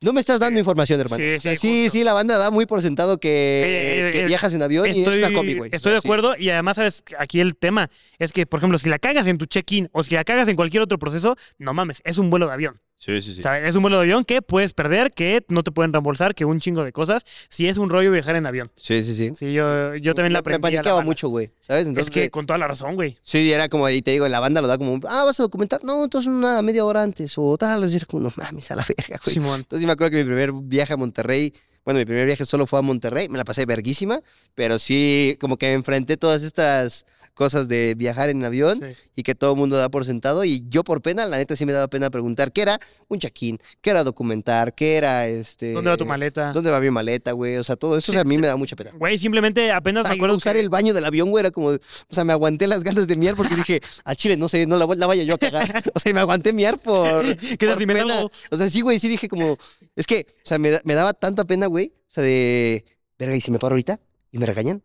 no 0.00 0.12
me 0.12 0.20
estás 0.20 0.40
dando 0.40 0.58
información, 0.58 1.00
hermano. 1.00 1.22
Sí, 1.22 1.34
O 1.36 1.40
sea, 1.40 1.56
sí, 1.90 2.04
la 2.04 2.12
banda 2.12 2.38
da 2.38 2.50
muy 2.50 2.66
por 2.66 2.82
sentado 2.82 3.18
que, 3.18 3.28
Eh, 3.28 4.08
eh, 4.08 4.12
que 4.12 4.20
eh, 4.20 4.26
viajas 4.26 4.52
en 4.54 4.62
avión 4.62 4.86
y 4.86 4.90
es 4.90 4.98
una 4.98 5.32
combi, 5.32 5.54
güey. 5.54 5.70
Estoy 5.72 5.92
O 5.92 5.94
de 5.94 6.00
sea, 6.00 6.08
acuerdo 6.08 6.36
y 6.38 6.50
además, 6.50 6.76
¿sabes? 6.76 7.02
Aquí 7.18 7.40
el 7.40 7.56
tema 7.56 7.90
es 8.18 8.32
que, 8.32 8.46
por 8.46 8.58
ejemplo, 8.60 8.78
si 8.78 8.88
la 8.88 8.98
cagas 8.98 9.26
en 9.26 9.38
tu 9.38 9.46
check-in 9.46 9.88
o 9.92 10.02
si 10.04 10.14
la 10.14 10.24
cagas 10.24 10.48
en 10.48 10.56
cualquier 10.56 10.82
otro 10.82 10.98
proceso, 10.98 11.36
no 11.58 11.72
mames, 11.74 12.02
es 12.04 12.18
un 12.18 12.30
vuelo 12.30 12.46
de 12.46 12.52
avión. 12.52 12.80
Sí, 12.98 13.20
sí, 13.20 13.34
sí. 13.34 13.42
¿sabes? 13.42 13.68
Es 13.68 13.76
un 13.76 13.82
vuelo 13.82 13.98
de 13.98 14.04
avión 14.04 14.24
que 14.24 14.40
puedes 14.40 14.72
perder, 14.72 15.12
que 15.12 15.44
no 15.48 15.62
te 15.62 15.70
pueden 15.70 15.92
reembolsar, 15.92 16.34
que 16.34 16.44
un 16.44 16.60
chingo 16.60 16.82
de 16.82 16.92
cosas. 16.92 17.24
Si 17.48 17.68
es 17.68 17.76
un 17.76 17.90
rollo 17.90 18.10
viajar 18.10 18.36
en 18.36 18.46
avión. 18.46 18.70
Sí, 18.74 19.02
sí, 19.02 19.14
sí. 19.14 19.32
Sí, 19.36 19.52
yo, 19.52 19.94
yo 19.96 20.14
también 20.14 20.32
la 20.32 20.38
aprendí. 20.38 20.58
Me 20.58 20.62
paniqueaba 20.62 21.02
mucho, 21.02 21.28
güey. 21.28 21.50
¿Sabes? 21.60 21.86
Entonces, 21.86 22.08
es 22.08 22.14
que 22.14 22.30
con 22.30 22.46
toda 22.46 22.58
la 22.58 22.66
razón, 22.66 22.94
güey. 22.94 23.16
Sí, 23.22 23.52
era 23.52 23.68
como, 23.68 23.88
y 23.90 24.00
te 24.00 24.12
digo, 24.12 24.26
la 24.28 24.40
banda 24.40 24.62
lo 24.62 24.68
da 24.68 24.78
como, 24.78 24.98
ah, 25.08 25.24
vas 25.24 25.38
a 25.38 25.42
documentar. 25.42 25.84
No, 25.84 26.04
entonces 26.04 26.28
una 26.28 26.62
media 26.62 26.84
hora 26.84 27.02
antes. 27.02 27.34
O 27.36 27.56
tal, 27.58 27.84
es 27.84 27.92
decir, 27.92 28.06
como, 28.06 28.24
no 28.24 28.32
mames, 28.36 28.70
a 28.70 28.76
la 28.76 28.84
verga, 28.88 29.20
güey. 29.22 29.34
Simón. 29.34 29.60
Entonces 29.60 29.80
sí 29.80 29.86
me 29.86 29.92
acuerdo 29.92 30.12
que 30.12 30.18
mi 30.18 30.24
primer 30.24 30.52
viaje 30.52 30.94
a 30.94 30.96
Monterrey, 30.96 31.52
bueno, 31.86 31.98
mi 31.98 32.04
primer 32.04 32.26
viaje 32.26 32.44
solo 32.44 32.66
fue 32.66 32.80
a 32.80 32.82
Monterrey, 32.82 33.28
me 33.30 33.38
la 33.38 33.44
pasé 33.44 33.64
verguísima, 33.64 34.20
pero 34.54 34.78
sí, 34.78 35.38
como 35.40 35.56
que 35.56 35.68
me 35.68 35.74
enfrenté 35.74 36.18
todas 36.18 36.42
estas 36.42 37.06
cosas 37.32 37.68
de 37.68 37.94
viajar 37.96 38.30
en 38.30 38.42
avión 38.44 38.78
Sí. 38.80 38.96
y 39.16 39.22
que 39.22 39.34
todo 39.34 39.52
el 39.52 39.58
mundo 39.58 39.76
da 39.76 39.90
por 39.90 40.06
sentado 40.06 40.44
y 40.46 40.64
yo 40.70 40.82
por 40.84 41.02
pena, 41.02 41.26
la 41.26 41.36
neta 41.36 41.54
sí 41.54 41.66
me 41.66 41.72
daba 41.74 41.86
pena 41.86 42.08
preguntar 42.08 42.50
qué 42.50 42.62
era 42.62 42.80
un 43.08 43.18
check-in, 43.20 43.58
qué 43.82 43.90
era 43.90 44.04
documentar, 44.04 44.74
qué 44.74 44.96
era 44.96 45.26
este... 45.28 45.72
¿Dónde 45.72 45.90
va 45.90 45.96
tu 45.98 46.06
maleta? 46.06 46.50
¿Dónde 46.52 46.70
va 46.70 46.80
mi 46.80 46.90
maleta, 46.90 47.32
güey? 47.32 47.58
O 47.58 47.62
sea, 47.64 47.76
todo 47.76 47.98
eso 47.98 48.10
o 48.10 48.14
sea, 48.14 48.22
a 48.22 48.24
mí 48.24 48.36
Sí, 48.36 48.40
me 48.40 48.46
da 48.46 48.56
mucha 48.56 48.74
pena. 48.74 48.90
Güey, 48.94 49.18
simplemente 49.18 49.70
apenas 49.70 50.04
me 50.04 50.10
Ay, 50.12 50.16
acuerdo 50.16 50.34
usar 50.36 50.54
que- 50.56 50.62
el 50.62 50.70
baño 50.70 50.94
del 50.94 51.04
avión, 51.04 51.28
güey, 51.30 51.40
era 51.42 51.50
como, 51.50 51.68
o 51.68 51.78
sea, 52.10 52.24
me 52.24 52.32
aguanté 52.32 52.66
las 52.66 52.82
ganas 52.82 53.06
de 53.06 53.16
miar 53.16 53.34
porque 53.36 53.54
dije, 53.54 53.80
a 54.04 54.14
Chile, 54.14 54.38
no 54.38 54.48
sé, 54.48 54.66
no 54.66 54.78
la, 54.78 54.86
voy- 54.86 54.96
la 54.96 55.06
vaya 55.06 55.22
yo 55.22 55.34
a 55.34 55.38
cagar. 55.38 55.66
O 55.94 55.98
sea, 55.98 56.14
me 56.14 56.20
aguanté 56.20 56.54
miar 56.54 56.78
por. 56.78 57.36
¿Qué 57.36 57.66
por 57.68 57.76
si 57.78 57.86
me 57.86 57.94
pena. 57.94 58.14
salgo? 58.14 58.30
O 58.50 58.56
sea, 58.56 58.70
sí, 58.70 58.80
güey, 58.80 58.98
sí 58.98 59.08
dije 59.08 59.28
como, 59.28 59.58
es 59.94 60.06
que, 60.06 60.26
o 60.30 60.40
sea, 60.42 60.58
me, 60.58 60.80
me 60.84 60.94
daba 60.94 61.12
tanta 61.12 61.44
pena, 61.44 61.66
güey, 61.66 61.75
o 61.84 62.12
sea, 62.12 62.24
de, 62.24 62.84
verga, 63.18 63.36
¿y 63.36 63.40
si 63.40 63.50
me 63.50 63.58
paro 63.58 63.74
ahorita? 63.74 64.00
¿Y 64.32 64.38
me 64.38 64.46
regañan? 64.46 64.82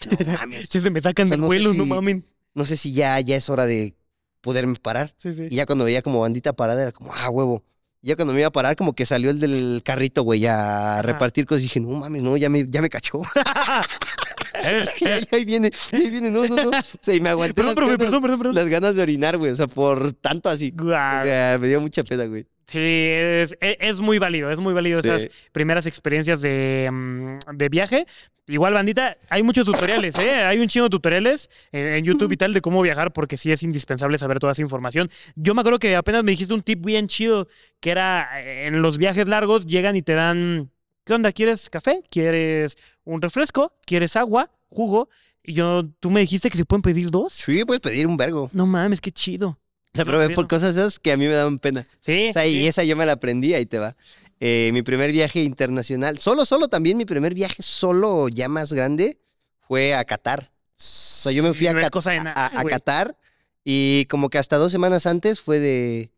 No, 0.26 0.32
mames. 0.32 0.68
Se 0.70 0.90
me 0.90 1.00
sacan 1.00 1.26
O 1.26 1.28
sea, 1.28 1.34
del 1.34 1.40
no 1.42 1.46
vuelo, 1.46 1.74
no 1.74 1.84
mamen. 1.84 2.24
No 2.54 2.64
sé 2.64 2.76
si 2.76 2.92
ya, 2.92 3.20
ya 3.20 3.36
es 3.36 3.50
hora 3.50 3.66
de 3.66 3.94
poderme 4.40 4.76
parar. 4.76 5.14
Sí, 5.18 5.32
sí. 5.32 5.48
Y 5.50 5.56
ya 5.56 5.66
cuando 5.66 5.84
veía 5.84 6.02
como 6.02 6.20
bandita 6.20 6.54
parada, 6.54 6.82
era 6.82 6.92
como, 6.92 7.12
ah, 7.14 7.28
huevo. 7.28 7.62
Y 8.02 8.08
ya 8.08 8.16
cuando 8.16 8.32
me 8.32 8.40
iba 8.40 8.48
a 8.48 8.52
parar, 8.52 8.76
como 8.76 8.94
que 8.94 9.04
salió 9.04 9.30
el 9.30 9.40
del 9.40 9.82
carrito, 9.84 10.22
güey, 10.22 10.46
a 10.46 11.02
repartir 11.02 11.44
cosas. 11.44 11.62
Y 11.62 11.64
dije, 11.64 11.80
no 11.80 11.90
mames, 11.90 12.22
no, 12.22 12.36
ya 12.36 12.48
me, 12.48 12.64
ya 12.64 12.80
me 12.80 12.88
cachó. 12.88 13.20
ahí 15.32 15.44
viene, 15.44 15.70
ahí 15.92 16.10
viene, 16.10 16.30
no, 16.30 16.46
no, 16.46 16.56
no. 16.56 16.78
O 16.78 16.82
sea, 17.00 17.14
y 17.14 17.20
me 17.20 17.28
aguanté 17.28 17.54
Perdón, 17.54 17.68
las, 17.68 17.76
profe, 17.76 17.92
ganas, 17.92 18.06
perdón, 18.06 18.22
perdón, 18.22 18.38
perdón. 18.38 18.54
las 18.54 18.68
ganas 18.68 18.94
de 18.94 19.02
orinar, 19.02 19.36
güey. 19.36 19.52
O 19.52 19.56
sea, 19.56 19.66
por 19.66 20.14
tanto 20.14 20.48
así. 20.48 20.74
O 20.78 20.88
sea, 20.88 21.58
me 21.60 21.68
dio 21.68 21.80
mucha 21.80 22.02
pena, 22.02 22.24
güey. 22.24 22.46
Sí, 22.70 22.78
es, 22.78 23.56
e- 23.60 23.76
es 23.80 23.98
muy 24.00 24.18
válido, 24.18 24.50
es 24.50 24.60
muy 24.60 24.72
válido 24.72 25.02
Sí. 25.02 25.08
esas 25.08 25.28
primeras 25.50 25.86
experiencias 25.86 26.40
de, 26.40 26.88
mm, 26.92 27.56
de 27.56 27.68
viaje. 27.68 28.06
Igual, 28.46 28.74
bandita, 28.74 29.16
hay 29.28 29.42
muchos 29.42 29.64
tutoriales, 29.64 30.16
¿eh? 30.18 30.42
Hay 30.44 30.58
un 30.58 30.68
chingo 30.68 30.84
de 30.86 30.90
tutoriales 30.90 31.50
en, 31.72 31.94
en 31.94 32.04
YouTube 32.04 32.30
y 32.32 32.36
tal 32.36 32.52
de 32.52 32.60
cómo 32.60 32.80
viajar 32.82 33.12
porque 33.12 33.36
sí 33.36 33.50
es 33.52 33.62
indispensable 33.62 34.18
saber 34.18 34.38
toda 34.40 34.52
esa 34.52 34.62
información. 34.62 35.08
Yo 35.36 35.54
me 35.54 35.60
acuerdo 35.62 35.78
que 35.78 35.94
apenas 35.96 36.22
me 36.24 36.30
dijiste 36.32 36.54
un 36.54 36.62
tip 36.62 36.84
bien 36.84 37.06
chido 37.08 37.48
que 37.80 37.90
era 37.90 38.40
eh, 38.42 38.66
en 38.66 38.82
los 38.82 38.98
viajes 38.98 39.26
largos 39.28 39.66
llegan 39.66 39.94
y 39.96 40.02
te 40.02 40.14
dan, 40.14 40.70
¿qué 41.04 41.12
onda? 41.14 41.32
¿Quieres 41.32 41.70
café? 41.70 42.02
¿Quieres 42.10 42.76
un 43.04 43.20
refresco? 43.22 43.72
¿Quieres 43.84 44.16
agua? 44.16 44.50
¿Jugo? 44.68 45.08
Y 45.42 45.54
yo, 45.54 45.84
tú 46.00 46.10
me 46.10 46.20
dijiste 46.20 46.50
que 46.50 46.56
se 46.56 46.64
pueden 46.64 46.82
pedir 46.82 47.10
dos. 47.10 47.32
Sí, 47.32 47.64
puedes 47.64 47.80
pedir 47.80 48.06
un 48.06 48.16
vergo. 48.16 48.50
No 48.52 48.66
mames, 48.66 49.00
qué 49.00 49.10
chido. 49.12 49.58
O 49.92 49.96
sea, 49.96 50.04
Yo 50.04 50.10
pero 50.10 50.18
sabía 50.22 50.34
por 50.36 50.46
cosas 50.48 50.76
esas 50.76 50.98
que 50.98 51.12
a 51.12 51.16
mí 51.16 51.26
me 51.26 51.32
daban 51.32 51.58
pena. 51.58 51.86
Sí. 52.00 52.28
O 52.30 52.32
sea, 52.32 52.46
y 52.46 52.54
sí. 52.60 52.66
esa 52.68 52.84
yo 52.84 52.96
me 52.96 53.06
la 53.06 53.12
aprendí, 53.12 53.54
ahí 53.54 53.66
te 53.66 53.78
va. 53.78 53.96
Eh, 54.38 54.70
mi 54.72 54.82
primer 54.82 55.12
viaje 55.12 55.42
internacional, 55.42 56.18
solo, 56.18 56.44
solo 56.44 56.68
también 56.68 56.96
mi 56.96 57.04
primer 57.04 57.34
viaje 57.34 57.62
solo 57.62 58.28
ya 58.28 58.48
más 58.48 58.72
grande 58.72 59.18
fue 59.58 59.94
a 59.94 60.04
Qatar. 60.04 60.50
O 60.50 60.72
sea, 60.76 61.32
yo 61.32 61.42
me 61.42 61.50
fui 61.50 61.60
Sí, 61.60 61.66
a, 61.66 61.72
no 61.74 61.80
es 61.80 61.90
Cat- 61.90 62.06
a- 62.06 62.22
nada, 62.22 62.46
a-. 62.54 62.64
Qatar 62.64 63.16
y 63.64 64.06
como 64.06 64.30
que 64.30 64.38
hasta 64.38 64.56
dos 64.56 64.72
semanas 64.72 65.04
antes 65.06 65.40
fue 65.40 65.58
de, 65.60 66.10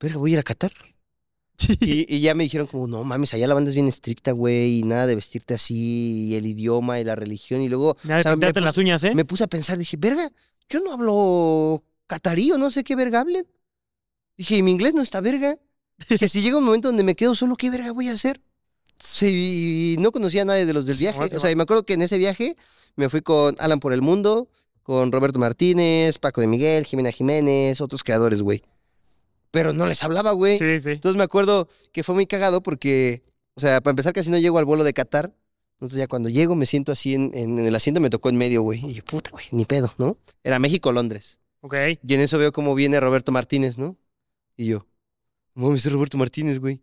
verga, 0.00 0.18
voy 0.18 0.32
a 0.32 0.34
ir 0.34 0.38
a 0.40 0.42
Qatar. 0.42 0.72
Y, 1.80 2.14
y 2.14 2.20
ya 2.20 2.34
me 2.34 2.44
dijeron 2.44 2.66
como, 2.66 2.86
no 2.86 3.02
mames, 3.04 3.32
allá 3.32 3.46
la 3.46 3.54
banda 3.54 3.70
es 3.70 3.74
bien 3.74 3.88
estricta, 3.88 4.32
güey, 4.32 4.80
y 4.80 4.82
nada 4.82 5.06
de 5.06 5.14
vestirte 5.14 5.54
así, 5.54 6.26
y 6.28 6.34
el 6.34 6.44
idioma 6.44 7.00
y 7.00 7.04
la 7.04 7.14
religión. 7.14 7.62
Y 7.62 7.68
luego, 7.70 7.96
Ya 8.04 8.18
o 8.18 8.22
sea, 8.22 8.36
me 8.36 8.46
puse- 8.48 8.60
las 8.60 8.76
uñas, 8.76 9.02
¿eh? 9.04 9.14
me 9.14 9.24
puse 9.24 9.44
a 9.44 9.46
pensar, 9.46 9.78
dije, 9.78 9.96
verga, 9.96 10.30
yo 10.68 10.80
no 10.80 10.92
hablo 10.92 11.82
catarí 12.06 12.50
o 12.52 12.58
no 12.58 12.70
sé 12.70 12.84
qué 12.84 12.96
verga 12.96 13.20
hablen. 13.20 13.46
Dije, 14.36 14.56
y 14.56 14.62
mi 14.62 14.72
inglés 14.72 14.94
no 14.94 15.02
está 15.02 15.20
verga. 15.20 15.58
Dije, 16.08 16.28
si 16.28 16.42
llega 16.42 16.58
un 16.58 16.64
momento 16.64 16.88
donde 16.88 17.02
me 17.04 17.14
quedo 17.16 17.34
solo, 17.34 17.56
¿qué 17.56 17.70
verga 17.70 17.92
voy 17.92 18.08
a 18.08 18.12
hacer? 18.12 18.40
Sí, 18.98 19.94
y 19.98 20.00
no 20.00 20.12
conocía 20.12 20.42
a 20.42 20.44
nadie 20.46 20.66
de 20.66 20.72
los 20.72 20.86
del 20.86 20.96
viaje. 20.96 21.18
O 21.36 21.40
sea, 21.40 21.50
y 21.50 21.56
me 21.56 21.62
acuerdo 21.64 21.84
que 21.84 21.94
en 21.94 22.02
ese 22.02 22.18
viaje 22.18 22.56
me 22.96 23.08
fui 23.08 23.20
con 23.22 23.54
Alan 23.58 23.78
por 23.80 23.92
el 23.92 24.02
Mundo, 24.02 24.48
con 24.82 25.12
Roberto 25.12 25.38
Martínez, 25.38 26.18
Paco 26.18 26.40
de 26.40 26.46
Miguel, 26.46 26.84
Jimena 26.86 27.10
Jiménez, 27.10 27.80
otros 27.80 28.02
creadores, 28.02 28.40
güey. 28.42 28.62
Pero 29.50 29.72
no 29.72 29.86
les 29.86 30.02
hablaba, 30.02 30.32
güey. 30.32 30.58
Sí, 30.58 30.80
sí. 30.80 30.90
Entonces 30.90 31.16
me 31.16 31.24
acuerdo 31.24 31.68
que 31.92 32.02
fue 32.02 32.14
muy 32.14 32.26
cagado 32.26 32.62
porque, 32.62 33.22
o 33.54 33.60
sea, 33.60 33.80
para 33.80 33.92
empezar 33.92 34.12
casi 34.12 34.30
no 34.30 34.38
llego 34.38 34.58
al 34.58 34.64
vuelo 34.64 34.84
de 34.84 34.92
Qatar. 34.94 35.34
Entonces 35.74 35.98
ya 35.98 36.06
cuando 36.08 36.28
llego 36.30 36.54
me 36.54 36.64
siento 36.66 36.92
así 36.92 37.14
en, 37.14 37.30
en- 37.34 37.58
en 37.58 37.66
el 37.66 37.74
asiento, 37.74 38.00
me 38.00 38.08
tocó 38.10 38.28
en 38.30 38.36
medio, 38.36 38.62
güey. 38.62 38.82
Y 38.84 38.94
yo, 38.94 39.04
puta, 39.04 39.30
güey, 39.30 39.44
ni 39.52 39.64
pedo, 39.66 39.92
¿no? 39.98 40.16
Era 40.42 40.58
México-Londres. 40.58 41.38
Ok. 41.66 41.74
Y 42.02 42.14
en 42.14 42.20
eso 42.20 42.38
veo 42.38 42.52
cómo 42.52 42.74
viene 42.74 43.00
Roberto 43.00 43.32
Martínez, 43.32 43.76
¿no? 43.76 43.96
Y 44.56 44.66
yo, 44.66 44.86
¿cómo 45.54 45.74
es 45.74 45.90
Roberto 45.90 46.18
Martínez, 46.18 46.58
güey? 46.60 46.82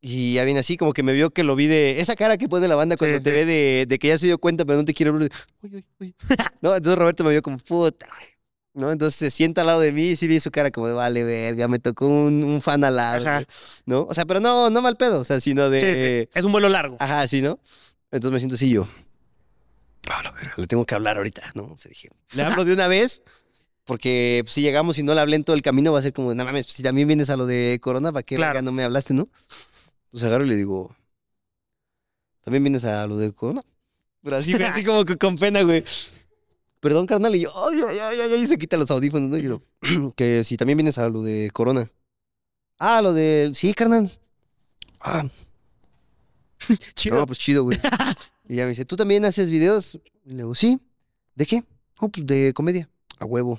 Y 0.00 0.34
ya 0.34 0.44
viene 0.44 0.60
así, 0.60 0.76
como 0.76 0.92
que 0.92 1.04
me 1.04 1.12
vio 1.12 1.30
que 1.30 1.44
lo 1.44 1.54
vi 1.54 1.68
de... 1.68 2.00
Esa 2.00 2.16
cara 2.16 2.36
que 2.36 2.48
pone 2.48 2.66
la 2.66 2.74
banda 2.74 2.96
cuando 2.96 3.18
Sí, 3.18 3.22
te 3.24 3.30
sí. 3.30 3.34
ve 3.36 3.44
de, 3.44 3.86
de 3.88 3.98
que 4.00 4.08
ya 4.08 4.18
se 4.18 4.26
dio 4.26 4.38
cuenta, 4.38 4.64
pero 4.64 4.78
no 4.78 4.84
te 4.84 4.94
quiere 4.94 5.10
hablar. 5.10 5.30
Uy, 5.62 5.76
uy, 5.76 5.84
uy. 6.00 6.14
No, 6.60 6.74
entonces 6.74 6.98
Roberto 6.98 7.22
me 7.22 7.30
vio 7.30 7.42
como, 7.42 7.58
puta, 7.58 8.06
güey. 8.08 8.28
¿No? 8.74 8.90
Entonces 8.90 9.16
se 9.16 9.30
sienta 9.30 9.60
al 9.60 9.68
lado 9.68 9.80
de 9.80 9.92
mí 9.92 10.08
y 10.10 10.16
sí 10.16 10.26
vi 10.26 10.40
su 10.40 10.50
cara 10.50 10.70
como 10.72 10.88
de, 10.88 10.94
vale, 10.94 11.22
verga, 11.22 11.68
me 11.68 11.78
tocó 11.78 12.08
un, 12.08 12.42
un 12.42 12.60
fan 12.60 12.82
al 12.84 12.96
lado, 12.96 13.20
Ajá. 13.20 13.34
güey", 13.34 13.46
¿no? 13.86 14.02
O 14.06 14.14
sea, 14.14 14.24
pero 14.24 14.40
no, 14.40 14.70
no 14.70 14.82
mal 14.82 14.96
pedo, 14.96 15.20
o 15.20 15.24
sea, 15.24 15.40
sino 15.40 15.70
de... 15.70 15.80
Sí, 15.80 15.86
sí. 15.86 15.92
eh, 15.94 16.28
Es 16.34 16.44
un 16.44 16.52
vuelo 16.52 16.68
largo. 16.68 16.96
Ajá, 16.98 17.28
sí, 17.28 17.42
¿no? 17.42 17.60
Entonces 18.10 18.32
me 18.32 18.38
siento 18.40 18.54
así 18.56 18.70
yo. 18.70 18.86
A 20.10 20.22
la 20.22 20.30
verga, 20.32 20.54
le 20.56 20.66
tengo 20.66 20.84
que 20.84 20.94
hablar 20.96 21.16
ahorita, 21.18 21.52
¿no? 21.54 21.76
Se 21.78 21.88
dije, 21.88 22.08
le 22.34 22.42
hablo 22.42 22.64
de 22.64 22.72
una 22.72 22.88
vez, 22.88 23.22
porque 23.84 24.42
pues, 24.44 24.54
si 24.54 24.62
llegamos 24.62 24.98
y 24.98 25.02
no 25.02 25.14
le 25.14 25.20
hablé 25.20 25.36
en 25.36 25.44
todo 25.44 25.56
el 25.56 25.62
camino, 25.62 25.92
va 25.92 25.98
a 25.98 26.02
ser 26.02 26.12
como, 26.12 26.34
no 26.34 26.44
mames, 26.44 26.66
si 26.66 26.82
también 26.82 27.08
vienes 27.08 27.30
a 27.30 27.36
lo 27.36 27.46
de 27.46 27.78
Corona, 27.82 28.12
¿para 28.12 28.22
qué 28.22 28.36
Claro. 28.36 28.50
verga 28.50 28.62
no 28.62 28.72
me 28.72 28.84
hablaste, 28.84 29.14
no? 29.14 29.28
Entonces 30.06 30.26
agarro 30.28 30.44
y 30.44 30.48
le 30.48 30.56
digo, 30.56 30.94
¿también 32.42 32.62
vienes 32.64 32.84
a 32.84 33.06
lo 33.06 33.16
de 33.16 33.32
Corona? 33.32 33.62
Pero 34.22 34.36
así, 34.36 34.54
así 34.54 34.84
como 34.84 35.04
que 35.04 35.16
con 35.18 35.36
pena, 35.36 35.62
güey. 35.62 35.84
Perdón, 36.80 37.06
carnal, 37.06 37.34
y 37.36 37.40
yo, 37.40 37.50
ay, 37.68 37.80
ay, 37.88 37.98
ay, 37.98 38.20
ay, 38.32 38.40
y 38.42 38.46
se 38.46 38.58
quita 38.58 38.76
los 38.76 38.90
audífonos, 38.90 39.30
¿no? 39.30 39.38
Y 39.38 39.42
yo, 39.42 39.62
que 40.16 40.42
si 40.44 40.56
también 40.56 40.76
vienes 40.78 40.98
a 40.98 41.08
lo 41.08 41.22
de 41.22 41.50
Corona. 41.52 41.88
Ah, 42.78 43.00
lo 43.02 43.12
de, 43.12 43.52
sí, 43.54 43.72
carnal. 43.74 44.10
Ah, 45.00 45.24
Chido. 46.94 47.16
no, 47.16 47.26
pues 47.26 47.38
chido, 47.38 47.64
güey. 47.64 47.78
y 48.48 48.56
ya 48.56 48.64
me 48.64 48.70
dice, 48.70 48.84
¿tú 48.84 48.96
también 48.96 49.24
haces 49.24 49.50
videos? 49.50 49.94
Y 50.24 50.30
le 50.30 50.36
digo, 50.38 50.54
sí. 50.54 50.80
¿De 51.34 51.46
qué? 51.46 51.64
No, 52.00 52.08
pues 52.08 52.26
de 52.26 52.52
comedia. 52.52 52.88
A 53.18 53.24
huevo. 53.24 53.58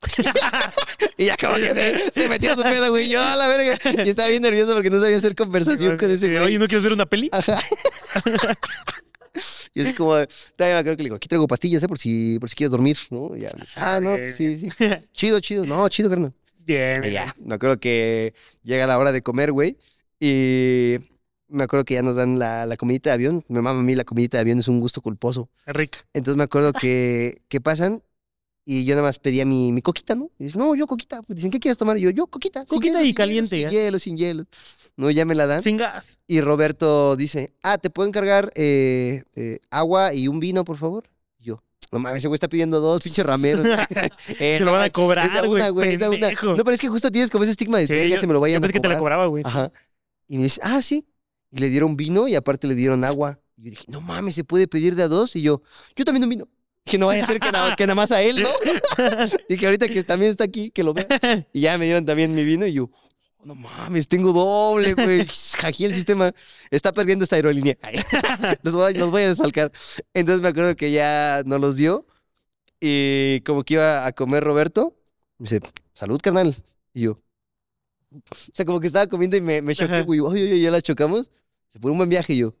y 1.18 1.26
ya 1.26 1.36
como 1.36 1.56
que 1.56 1.74
se, 1.74 2.10
se 2.12 2.28
metió 2.28 2.52
a 2.52 2.56
su 2.56 2.62
pedo, 2.62 2.90
güey. 2.90 3.08
Yo, 3.08 3.20
a 3.20 3.36
la 3.36 3.48
verga. 3.48 3.78
Y 4.04 4.08
estaba 4.08 4.28
bien 4.28 4.42
nervioso 4.42 4.74
porque 4.74 4.90
no 4.90 5.00
sabía 5.00 5.16
hacer 5.16 5.34
conversación 5.34 5.98
con 5.98 6.10
ese 6.10 6.28
güey. 6.28 6.38
Oye, 6.38 6.58
¿no 6.58 6.66
quieres 6.66 6.84
ver 6.84 6.92
una 6.92 7.06
peli? 7.06 7.28
Ajá. 7.32 7.60
Y 9.74 9.82
así 9.82 9.94
como, 9.94 10.14
también 10.56 10.74
me 10.74 10.78
acuerdo 10.78 10.96
que 10.96 11.02
le 11.02 11.06
digo, 11.06 11.16
aquí 11.16 11.28
traigo 11.28 11.46
pastillas, 11.46 11.82
¿eh? 11.84 11.88
Por 11.88 11.98
si, 11.98 12.38
por 12.40 12.48
si 12.48 12.56
quieres 12.56 12.72
dormir, 12.72 12.98
¿no? 13.10 13.36
Y 13.36 13.42
ya 13.42 13.50
me 13.54 13.60
dice, 13.62 13.74
ah, 13.76 14.00
no, 14.02 14.16
pues 14.16 14.34
sí, 14.34 14.56
sí. 14.56 14.68
Chido, 15.12 15.38
chido. 15.38 15.64
No, 15.64 15.88
chido, 15.88 16.10
carnal. 16.10 16.32
Bien. 16.58 16.96
Y 17.04 17.12
ya, 17.12 17.34
me 17.38 17.54
acuerdo 17.54 17.78
que 17.78 18.34
llega 18.64 18.88
la 18.88 18.98
hora 18.98 19.12
de 19.12 19.22
comer, 19.22 19.52
güey. 19.52 19.78
Y 20.18 20.96
me 21.48 21.64
acuerdo 21.64 21.84
que 21.84 21.94
ya 21.94 22.02
nos 22.02 22.16
dan 22.16 22.38
la, 22.38 22.66
la 22.66 22.76
comidita 22.76 23.10
de 23.10 23.14
avión. 23.14 23.44
Me 23.48 23.62
mama 23.62 23.80
a 23.80 23.82
mí 23.82 23.94
la 23.94 24.04
comidita 24.04 24.36
de 24.38 24.42
avión, 24.42 24.58
es 24.58 24.68
un 24.68 24.80
gusto 24.80 25.00
culposo. 25.00 25.48
Rica. 25.66 26.00
Entonces 26.12 26.36
me 26.36 26.44
acuerdo 26.44 26.72
que, 26.72 27.42
que 27.48 27.60
pasan 27.60 28.02
y 28.64 28.84
yo 28.84 28.94
nada 28.94 29.06
más 29.08 29.18
pedía 29.18 29.44
mi, 29.44 29.72
mi 29.72 29.82
coquita, 29.82 30.14
¿no? 30.14 30.30
Y 30.38 30.44
dicen, 30.44 30.60
no, 30.60 30.74
yo 30.74 30.86
coquita. 30.86 31.22
Pues 31.22 31.36
dicen, 31.36 31.50
¿qué 31.50 31.58
quieres 31.58 31.78
tomar? 31.78 31.98
Y 31.98 32.02
yo, 32.02 32.10
yo 32.10 32.26
coquita. 32.26 32.64
Coquita 32.66 32.98
hielo, 32.98 33.08
y 33.08 33.14
caliente, 33.14 33.56
Hielo, 33.58 33.70
sin 33.70 33.78
hielo, 33.78 33.98
sin 33.98 34.16
hielo. 34.16 34.44
No, 34.96 35.10
ya 35.10 35.24
me 35.24 35.34
la 35.34 35.46
dan. 35.46 35.62
Sin 35.62 35.76
gas. 35.76 36.18
Y 36.26 36.40
Roberto 36.40 37.16
dice, 37.16 37.54
ah, 37.62 37.78
¿te 37.78 37.90
puedo 37.90 38.06
encargar 38.08 38.52
eh, 38.54 39.24
eh, 39.34 39.58
agua 39.70 40.12
y 40.14 40.28
un 40.28 40.40
vino, 40.40 40.64
por 40.64 40.76
favor? 40.76 41.08
Y 41.38 41.44
yo, 41.44 41.62
no 41.90 41.98
mames, 41.98 42.18
ese 42.18 42.28
güey 42.28 42.36
está 42.36 42.48
pidiendo 42.48 42.80
dos, 42.80 43.02
pinche 43.02 43.22
ramero. 43.22 43.62
Eh, 44.38 44.56
Se 44.58 44.64
lo 44.64 44.72
van 44.72 44.82
a 44.82 44.90
cobrar, 44.90 45.46
güey. 45.46 45.96
No, 45.96 46.10
pero 46.64 46.72
es 46.72 46.80
que 46.80 46.88
justo 46.88 47.10
tienes 47.10 47.30
como 47.30 47.44
ese 47.44 47.52
estigma 47.52 47.78
de 47.78 47.86
Sí, 47.86 47.92
verga, 47.94 48.14
yo- 48.16 48.20
se 48.20 48.26
me 48.26 48.32
lo 48.34 48.40
vayan 48.40 48.56
Yo 48.56 48.58
a 48.58 48.60
pensé 48.68 48.72
que 48.74 48.80
te 48.80 48.88
la 48.88 48.98
cobrar. 48.98 49.16
cobraba, 49.16 49.26
güey. 49.26 49.42
Ajá. 49.46 49.72
Y 50.28 50.36
me 50.36 50.44
dice, 50.44 50.60
ah, 50.62 50.82
sí. 50.82 51.06
Y 51.50 51.58
le 51.58 51.68
dieron 51.70 51.96
vino 51.96 52.28
y 52.28 52.34
aparte 52.36 52.66
le 52.68 52.74
dieron 52.74 53.02
agua. 53.04 53.40
Y 53.56 53.64
yo 53.64 53.70
dije, 53.70 53.84
no 53.88 54.00
mames, 54.00 54.34
¿se 54.36 54.44
puede 54.44 54.68
pedir 54.68 54.94
de 54.94 55.02
a 55.04 55.08
dos? 55.08 55.34
Y 55.34 55.42
yo, 55.42 55.62
yo 55.96 56.04
también 56.04 56.22
un 56.24 56.30
vino. 56.30 56.48
Que 56.84 56.98
no 56.98 57.06
vaya 57.06 57.22
a 57.24 57.26
ser 57.26 57.38
que 57.40 57.52
nada, 57.52 57.76
que 57.76 57.86
nada 57.86 57.94
más 57.94 58.10
a 58.10 58.22
él, 58.22 58.42
¿no? 58.42 58.48
Dije, 59.48 59.66
ahorita 59.66 59.88
que 59.88 60.02
también 60.02 60.30
está 60.30 60.44
aquí, 60.44 60.70
que 60.70 60.82
lo 60.82 60.94
vea. 60.94 61.06
Y 61.52 61.60
ya 61.60 61.78
me 61.78 61.84
dieron 61.84 62.04
también 62.06 62.34
mi 62.34 62.42
vino 62.42 62.66
y 62.66 62.72
yo, 62.72 62.90
"Oh, 63.38 63.46
no 63.46 63.54
mames, 63.54 64.08
tengo 64.08 64.32
doble, 64.32 64.94
güey. 64.94 65.26
Aquí 65.62 65.84
el 65.84 65.94
sistema 65.94 66.32
está 66.70 66.92
perdiendo 66.92 67.22
esta 67.22 67.36
aerolínea. 67.36 67.76
Los, 68.62 68.74
voy, 68.74 68.94
a- 68.94 68.98
los 68.98 69.10
voy 69.10 69.22
a 69.22 69.28
desfalcar. 69.28 69.70
Entonces 70.14 70.40
me 70.42 70.48
acuerdo 70.48 70.74
que 70.74 70.90
ya 70.90 71.42
nos 71.46 71.60
los 71.60 71.76
dio 71.76 72.06
y 72.80 73.40
como 73.42 73.62
que 73.62 73.74
iba 73.74 74.06
a 74.06 74.12
comer 74.12 74.42
Roberto, 74.42 74.96
me 75.38 75.44
dice, 75.44 75.60
salud, 75.94 76.20
carnal. 76.22 76.56
Y 76.94 77.02
yo, 77.02 77.20
o 78.12 78.20
sea, 78.54 78.64
como 78.64 78.80
que 78.80 78.86
estaba 78.88 79.06
comiendo 79.06 79.36
y 79.36 79.40
me, 79.42 79.62
me 79.62 79.74
choqué, 79.74 80.02
güey. 80.02 80.20
Oye, 80.20 80.42
oye, 80.44 80.60
ya 80.60 80.70
la 80.70 80.82
chocamos. 80.82 81.30
Se 81.68 81.78
fue 81.78 81.90
un 81.92 81.98
buen 81.98 82.08
viaje 82.08 82.32
y 82.32 82.38
yo. 82.38 82.54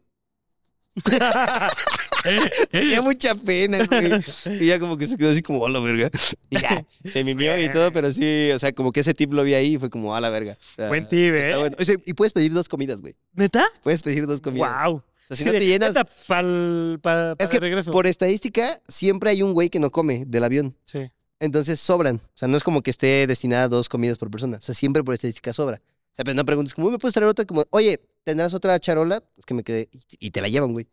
Tenía 2.70 3.02
mucha 3.02 3.34
pena, 3.34 3.86
güey. 3.86 4.12
Y 4.60 4.66
ya 4.66 4.78
como 4.78 4.96
que 4.96 5.06
se 5.06 5.16
quedó 5.16 5.30
así 5.30 5.42
como, 5.42 5.66
a 5.66 5.70
la 5.70 5.80
verga. 5.80 6.10
Y 6.50 6.60
ya, 6.60 6.84
se 7.04 7.24
mimió 7.24 7.58
y 7.58 7.70
todo, 7.70 7.92
pero 7.92 8.12
sí, 8.12 8.50
o 8.52 8.58
sea, 8.58 8.72
como 8.72 8.92
que 8.92 9.00
ese 9.00 9.14
tip 9.14 9.32
lo 9.32 9.42
vi 9.42 9.54
ahí 9.54 9.74
y 9.74 9.78
fue 9.78 9.90
como, 9.90 10.14
a 10.14 10.20
la 10.20 10.30
verga. 10.30 10.56
O 10.60 10.74
sea, 10.76 10.88
Buen 10.88 11.08
tip, 11.08 11.34
¿eh? 11.34 11.56
bueno. 11.56 11.76
O 11.78 11.84
sea, 11.84 11.96
y 12.04 12.14
puedes 12.14 12.32
pedir 12.32 12.52
dos 12.52 12.68
comidas, 12.68 13.00
güey. 13.00 13.14
¿Neta? 13.34 13.66
Puedes 13.82 14.02
pedir 14.02 14.26
dos 14.26 14.40
comidas. 14.40 14.84
Wow. 14.84 14.96
O 14.96 15.02
sea, 15.28 15.36
si 15.36 15.44
no 15.44 15.52
te 15.52 15.64
llenas... 15.64 15.94
para 16.26 17.36
Es 17.38 17.50
que 17.50 17.60
regreso. 17.60 17.92
por 17.92 18.06
estadística, 18.06 18.80
siempre 18.88 19.30
hay 19.30 19.42
un 19.42 19.52
güey 19.52 19.70
que 19.70 19.78
no 19.78 19.90
come 19.90 20.24
del 20.26 20.44
avión. 20.44 20.76
Sí. 20.84 21.10
Entonces 21.38 21.80
sobran. 21.80 22.16
O 22.16 22.30
sea, 22.34 22.48
no 22.48 22.56
es 22.56 22.62
como 22.62 22.82
que 22.82 22.90
esté 22.90 23.26
destinada 23.26 23.64
a 23.64 23.68
dos 23.68 23.88
comidas 23.88 24.18
por 24.18 24.30
persona. 24.30 24.58
O 24.58 24.60
sea, 24.60 24.74
siempre 24.74 25.02
por 25.02 25.14
estadística 25.14 25.52
sobra. 25.52 25.80
O 26.12 26.16
sea, 26.16 26.24
pero 26.24 26.34
no 26.34 26.44
preguntes, 26.44 26.74
¿cómo 26.74 26.90
me 26.90 26.98
puedes 26.98 27.14
traer 27.14 27.28
otra? 27.28 27.44
Como, 27.44 27.64
oye, 27.70 28.00
¿tendrás 28.24 28.52
otra 28.54 28.78
charola? 28.80 29.22
Es 29.36 29.46
que 29.46 29.54
me 29.54 29.62
quedé. 29.62 29.88
Y 29.92 30.26
y 30.26 30.30
te 30.30 30.40
la 30.40 30.48
llevan, 30.48 30.72
güey. 30.72 30.86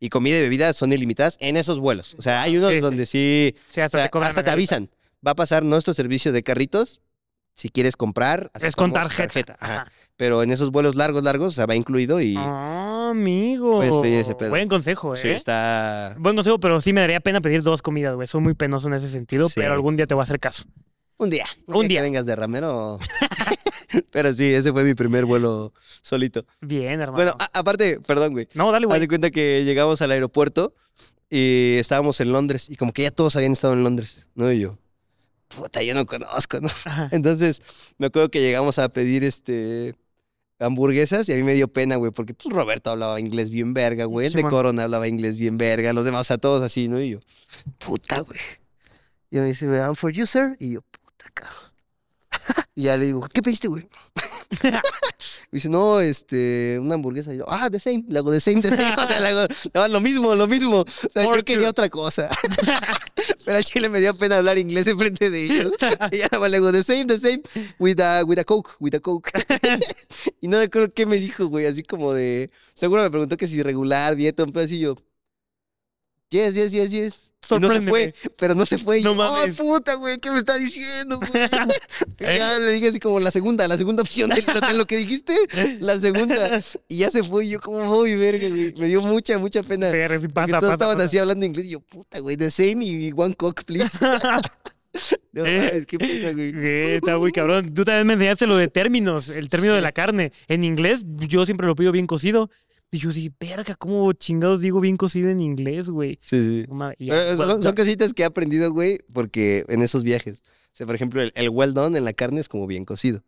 Y 0.00 0.08
comida 0.08 0.38
y 0.38 0.42
bebidas 0.42 0.76
son 0.76 0.92
ilimitadas 0.92 1.36
en 1.40 1.56
esos 1.56 1.78
vuelos. 1.78 2.14
O 2.18 2.22
sea, 2.22 2.42
hay 2.42 2.56
unos 2.56 2.70
Sí, 2.70 2.80
donde 2.80 3.06
sí. 3.06 3.54
Sí, 3.68 3.80
o 3.80 3.84
hasta 3.84 3.98
sea, 3.98 4.08
te 4.08 4.18
hasta 4.18 4.42
te 4.42 4.50
avisan. 4.50 4.90
Va 5.26 5.32
a 5.32 5.34
pasar 5.34 5.64
nuestro 5.64 5.94
servicio 5.94 6.32
de 6.32 6.42
carritos. 6.42 7.00
Si 7.54 7.68
quieres 7.70 7.96
comprar. 7.96 8.50
Es 8.60 8.74
con 8.76 8.92
tarjeta. 8.92 9.56
Ajá. 9.60 9.74
Ajá. 9.74 9.92
Pero 10.16 10.42
en 10.42 10.50
esos 10.52 10.70
vuelos 10.70 10.94
largos, 10.94 11.24
largos, 11.24 11.48
o 11.48 11.56
sea, 11.56 11.66
va 11.66 11.74
incluido 11.74 12.20
y. 12.20 12.34
Ah, 12.36 13.08
amigo. 13.10 13.82
Ese 13.82 14.34
pedo. 14.34 14.50
Buen 14.50 14.68
consejo, 14.68 15.14
¿eh? 15.14 15.18
sí, 15.18 15.28
está. 15.28 16.14
Buen 16.18 16.36
consejo, 16.36 16.60
pero 16.60 16.80
sí 16.80 16.92
me 16.92 17.00
daría 17.00 17.20
pena 17.20 17.40
pedir 17.40 17.62
dos 17.62 17.82
comidas, 17.82 18.14
güey. 18.14 18.28
Soy 18.28 18.40
muy 18.40 18.54
penoso 18.54 18.88
en 18.88 18.94
ese 18.94 19.08
sentido, 19.08 19.48
pero 19.54 19.72
algún 19.72 19.96
día 19.96 20.06
te 20.06 20.14
voy 20.14 20.22
a 20.22 20.24
hacer 20.24 20.38
caso. 20.38 20.64
Un 21.16 21.30
día. 21.30 21.46
Un 21.66 21.82
que 21.82 21.88
día. 21.88 22.02
vengas 22.02 22.26
de 22.26 22.36
ramero. 22.36 22.98
Pero 24.10 24.32
sí, 24.32 24.52
ese 24.52 24.72
fue 24.72 24.84
mi 24.84 24.94
primer 24.94 25.24
vuelo 25.24 25.72
solito. 26.02 26.44
Bien, 26.60 27.00
hermano. 27.00 27.12
Bueno, 27.12 27.32
aparte, 27.52 28.00
perdón, 28.00 28.32
güey. 28.32 28.48
no, 28.54 28.70
dale, 28.72 28.86
Haz 28.86 28.92
de 28.92 28.98
güey. 28.98 29.08
cuenta 29.08 29.30
que 29.30 29.64
llegamos 29.64 30.00
al 30.02 30.10
aeropuerto 30.10 30.74
y 31.30 31.76
estábamos 31.78 32.20
en 32.20 32.32
Londres 32.32 32.68
y 32.68 32.76
como 32.76 32.92
que 32.92 33.02
ya 33.02 33.10
todos 33.10 33.36
habían 33.36 33.52
estado 33.52 33.74
en 33.74 33.82
Londres, 33.84 34.26
¿no? 34.34 34.52
Y 34.52 34.60
yo, 34.60 34.78
puta, 35.48 35.82
yo 35.82 35.94
no 35.94 36.06
conozco, 36.06 36.60
¿no? 36.60 36.68
Ajá. 36.84 37.08
Entonces, 37.12 37.62
me 37.98 38.06
acuerdo 38.06 38.30
que 38.30 38.40
llegamos 38.40 38.78
a 38.78 38.88
pedir 38.88 39.24
este 39.24 39.94
hamburguesas 40.60 41.28
y 41.28 41.32
a 41.32 41.36
mí 41.36 41.42
me 41.42 41.54
dio 41.54 41.68
pena, 41.68 41.96
güey, 41.96 42.12
porque 42.12 42.34
pues, 42.34 42.54
Roberto 42.54 42.90
hablaba 42.90 43.18
inglés 43.20 43.50
bien 43.50 43.74
verga, 43.74 44.04
güey. 44.04 44.28
El 44.28 44.32
de. 44.34 44.42
Corona 44.44 44.84
hablaba 44.84 45.08
inglés 45.08 45.38
bien 45.38 45.58
verga, 45.58 45.92
los 45.92 46.04
demás, 46.04 46.30
a 46.30 46.38
todos 46.38 46.62
así, 46.62 46.88
¿no? 46.88 47.00
Y 47.00 47.10
yo, 47.10 47.18
puta, 47.78 48.20
güey. 48.20 48.38
Y 49.30 49.36
me 49.38 49.46
dice, 49.46 49.66
I'm 49.66 49.96
for 49.96 50.12
you, 50.12 50.26
sir. 50.26 50.56
Y 50.60 50.74
yo, 50.74 50.82
puta, 50.82 51.30
cabrón. 51.34 51.73
Y 52.76 52.84
ya 52.84 52.96
le 52.96 53.06
digo, 53.06 53.20
¿qué 53.32 53.40
pediste, 53.40 53.68
güey? 53.68 53.88
Me 54.62 54.80
dice, 55.52 55.68
no, 55.68 56.00
este, 56.00 56.76
una 56.80 56.94
hamburguesa. 56.94 57.32
Y 57.32 57.38
yo, 57.38 57.44
ah, 57.48 57.70
the 57.70 57.78
same. 57.78 58.04
Le 58.08 58.18
hago 58.18 58.32
the 58.32 58.40
same, 58.40 58.60
the 58.60 58.70
same. 58.70 58.94
O 58.98 59.06
sea, 59.06 59.20
le 59.20 59.28
hago 59.28 59.46
no, 59.72 59.86
lo 59.86 60.00
mismo, 60.00 60.34
lo 60.34 60.48
mismo. 60.48 60.80
O 60.80 61.10
sea, 61.12 61.22
yo 61.22 61.44
quería 61.44 61.70
otra 61.70 61.88
cosa. 61.88 62.28
Pero 63.44 63.56
al 63.56 63.64
chile 63.64 63.88
me 63.88 64.00
dio 64.00 64.16
pena 64.18 64.38
hablar 64.38 64.58
inglés 64.58 64.88
enfrente 64.88 65.30
de 65.30 65.44
ellos. 65.44 65.72
Y 66.10 66.18
ya 66.18 66.28
le 66.36 66.56
digo, 66.56 66.72
the 66.72 66.82
same, 66.82 67.06
the 67.06 67.18
same, 67.18 67.42
with 67.78 68.00
a, 68.00 68.24
with 68.24 68.38
a 68.40 68.44
coke, 68.44 68.72
with 68.80 68.94
a 68.94 69.00
coke. 69.00 69.30
y 70.40 70.48
no 70.48 70.58
me 70.58 70.64
acuerdo 70.64 70.92
qué 70.92 71.06
me 71.06 71.16
dijo, 71.16 71.46
güey, 71.46 71.66
así 71.66 71.84
como 71.84 72.12
de, 72.12 72.50
seguro 72.72 73.02
me 73.02 73.10
preguntó 73.10 73.36
que 73.36 73.46
si 73.46 73.62
regular, 73.62 74.16
dieta, 74.16 74.42
un 74.42 74.52
pedo 74.52 74.64
así 74.64 74.80
yo. 74.80 74.96
Yes, 76.30 76.56
yes, 76.56 76.72
yes, 76.72 76.90
yes. 76.90 77.30
No 77.60 77.70
se 77.70 77.80
fue, 77.82 78.14
pero 78.36 78.54
no 78.54 78.66
se 78.66 78.78
fue. 78.78 78.98
No 79.00 79.10
yo, 79.10 79.14
mames. 79.14 79.44
¡Ay, 79.46 79.52
puta, 79.52 79.94
güey! 79.94 80.18
¿Qué 80.18 80.30
me 80.30 80.38
está 80.38 80.56
diciendo, 80.56 81.18
güey? 81.18 81.30
ya 82.18 82.58
le 82.58 82.72
dije 82.72 82.88
así 82.88 83.00
como 83.00 83.20
la 83.20 83.30
segunda, 83.30 83.66
la 83.68 83.76
segunda 83.76 84.02
opción 84.02 84.30
de 84.30 84.42
lo, 84.42 84.60
de 84.60 84.74
lo 84.74 84.86
que 84.86 84.96
dijiste, 84.96 85.34
la 85.80 85.98
segunda. 85.98 86.60
Y 86.88 86.98
ya 86.98 87.10
se 87.10 87.22
fue 87.22 87.46
y 87.46 87.50
yo 87.50 87.60
como, 87.60 87.84
voy, 87.86 88.14
verga, 88.16 88.48
güey! 88.48 88.74
Me 88.76 88.86
dio 88.88 89.00
mucha, 89.02 89.38
mucha 89.38 89.62
pena. 89.62 89.88
Pero 89.90 90.20
sí 90.20 90.28
pasa, 90.28 90.46
todos 90.58 90.60
pasa, 90.62 90.72
estaban 90.74 90.96
pasa. 90.96 91.06
así 91.06 91.18
hablando 91.18 91.46
inglés 91.46 91.66
y 91.66 91.70
yo, 91.70 91.80
puta, 91.80 92.20
güey, 92.20 92.36
the 92.36 92.50
same 92.50 92.84
y 92.84 93.12
one 93.14 93.34
cock, 93.34 93.64
please. 93.64 93.98
no, 95.32 95.44
Eh. 95.44 95.84
qué 95.88 95.98
pena, 95.98 96.32
güey. 96.32 96.52
Güey, 96.52 96.94
Está 96.94 97.18
muy 97.18 97.32
cabrón. 97.32 97.74
Tú 97.74 97.84
también 97.84 98.06
me 98.06 98.12
enseñaste 98.14 98.46
lo 98.46 98.56
de 98.56 98.68
términos, 98.68 99.28
el 99.28 99.48
término 99.48 99.74
de 99.74 99.80
la 99.80 99.92
carne. 99.92 100.32
En 100.48 100.62
inglés, 100.64 101.04
yo 101.06 101.44
siempre 101.46 101.66
lo 101.66 101.74
pido 101.74 101.90
bien 101.92 102.06
cocido. 102.06 102.50
Y 102.94 102.98
yo 102.98 103.10
sí, 103.10 103.32
verga, 103.40 103.74
¿cómo 103.74 104.12
chingados 104.12 104.60
digo 104.60 104.78
bien 104.78 104.96
cocido 104.96 105.28
en 105.28 105.40
inglés, 105.40 105.90
güey? 105.90 106.16
Sí, 106.22 106.40
sí. 106.62 106.64
No 106.68 106.76
mames, 106.76 106.96
y 107.00 107.06
ya. 107.06 107.14
Pero 107.14 107.36
son, 107.36 107.60
son 107.60 107.74
cositas 107.74 108.12
que 108.12 108.22
he 108.22 108.24
aprendido, 108.24 108.70
güey, 108.72 109.00
porque 109.12 109.64
en 109.68 109.82
esos 109.82 110.04
viajes. 110.04 110.42
O 110.46 110.76
sea, 110.76 110.86
por 110.86 110.94
ejemplo, 110.94 111.20
el, 111.20 111.32
el 111.34 111.48
well 111.48 111.74
done 111.74 111.98
en 111.98 112.04
la 112.04 112.12
carne 112.12 112.40
es 112.40 112.48
como 112.48 112.68
bien 112.68 112.84
cocido. 112.84 113.24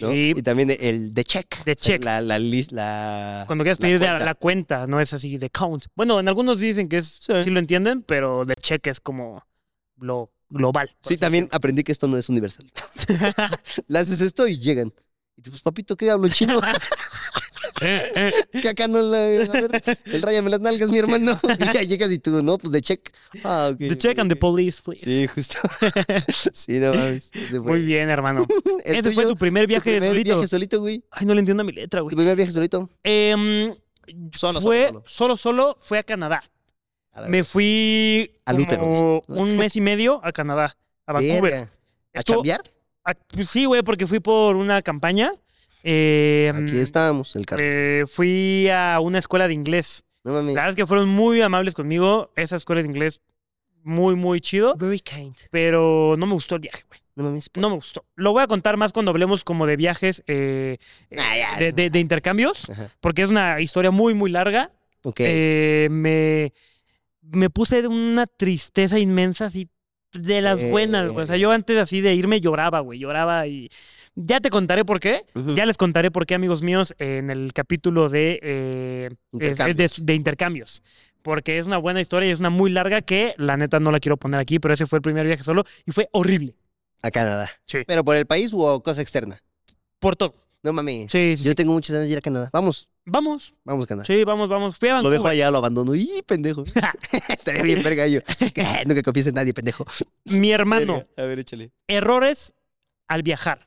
¿no? 0.00 0.10
Sí. 0.10 0.32
Y 0.34 0.42
también 0.42 0.76
el 0.80 1.14
de 1.14 1.22
check. 1.22 1.62
De 1.64 1.76
check. 1.76 2.02
La, 2.04 2.20
la, 2.20 2.40
lis- 2.40 2.72
la 2.72 3.44
Cuando 3.46 3.62
quieras 3.62 3.78
pedir 3.78 3.98
cuenta. 4.00 4.18
la 4.24 4.34
cuenta, 4.34 4.86
no 4.88 5.00
es 5.00 5.12
así 5.12 5.38
de 5.38 5.48
count. 5.48 5.84
Bueno, 5.94 6.18
en 6.18 6.26
algunos 6.26 6.58
dicen 6.58 6.88
que 6.88 6.96
es, 6.98 7.18
Sí. 7.22 7.32
sí 7.44 7.50
lo 7.50 7.60
entienden, 7.60 8.02
pero 8.02 8.44
de 8.44 8.56
check 8.56 8.84
es 8.88 8.98
como 8.98 9.46
lo 9.98 10.32
global. 10.50 10.90
Sí, 11.02 11.16
también 11.16 11.48
aprendí 11.52 11.84
que 11.84 11.92
esto 11.92 12.08
no 12.08 12.18
es 12.18 12.28
universal. 12.28 12.66
Le 13.86 13.98
haces 14.00 14.20
esto 14.20 14.48
y 14.48 14.58
llegan. 14.58 14.92
Y 15.36 15.42
tú, 15.42 15.50
pues, 15.50 15.62
papito, 15.62 15.96
¿qué 15.96 16.10
hablo 16.10 16.28
chino? 16.28 16.60
que 18.62 18.68
acá 18.68 18.88
no 18.88 19.00
la... 19.02 19.18
A 19.24 19.26
ver, 19.26 19.82
el 20.06 20.22
ráyame 20.22 20.50
las 20.50 20.60
nalgas, 20.60 20.90
mi 20.90 20.98
hermano. 20.98 21.38
Y 21.58 21.72
ya 21.72 21.82
llegas 21.82 22.10
y 22.10 22.18
tú, 22.18 22.42
no, 22.42 22.58
pues 22.58 22.72
de 22.72 22.80
check. 22.80 23.12
Ah, 23.44 23.70
ok. 23.72 23.78
The 23.78 23.98
check 23.98 24.18
and 24.18 24.30
the 24.30 24.36
police, 24.36 24.80
please. 24.82 25.04
Sí, 25.04 25.26
justo. 25.26 25.58
sí, 26.52 26.78
no 26.78 26.94
mames. 26.94 27.30
Muy 27.62 27.82
bien, 27.84 28.08
hermano. 28.10 28.46
Ese 28.84 29.12
fue 29.12 29.24
tu 29.26 29.36
primer 29.36 29.64
tu 29.64 29.68
viaje 29.68 29.90
primer 29.92 30.08
solito. 30.10 30.34
viaje 30.34 30.48
solito, 30.48 30.80
güey. 30.80 31.02
Ay, 31.10 31.26
no 31.26 31.34
le 31.34 31.40
entiendo 31.40 31.62
a 31.62 31.64
mi 31.66 31.72
letra, 31.72 32.00
Tu 32.00 32.04
güey. 32.04 32.16
primer 32.16 32.36
viaje 32.36 32.52
solito. 32.52 32.88
Em, 33.02 33.74
Solo, 34.32 34.60
solo, 34.60 34.60
fue, 34.60 34.86
solo. 34.88 35.02
solo, 35.06 35.36
solo, 35.36 35.76
fue 35.80 35.98
a 35.98 36.02
Canadá. 36.02 36.42
A 37.12 37.22
Me 37.28 37.42
fui 37.44 38.32
útero, 38.52 39.22
como 39.26 39.40
un 39.42 39.56
mes 39.56 39.76
y 39.76 39.80
medio 39.80 40.20
a 40.24 40.32
Canadá, 40.32 40.76
a 41.06 41.12
Vancouver. 41.12 41.42
verga. 41.42 41.70
¿A 42.12 42.18
Estuvo- 42.18 42.36
chambear? 42.38 42.62
Sí, 43.46 43.64
güey, 43.66 43.82
porque 43.82 44.06
fui 44.06 44.20
por 44.20 44.56
una 44.56 44.82
campaña. 44.82 45.30
Eh, 45.86 46.50
Aquí 46.54 46.78
estábamos, 46.78 47.36
el 47.36 47.44
carro. 47.46 47.62
eh, 47.62 48.04
fui 48.08 48.68
a 48.70 48.98
una 49.00 49.18
escuela 49.18 49.46
de 49.46 49.54
inglés. 49.54 50.02
No 50.24 50.32
mames. 50.32 50.54
La 50.54 50.62
verdad 50.62 50.70
es 50.70 50.76
que 50.76 50.86
fueron 50.86 51.08
muy 51.08 51.40
amables 51.42 51.74
conmigo. 51.74 52.30
Esa 52.36 52.56
escuela 52.56 52.80
de 52.82 52.88
inglés, 52.88 53.20
muy, 53.82 54.16
muy 54.16 54.40
chido. 54.40 54.74
Very 54.76 55.00
kind. 55.00 55.36
Pero 55.50 56.14
no 56.18 56.24
me 56.26 56.32
gustó 56.32 56.54
el 56.54 56.62
viaje, 56.62 56.82
güey. 56.88 57.00
No 57.16 57.24
mames. 57.24 57.50
No 57.54 57.68
me 57.68 57.74
gustó. 57.76 58.04
Lo 58.16 58.32
voy 58.32 58.42
a 58.42 58.46
contar 58.46 58.76
más 58.78 58.92
cuando 58.92 59.10
hablemos 59.10 59.44
como 59.44 59.66
de 59.66 59.76
viajes 59.76 60.24
eh, 60.26 60.78
eh, 61.10 61.16
Ah, 61.20 61.36
ya, 61.36 61.58
de, 61.58 61.66
eso. 61.68 61.76
de- 61.76 61.90
de 61.90 62.00
intercambios, 62.00 62.70
Ajá. 62.70 62.88
porque 63.00 63.22
es 63.22 63.28
una 63.28 63.60
historia 63.60 63.90
muy, 63.90 64.14
muy 64.14 64.30
larga. 64.30 64.72
Ok. 65.02 65.20
Eh, 65.20 65.88
me, 65.90 66.54
me 67.20 67.50
puse 67.50 67.82
de 67.82 67.88
una 67.88 68.26
tristeza 68.26 68.98
inmensa, 68.98 69.44
así, 69.44 69.68
de 70.14 70.40
las 70.40 70.62
buenas, 70.62 71.10
güey. 71.10 71.24
O 71.24 71.26
sea, 71.26 71.36
yo 71.36 71.50
antes 71.52 71.76
así 71.76 72.00
de 72.00 72.14
irme 72.14 72.40
lloraba, 72.40 72.80
güey, 72.80 72.98
lloraba 72.98 73.46
y... 73.46 73.68
Ya 74.16 74.40
te 74.40 74.50
contaré 74.50 74.84
por 74.84 75.00
qué. 75.00 75.24
Ya 75.54 75.66
les 75.66 75.76
contaré 75.76 76.10
por 76.10 76.24
qué, 76.26 76.34
amigos 76.34 76.62
míos, 76.62 76.94
en 76.98 77.30
el 77.30 77.52
capítulo 77.52 78.08
de, 78.08 78.38
eh, 78.42 79.10
es- 79.40 79.58
es 79.60 79.76
de, 79.76 79.90
de 80.00 80.14
intercambios. 80.14 80.82
Porque 81.22 81.58
es 81.58 81.66
una 81.66 81.78
buena 81.78 82.00
historia 82.00 82.28
y 82.28 82.32
es 82.32 82.38
una 82.38 82.50
muy 82.50 82.70
larga 82.70 83.00
que 83.00 83.34
la 83.38 83.56
neta 83.56 83.80
no 83.80 83.90
la 83.90 83.98
quiero 83.98 84.16
poner 84.16 84.38
aquí, 84.38 84.58
pero 84.58 84.74
ese 84.74 84.86
fue 84.86 84.98
el 84.98 85.02
primer 85.02 85.26
viaje 85.26 85.42
solo 85.42 85.64
y 85.86 85.90
fue 85.92 86.08
horrible. 86.12 86.54
A 87.02 87.10
Canadá. 87.10 87.50
Sí. 87.66 87.78
¿Pero 87.86 88.04
por 88.04 88.14
el 88.16 88.26
país 88.26 88.50
o 88.54 88.82
cosa 88.82 89.00
externa? 89.02 89.42
Por 89.98 90.16
todo. 90.16 90.34
No 90.62 90.72
mames. 90.72 91.10
Sí, 91.10 91.34
sí, 91.36 91.44
Yo 91.44 91.50
sí. 91.50 91.54
tengo 91.54 91.72
muchas 91.72 91.92
ganas 91.92 92.08
de 92.08 92.12
ir 92.12 92.18
a 92.18 92.22
Canadá. 92.22 92.50
Vamos, 92.52 92.90
Vamos. 93.06 93.52
vamos 93.64 93.84
a 93.84 93.86
Canadá. 93.86 94.06
Sí, 94.06 94.22
vamos, 94.24 94.48
vamos. 94.48 94.78
Fui 94.78 94.88
a 94.88 94.92
Lo 94.92 94.96
Vancouver. 94.96 95.18
dejo 95.18 95.28
allá, 95.28 95.50
lo 95.50 95.58
abandono. 95.58 95.94
¡Y 95.94 96.22
pendejo! 96.26 96.64
Estaría 97.28 97.62
bien 97.62 97.82
verga 97.82 98.06
yo. 98.06 98.20
Nunca 98.86 99.02
confíes 99.02 99.26
en 99.26 99.34
nadie, 99.34 99.52
pendejo. 99.52 99.84
Mi 100.24 100.52
hermano. 100.52 101.04
A 101.16 101.22
ver, 101.22 101.38
échale. 101.40 101.72
errores 101.88 102.52
al 103.08 103.22
viajar. 103.22 103.66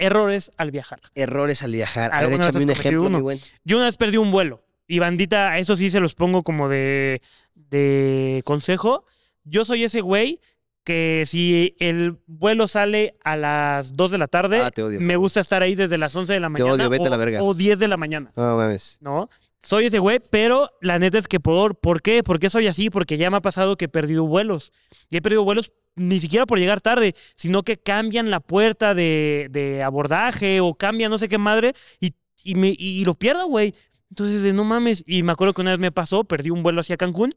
Errores 0.00 0.50
al 0.56 0.70
viajar. 0.70 1.00
Errores 1.14 1.62
al 1.62 1.72
viajar. 1.72 2.10
A 2.12 2.16
ver, 2.16 2.24
¿Alguna 2.24 2.46
vez 2.46 2.56
échame 2.56 2.64
un 2.64 2.70
ejemplo, 2.70 3.02
uno? 3.06 3.18
mi 3.18 3.22
buen. 3.22 3.40
Yo 3.64 3.76
una 3.76 3.86
vez 3.86 3.96
perdí 3.96 4.16
un 4.16 4.30
vuelo. 4.32 4.62
Y 4.88 4.98
bandita, 4.98 5.50
a 5.50 5.58
eso 5.58 5.76
sí 5.76 5.90
se 5.90 6.00
los 6.00 6.14
pongo 6.14 6.42
como 6.42 6.68
de, 6.68 7.22
de 7.54 8.42
consejo. 8.44 9.04
Yo 9.44 9.64
soy 9.64 9.84
ese 9.84 10.00
güey 10.00 10.40
que 10.84 11.24
si 11.26 11.76
el 11.78 12.18
vuelo 12.26 12.66
sale 12.66 13.14
a 13.22 13.36
las 13.36 13.94
2 13.96 14.10
de 14.10 14.18
la 14.18 14.26
tarde, 14.26 14.60
Ah, 14.62 14.70
te 14.70 14.82
odio, 14.82 15.00
me 15.00 15.16
gusta 15.16 15.40
estar 15.40 15.62
ahí 15.62 15.74
desde 15.74 15.98
las 15.98 16.16
11 16.16 16.32
de 16.32 16.40
la 16.40 16.46
Te 16.48 16.50
mañana. 16.62 16.72
odio, 16.72 16.88
vete 16.90 17.04
a 17.04 17.06
o, 17.06 17.10
la 17.10 17.16
verga. 17.18 17.42
o 17.42 17.54
10 17.54 17.78
de 17.78 17.88
la 17.88 17.96
mañana, 17.96 18.32
No 18.34 18.56
mames. 18.56 18.96
¿no? 19.00 19.28
Soy 19.62 19.86
ese 19.86 19.98
güey, 19.98 20.20
pero 20.30 20.70
la 20.80 20.98
neta 20.98 21.18
es 21.18 21.28
que 21.28 21.38
por, 21.38 21.76
¿por 21.78 22.00
qué? 22.00 22.22
¿Por 22.22 22.38
qué 22.38 22.48
soy 22.48 22.66
así? 22.66 22.88
Porque 22.88 23.18
ya 23.18 23.30
me 23.30 23.36
ha 23.36 23.40
pasado 23.42 23.76
que 23.76 23.84
he 23.84 23.88
perdido 23.88 24.24
vuelos. 24.24 24.72
Y 25.10 25.18
he 25.18 25.22
perdido 25.22 25.44
vuelos 25.44 25.70
ni 25.96 26.20
siquiera 26.20 26.46
por 26.46 26.58
llegar 26.58 26.80
tarde, 26.80 27.14
sino 27.34 27.62
que 27.62 27.76
cambian 27.76 28.30
la 28.30 28.40
puerta 28.40 28.94
de, 28.94 29.48
de 29.50 29.82
abordaje 29.82 30.60
o 30.60 30.74
cambian 30.74 31.10
no 31.10 31.18
sé 31.18 31.28
qué 31.28 31.38
madre 31.38 31.72
y, 32.00 32.14
y, 32.44 32.54
me, 32.54 32.74
y 32.76 33.04
lo 33.04 33.14
pierdo, 33.14 33.46
güey. 33.46 33.74
Entonces, 34.10 34.42
de, 34.42 34.52
no 34.52 34.64
mames. 34.64 35.04
Y 35.06 35.22
me 35.22 35.32
acuerdo 35.32 35.54
que 35.54 35.60
una 35.62 35.70
vez 35.70 35.80
me 35.80 35.92
pasó, 35.92 36.24
perdí 36.24 36.50
un 36.50 36.62
vuelo 36.62 36.80
hacia 36.80 36.96
Cancún 36.96 37.34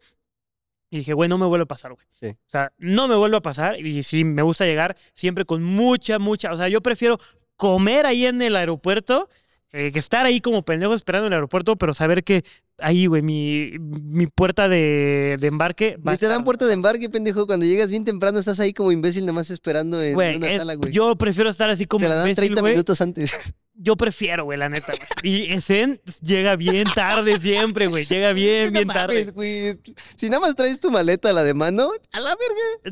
y 0.89 0.97
dije, 0.97 1.13
güey, 1.13 1.27
no 1.27 1.37
me 1.37 1.45
vuelve 1.45 1.63
a 1.63 1.67
pasar, 1.67 1.93
güey. 1.93 2.05
Sí. 2.11 2.27
O 2.27 2.49
sea, 2.49 2.71
no 2.77 3.07
me 3.07 3.15
vuelve 3.15 3.37
a 3.37 3.41
pasar 3.41 3.79
y 3.79 4.03
sí, 4.03 4.23
me 4.23 4.43
gusta 4.43 4.65
llegar 4.65 4.95
siempre 5.13 5.45
con 5.45 5.63
mucha, 5.63 6.19
mucha. 6.19 6.51
O 6.51 6.55
sea, 6.55 6.67
yo 6.67 6.81
prefiero 6.81 7.19
comer 7.55 8.05
ahí 8.05 8.25
en 8.25 8.41
el 8.41 8.55
aeropuerto 8.55 9.29
eh, 9.73 9.91
que 9.91 9.99
estar 9.99 10.25
ahí 10.25 10.39
como 10.39 10.63
pendejo 10.63 10.93
esperando 10.93 11.27
en 11.27 11.33
el 11.33 11.37
aeropuerto, 11.37 11.75
pero 11.75 11.93
saber 11.93 12.23
que 12.23 12.45
ahí, 12.77 13.07
güey, 13.07 13.21
mi, 13.21 13.71
mi 13.79 14.27
puerta 14.27 14.69
de, 14.69 15.37
de 15.39 15.47
embarque 15.47 15.97
va 15.97 16.11
a 16.11 16.15
Ni 16.15 16.19
te 16.19 16.27
dan 16.27 16.43
puerta 16.43 16.65
de 16.67 16.73
embarque, 16.73 17.09
pendejo. 17.09 17.45
Cuando 17.47 17.65
llegas 17.65 17.89
bien 17.89 18.05
temprano, 18.05 18.39
estás 18.39 18.59
ahí 18.59 18.71
como 18.73 18.91
imbécil, 18.91 19.23
nada 19.23 19.33
más 19.33 19.49
esperando 19.49 20.01
en 20.01 20.13
Güey, 20.13 20.37
una 20.37 20.49
es- 20.51 20.57
sala, 20.59 20.75
güey. 20.75 20.91
yo 20.93 21.15
prefiero 21.15 21.49
estar 21.49 21.69
así 21.69 21.85
como 21.85 22.03
Te 22.05 22.09
la 22.09 22.15
dan 22.15 22.25
imbécil, 22.27 22.41
30 22.49 22.61
güey. 22.61 22.73
minutos 22.73 23.01
antes. 23.01 23.53
Yo 23.75 23.95
prefiero, 23.97 24.43
güey, 24.43 24.59
la 24.59 24.69
neta, 24.69 24.93
güey. 24.93 25.33
Y 25.33 25.51
Esen 25.51 25.99
llega 26.21 26.55
bien 26.55 26.85
tarde 26.93 27.39
siempre, 27.39 27.87
güey. 27.87 28.05
Llega 28.05 28.31
bien, 28.33 28.71
bien 28.71 28.87
No 28.87 28.93
tarde. 28.93 29.21
mames, 29.21 29.33
güey. 29.33 29.79
Si 30.15 30.29
nada 30.29 30.41
más 30.41 30.53
traes 30.55 30.79
tu 30.79 30.91
maleta, 30.91 31.33
la 31.33 31.43
de 31.43 31.55
mano, 31.55 31.89
a 32.11 32.19
la 32.19 32.35
verga. 32.35 32.91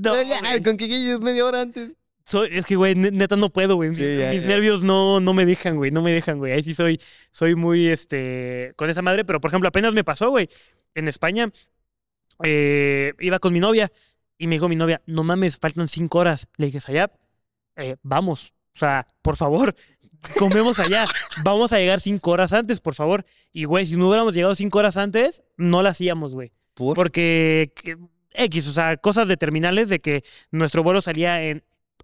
No, 0.58 0.64
con 0.64 0.78
que 0.78 0.88
llegues 0.88 1.20
media 1.20 1.46
hora 1.46 1.62
antes. 1.62 1.94
Soy- 2.26 2.50
es 2.52 2.66
que, 2.66 2.76
güey, 2.76 2.96
ne- 2.96 3.12
neta 3.12 3.36
no 3.36 3.50
puedo, 3.50 3.76
güey. 3.76 3.94
Sí, 3.96 4.04
Mis- 4.04 4.20
ya, 4.20 4.30
Mis 4.32 4.42
ya. 4.44 4.48
nervios 4.48 4.84
no, 4.84 5.20
no 5.20 5.34
me 5.34 5.46
dejan, 5.46 5.76
güey. 5.78 5.92
No 5.92 6.02
me 6.02 6.12
dejan, 6.12 6.38
güey. 6.38 6.54
Ahí 6.54 6.64
sí 6.64 6.74
soy, 6.74 7.00
soy 7.32 7.56
muy, 7.56 7.88
este, 7.88 8.74
con 8.76 8.90
esa 8.90 9.02
madre. 9.02 9.26
Pero, 9.26 9.42
por 9.42 9.50
ejemplo, 9.50 9.68
apenas 9.70 9.94
me 9.94 10.04
pasó, 10.04 10.30
güey. 10.30 10.50
En 10.96 11.08
España, 11.08 11.52
eh, 12.44 13.14
iba 13.20 13.40
con 13.40 13.54
mi 13.54 13.60
novia 13.60 13.92
y 14.38 14.48
me 14.48 14.56
dijo 14.56 14.68
mi 14.70 14.76
novia, 14.76 15.02
no 15.06 15.24
mames, 15.24 15.58
faltan 15.58 15.88
cinco 15.88 16.20
horas. 16.20 16.48
Le 16.58 16.68
dije, 16.68 16.80
Sayab, 16.80 17.12
eh, 17.76 17.96
vamos. 18.04 18.54
O 18.76 18.80
sea, 18.80 19.08
por 19.22 19.36
favor, 19.38 19.76
comemos 20.38 20.80
allá. 20.80 21.06
Vamos 21.44 21.74
a 21.74 21.78
llegar 21.80 22.00
cinco 22.00 22.32
horas 22.32 22.54
antes, 22.54 22.80
por 22.80 22.96
favor. 22.96 23.26
Y, 23.52 23.66
güey, 23.66 23.86
si 23.86 23.98
no 23.98 24.08
hubiéramos 24.08 24.34
llegado 24.34 24.56
cinco 24.56 24.80
horas 24.80 24.98
antes, 24.98 25.44
no 25.58 25.82
la 25.82 25.90
hacíamos, 25.90 26.34
güey. 26.34 26.52
¿Por? 26.74 26.96
Porque 26.96 27.72
que- 27.76 27.98
X, 28.34 28.68
o 28.68 28.72
sea, 28.74 28.96
cosas 28.96 29.28
de 29.28 29.36
terminales 29.36 29.90
de 29.90 30.00
que 30.00 30.24
nuestro 30.52 30.84
vuelo 30.84 31.02
salía 31.02 31.44
en 31.44 31.64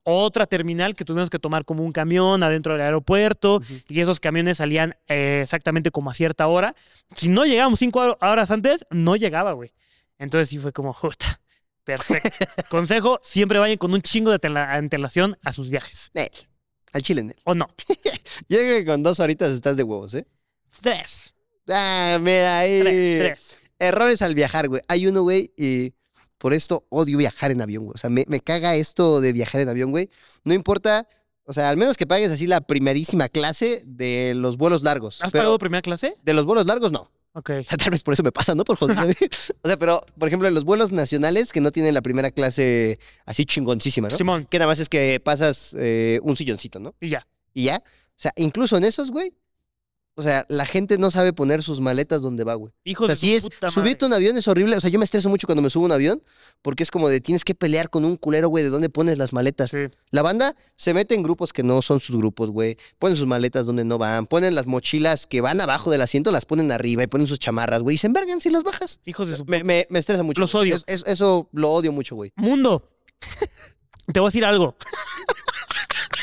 otra 0.09 0.45
terminal 0.45 0.95
que 0.95 1.03
tuvimos 1.03 1.29
que 1.29 1.37
tomar 1.37 1.65
como 1.65 1.83
un 1.83 1.91
camión 1.91 2.41
adentro 2.41 2.73
del 2.73 2.81
aeropuerto 2.81 3.61
y 3.89 3.99
esos 3.99 4.21
camiones 4.21 4.57
salían 4.59 4.95
eh, 5.07 5.41
exactamente 5.43 5.91
como 5.91 6.09
a 6.09 6.13
cierta 6.13 6.47
hora. 6.47 6.75
Si 7.13 7.27
no 7.27 7.45
llegábamos 7.45 7.79
cinco 7.79 7.99
hor- 7.99 8.17
horas 8.21 8.49
antes, 8.51 8.85
no 8.89 9.17
llegaba, 9.17 9.51
güey. 9.51 9.73
Entonces 10.17 10.47
sí 10.49 10.59
fue 10.59 10.71
como, 10.71 10.93
puta, 10.93 11.41
perfecto. 11.83 12.45
Consejo, 12.69 13.19
siempre 13.21 13.59
vayan 13.59 13.77
con 13.77 13.93
un 13.93 14.01
chingo 14.01 14.31
de 14.31 14.39
tela- 14.39 14.73
antelación 14.75 15.37
a 15.43 15.51
sus 15.51 15.69
viajes. 15.69 16.09
Nel, 16.13 16.29
al 16.93 17.03
chile, 17.03 17.23
Nel. 17.23 17.35
¿O 17.43 17.53
no? 17.53 17.67
Yo 18.47 18.57
creo 18.59 18.79
que 18.79 18.85
con 18.85 19.03
dos 19.03 19.19
horitas 19.19 19.49
estás 19.49 19.75
de 19.75 19.83
huevos, 19.83 20.13
¿eh? 20.13 20.25
Tres. 20.81 21.33
Ah, 21.67 22.17
mira 22.21 22.59
ahí. 22.59 22.79
Tres, 22.79 23.19
tres. 23.19 23.59
Errores 23.79 24.21
al 24.21 24.35
viajar, 24.35 24.69
güey. 24.69 24.81
Hay 24.87 25.05
uno, 25.05 25.21
güey, 25.23 25.51
y 25.57 25.93
por 26.37 26.53
esto 26.53 26.85
odio 26.89 27.17
viajar 27.17 27.51
en 27.51 27.61
avión, 27.61 27.85
güey. 27.85 27.93
O 27.95 27.97
sea, 27.97 28.09
me, 28.09 28.25
me 28.27 28.39
caga 28.39 28.75
esto 28.75 29.21
de 29.21 29.33
viajar 29.33 29.61
en 29.61 29.69
avión, 29.69 29.91
güey. 29.91 30.09
No 30.43 30.53
importa, 30.53 31.07
o 31.45 31.53
sea, 31.53 31.69
al 31.69 31.77
menos 31.77 31.95
que 31.95 32.05
pagues 32.05 32.31
así 32.31 32.45
la 32.45 32.61
primerísima 32.61 33.29
clase 33.29 33.81
de 33.85 34.33
los 34.35 34.57
vuelos 34.57 34.83
largos. 34.83 35.21
¿Has 35.21 35.31
pero 35.31 35.43
pagado 35.43 35.57
primera 35.57 35.81
clase? 35.81 36.15
de 36.21 36.33
los 36.33 36.45
vuelos 36.45 36.65
largos, 36.65 36.91
no. 36.91 37.09
Ok. 37.33 37.51
O 37.59 37.63
sea, 37.63 37.77
tal 37.77 37.91
vez 37.91 38.03
por 38.03 38.13
eso 38.13 38.23
me 38.23 38.31
pasa, 38.31 38.53
¿no? 38.53 38.65
Por 38.65 38.77
joder. 38.77 38.97
o 39.61 39.67
sea, 39.67 39.77
pero, 39.77 40.01
por 40.19 40.27
ejemplo, 40.27 40.47
en 40.47 40.53
los 40.53 40.65
vuelos 40.65 40.91
nacionales 40.91 41.53
que 41.53 41.61
no 41.61 41.71
tienen 41.71 41.93
la 41.93 42.01
primera 42.01 42.31
clase 42.31 42.99
así 43.25 43.45
chingoncísima, 43.45 44.09
¿no? 44.09 44.17
Simón, 44.17 44.45
Que 44.49 44.59
nada 44.59 44.67
más 44.67 44.79
es 44.79 44.89
que 44.89 45.19
pasas 45.21 45.73
eh, 45.77 46.19
un 46.23 46.35
silloncito, 46.35 46.79
¿no? 46.79 46.95
y 46.99 47.09
ya. 47.09 47.25
Y 47.53 47.65
ya. 47.65 47.83
O 47.85 48.19
sea, 48.19 48.33
incluso 48.35 48.75
en 48.77 48.83
esos, 48.83 49.11
güey. 49.11 49.33
O 50.19 50.23
sea, 50.23 50.47
la 50.49 50.65
gente 50.65 50.97
no 50.97 51.11
sabe 51.11 51.31
poner 51.31 51.61
sus 51.61 51.79
maletas 51.79 52.23
donde 52.23 52.43
va, 52.43 52.55
güey. 52.55 52.73
Hijo 52.83 53.03
O 53.03 53.05
sea, 53.05 53.13
de 53.13 53.17
sí 53.21 53.29
su 53.39 53.47
es. 53.47 53.53
puta 53.55 53.69
Subirte 53.69 54.03
a 54.03 54.07
un 54.07 54.13
avión 54.13 54.35
es 54.35 54.47
horrible. 54.47 54.75
O 54.75 54.81
sea, 54.81 54.89
yo 54.89 54.97
me 54.97 55.05
estreso 55.05 55.29
mucho 55.29 55.45
cuando 55.45 55.61
me 55.61 55.69
subo 55.69 55.83
a 55.83 55.85
un 55.85 55.91
avión 55.91 56.23
porque 56.63 56.81
es 56.81 56.89
como 56.89 57.07
de 57.07 57.21
tienes 57.21 57.45
que 57.45 57.53
pelear 57.53 57.91
con 57.91 58.03
un 58.03 58.17
culero, 58.17 58.49
güey, 58.49 58.63
de 58.63 58.71
dónde 58.71 58.89
pones 58.89 59.19
las 59.19 59.31
maletas. 59.31 59.69
Sí. 59.69 59.77
La 60.09 60.23
banda 60.23 60.55
se 60.75 60.95
mete 60.95 61.13
en 61.13 61.21
grupos 61.21 61.53
que 61.53 61.61
no 61.61 61.83
son 61.83 61.99
sus 61.99 62.17
grupos, 62.17 62.49
güey. 62.49 62.77
Ponen 62.97 63.15
sus 63.15 63.27
maletas 63.27 63.67
donde 63.67 63.85
no 63.85 63.99
van. 63.99 64.25
Ponen 64.25 64.55
las 64.55 64.65
mochilas 64.65 65.27
que 65.27 65.39
van 65.41 65.61
abajo 65.61 65.91
del 65.91 66.01
asiento, 66.01 66.31
las 66.31 66.45
ponen 66.45 66.71
arriba 66.71 67.03
y 67.03 67.07
ponen 67.07 67.27
sus 67.27 67.37
chamarras, 67.37 67.83
güey. 67.83 67.93
Y 67.93 67.97
se 67.99 68.07
envergan 68.07 68.41
si 68.41 68.49
las 68.49 68.63
bajas. 68.63 68.99
Hijos 69.05 69.29
de 69.29 69.37
su 69.37 69.45
Me, 69.45 69.63
me- 69.63 69.85
me 69.91 69.99
estresa 69.99 70.23
mucho. 70.23 70.41
Los 70.41 70.55
odio. 70.55 70.75
Es- 70.77 70.83
es- 70.87 71.03
eso 71.05 71.47
lo 71.53 71.71
odio 71.71 71.91
mucho, 71.91 72.15
güey. 72.15 72.33
Mundo. 72.35 72.89
Te 74.11 74.19
voy 74.19 74.27
a 74.27 74.29
decir 74.29 74.45
algo. 74.45 74.75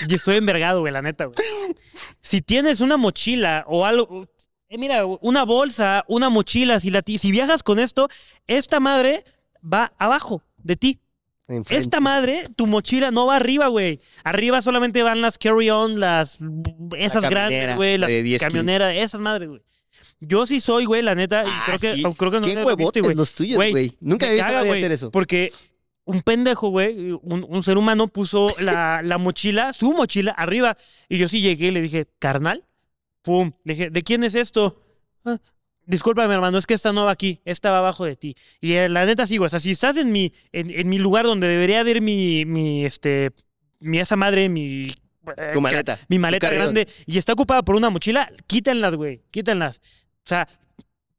Y 0.09 0.15
estoy 0.15 0.37
envergado, 0.37 0.81
güey, 0.81 0.93
la 0.93 1.03
neta, 1.03 1.27
güey. 1.27 1.37
Si 2.21 2.41
tienes 2.43 2.81
una 2.81 2.97
mochila 2.97 3.65
o 3.69 3.85
algo. 3.87 4.27
eh, 4.69 4.79
mira, 4.79 5.05
una 5.07 5.45
bolsa, 5.45 6.05
una 6.09 6.29
mochila, 6.29 6.81
si, 6.81 6.91
la, 6.91 7.03
si 7.07 7.31
viajas 7.31 7.63
con 7.63 7.79
esto, 7.79 8.09
esta 8.47 8.81
madre 8.81 9.25
va 9.63 9.93
abajo 9.99 10.43
de 10.59 10.77
ti. 10.77 10.99
Enfrente. 11.47 11.77
Esta 11.83 12.01
madre, 12.01 12.49
tu 12.57 12.67
mochila 12.67 13.11
no 13.11 13.27
va 13.27 13.37
arriba, 13.37 13.69
güey. 13.69 14.01
Arriba 14.25 14.63
solamente 14.63 15.03
van 15.03 15.21
las 15.21 15.37
carry-on, 15.37 16.01
las. 16.01 16.39
Esas 16.97 17.29
grandes, 17.29 17.77
güey, 17.77 17.99
las 17.99 18.09
de 18.09 18.23
10 18.23 18.41
kilos. 18.41 18.53
camioneras, 18.53 18.97
esas 18.97 19.21
madres, 19.21 19.51
güey. 19.51 19.63
Yo 20.21 20.47
sí 20.47 20.59
soy, 20.61 20.87
güey, 20.87 21.03
la 21.03 21.15
neta. 21.15 21.45
y 21.45 21.49
Ah, 21.51 21.63
creo, 21.67 21.79
que, 21.79 21.97
sí. 21.97 22.03
creo 22.17 22.31
que 22.31 22.41
no 22.41 22.47
Qué 22.47 22.77
viste, 22.77 23.01
güey. 23.03 23.15
los 23.15 23.35
tuyos, 23.35 23.57
Güey, 23.57 23.71
güey. 23.73 23.93
Nunca 24.01 24.27
había 24.27 24.47
visto 24.63 24.73
hacer 24.73 24.93
eso. 24.93 25.11
Porque 25.11 25.53
un 26.05 26.21
pendejo, 26.23 26.69
güey, 26.69 27.13
un, 27.13 27.45
un 27.49 27.63
ser 27.63 27.79
humano 27.79 28.09
puso 28.09 28.55
la, 28.61 29.01
la 29.05 29.19
mochila, 29.19 29.73
su 29.73 29.93
mochila, 29.93 30.33
arriba. 30.33 30.77
Y 31.09 31.19
yo 31.19 31.29
sí 31.29 31.41
llegué 31.41 31.69
y 31.69 31.71
le 31.71 31.81
dije, 31.83 32.07
carnal, 32.19 32.65
pum. 33.23 33.53
Le 33.65 33.75
dije, 33.75 33.91
¿de 33.91 34.03
quién 34.03 34.25
es 34.25 34.35
esto? 34.35 34.81
"Ah, 35.25 35.39
Discúlpame, 35.87 36.33
hermano, 36.33 36.57
es 36.57 36.67
que 36.67 36.73
esta 36.75 36.93
no 36.95 37.05
va 37.05 37.11
aquí, 37.11 37.41
esta 37.45 37.71
va 37.71 37.79
abajo 37.79 38.07
de 38.07 38.17
ti. 38.17 38.35
Y 38.61 38.73
eh, 38.73 38.89
la 38.89 39.05
neta 39.05 39.27
sí, 39.27 39.37
güey, 39.37 39.47
o 39.47 39.51
sea, 39.51 39.61
si 39.61 39.71
estás 39.71 39.99
en 39.99 40.13
mi, 40.13 40.33
en, 40.53 40.71
en 40.71 40.89
mi 40.89 40.97
lugar 40.97 41.27
donde 41.27 41.47
debería 41.47 41.81
haber 41.81 42.01
mi, 42.01 42.47
mi, 42.47 42.87
este, 42.87 43.33
mi 43.81 43.99
esa 43.99 44.17
madre, 44.17 44.49
mi... 44.49 44.87
eh, 45.37 45.51
Tu 45.53 45.61
maleta. 45.61 45.99
mi 46.09 46.19
maleta 46.19 46.49
grande 46.49 46.89
y 47.07 47.19
está 47.19 47.35
ocupada 47.35 47.63
por 47.63 47.77
una 47.77 47.91
mochila, 47.91 48.31
quítenlas, 48.47 48.95
güey, 48.95 49.23
quítenlas. 49.31 49.83
O 50.25 50.29
sea, 50.29 50.49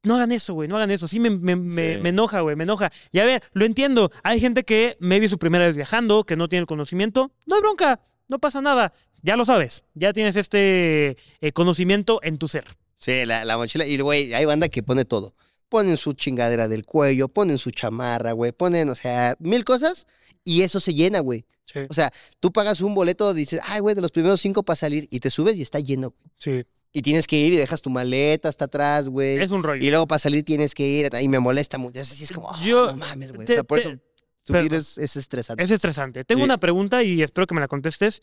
no 0.05 0.15
hagan 0.15 0.31
eso, 0.31 0.53
güey, 0.53 0.67
no 0.69 0.75
hagan 0.77 0.91
eso. 0.91 1.07
Sí, 1.07 1.19
me, 1.19 1.29
me, 1.29 1.55
me- 1.55 1.95
Sí. 1.95 2.01
me 2.01 2.09
enoja, 2.09 2.41
güey, 2.41 2.55
me 2.55 2.63
enoja. 2.63 2.91
Y 3.11 3.19
a 3.19 3.25
ver, 3.25 3.43
lo 3.53 3.65
entiendo. 3.65 4.11
Hay 4.23 4.39
gente 4.39 4.63
que 4.63 4.95
maybe 4.99 5.27
su 5.27 5.37
primera 5.37 5.65
vez 5.65 5.75
viajando, 5.75 6.23
que 6.23 6.35
no 6.35 6.47
tiene 6.49 6.61
el 6.61 6.67
conocimiento. 6.67 7.31
No 7.45 7.55
es 7.55 7.61
bronca, 7.61 7.99
no 8.29 8.39
pasa 8.39 8.61
nada. 8.61 8.93
Ya 9.21 9.35
lo 9.35 9.45
sabes, 9.45 9.83
ya 9.95 10.13
tienes 10.13 10.35
este 10.35 11.17
eh, 11.41 11.51
conocimiento 11.51 12.19
en 12.23 12.37
tu 12.37 12.47
ser. 12.47 12.65
Sí, 12.95 13.25
la, 13.25 13.43
la 13.43 13.57
mochila. 13.57 13.85
Y, 13.85 13.97
güey, 13.99 14.33
hay 14.33 14.45
banda 14.45 14.69
que 14.69 14.83
pone 14.83 15.03
todo. 15.03 15.33
Ponen 15.67 15.97
su 15.97 16.13
chingadera 16.13 16.67
del 16.67 16.85
cuello, 16.85 17.27
ponen 17.27 17.57
su 17.57 17.71
chamarra, 17.71 18.33
güey. 18.33 18.51
Ponen, 18.51 18.89
o 18.89 18.95
sea, 18.95 19.35
mil 19.39 19.65
cosas 19.65 20.05
y 20.43 20.61
eso 20.61 20.79
se 20.79 20.93
llena, 20.93 21.19
güey. 21.21 21.45
Sí, 21.65 21.79
O 21.89 21.93
sea, 21.95 22.13
tú 22.39 22.51
pagas 22.51 22.81
un 22.81 22.93
boleto, 22.93 23.33
dices, 23.33 23.59
ay, 23.63 23.79
güey, 23.81 23.95
de 23.95 24.01
los 24.01 24.11
primeros 24.11 24.39
cinco 24.39 24.61
para 24.61 24.75
salir 24.75 25.07
y 25.09 25.19
te 25.19 25.31
subes 25.31 25.57
y 25.57 25.63
está 25.63 25.79
lleno. 25.79 26.11
güey. 26.11 26.31
sí. 26.63 26.69
Y 26.97 27.01
tienes 27.01 27.27
que 27.27 27.35
ir 27.35 27.51
y 27.51 27.57
dejas 27.57 27.81
tu 27.81 27.89
maleta 27.89 28.47
hasta 28.47 28.65
atrás, 28.65 29.09
güey. 29.09 29.37
Es 29.39 29.51
un 29.51 29.63
rollo. 29.63 29.83
Y 29.83 29.89
luego 29.89 30.07
para 30.07 30.17
salir 30.17 30.45
tienes 30.45 30.73
que 30.73 30.87
ir 30.87 31.09
y 31.21 31.27
me 31.27 31.39
molesta 31.39 31.77
mucho. 31.77 31.99
Así 31.99 32.23
es 32.23 32.31
como, 32.31 32.49
ah, 32.49 32.61
Yo- 32.63 32.87
no 32.91 32.95
mames, 32.95 33.33
güey. 33.33 33.43
O 33.43 33.47
sea, 33.47 33.63
por 33.65 33.81
te- 33.81 33.89
eso 33.89 33.99
subir 34.43 34.73
es, 34.73 34.97
es 34.97 35.17
estresante. 35.17 35.61
Es 35.61 35.71
estresante. 35.71 36.23
Tengo 36.23 36.39
Sí. 36.39 36.45
una 36.45 36.57
pregunta 36.57 37.03
y 37.03 37.21
espero 37.21 37.47
que 37.47 37.53
me 37.55 37.59
la 37.59 37.67
contestes. 37.67 38.21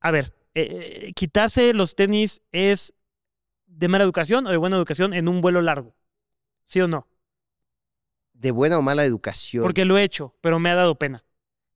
A 0.00 0.10
ver, 0.10 0.34
eh, 0.54 1.12
¿quitarse 1.16 1.72
los 1.72 1.96
tenis 1.96 2.42
es 2.52 2.92
de 3.66 3.88
mala 3.88 4.04
educación 4.04 4.46
o 4.46 4.50
de 4.50 4.58
buena 4.58 4.76
educación 4.76 5.14
en 5.14 5.26
un 5.26 5.40
vuelo 5.40 5.62
largo? 5.62 5.96
¿Sí 6.66 6.82
o 6.82 6.86
no? 6.88 7.08
De 8.34 8.50
buena 8.50 8.78
o 8.78 8.82
mala 8.82 9.06
educación. 9.06 9.62
Porque 9.64 9.86
lo 9.86 9.96
he 9.96 10.02
hecho, 10.02 10.34
pero 10.42 10.58
me 10.58 10.68
ha 10.68 10.74
dado 10.74 10.96
pena. 10.98 11.24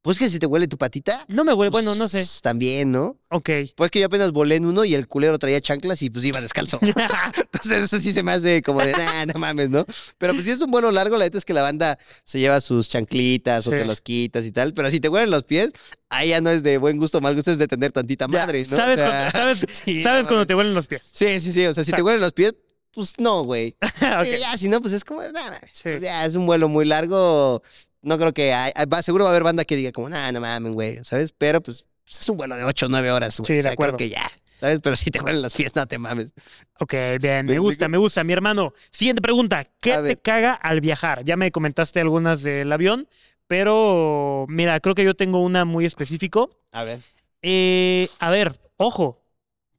Pues 0.03 0.17
que 0.19 0.29
si 0.29 0.39
te 0.39 0.47
huele 0.47 0.69
tu 0.69 0.79
patita. 0.79 1.25
No 1.29 1.43
me 1.45 1.53
huele, 1.53 1.71
bueno, 1.71 1.95
no 1.97 2.09
sé. 2.09 2.19
pues, 2.19 2.41
También, 2.41 2.93
¿no? 2.93 3.19
Ok. 3.31 3.51
Pues 3.75 3.91
que 3.91 3.99
yo 3.99 4.07
apenas 4.07 4.31
volé 4.31 4.55
en 4.55 4.65
uno 4.65 4.85
y 4.85 4.95
el 4.95 5.09
culero 5.09 5.39
traía 5.39 5.61
chanclas 5.61 6.01
y 6.03 6.09
pues 6.09 6.25
iba 6.25 6.41
descalzo. 6.41 6.79
Entonces 6.83 7.83
eso 7.83 7.99
sí 7.99 8.13
se 8.13 8.23
me 8.23 8.33
hace 8.33 8.63
como 8.63 8.81
de, 8.81 8.93
nah, 8.93 9.27
no 9.27 9.39
mames, 9.41 9.71
¿no? 9.71 9.85
Pero 10.17 10.33
pues 10.35 10.45
si 10.45 10.53
es 10.53 10.61
un 10.61 10.71
vuelo 10.71 10.93
largo, 10.93 11.17
la 11.17 11.25
neta 11.25 11.37
es 11.37 11.45
que 11.45 11.53
la 11.53 11.63
banda 11.63 11.99
se 12.23 12.39
lleva 12.39 12.61
sus 12.61 12.89
chanclitas 12.89 13.67
o 13.67 13.71
Sí. 13.71 13.77
te 13.77 13.85
los 13.85 14.01
quitas 14.01 14.45
y 14.45 14.53
tal. 14.53 14.73
Pero 14.73 14.91
si 14.91 15.01
te 15.01 15.09
huelen 15.09 15.31
los 15.31 15.43
pies, 15.45 15.73
ahí 16.09 16.29
ya 16.29 16.41
no 16.41 16.51
es 16.51 16.63
de 16.63 16.79
buen 16.79 16.97
gusto 16.99 17.19
o 17.19 17.21
mal 17.21 17.35
gusto, 17.35 17.51
es 17.51 17.59
de 17.59 17.67
tener 17.67 17.91
tantita 17.93 18.27
Ya, 18.31 18.39
madre, 18.41 18.65
¿no? 18.71 18.77
O 18.77 18.79
¿Sabes, 18.79 18.97
sea, 19.01 19.09
cuando, 19.09 19.31
sabes, 19.33 19.65
sí, 19.85 20.03
sabes 20.03 20.23
no 20.23 20.29
cuando 20.29 20.47
te 20.47 20.55
huelen 20.55 20.75
los 20.75 20.87
pies? 20.87 21.03
Sí, 21.13 21.41
sí, 21.41 21.53
sí. 21.53 21.67
O 21.67 21.75
sea, 21.75 21.83
si 21.85 21.91
Sa- 21.91 21.97
te 21.97 22.03
huelen 22.05 22.21
los 22.21 22.33
pies, 22.33 22.55
pues 22.93 23.15
no, 23.19 23.43
güey. 23.43 23.77
Ok. 23.83 24.27
Y 24.27 24.39
Ya, 24.41 24.57
si 24.57 24.69
no, 24.69 24.81
pues 24.81 24.93
es 24.95 25.05
como, 25.05 25.21
mames, 25.21 25.59
Sí. 25.73 25.83
pues 25.91 26.03
ya 26.03 26.25
es 26.25 26.35
un 26.37 26.47
vuelo 26.47 26.69
muy 26.69 26.85
largo. 26.85 27.63
No 28.03 28.19
creo 28.19 28.33
que 28.33 28.53
hay, 28.53 28.73
va, 28.93 29.03
seguro 29.03 29.25
va 29.25 29.31
a 29.31 29.33
haber 29.33 29.43
banda 29.43 29.65
que 29.65 29.77
diga 29.77 29.93
como, 29.93 30.09
nah, 30.09 30.31
no 30.33 30.41
mames, 30.41 30.73
güey, 30.73 31.05
¿sabes? 31.05 31.33
Pero 31.33 31.61
pues 31.61 31.87
es 32.09 32.29
un 32.29 32.37
vuelo 32.37 32.57
de 32.57 32.65
8 32.65 32.87
o 32.87 32.89
9 32.89 33.11
horas, 33.11 33.39
güey. 33.39 33.47
Sí, 33.47 33.53
de 33.55 33.59
o 33.59 33.63
sea, 33.63 33.73
acuerdo. 33.73 33.97
Creo 33.97 34.09
que 34.11 34.15
ya, 34.15 34.31
¿sabes? 34.61 34.81
Pero 34.83 34.97
si 34.97 35.11
te 35.11 35.21
huelen 35.21 35.43
los 35.43 35.55
pies, 35.55 35.75
no 35.75 35.87
te 35.87 35.99
mames. 35.99 36.33
Ok, 36.81 36.95
bien, 37.21 37.47
¿Me 37.47 37.53
me 37.55 37.59
gusta, 37.59 37.89
me 37.89 37.99
gusta. 37.99 38.23
Mi 38.25 38.33
hermano, 38.33 38.73
siguiente 38.91 39.21
pregunta. 39.21 39.65
¿Qué 39.81 39.93
A 39.93 39.97
te 39.97 40.03
ver. 40.03 40.21
caga 40.23 40.55
al 40.55 40.81
viajar? 40.81 41.25
Ya 41.25 41.37
me 41.37 41.51
comentaste 41.51 42.01
algunas 42.01 42.43
del 42.43 42.71
avión, 42.73 43.09
pero 43.47 44.47
mira, 44.49 44.79
creo 44.81 44.95
que 44.95 45.05
yo 45.05 45.15
tengo 45.15 45.43
una 45.43 45.65
muy 45.65 45.85
específico. 45.85 46.51
A 46.73 46.85
ver. 46.85 47.01
Eh, 47.43 48.09
a 48.21 48.31
ver, 48.31 48.61
ojo, 48.77 49.23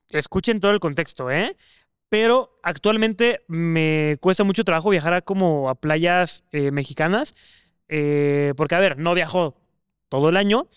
escuchen 0.09 0.59
todo 0.59 0.72
el 0.72 0.80
contexto, 0.80 1.32
¿eh? 1.32 1.55
Pero 2.09 2.59
actualmente 2.63 3.41
me 3.47 4.17
cuesta 4.20 4.43
mucho 4.43 4.63
trabajo 4.63 4.89
viajar 4.89 5.13
a 5.13 5.22
como 5.22 5.70
a 5.70 5.76
playas 5.76 6.43
eh, 6.51 6.72
mexicanas, 6.72 7.36
eh, 7.90 8.54
porque 8.56 8.76
a 8.76 8.80
ver, 8.80 8.98
no 8.98 9.14
viajo 9.14 9.56
todo 10.08 10.30
el 10.30 10.38
año, 10.38 10.68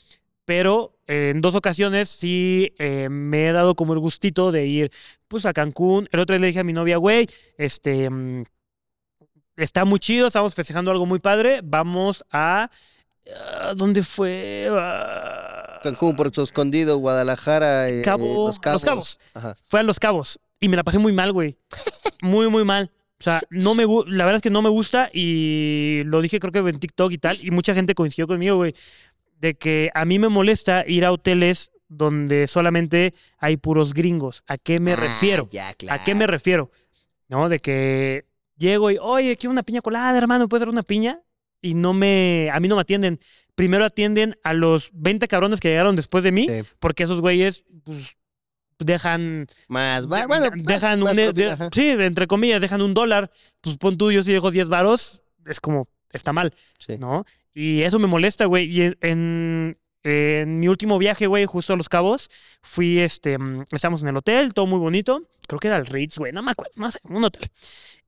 pero 0.45 0.97
eh, 1.07 1.31
en 1.35 1.41
dos 1.41 1.55
ocasiones 1.55 2.09
sí 2.09 2.75
eh, 2.79 3.09
me 3.11 3.49
he 3.49 3.53
dado 3.53 3.75
como 3.75 3.93
el 3.93 3.99
gustito 4.01 4.51
de 4.53 4.67
ir 4.67 4.91
pues 5.29 5.47
a 5.47 5.53
Cancún. 5.53 6.09
El 6.13 6.21
otro 6.21 6.35
día 6.35 6.41
le 6.41 6.47
dije 6.49 6.61
a 6.61 6.65
mi 6.65 6.73
novia, 6.73 6.97
güey, 6.97 7.27
este, 7.57 8.11
mm, 8.11 8.45
está 9.57 9.85
muy 9.85 9.99
chido, 10.01 10.27
estamos 10.27 10.55
festejando 10.55 10.91
algo 10.91 11.07
muy 11.07 11.19
padre, 11.21 11.61
vamos 11.63 12.25
a... 12.31 12.71
ah, 13.51 13.73
¿Dónde 13.77 14.03
fue? 14.03 14.69
Ah, 14.71 15.81
Cancún, 15.83 16.17
Puerto 16.17 16.43
Escondido, 16.43 16.97
Guadalajara, 16.99 17.87
Cabo- 18.05 18.25
eh, 18.25 18.35
Los 18.35 18.47
Los 18.47 18.59
Cabos. 18.61 18.85
Cabos. 18.85 19.21
Ajá. 19.35 19.57
fue 19.69 19.81
a 19.81 19.83
Los 19.83 19.99
Cabos 20.01 20.39
y 20.61 20.69
me 20.69 20.77
la 20.77 20.85
pasé 20.85 20.99
muy 20.99 21.13
mal, 21.13 21.33
güey. 21.33 21.57
Muy, 22.23 22.49
muy 22.49 22.65
mal. 22.65 22.91
O 23.23 23.25
sea, 23.25 23.41
no 23.51 23.75
me, 23.77 23.85
la 24.09 24.25
verdad 24.25 24.37
es 24.37 24.43
que 24.43 24.51
no 24.51 24.63
me 24.63 24.69
gusta 24.69 25.09
y 25.13 26.03
lo 26.07 26.21
dije 26.21 26.41
creo 26.41 26.51
que 26.53 26.59
en 26.71 26.81
TikTok 26.81 27.13
y 27.13 27.19
tal, 27.19 27.37
y 27.41 27.53
mucha 27.53 27.73
gente 27.73 27.95
coincidió 27.95 28.27
conmigo, 28.27 28.57
güey, 28.57 28.75
de 29.39 29.55
que 29.55 29.91
a 29.95 30.05
mí 30.05 30.19
me 30.19 30.29
molesta 30.29 30.85
ir 30.87 31.05
a 31.05 31.13
hoteles 31.13 31.71
donde 31.89 32.49
solamente 32.49 33.15
hay 33.39 33.57
puros 33.59 33.95
gringos. 33.95 34.43
¿A 34.49 34.59
qué 34.59 34.81
me 34.81 34.95
Ah, 34.95 34.97
refiero? 34.97 35.49
Ya, 35.53 35.73
claro. 35.75 36.01
¿A 36.01 36.05
qué 36.05 36.15
me 36.17 36.27
refiero? 36.27 36.71
¿No? 37.29 37.49
De 37.49 37.61
que 37.61 38.25
llego 38.57 38.91
y, 38.91 38.99
oye, 39.01 39.37
quiero 39.37 39.53
una 39.53 39.63
piña 39.63 39.83
colada, 39.83 40.19
hermano, 40.19 40.49
¿puedes 40.49 40.63
dar 40.63 40.69
una 40.69 40.83
piña? 40.83 41.21
Y 41.61 41.75
no 41.75 41.93
me, 41.93 42.51
a 42.53 42.59
mí 42.59 42.67
no 42.67 42.75
me 42.75 42.81
atienden. 42.83 43.21
Primero 43.55 43.85
atienden 43.85 44.37
a 44.43 44.53
los 44.53 44.91
20 44.95 45.29
cabrones 45.29 45.61
que 45.61 45.69
llegaron 45.69 45.95
después 45.95 46.25
de 46.25 46.33
mí, 46.33 46.49
Sí. 46.49 46.63
porque 46.81 47.05
esos 47.05 47.21
güeyes, 47.21 47.65
pues, 47.85 48.17
dejan 48.85 49.47
Más, 49.69 50.03
de- 50.09 50.27
bueno, 50.27 50.51
dejan 50.55 51.01
más 51.01 51.11
un, 51.11 51.17
de- 51.17 51.25
propina, 51.25 51.47
de- 51.47 51.53
ajá. 51.53 51.69
sí, 51.73 51.89
entre 51.91 52.27
comillas, 52.27 52.61
dejan 52.61 52.83
un 52.83 52.95
dólar, 52.95 53.31
pues 53.61 53.77
pon 53.79 53.97
tú, 53.99 54.11
yo 54.13 54.23
si 54.25 54.33
dejo 54.33 54.51
10 54.51 54.69
varos, 54.69 55.23
es 55.47 55.61
como, 55.61 55.87
está 56.13 56.33
mal, 56.33 56.55
Sí. 56.79 56.97
¿no? 56.99 57.25
Y 57.55 57.83
eso 57.83 57.99
me 57.99 58.07
molesta, 58.07 58.47
güey. 58.47 58.65
Y 58.71 58.83
en, 58.83 58.97
en, 59.03 59.79
En 60.05 60.59
mi 60.59 60.67
último 60.67 60.99
viaje, 60.99 61.29
güey, 61.29 61.47
justo 61.47 61.75
a 61.75 61.77
Los 61.77 61.89
Cabos, 61.89 62.29
fui, 62.61 62.99
este, 62.99 63.39
mm, 63.39 63.67
estábamos 63.71 64.03
en 64.03 64.09
el 64.09 64.17
hotel, 64.17 64.53
todo 64.53 64.67
muy 64.67 64.81
bonito. 64.81 65.23
Creo 65.47 65.61
que 65.61 65.69
era 65.69 65.77
el 65.77 65.87
Ritz, 65.87 66.19
güey, 66.19 66.33
no 66.33 66.43
me 66.43 66.51
acuerdo, 66.51 66.73
no 66.77 66.91
sé, 66.91 66.99
un 67.05 67.23
hotel. 67.23 67.49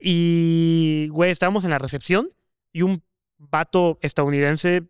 Y, 0.01 1.09
güey, 1.13 1.31
estábamos 1.31 1.65
en 1.65 1.71
la 1.71 1.79
recepción 1.79 2.31
y 2.73 2.83
un 2.83 3.03
vato 3.39 3.99
estadounidense, 4.03 4.83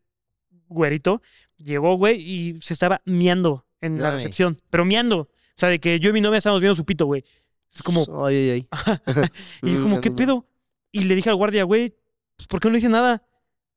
güerito, 0.68 1.20
llegó, 1.58 1.96
güey, 1.96 2.20
y 2.20 2.58
se 2.62 2.72
estaba 2.72 3.02
miando 3.04 3.66
en 3.80 4.00
la 4.00 4.10
recepción. 4.12 4.58
Pero 4.70 4.84
miando. 4.84 5.28
O 5.56 5.60
sea, 5.60 5.68
de 5.68 5.78
que 5.80 6.00
yo 6.00 6.10
y 6.10 6.12
mi 6.12 6.20
novia 6.20 6.38
estábamos 6.38 6.60
viendo 6.60 6.76
su 6.76 6.84
pito, 6.84 7.06
güey. 7.06 7.24
Es 7.72 7.82
como, 7.82 8.04
Ay, 8.26 8.36
ay, 8.36 8.50
ay. 8.50 8.68
y 9.62 9.66
dije 9.70 9.80
como, 9.82 10.00
¿qué 10.00 10.10
pedo? 10.10 10.46
Y 10.92 11.04
le 11.04 11.14
dije 11.14 11.30
al 11.30 11.36
guardia, 11.36 11.64
güey, 11.64 11.94
pues, 12.36 12.46
¿por 12.48 12.60
qué 12.60 12.68
no 12.68 12.72
le 12.72 12.78
dice 12.78 12.88
nada? 12.88 13.22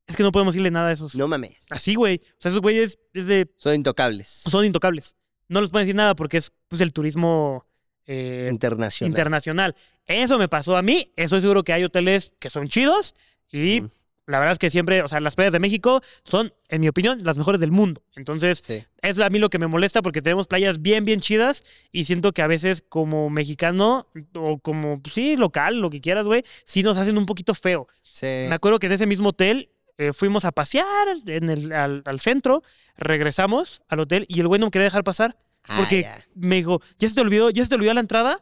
Es 0.06 0.16
que 0.16 0.24
no 0.24 0.32
podemos 0.32 0.54
decirle 0.54 0.72
nada 0.72 0.90
a 0.90 0.91
esos. 0.94 1.16
No 1.16 1.28
mames. 1.28 1.66
Así, 1.70 1.95
güey. 1.95 2.22
O 2.24 2.36
sea, 2.41 2.49
esos 2.49 2.62
güeyes 2.62 2.98
es 3.14 3.26
de, 3.28 3.52
Son 3.58 3.74
intocables. 3.76 4.28
son 4.49 4.64
intocables. 4.66 5.16
No 5.49 5.62
les 5.62 5.70
pueden 5.70 5.86
decir 5.86 5.95
nada 5.95 6.16
porque 6.16 6.38
es 6.38 6.52
pues, 6.68 6.82
el 6.82 6.94
turismo 6.94 7.66
eh, 8.06 8.48
Internacional. 8.52 9.12
internacional. 9.12 9.76
Eso 10.06 10.38
me 10.38 10.48
pasó 10.48 10.78
a 10.78 10.82
mí. 10.82 11.12
Estoy 11.16 11.41
seguro 11.41 11.64
que 11.64 11.74
hay 11.74 11.84
hoteles 11.84 12.34
que 12.40 12.49
son 12.49 12.68
chidos 12.68 13.16
y 13.52 13.82
Mm. 13.82 13.90
La 14.28 14.38
verdad 14.40 14.52
es 14.54 14.60
que 14.60 14.70
siempre, 14.70 15.02
o 15.02 15.08
sea, 15.08 15.20
las 15.22 15.34
playas 15.36 15.54
de 15.54 15.60
México 15.60 16.02
son, 16.24 16.54
en 16.70 16.82
mi 16.82 16.88
opinión, 16.90 17.24
las 17.24 17.38
mejores 17.38 17.60
del 17.60 17.72
mundo. 17.72 18.04
Entonces, 18.16 18.64
Sí. 18.66 18.84
es 19.02 19.20
a 19.20 19.30
mí 19.30 19.40
lo 19.40 19.49
que 19.49 19.58
me 19.58 19.68
molesta 19.68 20.02
porque 20.02 20.22
tenemos 20.22 20.48
playas 20.48 20.82
bien, 20.82 21.06
bien 21.06 21.20
chidas 21.22 21.64
y 21.91 22.04
siento 22.06 22.34
que 22.34 22.41
a 22.41 22.48
veces 22.48 22.84
como 22.88 23.30
mexicano 23.30 24.08
o 24.36 24.60
como, 24.60 25.02
pues, 25.02 25.14
sí, 25.16 25.38
local, 25.38 25.80
lo 25.80 25.90
que 25.90 26.02
quieras, 26.02 26.28
güey, 26.28 26.44
sí 26.66 26.84
nos 26.84 26.98
hacen 26.98 27.18
un 27.18 27.26
poquito 27.26 27.54
feo. 27.56 27.88
Sí. 28.04 28.26
Me 28.26 28.54
acuerdo 28.54 28.80
que 28.80 28.88
en 28.88 28.94
ese 28.94 29.06
mismo 29.08 29.30
hotel 29.30 29.70
eh, 29.98 30.14
fuimos 30.14 30.45
a 30.45 30.52
pasear 30.52 31.08
en 31.26 31.49
el, 31.49 31.72
al, 31.74 32.04
al 32.06 32.20
centro, 32.20 32.62
regresamos 32.98 33.82
al 33.88 34.02
hotel 34.02 34.26
y 34.28 34.40
el 34.41 34.48
güey 34.48 34.60
no 34.60 34.68
me 34.68 34.72
quería 34.72 34.86
dejar 34.86 35.04
pasar 35.04 35.38
Ah, 35.70 35.76
porque 35.80 36.06
me 36.36 36.56
dijo, 36.58 36.82
¿ya 36.98 37.10
se 37.10 37.16
te 37.16 37.22
olvidó? 37.22 37.49
¿Ya 37.49 37.64
se 37.64 37.70
te 37.70 37.76
olvidó 37.76 37.94
la 37.94 37.99
entrada? 37.99 38.41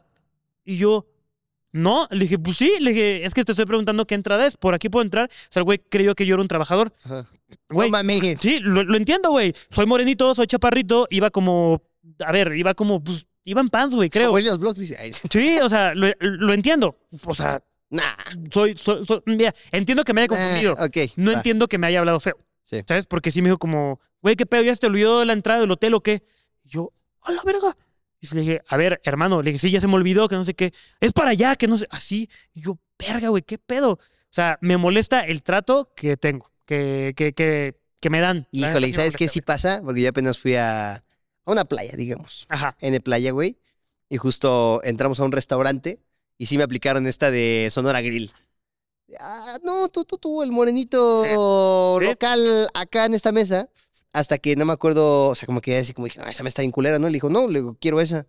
Y 0.64 0.76
yo, 0.76 1.06
no. 1.76 2.08
Le 2.10 2.20
dije, 2.20 2.38
pues 2.38 2.56
sí. 2.56 2.72
Le 2.80 2.90
dije, 2.90 3.24
es 3.26 3.34
que 3.34 3.44
te 3.44 3.52
estoy 3.52 3.66
preguntando 3.66 4.06
qué 4.06 4.14
entrada 4.14 4.46
es. 4.46 4.56
Por 4.56 4.74
aquí 4.74 4.88
puedo 4.88 5.04
entrar. 5.04 5.26
O 5.28 5.46
sea, 5.52 5.60
el 5.60 5.64
güey 5.64 5.78
creyó 5.78 6.14
que 6.14 6.26
yo 6.26 6.34
era 6.34 6.42
un 6.42 6.48
trabajador. 6.48 6.92
Ajá. 7.04 7.26
Güey, 7.70 7.90
No 7.90 7.98
mames. 7.98 8.40
sí, 8.40 8.58
lo, 8.60 8.82
lo 8.84 8.96
entiendo, 8.96 9.30
güey. 9.30 9.54
Soy 9.70 9.86
morenito, 9.86 10.34
soy 10.34 10.46
chaparrito. 10.46 11.06
Iba 11.10 11.30
como, 11.30 11.82
a 12.24 12.32
ver, 12.32 12.54
iba 12.56 12.74
como, 12.74 13.02
pues, 13.02 13.26
iba 13.44 13.60
en 13.60 13.68
pants, 13.68 13.94
güey, 13.94 14.10
creo. 14.10 14.36
Los 14.36 14.58
blogs 14.58 14.78
dice. 14.80 14.96
ay, 14.98 15.12
Sí, 15.12 15.58
o 15.62 15.68
sea, 15.68 15.94
lo, 15.94 16.08
lo 16.20 16.52
entiendo. 16.54 16.96
O 17.24 17.34
sea, 17.34 17.62
Nah. 17.88 18.02
soy, 18.52 18.76
soy, 18.76 19.06
soy- 19.06 19.22
mira, 19.26 19.54
entiendo 19.70 20.02
que 20.02 20.12
me 20.12 20.22
haya 20.22 20.28
confundido. 20.28 20.74
Ah, 20.76 20.86
ok. 20.86 20.96
No 21.14 21.30
va. 21.30 21.36
entiendo 21.36 21.68
que 21.68 21.78
me 21.78 21.86
haya 21.86 22.00
hablado 22.00 22.18
feo. 22.18 22.36
Sí. 22.64 22.80
¿Sabes? 22.88 23.06
Porque 23.06 23.30
sí 23.30 23.42
me 23.42 23.48
dijo 23.48 23.58
como, 23.58 24.00
güey, 24.22 24.34
¿qué 24.34 24.44
pedo? 24.44 24.62
¿Ya 24.62 24.74
se 24.74 24.80
te 24.80 24.88
olvidó 24.88 25.24
la 25.24 25.32
entrada 25.34 25.60
del 25.60 25.70
hotel 25.70 25.94
o 25.94 26.00
qué? 26.00 26.24
Y 26.64 26.70
yo, 26.70 26.92
a 27.22 27.30
la 27.30 27.42
verga. 27.44 27.76
Y 28.32 28.34
le 28.36 28.40
dije, 28.42 28.62
a 28.68 28.76
ver, 28.76 29.00
hermano, 29.04 29.42
le 29.42 29.50
dije, 29.52 29.58
sí, 29.58 29.70
ya 29.70 29.80
se 29.80 29.86
me 29.86 29.94
olvidó, 29.94 30.28
que 30.28 30.36
no 30.36 30.44
sé 30.44 30.54
qué. 30.54 30.72
Es 31.00 31.12
para 31.12 31.30
allá, 31.30 31.56
que 31.56 31.68
no 31.68 31.78
sé, 31.78 31.86
así. 31.90 32.28
Y 32.54 32.62
yo, 32.62 32.78
verga, 32.98 33.28
güey, 33.28 33.42
¿qué 33.42 33.58
pedo? 33.58 33.92
O 33.92 34.00
sea, 34.30 34.58
me 34.60 34.76
molesta 34.76 35.20
el 35.20 35.42
trato 35.42 35.92
que 35.94 36.16
tengo, 36.16 36.50
que, 36.64 37.14
que, 37.16 37.32
que, 37.32 37.76
que 38.00 38.10
me 38.10 38.20
dan. 38.20 38.46
Híjole, 38.50 38.88
¿y 38.88 38.92
sabes 38.92 39.16
qué 39.16 39.28
sí 39.28 39.40
pasa? 39.40 39.80
Porque 39.84 40.02
yo 40.02 40.10
apenas 40.10 40.38
fui 40.38 40.54
a, 40.54 40.94
a 40.96 41.02
una 41.44 41.64
playa, 41.64 41.96
digamos. 41.96 42.46
Ajá. 42.48 42.76
En 42.80 42.94
el 42.94 43.00
playa, 43.00 43.30
güey. 43.30 43.58
Y 44.08 44.18
justo 44.18 44.80
entramos 44.84 45.20
a 45.20 45.24
un 45.24 45.32
restaurante 45.32 46.00
y 46.38 46.46
sí 46.46 46.58
me 46.58 46.64
aplicaron 46.64 47.06
esta 47.06 47.30
de 47.30 47.68
Sonora 47.70 48.02
Grill. 48.02 48.32
Ah, 49.20 49.58
no, 49.62 49.88
tú, 49.88 50.04
tú, 50.04 50.18
tú, 50.18 50.42
el 50.42 50.52
morenito. 50.52 51.24
Sí. 51.24 52.04
local 52.04 52.68
acá 52.74 53.06
en 53.06 53.14
esta 53.14 53.32
mesa. 53.32 53.68
Hasta 54.12 54.38
que 54.38 54.56
no 54.56 54.64
me 54.64 54.72
acuerdo, 54.72 55.28
o 55.28 55.34
sea, 55.34 55.46
como 55.46 55.60
que 55.60 55.76
así 55.76 55.92
como 55.92 56.06
dije, 56.06 56.18
no, 56.18 56.26
esa 56.26 56.42
mesa 56.42 56.48
está 56.48 56.62
bien 56.62 56.72
culera, 56.72 56.98
¿no? 56.98 57.08
Le 57.08 57.14
dijo, 57.14 57.28
no, 57.28 57.48
le 57.48 57.60
digo, 57.60 57.76
quiero 57.80 58.00
esa. 58.00 58.26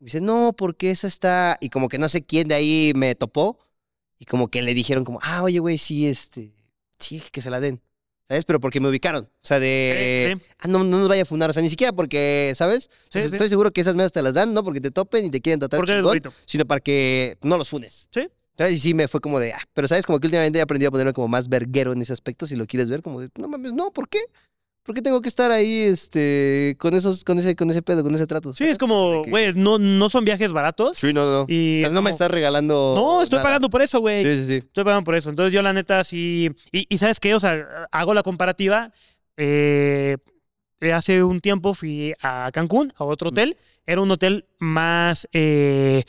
Y 0.00 0.06
dice, 0.06 0.20
no, 0.20 0.54
porque 0.56 0.90
esa 0.90 1.06
está. 1.06 1.58
Y 1.60 1.68
como 1.68 1.88
que 1.88 1.98
no 1.98 2.08
sé 2.08 2.22
quién 2.22 2.48
de 2.48 2.54
ahí 2.54 2.92
me 2.94 3.14
topó. 3.14 3.58
Y 4.18 4.24
como 4.24 4.48
que 4.48 4.62
le 4.62 4.74
dijeron, 4.74 5.04
como, 5.04 5.20
ah, 5.22 5.42
oye, 5.42 5.58
güey, 5.58 5.78
sí, 5.78 6.06
este. 6.06 6.52
Sí, 6.98 7.22
que 7.32 7.40
se 7.40 7.50
la 7.50 7.60
den. 7.60 7.80
¿Sabes? 8.28 8.44
Pero 8.44 8.60
porque 8.60 8.78
me 8.80 8.88
ubicaron. 8.88 9.24
O 9.24 9.28
sea, 9.42 9.58
de. 9.58 10.34
Sí, 10.34 10.40
sí. 10.40 10.46
Ah, 10.60 10.68
no, 10.68 10.84
no 10.84 10.98
nos 10.98 11.08
vaya 11.08 11.22
a 11.22 11.24
fundar. 11.24 11.50
O 11.50 11.52
sea, 11.52 11.62
ni 11.62 11.68
siquiera 11.68 11.92
porque, 11.92 12.52
¿sabes? 12.54 12.88
O 13.08 13.12
sea, 13.12 13.22
Sí. 13.22 13.28
Estoy 13.32 13.48
seguro 13.48 13.72
que 13.72 13.80
esas 13.80 13.96
mesas 13.96 14.12
te 14.12 14.22
las 14.22 14.34
dan, 14.34 14.54
no 14.54 14.62
porque 14.62 14.80
te 14.80 14.90
topen 14.90 15.26
y 15.26 15.30
te 15.30 15.40
quieren 15.40 15.58
tratar 15.58 15.80
eres 15.80 15.96
chingón, 15.96 16.22
sino 16.46 16.64
para 16.64 16.80
que 16.80 17.38
no 17.42 17.56
los 17.56 17.68
funes. 17.68 18.08
Sí. 18.12 18.28
Y 18.68 18.78
sí 18.78 18.92
me 18.94 19.08
fue 19.08 19.20
como 19.20 19.40
de, 19.40 19.52
ah, 19.54 19.62
pero 19.72 19.88
sabes, 19.88 20.04
como 20.04 20.20
que 20.20 20.26
últimamente 20.26 20.58
he 20.58 20.62
aprendido 20.62 20.88
a 20.88 20.90
ponerme 20.90 21.12
como 21.14 21.28
más 21.28 21.48
verguero 21.48 21.92
en 21.92 22.02
ese 22.02 22.12
aspecto, 22.12 22.46
si 22.46 22.56
lo 22.56 22.66
quieres 22.66 22.90
ver, 22.90 23.02
como 23.02 23.20
de, 23.20 23.30
no 23.38 23.48
mames, 23.48 23.72
no, 23.72 23.90
¿por 23.90 24.08
qué? 24.08 24.20
¿Por 24.82 24.94
qué 24.94 25.02
tengo 25.02 25.20
que 25.20 25.28
estar 25.28 25.50
ahí, 25.50 25.82
este, 25.82 26.74
con 26.78 26.94
esos, 26.94 27.22
con 27.22 27.38
ese, 27.38 27.54
con 27.54 27.70
ese 27.70 27.82
pedo, 27.82 28.02
con 28.02 28.14
ese 28.14 28.26
trato? 28.26 28.54
Sí, 28.54 28.64
es 28.64 28.78
como, 28.78 29.22
que- 29.22 29.30
güey, 29.30 29.52
no, 29.54 29.78
no 29.78 30.08
son 30.08 30.24
viajes 30.24 30.52
baratos. 30.52 30.96
Sí, 30.98 31.12
no, 31.12 31.30
no. 31.30 31.44
Y 31.48 31.78
o 31.78 31.86
sea, 31.86 31.90
no 31.94 32.02
me 32.02 32.10
estás 32.10 32.30
regalando. 32.30 32.94
No, 32.96 33.22
estoy 33.22 33.36
nada. 33.36 33.46
pagando 33.48 33.68
por 33.70 33.82
eso, 33.82 34.00
güey. 34.00 34.24
Sí, 34.24 34.34
sí, 34.40 34.46
sí. 34.46 34.54
Estoy 34.66 34.84
pagando 34.84 35.04
por 35.04 35.14
eso. 35.14 35.30
Entonces 35.30 35.52
yo 35.52 35.62
la 35.62 35.72
neta 35.72 36.02
sí... 36.02 36.50
Y, 36.72 36.86
y 36.88 36.98
¿sabes 36.98 37.20
qué? 37.20 37.34
O 37.34 37.40
sea, 37.40 37.88
hago 37.92 38.14
la 38.14 38.22
comparativa. 38.22 38.90
eh, 39.36 40.16
hace 40.94 41.22
un 41.22 41.40
tiempo 41.40 41.74
fui 41.74 42.14
a 42.22 42.50
Cancún, 42.52 42.92
a 42.96 43.04
otro 43.04 43.28
hotel. 43.28 43.58
Era 43.86 44.00
un 44.00 44.10
hotel 44.10 44.46
más... 44.58 45.28
eh, 45.32 46.04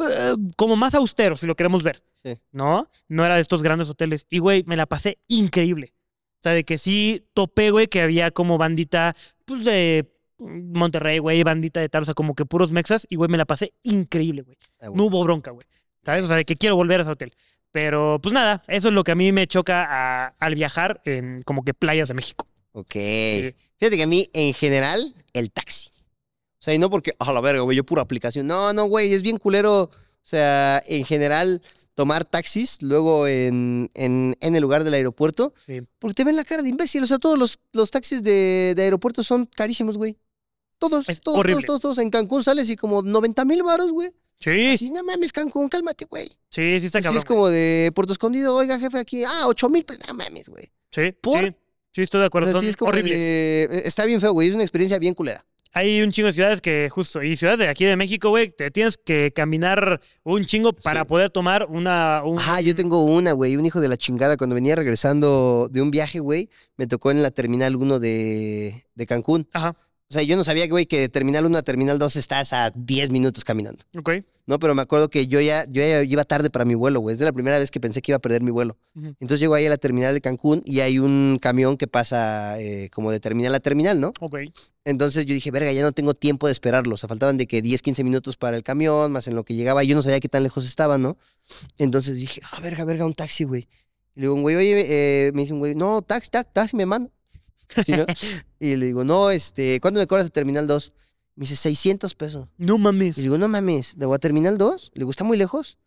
eh, 0.00 0.34
como 0.56 0.76
más 0.76 0.94
austero, 0.94 1.36
si 1.36 1.46
lo 1.46 1.54
queremos 1.54 1.82
ver. 1.82 2.02
Sí. 2.24 2.38
¿No? 2.52 2.88
No 3.08 3.24
era 3.26 3.34
de 3.34 3.42
estos 3.42 3.62
grandes 3.62 3.90
hoteles. 3.90 4.26
Y, 4.30 4.38
güey, 4.38 4.64
me 4.66 4.76
la 4.76 4.86
pasé 4.86 5.18
increíble. 5.28 5.92
O 6.42 6.44
sea, 6.44 6.52
de 6.54 6.64
que 6.64 6.76
sí 6.76 7.24
topé, 7.34 7.70
güey, 7.70 7.86
que 7.86 8.00
había 8.00 8.32
como 8.32 8.58
bandita, 8.58 9.14
pues, 9.44 9.64
de 9.64 10.10
Monterrey, 10.38 11.18
güey, 11.18 11.44
bandita 11.44 11.78
de 11.78 11.88
tal, 11.88 12.02
o 12.02 12.04
sea, 12.04 12.14
como 12.14 12.34
que 12.34 12.44
puros 12.44 12.72
mexas. 12.72 13.06
Y, 13.08 13.14
güey, 13.14 13.30
me 13.30 13.38
la 13.38 13.44
pasé 13.44 13.74
increíble, 13.84 14.42
güey. 14.42 14.56
Ah, 14.80 14.88
No 14.92 15.04
hubo 15.04 15.22
bronca, 15.22 15.52
güey. 15.52 15.64
¿Sabes? 16.04 16.24
O 16.24 16.26
sea, 16.26 16.36
de 16.36 16.44
que 16.44 16.56
quiero 16.56 16.74
volver 16.74 16.98
a 16.98 17.02
ese 17.04 17.12
hotel. 17.12 17.32
Pero, 17.70 18.18
pues 18.20 18.32
nada, 18.32 18.64
eso 18.66 18.88
es 18.88 18.94
lo 18.94 19.04
que 19.04 19.12
a 19.12 19.14
mí 19.14 19.30
me 19.30 19.46
choca 19.46 19.86
a- 19.88 20.34
al 20.40 20.56
viajar 20.56 21.00
en 21.04 21.42
como 21.42 21.62
que 21.64 21.74
playas 21.74 22.08
de 22.08 22.14
México. 22.14 22.48
Ok. 22.72 22.90
Sí. 22.92 23.54
Fíjate 23.76 23.96
que 23.96 24.02
a 24.02 24.06
mí, 24.08 24.28
en 24.32 24.52
general, 24.52 25.00
el 25.32 25.52
taxi. 25.52 25.90
O 25.90 26.64
sea, 26.64 26.74
y 26.74 26.78
no 26.78 26.90
porque, 26.90 27.12
a 27.20 27.32
la 27.32 27.40
verga, 27.40 27.60
güey, 27.62 27.76
yo 27.76 27.84
pura 27.84 28.02
aplicación. 28.02 28.48
No, 28.48 28.72
no, 28.72 28.86
güey, 28.86 29.14
es 29.14 29.22
bien 29.22 29.38
culero. 29.38 29.82
O 29.84 29.90
sea, 30.22 30.82
en 30.88 31.04
general, 31.04 31.62
tomar 31.94 32.24
taxis 32.24 32.80
luego 32.82 33.26
en, 33.26 33.90
en, 33.94 34.36
en 34.40 34.54
el 34.56 34.62
lugar 34.62 34.84
del 34.84 34.94
aeropuerto. 34.94 35.54
Sí. 35.66 35.80
Porque 35.98 36.14
te 36.14 36.24
ven 36.24 36.36
la 36.36 36.44
cara 36.44 36.62
de 36.62 36.68
imbécil. 36.68 37.02
O 37.02 37.06
sea, 37.06 37.18
todos 37.18 37.38
los, 37.38 37.58
los 37.72 37.90
taxis 37.90 38.22
de, 38.22 38.72
de 38.76 38.82
aeropuerto 38.82 39.22
son 39.22 39.46
carísimos, 39.46 39.96
güey. 39.98 40.16
Todos, 40.78 41.08
Es 41.08 41.20
todos, 41.20 41.38
horrible. 41.38 41.66
todos, 41.66 41.80
todos, 41.80 41.96
todos. 41.96 42.04
En 42.04 42.10
Cancún 42.10 42.42
sales 42.42 42.68
y 42.70 42.76
como 42.76 43.02
90 43.02 43.44
mil 43.44 43.62
varos, 43.62 43.92
güy. 43.92 44.10
Sí, 44.40 44.70
Así, 44.72 44.90
no 44.90 45.04
mames, 45.04 45.32
Cancún, 45.32 45.68
cálmate, 45.68 46.04
güey. 46.06 46.26
sí, 46.48 46.80
sí 46.80 46.86
está 46.86 46.98
Así 46.98 47.04
cabrón. 47.04 47.18
es 47.18 47.24
como 47.24 47.48
de 47.48 47.92
Puerto 47.94 48.12
Escondido, 48.12 48.56
oiga, 48.56 48.76
jefe, 48.80 48.98
aquí, 48.98 49.22
ah, 49.22 49.44
8 49.46 49.68
mil, 49.68 49.84
pues 49.84 50.00
no 50.08 50.14
mames, 50.14 50.48
güey. 50.48 50.64
Sí, 50.90 51.12
¿Por? 51.20 51.44
sí, 51.44 51.54
sí, 51.92 52.02
estoy 52.02 52.18
de 52.18 52.24
O 52.24 52.26
acuerdo. 52.26 52.48
sea, 52.48 52.54
Son 52.54 52.62
sí 52.62 52.68
es 52.70 52.76
como 52.76 52.88
horribles. 52.88 53.16
de- 53.20 53.62
eh, 53.70 53.82
Está 53.84 54.04
bien 54.04 54.20
feo, 54.20 54.32
güey. 54.32 54.48
Es 54.48 54.54
una 54.56 54.64
experiencia 54.64 54.98
bien 54.98 55.14
culera. 55.14 55.46
Hay 55.74 56.02
un 56.02 56.12
chingo 56.12 56.26
de 56.26 56.32
ciudades 56.34 56.60
que 56.60 56.88
justo, 56.90 57.22
y 57.22 57.34
ciudades 57.36 57.58
de 57.60 57.68
aquí 57.68 57.84
de 57.86 57.96
México, 57.96 58.28
güey, 58.28 58.50
te 58.50 58.70
tienes 58.70 58.98
que 58.98 59.32
caminar 59.34 60.00
un 60.22 60.44
chingo 60.44 60.72
para 60.74 61.00
Sí. 61.02 61.06
poder 61.08 61.30
tomar 61.30 61.66
una... 61.68 62.22
Un... 62.24 62.38
Ah, 62.40 62.60
yo 62.60 62.74
tengo 62.74 63.04
una, 63.06 63.32
güey, 63.32 63.56
un 63.56 63.64
hijo 63.64 63.80
de 63.80 63.88
la 63.88 63.96
chingada. 63.96 64.36
Cuando 64.36 64.54
venía 64.54 64.76
regresando 64.76 65.68
de 65.70 65.80
un 65.80 65.90
viaje, 65.90 66.18
güey, 66.20 66.50
me 66.76 66.86
tocó 66.86 67.10
en 67.10 67.22
la 67.22 67.30
Terminal 67.30 67.74
1 67.76 67.98
de, 68.00 68.84
de 68.94 69.06
Cancún. 69.06 69.48
Ajá, 69.52 69.74
O 70.12 70.14
sea, 70.14 70.22
yo 70.24 70.36
no 70.36 70.44
sabía, 70.44 70.68
güey, 70.68 70.84
que 70.84 71.00
de 71.00 71.08
Terminal 71.08 71.46
1 71.46 71.56
a 71.56 71.62
Terminal 71.62 71.98
2 71.98 72.16
estás 72.16 72.52
a 72.52 72.70
10 72.74 73.08
minutos 73.08 73.46
caminando. 73.46 73.82
ok. 73.96 74.10
No, 74.44 74.58
pero 74.58 74.74
me 74.74 74.82
acuerdo 74.82 75.08
que 75.08 75.26
yo 75.26 75.40
ya, 75.40 75.64
yo 75.64 75.80
ya 75.80 76.02
iba 76.02 76.24
tarde 76.24 76.50
para 76.50 76.66
mi 76.66 76.74
vuelo, 76.74 77.00
güey. 77.00 77.14
Es 77.14 77.18
de 77.18 77.24
la 77.24 77.32
primera 77.32 77.58
vez 77.58 77.70
que 77.70 77.80
pensé 77.80 78.02
que 78.02 78.10
iba 78.10 78.16
a 78.16 78.20
perder 78.20 78.42
mi 78.42 78.50
vuelo. 78.50 78.76
Entonces 78.94 79.40
llego 79.40 79.54
ahí 79.54 79.64
a 79.64 79.70
la 79.70 79.78
Terminal 79.78 80.12
de 80.12 80.20
Cancún 80.20 80.60
y 80.66 80.80
hay 80.80 80.98
un 80.98 81.38
camión 81.40 81.78
que 81.78 81.86
pasa 81.86 82.60
eh, 82.60 82.90
como 82.92 83.10
de 83.10 83.20
terminal 83.20 83.54
a 83.54 83.60
terminal, 83.60 84.00
¿no? 84.00 84.12
Ok. 84.20 84.38
Entonces 84.84 85.24
yo 85.24 85.32
dije, 85.32 85.50
verga, 85.50 85.72
ya 85.72 85.80
no 85.80 85.92
tengo 85.92 86.12
tiempo 86.12 86.48
de 86.48 86.52
esperarlo. 86.52 86.96
O 86.96 86.98
sea, 86.98 87.08
faltaban 87.08 87.38
de 87.38 87.46
que 87.46 87.62
10, 87.62 87.80
15 87.80 88.04
minutos 88.04 88.36
para 88.36 88.56
el 88.58 88.64
camión, 88.64 89.12
más 89.12 89.28
en 89.28 89.34
lo 89.34 89.44
que 89.44 89.54
llegaba. 89.54 89.82
Yo 89.82 89.94
no 89.94 90.02
sabía 90.02 90.20
qué 90.20 90.28
tan 90.28 90.42
lejos 90.42 90.66
estaba, 90.66 90.98
¿no? 90.98 91.16
Entonces 91.78 92.16
dije, 92.16 92.42
ah, 92.50 92.60
verga, 92.60 92.84
verga, 92.84 93.06
un 93.06 93.14
taxi, 93.14 93.44
güey. 93.44 93.68
Y 94.14 94.20
le 94.20 94.22
digo, 94.22 94.34
un 94.34 94.42
güey, 94.42 94.56
oye, 94.56 95.28
eh, 95.28 95.32
me 95.32 95.42
dice 95.42 95.54
un 95.54 95.60
güey, 95.60 95.74
no, 95.74 96.02
taxi, 96.02 96.30
taxi, 96.30 96.50
taxi, 96.52 96.76
me 96.76 96.84
manda. 96.84 97.10
¿Sí, 97.86 97.92
no? 97.92 98.06
y 98.58 98.76
le 98.76 98.86
digo, 98.86 99.04
no, 99.04 99.30
este, 99.30 99.80
¿cuándo 99.80 100.00
me 100.00 100.06
cobras 100.06 100.26
el 100.26 100.32
terminal 100.32 100.66
2? 100.66 100.92
Me 101.36 101.42
dice, 101.44 101.56
600 101.56 102.14
pesos. 102.14 102.48
No 102.58 102.78
mames. 102.78 103.16
Y 103.16 103.20
le 103.20 103.24
digo, 103.24 103.38
no 103.38 103.48
mames, 103.48 103.94
¿le 103.96 104.06
voy 104.06 104.16
a 104.16 104.18
terminal 104.18 104.58
2? 104.58 104.92
Le 104.94 105.08
¿está 105.10 105.24
muy 105.24 105.36
lejos? 105.36 105.78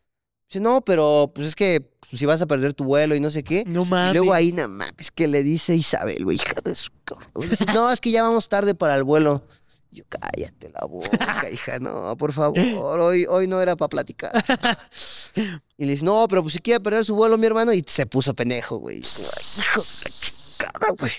Dice, 0.49 0.59
no, 0.59 0.81
pero 0.81 1.31
pues 1.33 1.47
es 1.47 1.55
que 1.55 1.81
pues, 1.81 2.19
si 2.19 2.25
vas 2.25 2.41
a 2.41 2.45
perder 2.45 2.73
tu 2.73 2.83
vuelo 2.83 3.15
y 3.15 3.19
no 3.19 3.31
sé 3.31 3.43
qué. 3.43 3.63
No 3.65 3.83
Y 3.83 3.85
mames. 3.85 4.15
luego 4.15 4.33
ahí, 4.33 4.51
no 4.51 4.67
mames, 4.67 5.11
que 5.11 5.27
le 5.27 5.41
dice 5.43 5.75
Isabel, 5.75 6.23
güey, 6.23 6.37
hija 6.37 6.53
de 6.63 6.75
su 6.75 6.91
Dice, 7.39 7.65
No, 7.73 7.91
es 7.91 7.99
que 8.01 8.11
ya 8.11 8.23
vamos 8.23 8.47
tarde 8.49 8.75
para 8.75 8.95
el 8.95 9.03
vuelo. 9.03 9.43
Yo, 9.91 10.03
cállate 10.09 10.69
la 10.71 10.85
boca, 10.87 11.49
hija, 11.49 11.79
no, 11.79 12.17
por 12.17 12.33
favor, 12.33 12.99
hoy, 12.99 13.25
hoy 13.29 13.47
no 13.47 13.61
era 13.61 13.75
para 13.77 13.89
platicar. 13.89 14.31
Y 15.77 15.85
le 15.85 15.91
dice, 15.93 16.05
no, 16.05 16.25
pero 16.29 16.41
pues 16.41 16.53
si 16.53 16.59
quiere 16.59 16.79
perder 16.79 17.03
su 17.05 17.15
vuelo, 17.15 17.37
mi 17.37 17.45
hermano, 17.47 17.73
y 17.73 17.83
se 17.85 18.05
puso 18.05 18.33
pendejo, 18.33 18.77
güey. 18.77 19.01
Como, 19.01 19.27
"Ay, 19.27 19.57
Hijo 19.59 19.81
de 19.81 20.03
la 20.03 20.09
chingada, 20.09 20.95
güey. 20.99 21.11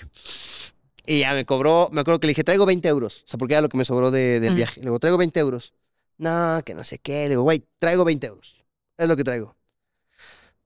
Y 1.06 1.20
ya 1.20 1.32
me 1.34 1.44
cobró, 1.46 1.88
me 1.92 2.00
acuerdo 2.00 2.20
que 2.20 2.26
le 2.26 2.32
dije, 2.32 2.44
traigo 2.44 2.66
20 2.66 2.88
euros. 2.88 3.22
O 3.26 3.28
sea, 3.28 3.38
porque 3.38 3.54
era 3.54 3.60
lo 3.60 3.68
que 3.68 3.76
me 3.76 3.84
sobró 3.84 4.10
de- 4.10 4.40
del 4.40 4.50
Ujú. 4.50 4.56
viaje. 4.56 4.80
Le 4.80 4.86
digo, 4.86 4.98
traigo 4.98 5.16
20 5.18 5.38
euros. 5.40 5.72
No, 6.18 6.60
que 6.64 6.74
no 6.74 6.82
sé 6.84 6.98
qué. 6.98 7.24
Le 7.24 7.28
digo, 7.30 7.42
güey, 7.42 7.64
traigo 7.78 8.04
20 8.04 8.26
euros. 8.26 8.56
Es 8.96 9.08
lo 9.08 9.16
que 9.16 9.24
traigo. 9.24 9.54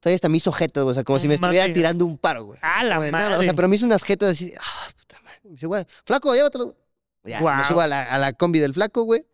Todavía 0.01 0.15
hasta 0.15 0.29
me 0.29 0.39
hizo 0.39 0.51
jetas, 0.53 0.83
güey. 0.83 0.93
O 0.93 0.95
sea, 0.95 1.05
como 1.05 1.19
si 1.19 1.29
me 1.29 1.35
estuviera 1.35 1.65
mames. 1.65 1.75
tirando 1.75 2.07
un 2.07 2.17
paro, 2.17 2.45
güey. 2.45 2.59
¡A 2.63 2.83
la 2.85 2.99
de 3.01 3.13
nada, 3.13 3.25
madre! 3.31 3.41
O 3.41 3.43
sea, 3.43 3.55
pero 3.55 3.69
me 3.69 3.77
hizo 3.77 3.85
unas 3.87 4.03
jetas 4.03 4.31
así. 4.33 4.53
Ah, 4.59 4.89
puta 4.99 5.21
madre. 5.23 5.41
Me 5.45 5.51
dice, 5.51 5.67
güey, 5.67 5.85
flaco, 6.05 6.35
llévatelo. 6.35 6.75
Ya, 7.25 7.37
me 7.37 7.43
Guau. 7.43 7.65
subo 7.67 7.81
a 7.83 7.87
la, 7.87 8.03
a 8.05 8.17
la 8.19 8.33
combi 8.33 8.61
del 8.61 8.73
flaco, 8.73 9.03
güey. 9.03 9.27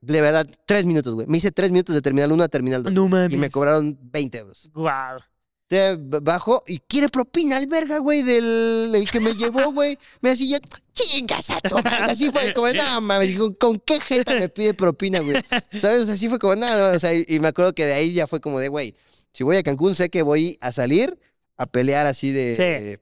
De 0.00 0.20
verdad, 0.20 0.46
tres 0.66 0.84
minutos, 0.84 1.14
güey. 1.14 1.26
Me 1.28 1.38
hice 1.38 1.50
tres 1.52 1.70
minutos 1.70 1.94
de 1.94 2.02
terminal 2.02 2.32
1 2.32 2.42
a 2.44 2.48
terminal 2.48 2.82
2. 2.82 2.92
No 2.92 3.08
mames. 3.08 3.32
y 3.32 3.36
me 3.36 3.50
cobraron 3.50 3.96
20 4.02 4.38
euros. 4.38 4.68
Guau. 4.74 5.20
Te 5.68 5.96
bajo 5.98 6.62
y 6.66 6.78
quiere 6.78 7.08
propina 7.08 7.56
al 7.56 7.66
verga, 7.66 7.98
güey, 7.98 8.22
del 8.22 8.92
el 8.94 9.10
que 9.10 9.18
me 9.18 9.34
llevó, 9.34 9.72
güey. 9.72 9.98
Me 10.20 10.30
decía, 10.30 10.60
chingas 10.92 11.50
a 11.50 11.60
todas. 11.60 12.02
Así 12.02 12.30
fue, 12.30 12.54
como, 12.54 12.68
no 12.72 13.00
mames, 13.00 13.36
¿con, 13.36 13.54
con 13.54 13.76
qué 13.84 13.98
jeta 14.00 14.34
me 14.38 14.48
pide 14.48 14.74
propina, 14.74 15.18
güey? 15.20 15.42
¿Sabes? 15.78 16.08
Así 16.08 16.28
fue 16.28 16.38
como, 16.38 16.54
nada, 16.54 16.94
o 16.96 17.00
sea, 17.00 17.12
y, 17.14 17.24
y 17.28 17.40
me 17.40 17.48
acuerdo 17.48 17.74
que 17.74 17.84
de 17.84 17.94
ahí 17.94 18.12
ya 18.12 18.28
fue 18.28 18.40
como 18.40 18.60
de, 18.60 18.68
güey, 18.68 18.94
si 19.32 19.42
voy 19.42 19.56
a 19.56 19.62
Cancún, 19.64 19.96
sé 19.96 20.08
que 20.08 20.22
voy 20.22 20.56
a 20.60 20.70
salir 20.70 21.18
a 21.56 21.66
pelear 21.66 22.06
así 22.06 22.30
de. 22.30 22.54
Sí. 22.54 22.62
de- 22.62 23.00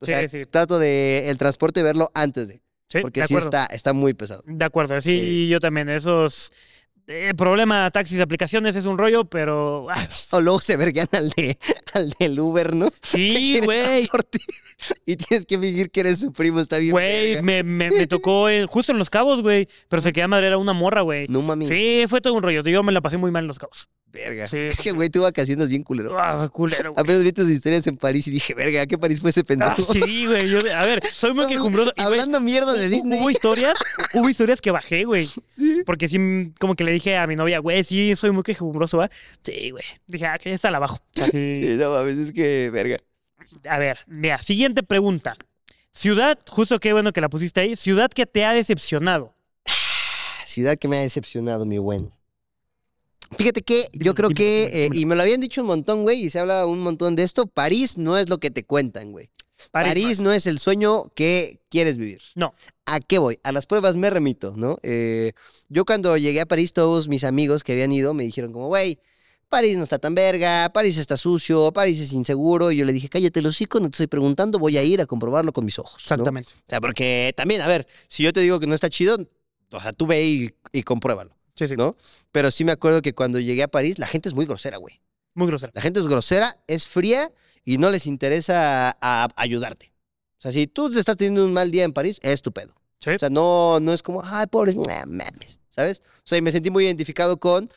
o 0.00 0.06
Sí, 0.06 0.12
sea, 0.12 0.28
sí. 0.28 0.42
trato 0.44 0.78
de 0.78 1.30
el 1.30 1.38
transporte 1.38 1.82
verlo 1.82 2.10
antes 2.14 2.48
de. 2.48 2.60
Sí, 2.90 2.98
Porque 3.00 3.22
de 3.22 3.26
sí 3.28 3.36
está, 3.36 3.64
está 3.66 3.94
muy 3.94 4.12
pesado. 4.12 4.42
De 4.46 4.62
acuerdo, 4.64 5.00
sí, 5.00 5.08
Sí. 5.10 5.48
yo 5.48 5.58
también. 5.58 5.88
Esos. 5.88 6.52
Eh, 7.06 7.32
problema 7.36 7.90
taxis, 7.90 8.20
aplicaciones 8.20 8.76
es 8.76 8.86
un 8.86 8.96
rollo, 8.98 9.24
pero. 9.24 9.86
ah, 9.90 10.08
O 10.32 10.40
luego 10.40 10.60
se 10.60 10.76
vergan 10.76 11.08
al, 11.12 11.30
de, 11.30 11.58
al 11.92 12.10
del 12.18 12.38
Uber, 12.40 12.74
¿no? 12.74 12.90
Sí, 13.02 13.60
güey. 13.64 14.08
Y 15.06 15.16
tienes 15.16 15.46
que 15.46 15.58
fingir 15.58 15.90
que 15.90 16.00
eres 16.00 16.20
su 16.20 16.32
primo, 16.32 16.60
está 16.60 16.78
bien. 16.78 16.92
Güey, 16.92 17.40
me, 17.42 17.62
me, 17.62 17.90
me 17.90 18.06
tocó 18.06 18.48
en- 18.48 18.66
justo 18.66 18.92
en 18.92 18.98
Los 18.98 19.08
Cabos, 19.10 19.40
güey. 19.42 19.68
Pero 19.88 20.02
se 20.02 20.12
quedaba 20.12 20.28
madre, 20.28 20.48
era 20.48 20.58
una 20.58 20.72
morra, 20.72 21.00
güey. 21.02 21.26
No 21.28 21.42
mami. 21.42 21.68
Sí, 21.68 22.04
fue 22.08 22.20
todo 22.20 22.34
un 22.34 22.42
rollo. 22.42 22.62
Yo 22.62 22.82
me 22.82 22.92
la 22.92 23.00
pasé 23.00 23.16
muy 23.16 23.30
mal 23.30 23.44
en 23.44 23.48
Los 23.48 23.58
Cabos. 23.58 23.88
Verga. 24.14 24.46
Sí, 24.46 24.58
es 24.58 24.78
que, 24.80 24.92
güey, 24.92 25.10
tuve 25.10 25.24
vacaciones 25.24 25.68
bien 25.68 25.82
culero. 25.82 26.16
Ah, 26.16 26.48
culero, 26.48 26.92
güey. 26.92 27.02
Apenas 27.02 27.24
vi 27.24 27.32
tus 27.32 27.48
historias 27.50 27.84
en 27.88 27.96
París 27.96 28.28
y 28.28 28.30
dije, 28.30 28.54
verga, 28.54 28.82
¿a 28.82 28.86
qué 28.86 28.96
París 28.96 29.20
fue 29.20 29.30
ese 29.30 29.40
Ah, 29.40 29.44
pendejo? 29.44 29.92
sí, 29.92 30.26
güey. 30.26 30.48
yo- 30.48 30.60
A 30.72 30.86
ver, 30.86 31.04
soy 31.10 31.34
muy 31.34 31.46
quejumbroso. 31.48 31.92
Hablando 31.96 32.40
mierda 32.40 32.74
de 32.74 32.88
Disney. 32.88 33.18
Hubo 33.20 33.28
historias, 33.28 33.74
hubo 34.14 34.28
historias 34.28 34.60
que 34.60 34.70
bajé, 34.70 35.02
güey. 35.04 35.28
Porque 35.84 36.08
sí, 36.08 36.52
como 36.60 36.76
que 36.76 36.84
le 36.84 36.92
dije 36.92 37.16
a 37.16 37.26
mi 37.26 37.34
novia, 37.34 37.58
güey, 37.58 37.82
sí, 37.82 38.14
soy 38.14 38.30
muy 38.30 38.44
quejumbroso, 38.44 38.98
¿va? 38.98 39.10
Sí, 39.42 39.70
güey. 39.70 39.82
Dije, 40.06 40.26
ah, 40.26 40.38
que 40.38 40.50
ya 40.50 40.54
está 40.54 40.70
la 40.70 40.76
abajo. 40.76 41.00
Así. 41.20 41.30
Sí, 41.56 41.76
no 41.76 41.90
mames, 41.90 42.16
es 42.18 42.32
que, 42.32 42.70
verga. 42.72 42.98
A 43.68 43.78
ver, 43.78 43.98
mira, 44.06 44.40
siguiente 44.40 44.84
pregunta. 44.84 45.36
Ciudad, 45.92 46.38
justo 46.48 46.78
qué 46.78 46.92
bueno 46.92 47.12
que 47.12 47.20
la 47.20 47.28
pusiste 47.28 47.60
ahí. 47.60 47.74
Ciudad 47.74 48.10
que 48.10 48.26
te 48.26 48.44
ha 48.44 48.52
decepcionado. 48.52 49.34
Ciudad 50.46 50.76
que 50.78 50.86
me 50.86 50.98
ha 50.98 51.00
decepcionado, 51.00 51.66
mi 51.66 51.78
buen. 51.78 52.10
Fíjate 53.36 53.62
que 53.62 53.88
yo 53.92 54.14
creo 54.14 54.30
que, 54.30 54.86
eh, 54.86 54.90
y 54.92 55.06
me 55.06 55.16
lo 55.16 55.22
habían 55.22 55.40
dicho 55.40 55.60
un 55.62 55.66
montón, 55.66 56.02
güey, 56.02 56.24
y 56.24 56.30
se 56.30 56.38
habla 56.38 56.66
un 56.66 56.80
montón 56.80 57.16
de 57.16 57.22
esto, 57.22 57.46
París 57.46 57.98
no 57.98 58.18
es 58.18 58.28
lo 58.28 58.38
que 58.38 58.50
te 58.50 58.64
cuentan, 58.64 59.12
güey. 59.12 59.30
París, 59.70 60.20
no 60.20 60.32
es 60.32 60.46
el 60.46 60.58
sueño 60.58 61.10
que 61.14 61.60
quieres 61.70 61.96
vivir. 61.96 62.20
No. 62.34 62.54
¿A 62.86 63.00
qué 63.00 63.18
voy? 63.18 63.38
A 63.42 63.52
las 63.52 63.66
pruebas 63.66 63.96
me 63.96 64.10
remito, 64.10 64.54
¿no? 64.56 64.78
Eh, 64.82 65.32
yo 65.68 65.84
cuando 65.84 66.16
llegué 66.16 66.40
a 66.40 66.46
París, 66.46 66.72
todos 66.72 67.08
mis 67.08 67.24
amigos 67.24 67.64
que 67.64 67.72
habían 67.72 67.92
ido 67.92 68.14
me 68.14 68.24
dijeron 68.24 68.52
como, 68.52 68.68
güey, 68.68 68.98
París 69.48 69.76
no 69.76 69.84
está 69.84 69.98
tan 69.98 70.14
verga, 70.14 70.70
París 70.72 70.98
está 70.98 71.16
sucio, 71.16 71.72
París 71.72 72.00
es 72.00 72.12
inseguro. 72.12 72.72
Y 72.72 72.76
yo 72.76 72.84
le 72.84 72.92
dije, 72.92 73.08
cállate 73.08 73.40
el 73.40 73.46
hocico, 73.46 73.78
no 73.80 73.86
te 73.86 73.94
estoy 73.94 74.06
preguntando, 74.06 74.58
voy 74.58 74.76
a 74.76 74.82
ir 74.82 75.00
a 75.00 75.06
comprobarlo 75.06 75.52
con 75.52 75.64
mis 75.64 75.78
ojos. 75.78 75.94
¿no? 75.94 76.14
Exactamente. 76.14 76.52
O 76.56 76.64
sea, 76.68 76.80
porque 76.80 77.32
también, 77.36 77.60
a 77.60 77.68
ver, 77.68 77.86
si 78.08 78.22
yo 78.22 78.32
te 78.32 78.40
digo 78.40 78.60
que 78.60 78.66
no 78.66 78.74
está 78.74 78.90
chido, 78.90 79.18
o 79.70 79.80
sea, 79.80 79.92
tú 79.92 80.06
ve 80.06 80.24
y, 80.24 80.54
y 80.72 80.82
compruébalo, 80.82 81.36
Sí, 81.54 81.68
sí. 81.68 81.76
¿no? 81.76 81.96
Pero 82.32 82.50
sí 82.50 82.64
me 82.64 82.72
acuerdo 82.72 83.02
que 83.02 83.14
cuando 83.14 83.38
llegué 83.38 83.62
a 83.62 83.68
París, 83.68 83.98
la 83.98 84.06
gente 84.06 84.28
es 84.28 84.34
muy 84.34 84.46
grosera, 84.46 84.76
güey. 84.78 85.00
Muy 85.34 85.46
grosero. 85.48 85.72
La 85.74 85.82
gente 85.82 86.00
es 86.00 86.06
grosera, 86.06 86.56
es 86.66 86.86
fría 86.86 87.32
y 87.64 87.78
no 87.78 87.90
les 87.90 88.06
interesa 88.06 88.96
a- 89.00 89.28
ayudarte. 89.36 89.92
O 90.38 90.42
sea, 90.44 90.52
si 90.52 90.66
tú 90.66 90.88
estás 90.96 91.16
teniendo 91.16 91.44
un 91.44 91.52
mal 91.52 91.70
día 91.70 91.84
en 91.84 91.92
París, 91.92 92.18
es 92.22 92.42
tu 92.42 92.52
pedo. 92.52 92.74
Sí. 92.98 93.10
O 93.10 93.18
sea, 93.18 93.30
no, 93.30 93.80
no 93.80 93.92
es 93.92 94.02
como, 94.02 94.22
ay, 94.24 94.46
pobres, 94.46 94.76
nah, 94.76 95.04
mames, 95.06 95.58
¿sabes? 95.68 96.02
O 96.18 96.22
sea, 96.26 96.38
y 96.38 96.42
me 96.42 96.52
sentí 96.52 96.70
muy 96.70 96.84
identificado 96.84 97.38
con, 97.38 97.68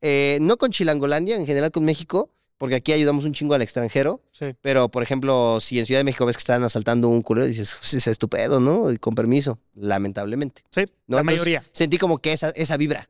eh, 0.00 0.38
no 0.40 0.56
con 0.56 0.70
Chilangolandia, 0.70 1.36
en 1.36 1.46
general 1.46 1.70
con 1.70 1.84
México, 1.84 2.30
porque 2.60 2.74
aquí 2.74 2.92
ayudamos 2.92 3.24
un 3.24 3.32
chingo 3.32 3.54
al 3.54 3.62
extranjero, 3.62 4.20
Sí. 4.32 4.44
pero, 4.60 4.90
por 4.90 5.02
ejemplo, 5.02 5.60
si 5.60 5.78
en 5.78 5.86
Ciudad 5.86 6.00
de 6.00 6.04
México 6.04 6.26
ves 6.26 6.36
que 6.36 6.40
están 6.40 6.62
asaltando 6.62 7.08
un 7.08 7.22
culero, 7.22 7.46
dices, 7.46 7.74
pues 7.80 7.94
es 7.94 8.06
estupendo, 8.06 8.60
¿no? 8.60 8.92
Y 8.92 8.98
con 8.98 9.14
permiso, 9.14 9.58
lamentablemente. 9.74 10.62
Sí, 10.70 10.82
¿no? 11.06 11.16
la 11.16 11.20
Entonces, 11.22 11.24
mayoría. 11.24 11.64
Sentí 11.72 11.96
como 11.96 12.18
que 12.18 12.34
esa, 12.34 12.50
esa 12.50 12.76
vibra. 12.76 13.08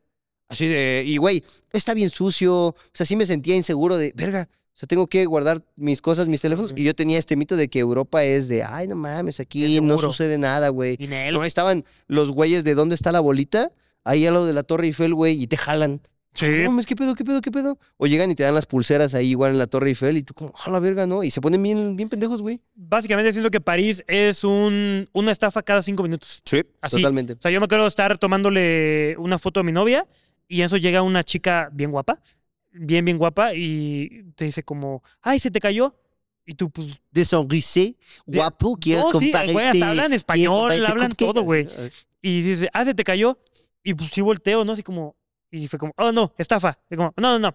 Así 0.48 0.68
de, 0.68 1.02
y 1.04 1.16
güey, 1.16 1.42
está 1.72 1.94
bien 1.94 2.10
sucio. 2.10 2.54
O 2.68 2.76
sea, 2.92 3.04
sí 3.06 3.16
me 3.16 3.26
sentía 3.26 3.56
inseguro 3.56 3.96
de, 3.96 4.12
verga, 4.14 4.48
o 4.52 4.78
sea, 4.78 4.86
tengo 4.86 5.08
que 5.08 5.26
guardar 5.26 5.64
mis 5.74 6.00
cosas, 6.00 6.28
mis 6.28 6.40
teléfonos. 6.40 6.72
Y 6.76 6.84
yo 6.84 6.94
tenía 6.94 7.18
este 7.18 7.34
mito 7.34 7.56
de 7.56 7.66
que 7.68 7.80
Europa 7.80 8.22
es 8.22 8.46
de, 8.46 8.62
ay, 8.62 8.86
no 8.86 8.94
mames, 8.94 9.34
Es 9.36 9.40
aquí 9.40 9.80
no 9.80 9.98
sucede 9.98 10.38
nada, 10.38 10.68
güey. 10.68 10.96
No, 11.32 11.42
estaban 11.44 11.84
los 12.06 12.30
güeyes 12.30 12.62
de 12.62 12.74
dónde 12.76 12.94
está 12.94 13.10
la 13.10 13.18
bolita, 13.18 13.72
ahí 14.04 14.26
al 14.26 14.34
lado 14.34 14.46
de 14.46 14.52
la 14.52 14.62
Torre 14.62 14.86
Eiffel, 14.86 15.12
güey, 15.12 15.42
y 15.42 15.48
te 15.48 15.56
jalan. 15.56 16.00
Sí. 16.32 16.46
No 16.68 16.80
¿qué 16.82 16.94
pedo, 16.94 17.14
qué 17.14 17.24
pedo, 17.24 17.40
qué 17.40 17.50
pedo? 17.50 17.78
O 17.96 18.06
llegan 18.06 18.30
y 18.30 18.34
te 18.36 18.44
dan 18.44 18.54
las 18.54 18.66
pulseras 18.66 19.14
ahí 19.14 19.30
igual 19.30 19.52
en 19.52 19.58
la 19.58 19.66
Torre 19.66 19.88
Eiffel 19.88 20.16
y 20.16 20.22
tú 20.22 20.32
como, 20.32 20.54
a 20.64 20.70
la 20.70 20.78
verga, 20.78 21.06
¿no? 21.06 21.24
Y 21.24 21.30
se 21.30 21.40
ponen 21.40 21.62
bien, 21.62 21.96
bien 21.96 22.08
pendejos, 22.08 22.40
güey. 22.40 22.60
Básicamente 22.74 23.32
siento 23.32 23.50
que 23.50 23.60
París 23.60 24.04
es 24.06 24.44
un, 24.44 25.08
una 25.12 25.32
estafa 25.32 25.62
cada 25.62 25.82
cinco 25.82 26.02
minutos. 26.04 26.40
Sí, 26.44 26.62
Así. 26.80 26.96
totalmente. 26.96 27.32
O 27.32 27.38
sea, 27.42 27.50
yo 27.50 27.58
me 27.60 27.64
acuerdo 27.64 27.86
estar 27.86 28.16
tomándole 28.16 29.16
una 29.18 29.38
foto 29.38 29.60
a 29.60 29.62
mi 29.64 29.72
novia 29.72 30.06
y 30.46 30.60
en 30.60 30.66
eso 30.66 30.76
llega 30.76 31.02
una 31.02 31.24
chica 31.24 31.68
bien 31.72 31.90
guapa, 31.90 32.20
bien, 32.72 33.04
bien 33.04 33.18
guapa, 33.18 33.54
y 33.54 34.24
te 34.36 34.44
dice 34.44 34.62
como, 34.62 35.02
ay, 35.22 35.38
se 35.40 35.50
te 35.50 35.60
cayó. 35.60 35.96
Y 36.46 36.54
tú, 36.54 36.70
pues, 36.70 36.88
De 37.10 37.24
sonrisé, 37.24 37.96
De- 38.26 38.38
guapo, 38.38 38.76
quiero 38.76 39.02
no, 39.02 39.12
sí, 39.18 39.26
comprar 39.26 39.50
güey, 39.52 39.66
este... 39.66 39.78
hasta 39.78 39.90
hablan 39.90 40.06
quiero 40.06 40.16
español, 40.16 40.72
este 40.72 40.86
hablan 40.90 41.12
todo, 41.12 41.42
güey. 41.42 41.66
Y 42.22 42.42
dice, 42.42 42.68
ah, 42.72 42.84
se 42.84 42.94
te 42.94 43.04
cayó. 43.04 43.38
Y 43.82 43.94
pues 43.94 44.10
sí 44.10 44.20
volteo, 44.20 44.64
¿no? 44.64 44.72
Así 44.72 44.82
como, 44.82 45.16
y 45.50 45.68
fue 45.68 45.78
como, 45.78 45.92
oh, 45.96 46.12
no, 46.12 46.32
estafa. 46.38 46.78
Y 46.90 46.96
como, 46.96 47.12
no, 47.16 47.38
no, 47.38 47.38
no. 47.50 47.54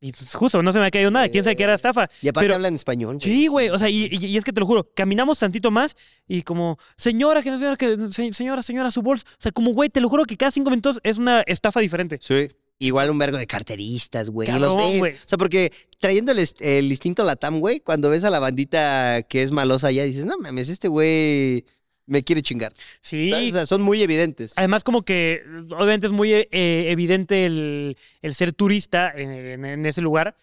Y 0.00 0.12
pues 0.12 0.32
justo, 0.32 0.62
no 0.62 0.72
se 0.72 0.78
me 0.78 0.86
ha 0.86 0.90
caído 0.92 1.10
nada. 1.10 1.28
¿Quién 1.28 1.42
sabe 1.42 1.56
que 1.56 1.64
era 1.64 1.74
estafa? 1.74 2.08
Y 2.22 2.28
aparte 2.28 2.44
Pero- 2.46 2.54
hablan 2.54 2.74
español, 2.76 3.16
güey. 3.18 3.28
Sí, 3.32 3.46
güey. 3.48 3.68
O 3.70 3.78
sea, 3.78 3.88
y, 3.88 4.08
y- 4.12 4.26
y 4.26 4.36
es 4.36 4.44
que 4.44 4.52
te 4.52 4.60
lo 4.60 4.66
juro, 4.66 4.88
caminamos 4.94 5.40
tantito 5.40 5.72
más 5.72 5.96
y 6.28 6.42
como, 6.42 6.78
señora, 6.96 7.42
que 7.42 7.50
no 7.50 7.58
señora, 7.58 7.76
que, 7.76 7.96
se- 8.12 8.32
señora, 8.32 8.62
señora, 8.62 8.90
su 8.92 9.02
bolsa. 9.02 9.26
O 9.28 9.36
sea, 9.40 9.50
como, 9.50 9.72
güey, 9.72 9.88
te 9.90 10.00
lo 10.00 10.08
juro 10.08 10.24
que 10.24 10.36
cada 10.36 10.52
cinco 10.52 10.70
minutos 10.70 11.00
es 11.02 11.18
una 11.18 11.40
estafa 11.42 11.80
diferente. 11.80 12.18
Sí. 12.22 12.48
Igual 12.80 13.10
un 13.10 13.18
vergo 13.18 13.38
de 13.38 13.48
carteristas, 13.48 14.30
güey. 14.30 14.48
y 14.48 14.52
Cabrón, 14.52 14.76
los 14.76 14.86
ves. 14.88 14.98
güey. 15.00 15.12
O 15.14 15.16
sea, 15.26 15.36
porque 15.36 15.72
trayendo 15.98 16.30
el, 16.30 16.48
el 16.60 16.86
instinto 16.90 17.24
latam, 17.24 17.58
güey, 17.58 17.80
cuando 17.80 18.08
ves 18.08 18.22
a 18.22 18.30
la 18.30 18.38
bandita 18.38 19.22
que 19.28 19.42
es 19.42 19.50
malosa 19.50 19.88
allá, 19.88 20.04
dices, 20.04 20.26
no 20.26 20.38
mames, 20.38 20.68
este 20.68 20.86
güey 20.86 21.64
me 22.08 22.24
quiere 22.24 22.42
chingar. 22.42 22.72
Sí. 23.00 23.30
¿Sabes? 23.30 23.48
O 23.50 23.52
sea, 23.52 23.66
son 23.66 23.82
muy 23.82 24.02
evidentes. 24.02 24.52
Además, 24.56 24.82
como 24.82 25.02
que 25.02 25.42
obviamente 25.70 26.06
es 26.06 26.12
muy 26.12 26.32
eh, 26.32 26.46
evidente 26.50 27.46
el, 27.46 27.96
el 28.22 28.34
ser 28.34 28.52
turista 28.52 29.12
en, 29.14 29.30
en- 29.30 29.64
en 29.64 29.86
ese 29.86 30.00
lugar. 30.00 30.34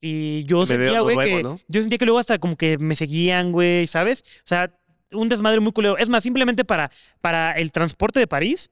Y 0.00 0.44
yo 0.44 0.60
Me 0.60 0.66
sentía, 0.66 1.00
güey, 1.00 1.16
que. 1.36 1.42
¿no? 1.42 1.58
Yo 1.66 1.80
sentía 1.80 1.98
que 1.98 2.04
luego 2.04 2.18
hasta 2.18 2.38
como 2.38 2.56
que 2.56 2.76
me 2.78 2.94
seguían, 2.94 3.52
güey, 3.52 3.86
¿sabes? 3.86 4.22
O 4.38 4.46
sea, 4.46 4.70
un 5.12 5.28
desmadre 5.28 5.60
muy 5.60 5.72
culero. 5.72 5.96
Es 5.96 6.10
más, 6.10 6.22
simplemente 6.22 6.64
para, 6.64 6.90
para 7.22 7.52
el 7.52 7.72
transporte 7.72 8.20
de 8.20 8.26
París. 8.26 8.70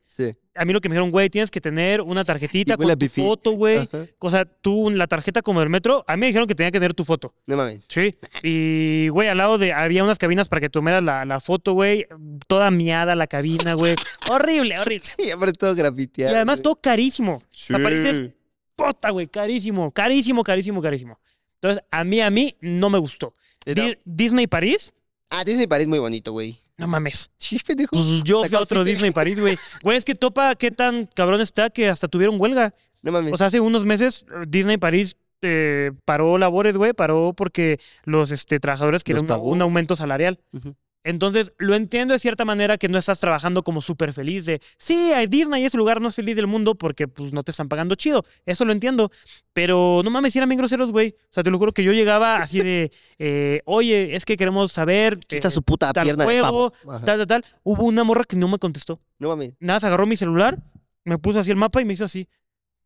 A 0.54 0.64
mí 0.64 0.72
lo 0.72 0.80
que 0.80 0.88
me 0.88 0.94
dijeron, 0.94 1.10
güey, 1.10 1.30
tienes 1.30 1.50
que 1.50 1.60
tener 1.60 2.00
una 2.02 2.24
tarjetita 2.24 2.76
con 2.76 2.98
tu 2.98 3.08
foto, 3.08 3.52
güey. 3.52 3.88
O 4.18 4.30
sea, 4.30 4.44
tú, 4.44 4.90
la 4.90 5.06
tarjeta 5.06 5.42
como 5.42 5.60
del 5.60 5.68
metro, 5.70 6.04
a 6.06 6.16
mí 6.16 6.20
me 6.20 6.26
dijeron 6.26 6.46
que 6.46 6.54
tenía 6.54 6.70
que 6.70 6.78
tener 6.78 6.94
tu 6.94 7.04
foto. 7.04 7.34
No 7.46 7.56
mames. 7.56 7.84
Sí. 7.88 8.12
Y, 8.42 9.08
güey, 9.08 9.28
al 9.28 9.38
lado 9.38 9.58
de, 9.58 9.72
había 9.72 10.04
unas 10.04 10.18
cabinas 10.18 10.48
para 10.48 10.60
que 10.60 10.68
tomaras 10.68 11.02
la, 11.02 11.24
la 11.24 11.40
foto, 11.40 11.72
güey. 11.72 12.06
Toda 12.46 12.70
miada 12.70 13.14
la 13.14 13.26
cabina, 13.26 13.74
güey. 13.74 13.94
horrible, 14.30 14.78
horrible. 14.78 15.06
Y 15.18 15.30
aparte 15.30 15.54
todo 15.54 15.74
grafiteado. 15.74 16.32
Y 16.32 16.36
además 16.36 16.60
todo 16.62 16.76
carísimo. 16.76 17.42
Sí. 17.50 17.68
Sea, 17.74 17.78
pareces 17.82 18.30
puta, 18.76 19.10
güey, 19.10 19.28
carísimo, 19.28 19.90
carísimo, 19.90 20.42
carísimo, 20.42 20.82
carísimo. 20.82 21.18
Entonces, 21.60 21.84
a 21.90 22.02
mí, 22.04 22.20
a 22.20 22.30
mí, 22.30 22.56
no 22.60 22.90
me 22.90 22.98
gustó. 22.98 23.34
Di- 23.64 23.96
Disney 24.04 24.46
París, 24.46 24.92
Ah, 25.34 25.44
Disney 25.44 25.66
París 25.66 25.86
muy 25.86 25.98
bonito, 25.98 26.32
güey. 26.32 26.58
No 26.82 26.88
mames. 26.88 27.30
Sí, 27.38 27.58
pendejo. 27.64 27.90
Pues 27.92 28.22
yo 28.24 28.42
¿Te 28.42 28.48
fui 28.48 28.58
a 28.58 28.60
otro 28.60 28.78
fuiste? 28.78 28.90
Disney 28.90 29.10
París, 29.10 29.40
güey. 29.40 29.58
Güey, 29.82 29.96
es 29.96 30.04
que 30.04 30.14
topa 30.14 30.54
qué 30.56 30.70
tan 30.70 31.06
cabrón 31.14 31.40
está 31.40 31.70
que 31.70 31.88
hasta 31.88 32.08
tuvieron 32.08 32.40
huelga. 32.40 32.74
No 33.02 33.12
mames. 33.12 33.32
O 33.32 33.38
sea, 33.38 33.48
hace 33.48 33.60
unos 33.60 33.84
meses 33.84 34.24
eh, 34.28 34.44
Disney 34.46 34.76
París 34.76 35.16
eh, 35.42 35.92
paró 36.04 36.38
labores, 36.38 36.76
güey, 36.76 36.92
paró 36.92 37.32
porque 37.36 37.80
los 38.04 38.30
este, 38.30 38.60
trabajadores 38.60 39.02
querían 39.02 39.26
¿Los 39.26 39.38
un, 39.40 39.62
aumento 39.62 39.96
salarial. 39.96 40.38
Ujú. 40.52 40.74
Entonces, 41.04 41.52
lo 41.58 41.74
entiendo 41.74 42.12
de 42.14 42.20
cierta 42.20 42.44
manera 42.44 42.78
que 42.78 42.88
no 42.88 42.96
estás 42.96 43.18
trabajando 43.18 43.64
como 43.64 43.80
súper 43.80 44.12
feliz 44.12 44.46
de, 44.46 44.60
sí, 44.76 45.12
Disney 45.28 45.64
es 45.64 45.74
el 45.74 45.78
lugar 45.78 46.00
más 46.00 46.14
feliz 46.14 46.36
del 46.36 46.46
mundo 46.46 46.76
porque 46.76 47.08
pues 47.08 47.32
no 47.32 47.42
te 47.42 47.50
están 47.50 47.68
pagando 47.68 47.94
chido. 47.96 48.24
Eso 48.46 48.64
lo 48.64 48.72
entiendo. 48.72 49.10
Pero 49.52 50.02
no 50.04 50.10
mames, 50.10 50.32
si 50.32 50.38
eran 50.38 50.48
bien 50.48 50.58
groseros, 50.58 50.92
güey. 50.92 51.16
O 51.18 51.34
sea, 51.34 51.42
te 51.42 51.50
lo 51.50 51.58
juro 51.58 51.72
que 51.72 51.82
yo 51.82 51.92
llegaba 51.92 52.36
así 52.36 52.60
de, 52.60 52.92
eh, 53.18 53.62
oye, 53.64 54.14
es 54.14 54.24
que 54.24 54.36
queremos 54.36 54.72
saber... 54.72 55.18
Está 55.28 55.48
eh, 55.48 55.50
su 55.50 55.62
puta 55.62 55.92
tal 55.92 56.04
pierna 56.04 56.24
de 56.24 56.40
pavo. 56.40 56.72
tal, 57.04 57.18
tal, 57.18 57.26
tal. 57.26 57.44
Hubo 57.64 57.84
una 57.84 58.04
morra 58.04 58.24
que 58.24 58.36
no 58.36 58.46
me 58.46 58.58
contestó. 58.58 59.00
No 59.18 59.28
mames. 59.28 59.54
Nada, 59.58 59.80
se 59.80 59.86
agarró 59.86 60.06
mi 60.06 60.16
celular, 60.16 60.58
me 61.04 61.18
puso 61.18 61.40
así 61.40 61.50
el 61.50 61.56
mapa 61.56 61.80
y 61.80 61.84
me 61.84 61.94
hizo 61.94 62.04
así. 62.04 62.28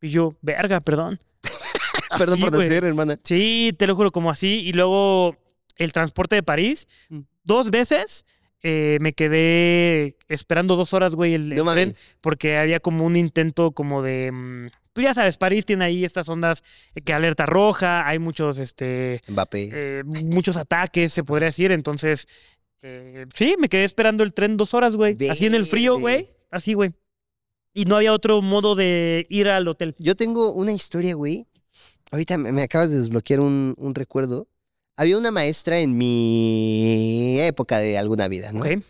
Y 0.00 0.08
yo, 0.08 0.34
verga, 0.40 0.80
perdón. 0.80 1.20
Perdón 2.16 2.34
Así, 2.34 2.42
por 2.42 2.56
decir, 2.56 2.84
hermana. 2.84 3.18
Sí, 3.24 3.74
te 3.76 3.86
lo 3.86 3.96
juro, 3.96 4.12
como 4.12 4.30
así. 4.30 4.62
Y 4.64 4.72
luego 4.72 5.36
el 5.76 5.92
transporte 5.92 6.36
de 6.36 6.42
París, 6.42 6.86
Mm. 7.08 7.20
Dos 7.46 7.70
veces 7.70 8.26
eh, 8.62 8.98
me 9.00 9.12
quedé 9.12 10.16
esperando 10.28 10.76
dos 10.76 10.92
horas, 10.92 11.14
güey, 11.14 11.34
el, 11.34 11.54
No 11.54 11.72
tren, 11.72 11.94
porque 12.20 12.56
había 12.58 12.80
como 12.80 13.04
un 13.06 13.16
intento 13.16 13.70
como 13.72 14.02
de... 14.02 14.30
mm, 14.32 14.66
Tú 14.92 15.02
ya 15.02 15.12
sabes, 15.12 15.36
París 15.36 15.66
tiene 15.66 15.84
ahí 15.84 16.04
estas 16.06 16.26
ondas 16.28 16.64
eh, 16.94 17.02
que 17.02 17.12
alerta 17.12 17.44
roja, 17.44 18.08
hay 18.08 18.18
muchos, 18.18 18.56
este, 18.58 19.20
Mbappé. 19.28 19.70
eh, 19.72 20.02
muchos 20.04 20.56
ataques, 20.56 21.12
se 21.12 21.22
podría 21.22 21.46
decir. 21.46 21.70
Entonces, 21.70 22.26
eh, 22.80 23.26
sí, 23.34 23.56
me 23.58 23.68
quedé 23.68 23.84
esperando 23.84 24.22
el 24.24 24.32
tren 24.32 24.56
dos 24.56 24.72
horas, 24.72 24.96
güey. 24.96 25.14
Así 25.28 25.44
en 25.46 25.54
el 25.54 25.66
frío, 25.66 25.98
güey. 25.98 26.30
Así, 26.50 26.72
güey. 26.72 26.92
Y 27.74 27.84
no 27.84 27.96
había 27.96 28.14
otro 28.14 28.40
modo 28.40 28.74
de 28.74 29.26
ir 29.28 29.48
al 29.50 29.68
hotel. 29.68 29.94
Yo 29.98 30.16
tengo 30.16 30.52
una 30.52 30.72
historia, 30.72 31.14
güey. 31.14 31.46
Ahorita 32.10 32.38
me, 32.38 32.50
me 32.52 32.62
acabas 32.62 32.90
de 32.90 32.96
desbloquear 32.96 33.40
un, 33.40 33.74
un 33.76 33.94
recuerdo. 33.94 34.48
Había 34.96 35.18
una 35.18 35.30
maestra 35.30 35.78
en 35.78 35.96
mi 35.96 37.38
época 37.40 37.78
de 37.78 37.98
alguna 37.98 38.28
vida, 38.28 38.52
¿no? 38.52 38.60
¿Ok? 38.60 38.82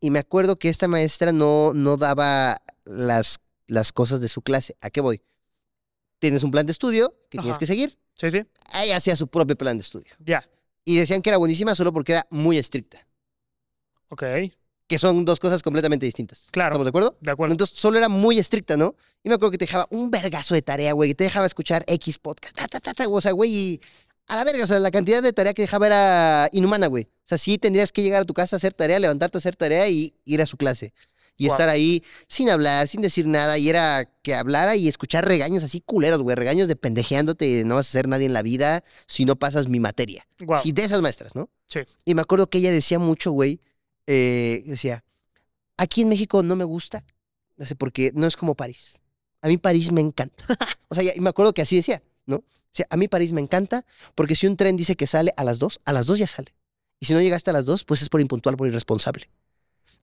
Y 0.00 0.10
me 0.10 0.18
acuerdo 0.20 0.58
que 0.58 0.68
esta 0.68 0.88
maestra 0.88 1.32
no, 1.32 1.74
no 1.74 1.96
daba 1.96 2.62
las, 2.84 3.38
las 3.66 3.92
cosas 3.92 4.20
de 4.20 4.28
su 4.28 4.42
clase. 4.42 4.76
¿A 4.80 4.90
qué 4.90 5.00
voy? 5.00 5.22
Tienes 6.18 6.42
un 6.42 6.50
plan 6.50 6.66
de 6.66 6.72
estudio 6.72 7.14
que 7.28 7.38
tienes 7.38 7.58
que 7.58 7.66
seguir. 7.66 7.98
Sí, 8.14 8.30
sí. 8.30 8.42
Ella 8.80 8.96
hacía 8.96 9.16
su 9.16 9.28
propio 9.28 9.56
plan 9.56 9.76
de 9.76 9.82
estudio. 9.82 10.12
Ya. 10.18 10.48
Y 10.84 10.96
decían 10.96 11.20
que 11.22 11.30
era 11.30 11.36
buenísima 11.38 11.74
solo 11.74 11.92
porque 11.92 12.12
era 12.12 12.26
muy 12.30 12.56
estricta. 12.56 13.06
Ok. 14.08 14.22
Que 14.86 14.98
son 14.98 15.24
dos 15.24 15.38
cosas 15.38 15.62
completamente 15.62 16.06
distintas. 16.06 16.48
Claro. 16.50 16.74
¿Estamos 16.74 16.86
de 16.86 16.88
acuerdo? 16.90 17.16
De 17.20 17.30
acuerdo. 17.30 17.52
Entonces 17.52 17.78
solo 17.78 17.98
era 17.98 18.08
muy 18.08 18.38
estricta, 18.38 18.76
¿no? 18.76 18.94
Y 19.22 19.28
me 19.28 19.34
acuerdo 19.34 19.52
que 19.52 19.58
te 19.58 19.66
dejaba 19.66 19.86
un 19.90 20.10
vergazo 20.10 20.54
de 20.54 20.62
tarea, 20.62 20.92
güey. 20.92 21.10
que 21.10 21.14
Te 21.14 21.24
dejaba 21.24 21.46
escuchar 21.46 21.84
X 21.86 22.18
podcast. 22.18 22.56
Ta, 22.56 22.66
ta, 22.68 22.80
ta, 22.80 22.94
ta, 22.94 23.08
o 23.08 23.20
sea, 23.20 23.32
güey, 23.32 23.54
y 23.54 23.80
a 24.30 24.36
la 24.36 24.44
verga. 24.44 24.64
O 24.64 24.66
sea, 24.66 24.78
la 24.78 24.90
cantidad 24.90 25.22
de 25.22 25.32
tarea 25.32 25.52
que 25.52 25.62
dejaba 25.62 25.86
era 25.86 26.48
inhumana, 26.52 26.86
güey. 26.86 27.04
O 27.04 27.28
sea, 27.28 27.36
sí 27.36 27.58
tendrías 27.58 27.92
que 27.92 28.02
llegar 28.02 28.22
a 28.22 28.24
tu 28.24 28.32
casa 28.32 28.56
a 28.56 28.58
hacer 28.58 28.72
tarea, 28.72 28.98
levantarte 28.98 29.36
a 29.36 29.40
hacer 29.40 29.56
tarea 29.56 29.88
y 29.88 30.14
ir 30.24 30.40
a 30.40 30.46
su 30.46 30.56
clase. 30.56 30.94
Y 31.36 31.46
estar 31.46 31.70
ahí 31.70 32.04
sin 32.28 32.50
hablar, 32.50 32.86
sin 32.86 33.00
decir 33.00 33.26
nada. 33.26 33.56
Y 33.56 33.70
era 33.70 34.04
que 34.22 34.34
hablara 34.34 34.76
y 34.76 34.88
escuchar 34.88 35.26
regaños 35.26 35.64
así 35.64 35.80
culeros, 35.80 36.20
güey. 36.20 36.36
Regaños 36.36 36.68
de 36.68 36.76
pendejeándote 36.76 37.46
y 37.46 37.54
de 37.56 37.64
no 37.64 37.76
vas 37.76 37.88
a 37.88 37.92
ser 37.92 38.08
nadie 38.08 38.26
en 38.26 38.34
la 38.34 38.42
vida 38.42 38.84
si 39.06 39.24
no 39.24 39.36
pasas 39.36 39.66
mi 39.66 39.80
materia. 39.80 40.26
Guau. 40.38 40.60
Sí, 40.62 40.72
de 40.72 40.84
esas 40.84 41.00
maestras, 41.00 41.34
¿no? 41.34 41.48
Sí. 41.66 41.80
Y 42.04 42.14
me 42.14 42.20
acuerdo 42.20 42.50
que 42.50 42.58
ella 42.58 42.70
decía 42.70 42.98
mucho, 42.98 43.30
güey, 43.30 43.60
eh, 44.06 44.62
decía, 44.66 45.02
aquí 45.78 46.02
en 46.02 46.10
México 46.10 46.42
no 46.42 46.56
me 46.56 46.64
gusta, 46.64 47.04
no 47.56 47.64
sé, 47.64 47.74
porque 47.74 48.12
no 48.14 48.26
es 48.26 48.36
como 48.36 48.54
París. 48.54 49.00
A 49.40 49.48
mí 49.48 49.56
París 49.56 49.90
me 49.92 50.02
encanta. 50.02 50.44
o 50.88 50.94
sea, 50.94 51.02
y 51.02 51.20
me 51.20 51.30
acuerdo 51.30 51.54
que 51.54 51.62
así 51.62 51.76
decía, 51.76 52.02
¿no? 52.26 52.44
O 52.72 52.76
sea, 52.76 52.86
a 52.90 52.96
mí 52.96 53.08
París 53.08 53.32
me 53.32 53.40
encanta 53.40 53.84
porque 54.14 54.36
si 54.36 54.46
un 54.46 54.56
tren 54.56 54.76
dice 54.76 54.96
que 54.96 55.06
sale 55.06 55.32
a 55.36 55.44
las 55.44 55.58
dos, 55.58 55.80
a 55.84 55.92
las 55.92 56.06
dos 56.06 56.18
ya 56.18 56.26
sale. 56.26 56.54
Y 57.00 57.06
si 57.06 57.14
no 57.14 57.20
llegaste 57.20 57.50
a 57.50 57.52
las 57.52 57.64
dos, 57.64 57.84
pues 57.84 58.02
es 58.02 58.08
por 58.08 58.20
impuntual, 58.20 58.56
por 58.56 58.68
irresponsable. 58.68 59.28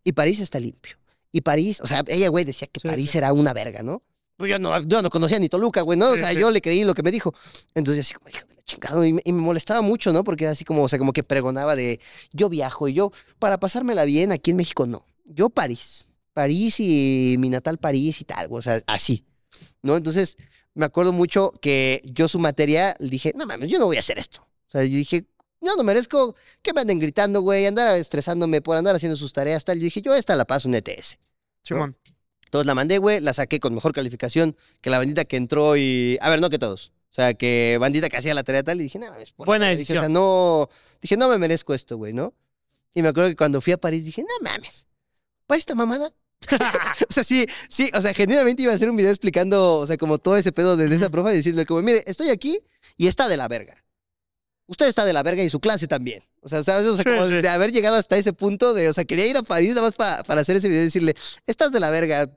Y 0.04 0.14
París 0.14 0.40
está 0.40 0.60
limpio. 0.60 0.98
Y 1.32 1.42
París, 1.42 1.80
o 1.82 1.88
sea, 1.88 2.04
ella, 2.08 2.30
güey, 2.30 2.46
decía 2.46 2.68
que 2.68 2.80
Sí, 2.80 2.88
París 2.88 3.12
sí. 3.12 3.18
era 3.18 3.34
una 3.34 3.54
verga, 3.54 3.84
¿no? 3.84 4.04
Pues 4.38 4.52
yo 4.52 4.60
no, 4.60 4.80
yo 4.84 5.02
no 5.02 5.10
conocía 5.10 5.40
ni 5.40 5.50
Toluca, 5.50 5.82
güey, 5.82 5.98
¿no? 5.98 6.12
O 6.12 6.18
sea, 6.18 6.32
sí. 6.32 6.40
yo 6.40 6.52
le 6.52 6.62
creí 6.62 6.84
lo 6.84 6.94
que 6.94 7.04
me 7.04 7.12
dijo. 7.12 7.34
Entonces, 7.74 7.96
yo 7.96 8.02
así 8.02 8.14
como, 8.14 8.30
hijo 8.30 8.46
de 8.48 8.56
la 8.56 8.64
chingada, 8.64 9.08
y 9.08 9.14
me, 9.14 9.22
y 9.26 9.34
me 9.34 9.42
molestaba 9.42 9.82
mucho, 9.82 10.14
¿no? 10.14 10.24
Porque 10.24 10.46
era 10.46 10.52
así 10.52 10.64
como, 10.64 10.84
o 10.84 10.90
sea, 10.90 11.00
como 11.00 11.14
que 11.14 11.24
pregonaba 11.24 11.76
de, 11.76 12.00
yo 12.32 12.50
viajo 12.50 12.88
y 12.88 12.94
yo, 12.94 13.12
para 13.40 13.60
pasármela 13.60 14.06
bien, 14.06 14.32
aquí 14.32 14.52
en 14.52 14.58
México 14.58 14.86
no. 14.86 15.06
Yo 15.26 15.50
París. 15.50 16.08
París 16.34 16.80
y 16.80 17.36
mi 17.40 17.50
natal 17.50 17.80
París 17.80 18.22
y 18.22 18.24
tal, 18.24 18.48
o 18.52 18.62
sea, 18.62 18.80
así, 18.86 19.26
¿no? 19.82 19.98
Entonces, 19.98 20.38
me 20.78 20.86
acuerdo 20.86 21.12
mucho 21.12 21.54
que 21.60 22.02
yo 22.06 22.28
su 22.28 22.38
materia 22.38 22.96
dije, 23.00 23.34
no 23.36 23.48
mames, 23.48 23.68
yo 23.68 23.80
no 23.80 23.86
voy 23.86 23.98
a 23.98 24.00
hacer 24.00 24.20
esto. 24.20 24.48
O 24.68 24.72
sea, 24.72 24.84
yo 24.84 24.96
dije, 24.96 25.26
yo 25.60 25.76
no 25.76 25.84
merezco 25.84 26.36
que 26.62 26.72
me 26.72 26.82
anden 26.82 27.00
gritando, 27.00 27.42
güey, 27.42 27.66
andar 27.66 27.96
estresándome 27.96 28.62
por 28.62 28.78
andar 28.78 28.96
haciendo 28.96 29.18
sus 29.18 29.34
tareas, 29.34 29.66
tal. 29.66 29.80
Yo 29.80 29.86
dije, 29.86 30.04
yo 30.04 30.14
esta 30.14 30.36
la 30.36 30.46
paso 30.46 30.68
en 30.68 30.76
ETS. 30.76 31.18
Simón. 31.64 31.98
Entonces 32.46 32.68
la 32.68 32.76
mandé, 32.76 33.00
güey, 33.00 33.20
la 33.22 33.34
saqué 33.34 33.60
con 33.60 33.74
mejor 33.74 33.92
calificación 33.92 34.56
que 34.80 34.92
la 34.92 35.00
bandita 35.00 35.26
que 35.26 35.38
entró 35.38 35.76
y... 35.78 36.20
A 36.22 36.30
ver, 36.30 36.40
no 36.40 36.50
que 36.52 36.60
todos. 36.60 36.94
O 37.10 37.14
sea, 37.14 37.34
que 37.34 37.78
bandita 37.80 38.10
que 38.10 38.18
hacía 38.18 38.36
la 38.36 38.44
tarea 38.44 38.62
tal 38.62 38.80
y 38.80 38.84
dije, 38.84 39.00
no 39.00 39.10
mames. 39.10 39.32
por 39.32 39.48
Buena 39.48 39.66
favor". 39.66 39.78
Dije, 39.80 39.94
o 39.94 39.96
sea, 39.96 40.02
decisión. 40.04 40.14
no... 40.14 40.70
Dije, 41.02 41.18
no 41.18 41.28
me 41.28 41.40
merezco 41.40 41.74
esto, 41.74 41.98
güey, 41.98 42.14
¿no? 42.14 42.36
Y 42.94 43.02
me 43.02 43.10
acuerdo 43.10 43.32
que 43.32 43.36
cuando 43.36 43.62
fui 43.62 43.74
a 43.74 43.78
París 43.78 44.06
dije, 44.06 44.22
no 44.22 44.48
mames. 44.48 44.86
¿Para 45.48 45.58
esta 45.58 45.74
mamada? 45.74 46.12
o 47.10 47.12
sea, 47.14 47.24
sí, 47.24 47.46
sí, 47.70 47.90
o 47.94 48.02
sea, 48.02 48.14
genuinamente 48.14 48.62
iba 48.64 48.72
a 48.72 48.76
hacer 48.76 48.90
un 48.90 48.96
video 48.98 49.10
explicando, 49.12 49.76
o 49.76 49.88
sea, 49.88 49.98
como 49.98 50.18
todo 50.18 50.38
ese 50.38 50.52
pedo 50.52 50.78
de, 50.78 50.88
de 50.88 50.96
esa 50.96 51.10
profa 51.10 51.34
y 51.34 51.38
decirle 51.38 51.66
como, 51.66 51.82
mire, 51.82 52.04
estoy 52.06 52.30
aquí 52.30 52.60
y 52.96 53.08
está 53.08 53.28
de 53.28 53.38
la 53.38 53.48
verga. 53.48 53.76
Usted 54.68 54.88
está 54.88 55.06
de 55.06 55.14
la 55.14 55.24
verga 55.24 55.44
y 55.44 55.50
su 55.50 55.60
clase 55.62 55.88
también. 55.88 56.22
O 56.42 56.50
sea, 56.50 56.62
¿sabes? 56.64 56.86
O 56.88 56.96
sea, 56.96 57.04
Sí, 57.04 57.10
como 57.10 57.28
sí. 57.30 57.42
de 57.42 57.48
haber 57.50 57.72
llegado 57.72 57.96
hasta 57.96 58.18
ese 58.18 58.34
punto 58.34 58.74
de, 58.74 58.90
o 58.90 58.94
sea, 58.94 59.06
quería 59.06 59.26
ir 59.26 59.38
a 59.38 59.42
París 59.44 59.70
nada 59.70 59.84
más 59.84 59.96
pa- 59.96 60.24
para 60.24 60.42
hacer 60.42 60.58
ese 60.58 60.68
video 60.68 60.82
y 60.82 60.86
decirle, 60.86 61.16
estás 61.46 61.72
de 61.72 61.80
la 61.80 61.90
verga, 61.90 62.30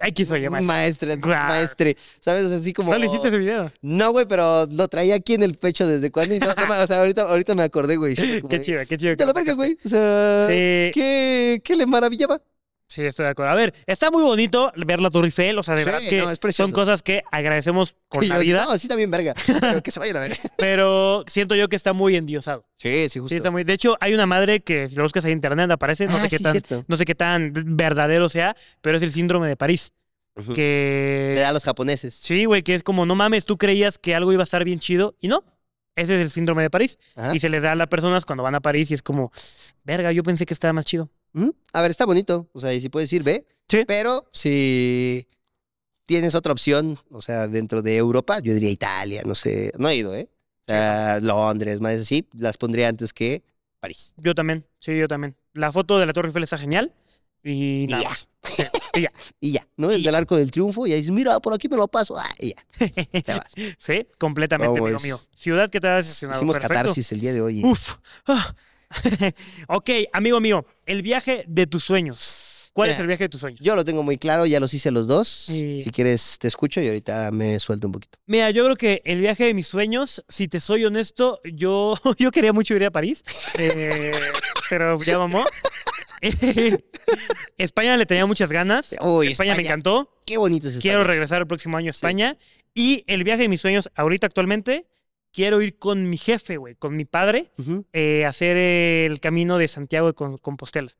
X 0.00 0.30
oye, 0.30 0.48
maestro. 0.48 0.66
maestre, 0.66 1.16
maestre. 1.16 1.96
¿Sabes? 2.20 2.44
O 2.46 2.48
sea, 2.48 2.58
así 2.58 2.72
como... 2.72 2.92
¿No 2.92 2.98
le 2.98 3.06
hiciste 3.06 3.28
ese 3.28 3.36
video? 3.38 3.72
No, 3.82 4.12
güey, 4.12 4.26
pero 4.26 4.64
lo 4.66 4.86
traía 4.88 5.16
aquí 5.16 5.34
en 5.34 5.42
el 5.42 5.56
pecho 5.56 5.86
desde 5.88 6.10
cuando. 6.12 6.34
Y 6.36 6.38
no, 6.38 6.46
no 6.54 6.82
o 6.82 6.86
sea, 6.86 7.00
ahorita, 7.00 7.22
ahorita 7.22 7.54
me 7.56 7.64
acordé, 7.64 7.96
güey. 7.96 8.14
Qué 8.48 8.60
chido, 8.62 8.80
qué 8.88 8.96
chido. 8.96 9.16
De 9.16 9.26
la 9.26 9.32
verga, 9.32 9.54
güey. 9.54 9.76
O 9.84 9.88
sea, 9.88 10.44
Sí, 10.46 10.52
¿qué, 10.94 11.60
¿qué 11.64 11.76
le 11.76 11.84
maravillaba? 11.84 12.40
Sí, 12.88 13.02
estoy 13.02 13.24
de 13.24 13.30
acuerdo. 13.30 13.52
A 13.52 13.54
ver, 13.54 13.72
está 13.86 14.10
muy 14.10 14.22
bonito 14.24 14.72
ver 14.76 14.98
la 14.98 15.10
Torre 15.10 15.26
Eiffel. 15.26 15.58
O 15.58 15.62
sea, 15.62 15.74
de 15.76 15.82
Sí, 15.82 15.86
verdad 15.86 16.00
que 16.08 16.16
no, 16.18 16.30
es 16.30 16.38
precioso. 16.38 16.66
son 16.66 16.72
cosas 16.72 17.02
que 17.02 17.22
agradecemos 17.30 17.94
con 18.08 18.26
la 18.28 18.38
vida, 18.38 18.64
No, 18.64 18.76
sí 18.76 18.88
bien 18.96 19.10
verga. 19.10 19.34
Pero 19.60 19.82
que 19.82 19.90
se 19.92 20.00
vayan 20.00 20.16
a 20.16 20.20
ver. 20.20 20.36
pero 20.58 21.22
siento 21.28 21.54
yo 21.54 21.68
que 21.68 21.76
está 21.76 21.92
muy 21.92 22.16
endiosado. 22.16 22.64
Sí, 22.74 23.08
sí, 23.08 23.18
justo. 23.20 23.28
Sí, 23.28 23.36
está 23.36 23.50
muy... 23.50 23.62
De 23.64 23.72
hecho, 23.74 23.96
hay 24.00 24.14
una 24.14 24.26
madre 24.26 24.60
que 24.60 24.88
si 24.88 24.96
lo 24.96 25.04
buscas 25.04 25.24
en 25.26 25.32
internet 25.32 25.70
aparece, 25.70 26.06
no 26.06 26.16
Ah, 26.16 26.20
sé 26.22 26.28
qué 26.28 26.38
sí, 26.38 26.42
tan, 26.42 26.52
cierto. 26.52 26.84
no 26.88 26.96
sé 26.96 27.04
qué 27.04 27.14
tan 27.14 27.52
verdadero 27.76 28.28
sea, 28.28 28.56
pero 28.80 28.96
es 28.96 29.02
el 29.02 29.12
síndrome 29.12 29.46
de 29.48 29.56
París. 29.56 29.92
Que 30.54 31.32
Le 31.34 31.40
da 31.40 31.48
a 31.48 31.52
los 31.52 31.64
japoneses. 31.64 32.14
Sí, 32.14 32.44
güey, 32.44 32.62
que 32.62 32.74
es 32.76 32.82
como, 32.84 33.04
no 33.06 33.14
mames, 33.16 33.44
tú 33.44 33.58
creías 33.58 33.98
que 33.98 34.14
algo 34.14 34.32
iba 34.32 34.42
a 34.42 34.44
estar 34.44 34.64
bien 34.64 34.78
chido 34.78 35.16
y 35.20 35.26
no. 35.28 35.42
Ese 35.96 36.14
es 36.14 36.20
el 36.20 36.30
síndrome 36.30 36.62
de 36.62 36.70
París. 36.70 36.96
Ajá. 37.16 37.34
Y 37.34 37.40
se 37.40 37.48
les 37.48 37.62
da 37.64 37.72
a 37.72 37.74
las 37.74 37.88
personas 37.88 38.24
cuando 38.24 38.44
van 38.44 38.54
a 38.54 38.60
París 38.60 38.88
y 38.92 38.94
es 38.94 39.02
como, 39.02 39.32
verga, 39.82 40.12
yo 40.12 40.22
pensé 40.22 40.46
que 40.46 40.54
estaba 40.54 40.72
más 40.72 40.84
chido. 40.84 41.10
Ujú. 41.34 41.54
A 41.72 41.82
ver, 41.82 41.90
está 41.90 42.04
bonito. 42.06 42.48
O 42.52 42.60
sea, 42.60 42.72
y 42.74 42.80
si 42.80 42.88
puedes 42.88 43.12
ir, 43.12 43.22
ve. 43.22 43.46
Sí. 43.68 43.84
Pero 43.86 44.26
si 44.32 45.26
tienes 46.06 46.34
otra 46.34 46.52
opción, 46.52 46.98
o 47.10 47.20
sea, 47.22 47.48
dentro 47.48 47.82
de 47.82 47.96
Europa, 47.96 48.38
yo 48.40 48.54
diría 48.54 48.70
Italia, 48.70 49.22
no 49.26 49.34
sé. 49.34 49.72
No 49.78 49.88
he 49.88 49.96
ido, 49.96 50.14
¿eh? 50.14 50.28
O 50.66 50.70
sea, 50.72 51.18
Londres, 51.20 51.80
más 51.80 51.94
así, 52.00 52.26
las 52.34 52.56
pondría 52.58 52.88
antes 52.88 53.12
que 53.12 53.42
París. 53.80 54.14
Yo 54.16 54.34
también, 54.34 54.64
sí, 54.80 54.96
yo 54.98 55.08
también. 55.08 55.34
La 55.52 55.72
foto 55.72 55.98
de 55.98 56.06
la 56.06 56.12
Torre 56.12 56.28
Eiffel 56.28 56.42
está 56.42 56.58
genial 56.58 56.92
y 57.44 57.86
nada 57.88 58.02
ya. 58.02 58.08
más. 58.10 58.28
Sí, 58.42 58.62
y 58.94 59.00
ya. 59.02 59.12
Y 59.40 59.52
ya, 59.52 59.66
¿no? 59.76 59.90
El 59.90 60.00
Y- 60.00 60.04
del 60.04 60.14
arco 60.14 60.36
del 60.36 60.50
triunfo, 60.50 60.86
y 60.86 60.92
ahí 60.92 60.98
dices, 61.00 61.12
mira, 61.14 61.38
por 61.40 61.54
aquí 61.54 61.68
me 61.68 61.76
lo 61.76 61.88
paso. 61.88 62.16
Ah, 62.18 62.28
y 62.38 62.48
ya. 62.54 62.56
Te 63.22 63.32
vas. 63.34 63.52
Sí, 63.78 64.06
completamente, 64.18 64.78
amigo 64.80 64.98
mío. 65.00 65.20
Ciudad 65.36 65.70
que 65.70 65.80
te 65.80 65.86
ha 65.88 65.96
decepcionado. 65.96 66.38
Hicimos 66.38 66.56
Perfecto. 66.56 66.74
catarsis 66.74 67.12
el 67.12 67.20
día 67.20 67.32
de 67.32 67.40
hoy. 67.40 67.62
Uf. 67.64 67.94
Ah. 68.26 68.54
ok, 69.68 69.90
amigo 70.12 70.40
mío, 70.40 70.64
el 70.86 71.02
viaje 71.02 71.44
de 71.46 71.66
tus 71.66 71.84
sueños. 71.84 72.70
¿Cuál 72.72 72.90
es 72.90 73.00
el 73.00 73.08
viaje 73.08 73.24
de 73.24 73.28
tus 73.28 73.40
sueños? 73.40 73.60
Yo 73.60 73.74
lo 73.74 73.84
tengo 73.84 74.04
muy 74.04 74.18
claro, 74.18 74.46
ya 74.46 74.60
los 74.60 74.72
hice 74.72 74.92
los 74.92 75.08
dos. 75.08 75.26
Si 75.26 75.90
quieres, 75.92 76.38
te 76.38 76.46
escucho 76.46 76.80
y 76.80 76.86
ahorita 76.86 77.32
me 77.32 77.58
suelto 77.58 77.88
un 77.88 77.92
poquito. 77.92 78.20
Mira, 78.26 78.52
yo 78.52 78.64
creo 78.64 78.76
que 78.76 79.02
el 79.04 79.20
viaje 79.20 79.46
de 79.46 79.54
mis 79.54 79.66
sueños, 79.66 80.22
si 80.28 80.46
te 80.46 80.60
soy 80.60 80.84
honesto, 80.84 81.40
yo, 81.42 81.96
yo 82.18 82.30
quería 82.30 82.52
mucho 82.52 82.76
ir 82.76 82.84
a 82.84 82.92
París, 82.92 83.24
eh, 83.58 84.12
pero 84.70 85.02
ya 85.02 85.18
mamó. 85.18 85.44
España 87.58 87.96
le 87.96 88.06
tenía 88.06 88.26
muchas 88.26 88.52
ganas. 88.52 88.92
España, 89.24 89.56
me 89.56 89.62
encantó. 89.62 90.16
Qué 90.24 90.36
bonito 90.36 90.68
es 90.68 90.74
España. 90.74 90.82
Quiero 90.82 91.04
regresar 91.04 91.40
el 91.40 91.48
próximo 91.48 91.76
año 91.76 91.88
a 91.88 91.90
España. 91.90 92.36
Y 92.74 93.02
el 93.08 93.24
viaje 93.24 93.42
de 93.42 93.48
mis 93.48 93.60
sueños, 93.60 93.90
ahorita 93.96 94.28
actualmente, 94.28 94.86
quiero 95.32 95.60
ir 95.62 95.78
con 95.78 96.08
mi 96.08 96.16
jefe, 96.16 96.56
güey, 96.56 96.74
con 96.74 96.96
mi 96.96 97.04
padre, 97.04 97.50
eh, 97.92 98.24
a 98.24 98.28
hacer 98.30 98.56
el 98.56 99.20
camino 99.20 99.58
de 99.58 99.68
Santiago 99.68 100.08
de 100.08 100.14
Com- 100.14 100.38
Compostela. 100.38 100.92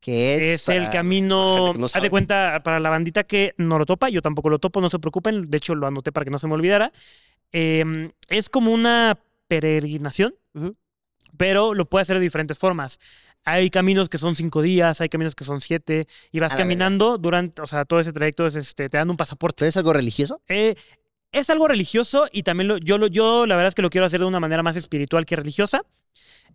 Que 0.00 0.36
Es, 0.36 0.62
es, 0.62 0.68
el 0.68 0.90
camino, 0.90 1.72
no 1.74 1.86
haz 1.86 2.00
de 2.00 2.10
cuenta, 2.10 2.60
para 2.62 2.78
la 2.78 2.88
bandita 2.88 3.24
que 3.24 3.54
no 3.56 3.78
lo 3.78 3.84
topa, 3.86 4.08
yo 4.08 4.22
tampoco 4.22 4.48
lo 4.48 4.60
topo, 4.60 4.80
no 4.80 4.90
se 4.90 5.00
preocupen, 5.00 5.50
de 5.50 5.56
hecho 5.56 5.74
lo 5.74 5.86
anoté 5.88 6.12
para 6.12 6.24
que 6.24 6.30
no 6.30 6.38
se 6.38 6.46
me 6.46 6.54
olvidara. 6.54 6.92
Em, 7.50 8.12
es 8.28 8.48
como 8.48 8.72
una 8.72 9.18
peregrinación, 9.48 10.36
Ujú. 10.54 10.76
pero 11.36 11.74
lo 11.74 11.86
puede 11.86 12.02
hacer 12.02 12.16
de 12.18 12.22
diferentes 12.22 12.58
formas. 12.58 13.00
Hay 13.44 13.70
caminos 13.70 14.08
que 14.08 14.18
son 14.18 14.36
cinco 14.36 14.62
días, 14.62 15.00
hay 15.00 15.08
caminos 15.08 15.34
que 15.34 15.44
son 15.44 15.60
siete, 15.60 16.06
y 16.30 16.38
vas 16.38 16.54
caminando 16.54 17.18
durante, 17.18 17.62
o 17.62 17.66
sea, 17.66 17.84
todo 17.84 17.98
ese 17.98 18.12
trayecto 18.12 18.46
es, 18.46 18.56
este, 18.56 18.88
te 18.88 18.98
dan 18.98 19.10
un 19.10 19.16
pasaporte. 19.16 19.56
¿Pero 19.60 19.68
es 19.70 19.76
algo 19.76 19.92
religioso? 19.92 20.42
Eh, 20.48 20.74
es 21.32 21.50
algo 21.50 21.68
religioso 21.68 22.28
y 22.32 22.42
también 22.42 22.68
lo- 22.68 22.78
yo, 22.78 22.98
lo- 22.98 23.06
yo 23.06 23.46
la 23.46 23.56
verdad 23.56 23.68
es 23.68 23.74
que 23.74 23.82
lo 23.82 23.90
quiero 23.90 24.06
hacer 24.06 24.20
de 24.20 24.26
una 24.26 24.40
manera 24.40 24.62
más 24.62 24.76
espiritual 24.76 25.26
que 25.26 25.36
religiosa, 25.36 25.82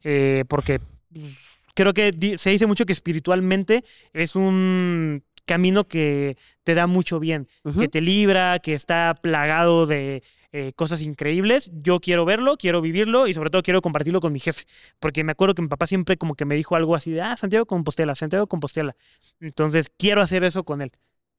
eh, 0.04 0.44
porque 0.48 0.80
mm, 1.12 1.28
creo 1.76 1.94
que 1.94 2.36
se 2.38 2.50
dice 2.50 2.66
mucho 2.68 2.86
que 2.86 2.94
espiritualmente 2.94 3.84
es 4.14 4.36
un 4.36 5.24
camino 5.46 5.88
que 5.88 6.38
te 6.64 6.74
da 6.74 6.88
mucho 6.88 7.20
bien, 7.20 7.48
que 7.80 7.88
te 7.90 8.02
libra, 8.02 8.60
que 8.60 8.74
está 8.74 9.14
plagado 9.22 9.86
de 9.86 10.24
eh, 10.54 10.72
cosas 10.76 11.02
increíbles. 11.02 11.72
Yo 11.82 12.00
quiero 12.00 12.26
verlo, 12.26 12.58
quiero 12.58 12.80
vivirlo 12.80 13.28
y 13.28 13.34
sobre 13.34 13.50
todo 13.50 13.62
quiero 13.64 13.82
compartirlo 13.82 14.22
con 14.22 14.32
mi 14.32 14.40
jefe, 14.40 14.64
porque 15.00 15.24
me 15.24 15.32
acuerdo 15.34 15.56
que 15.56 15.62
mi 15.64 15.68
papá 15.68 15.88
siempre 15.88 16.16
como 16.18 16.36
que 16.36 16.46
me 16.46 16.56
dijo 16.56 16.76
algo 16.76 16.96
así 16.96 17.12
de, 17.12 17.22
ah, 17.22 17.36
Santiago 17.36 17.66
Compostela, 17.66 18.16
Santiago 18.16 18.48
Compostela. 18.48 18.96
Entonces 19.42 19.92
quiero 19.98 20.22
hacer 20.22 20.44
eso 20.44 20.64
con 20.64 20.82
él. 20.82 20.92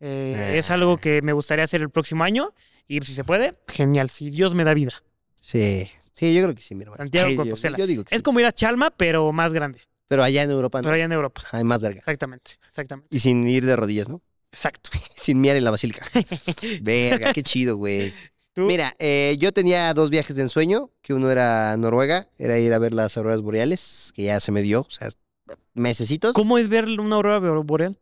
Eh, 0.06 0.58
Es 0.58 0.70
algo 0.70 0.98
que 0.98 1.22
me 1.22 1.32
gustaría 1.32 1.64
hacer 1.64 1.80
el 1.80 1.90
próximo 1.90 2.24
año 2.24 2.52
y 2.86 3.00
si 3.00 3.14
se 3.14 3.24
puede, 3.24 3.54
genial, 3.68 4.10
si 4.10 4.28
Dios 4.30 4.54
me 4.54 4.64
da 4.64 4.74
vida. 4.74 4.92
Sí. 5.40 5.88
Sí, 6.12 6.32
yo 6.34 6.42
creo 6.42 6.54
que 6.54 6.62
sí, 6.62 6.74
mi 6.74 6.82
hermano. 6.82 6.98
Santiago 6.98 7.26
Ay, 7.28 7.34
yo- 7.36 7.42
Compostela. 7.42 7.76
Yo, 7.78 7.86
digo 7.86 8.04
que 8.04 8.14
Es 8.14 8.20
sí. 8.20 8.22
como 8.22 8.38
ir 8.38 8.46
a 8.46 8.52
Chalma, 8.52 8.90
pero 8.90 9.32
más 9.32 9.52
grande, 9.52 9.80
Pero 10.06 10.22
allá 10.22 10.42
en 10.42 10.50
Europa, 10.50 10.78
¿no? 10.78 10.82
pero 10.84 10.94
allá 10.94 11.04
en 11.06 11.12
Europa. 11.12 11.42
Hay 11.50 11.64
más 11.64 11.80
verga. 11.80 11.98
Exactamente, 11.98 12.52
exactamente. 12.68 13.08
Y 13.14 13.18
sin 13.18 13.48
ir 13.48 13.64
de 13.64 13.74
rodillas, 13.74 14.08
¿no? 14.08 14.20
Exacto. 14.52 14.90
Sin 15.16 15.40
miar 15.40 15.56
en 15.56 15.64
la 15.64 15.72
basílica. 15.72 16.06
Verga, 16.82 17.32
qué 17.32 17.42
chido, 17.42 17.76
güey. 17.76 18.12
¿Tú? 18.52 18.62
Mira, 18.66 18.94
eh, 19.00 19.34
yo 19.40 19.50
tenía 19.52 19.92
dos 19.94 20.10
viajes 20.10 20.36
de 20.36 20.42
ensueño, 20.42 20.90
que 21.02 21.14
uno 21.14 21.28
era 21.30 21.76
Noruega, 21.76 22.28
era 22.38 22.56
ir 22.60 22.72
a 22.72 22.78
ver 22.78 22.94
las 22.94 23.16
auroras 23.16 23.40
boreales, 23.40 24.12
que 24.14 24.22
ya 24.24 24.38
se 24.38 24.52
me 24.52 24.62
dio, 24.62 24.82
o 24.82 24.90
sea, 24.90 25.08
mesecitos. 25.72 26.34
¿Cómo 26.34 26.58
es 26.58 26.68
ver 26.68 26.84
una 27.00 27.16
aurora 27.16 27.38
boreal? 27.62 27.98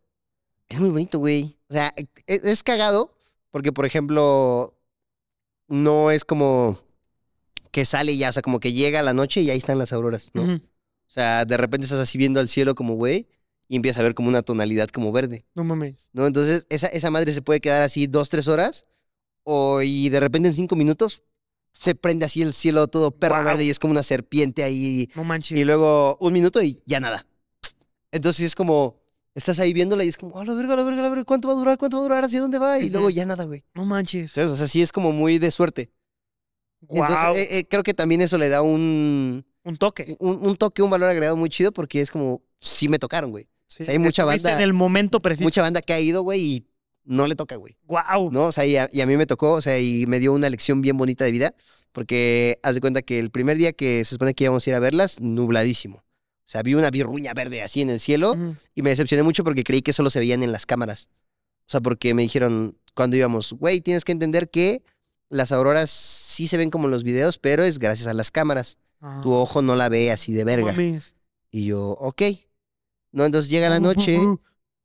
Es 0.69 0.79
muy 0.81 0.91
bonito, 0.91 1.19
güey. 1.19 1.57
O 1.73 1.75
sea, 1.75 1.95
e- 1.97 2.07
es, 2.27 2.63
cagado, 2.63 3.17
porque, 3.51 3.73
por 3.73 3.87
ejemplo, 3.87 4.77
no 5.69 6.11
es 6.11 6.23
como 6.23 6.79
que 7.71 7.87
sale 7.87 8.13
y 8.13 8.19
ya, 8.19 8.29
o 8.29 8.33
sea, 8.33 8.43
como 8.43 8.61
que 8.61 8.75
llega 8.75 9.01
la 9.01 9.15
noche 9.15 9.41
y 9.41 9.49
ahí 9.49 9.57
están 9.57 9.79
las 9.79 9.95
auroras, 9.95 10.31
¿no? 10.35 10.43
O 10.43 10.61
sea, 11.07 11.47
de 11.47 11.57
repente 11.57 11.87
estás 11.87 12.01
así 12.01 12.19
viendo 12.19 12.41
al 12.41 12.51
cielo 12.51 12.75
como, 12.75 12.93
güey, 12.97 13.27
y 13.69 13.77
empiezas 13.77 14.01
a 14.01 14.03
ver 14.03 14.15
como 14.15 14.29
una 14.29 14.43
tonalidad 14.43 14.91
como 14.91 15.13
verde. 15.13 15.47
No 15.55 15.65
mames. 15.65 16.11
¿no? 16.13 16.27
Entonces, 16.27 16.67
esa, 16.69 16.89
esa 16.89 17.11
madre 17.11 17.33
se 17.33 17.41
puede 17.41 17.63
quedar 17.63 17.83
así 17.83 18.07
dos, 18.07 18.29
tres 18.29 18.49
horas, 18.49 18.85
o 19.43 19.81
y 19.81 20.11
de 20.11 20.21
repente 20.21 20.49
en 20.51 20.55
cinco 20.55 20.77
minutos 20.77 21.23
se 21.73 21.95
prende 21.95 22.27
así 22.27 22.43
el 22.43 22.53
cielo 22.53 22.87
todo 22.89 23.13
perro 23.13 23.43
verde 23.45 23.65
y 23.65 23.71
es 23.71 23.79
como 23.79 23.93
una 23.93 24.03
serpiente 24.03 24.63
ahí, 24.63 25.09
No 25.15 25.25
manches. 25.25 25.57
y 25.59 25.65
luego 25.65 26.19
un 26.21 26.35
minuto 26.35 26.61
y 26.63 26.83
ya 26.85 27.01
nada. 27.01 27.27
Entonces 28.11 28.45
es 28.45 28.55
como, 28.55 29.02
estás 29.35 29.59
ahí 29.59 29.73
viéndola 29.73 30.05
y 30.05 30.09
es 30.09 30.17
como, 30.17 30.39
a 30.39 30.45
la 30.45 30.55
verga, 30.55 30.75
a 30.75 30.77
la 30.77 30.83
verga, 30.83 31.03
la 31.03 31.09
verga, 31.09 31.25
¿cuánto 31.25 31.49
va 31.49 31.55
a 31.55 31.57
durar? 31.57 31.79
¿Cuánto 31.79 31.97
va 31.99 32.03
a 32.03 32.05
durar? 32.05 32.25
¿Hacia 32.25 32.41
dónde 32.41 32.59
va? 32.59 32.79
Y 32.79 32.91
luego 32.91 33.11
ya 33.11 33.25
nada, 33.27 33.45
güey. 33.45 33.65
No 33.75 33.85
manches. 33.85 34.37
Entonces, 34.37 34.53
o 34.53 34.57
sea, 34.57 34.69
sí 34.69 34.83
es 34.83 34.93
como 34.93 35.13
muy 35.13 35.39
de 35.39 35.51
suerte. 35.51 35.91
Entonces, 36.89 37.17
Guau. 37.17 37.35
eh, 37.37 37.59
eh, 37.59 37.65
creo 37.69 37.83
que 37.83 37.95
también 37.95 38.21
eso 38.23 38.39
le 38.39 38.49
da 38.49 38.63
un, 38.63 39.45
Un 39.65 39.77
toque. 39.77 40.17
un, 40.19 40.45
un 40.45 40.57
toque, 40.57 40.83
un 40.83 40.91
valor 40.91 41.11
agregado 41.11 41.37
muy 41.37 41.49
chido 41.49 41.73
porque 41.73 42.01
es 42.01 42.11
como, 42.11 42.43
sí 42.61 42.89
me 42.89 42.99
tocaron, 42.99 43.31
güey. 43.31 43.49
Sí, 43.69 43.85
hay 43.89 43.99
mucha 43.99 44.25
banda- 44.25 44.55
En 44.57 44.61
el 44.63 44.73
momento 44.73 45.21
preciso. 45.23 45.45
Mucha 45.45 45.63
banda 45.63 45.81
que 45.81 45.93
ha 45.93 46.01
ido, 46.01 46.23
güey, 46.23 46.41
y 46.43 46.67
no 47.05 47.27
le 47.27 47.37
toca, 47.37 47.57
güey. 47.57 47.77
Guau. 47.85 48.31
¿no? 48.31 48.47
O 48.47 48.53
sea, 48.53 48.67
y 48.67 48.77
a, 48.77 48.89
y 48.93 49.01
a 49.01 49.07
mí 49.07 49.17
me 49.17 49.27
tocó, 49.27 49.53
o 49.53 49.63
sea, 49.63 49.79
y 49.79 50.07
me 50.07 50.19
dio 50.21 50.33
una 50.33 50.51
lección 50.51 50.83
bien 50.83 50.97
bonita 50.99 51.25
de 51.25 51.31
vida, 51.31 51.55
porque 51.93 52.59
haz 52.63 52.75
de 52.75 52.81
cuenta 52.81 53.01
que 53.03 53.19
el 53.19 53.31
primer 53.31 53.57
día 53.57 53.73
que 53.73 54.05
se 54.05 54.15
supone 54.17 54.35
que 54.35 54.45
íbamos 54.45 54.67
a 54.67 54.71
ir 54.71 54.77
a 54.77 54.81
verlas, 54.81 55.21
nubladísimo. 55.21 56.05
O 56.53 56.55
sea, 56.55 56.63
vi 56.63 56.75
una 56.75 56.91
birruña 56.91 57.33
verde 57.33 57.63
así 57.63 57.81
en 57.81 57.89
el 57.89 57.99
cielo 57.99 58.37
y 58.75 58.83
me 58.83 58.91
decepcioné 58.91 59.23
mucho 59.23 59.43
porque 59.43 59.65
creí 59.65 59.81
que 59.81 59.95
solo 59.95 60.11
se 60.11 60.19
veían 60.19 60.43
en 60.43 60.53
las 60.53 60.67
cámaras. 60.67 61.09
O 61.67 61.71
sea, 61.71 61.81
porque 61.81 62.13
me 62.13 62.21
dijeron 62.21 62.77
cuando 62.95 63.17
íbamos, 63.17 63.55
güey, 63.55 63.81
tienes 63.81 64.05
que 64.05 64.13
entender 64.13 64.51
que 64.51 64.83
las 65.31 65.51
auroras 65.51 65.89
sí 65.89 66.49
se 66.49 66.59
ven 66.59 66.69
como 66.69 66.89
en 66.89 66.91
los 66.91 67.05
videos, 67.05 67.39
pero 67.39 67.65
es 67.65 67.79
gracias 67.79 68.07
a 68.07 68.13
las 68.13 68.31
cámaras. 68.31 68.77
Ah. 69.01 69.21
Tu 69.23 69.33
ojo 69.33 69.63
no 69.63 69.75
la 69.77 69.89
ve 69.89 70.11
así 70.13 70.35
de 70.35 70.45
verga. 70.45 70.73
mames. 70.73 71.15
Y 71.51 71.65
yo, 71.65 71.93
ok. 71.93 72.21
No, 73.13 73.25
entonces 73.25 73.51
llega 73.51 73.71
la 73.71 73.81
noche, 73.81 74.19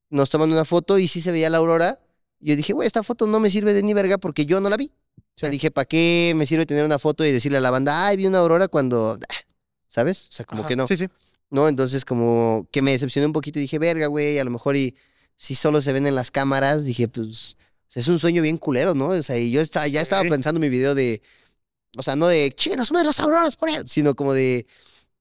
nos 0.09 0.29
toman 0.29 0.49
una 0.53 0.63
foto 0.63 0.97
y 0.97 1.09
sí 1.09 1.19
se 1.19 1.33
veía 1.33 1.49
la 1.49 1.57
aurora. 1.57 1.99
Yo 2.39 2.55
dije, 2.55 2.71
güey, 2.71 2.87
esta 2.87 3.03
foto 3.03 3.27
no 3.27 3.41
me 3.41 3.49
sirve 3.49 3.73
de 3.73 3.83
ni 3.83 3.93
verga 3.93 4.17
porque 4.19 4.45
yo 4.45 4.61
no 4.61 4.69
la 4.69 4.77
vi. 4.77 4.89
O 5.17 5.21
sea, 5.35 5.49
Sí. 5.49 5.51
dije, 5.51 5.69
¿para 5.69 5.83
qué 5.83 6.31
me 6.33 6.45
sirve 6.45 6.65
tener 6.65 6.85
una 6.85 6.97
foto 6.97 7.25
y 7.25 7.31
decirle 7.33 7.57
a 7.57 7.61
la 7.61 7.71
banda, 7.71 8.07
ay, 8.07 8.15
vi 8.15 8.25
una 8.25 8.37
aurora 8.39 8.69
cuando. 8.69 9.19
ah", 9.29 9.33
¿Sabes? 9.89 10.29
O 10.29 10.31
sea, 10.31 10.45
como 10.45 10.61
Ajá. 10.61 10.69
que 10.69 10.75
no. 10.77 10.87
Sí, 10.87 10.95
sí. 10.95 11.07
No, 11.49 11.67
entonces 11.67 12.03
como 12.03 12.67
que 12.71 12.81
me 12.81 12.91
decepcioné 12.91 13.25
un 13.25 13.33
poquito 13.33 13.59
y 13.59 13.63
dije, 13.63 13.79
verga, 13.79 14.07
güey, 14.07 14.39
a 14.39 14.43
lo 14.43 14.51
mejor 14.51 14.75
y 14.75 14.95
si 15.37 15.55
solo 15.55 15.81
se 15.81 15.93
ven 15.93 16.07
en 16.07 16.15
las 16.15 16.31
cámaras, 16.31 16.83
dije, 16.83 17.07
pues, 17.07 17.57
es 17.93 18.07
un 18.07 18.19
sueño 18.19 18.41
bien 18.41 18.57
culero, 18.57 18.93
¿no? 18.93 19.09
O 19.09 19.23
sea, 19.23 19.37
y 19.37 19.51
yo 19.51 19.61
estaba, 19.61 19.87
ya 19.87 20.01
estaba 20.01 20.27
pensando 20.27 20.59
mi 20.59 20.69
video 20.69 20.93
de, 20.93 21.21
o 21.97 22.03
sea, 22.03 22.15
no 22.15 22.27
de, 22.27 22.51
chingas, 22.51 22.91
una 22.91 22.99
de 22.99 23.05
las 23.05 23.19
auroras 23.19 23.55
por 23.55 23.69
él, 23.69 23.87
sino 23.87 24.15
como 24.15 24.33
de, 24.33 24.67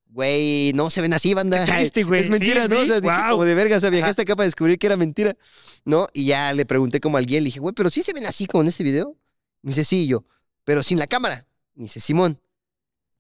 güey, 0.09 0.73
no 0.75 0.91
se 0.91 1.01
ven 1.01 1.13
así, 1.13 1.35
banda. 1.35 1.65
Triste, 1.65 2.03
güey. 2.05 2.23
Es 2.23 2.31
mentira, 2.31 2.65
Sí, 2.65 2.71
¿no? 2.71 2.81
O 2.81 2.87
sea, 2.87 3.01
dije 3.01 3.15
como 3.31 3.45
de 3.45 3.55
verga, 3.55 3.77
o 3.77 3.81
sea, 3.81 3.91
viajaste 3.91 4.23
acá 4.23 4.35
para 4.35 4.47
descubrir 4.47 4.79
que 4.79 4.87
era 4.87 4.97
mentira, 4.97 5.37
¿no? 5.85 6.09
Y 6.13 6.27
ya 6.27 6.53
le 6.53 6.67
pregunté 6.67 7.01
como 7.01 7.19
al 7.19 7.27
guía, 7.27 7.39
le 7.41 7.47
dije, 7.47 7.61
güey, 7.61 7.75
pero 7.75 7.91
sí 7.91 8.03
se 8.03 8.13
ven 8.13 8.27
así 8.27 8.47
como 8.47 8.63
en 8.63 8.69
este 8.69 8.83
video. 8.83 9.17
Me 9.63 9.71
dice, 9.71 9.85
sí, 9.85 10.05
y 10.05 10.07
yo, 10.09 10.25
pero 10.65 10.83
sin 10.83 10.99
la 10.99 11.07
cámara. 11.07 11.47
Me 11.75 11.85
dice, 11.85 12.01
Simón, 12.01 12.41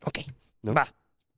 ok, 0.04 0.18
¿no? 0.62 0.74
Va. 0.74 0.94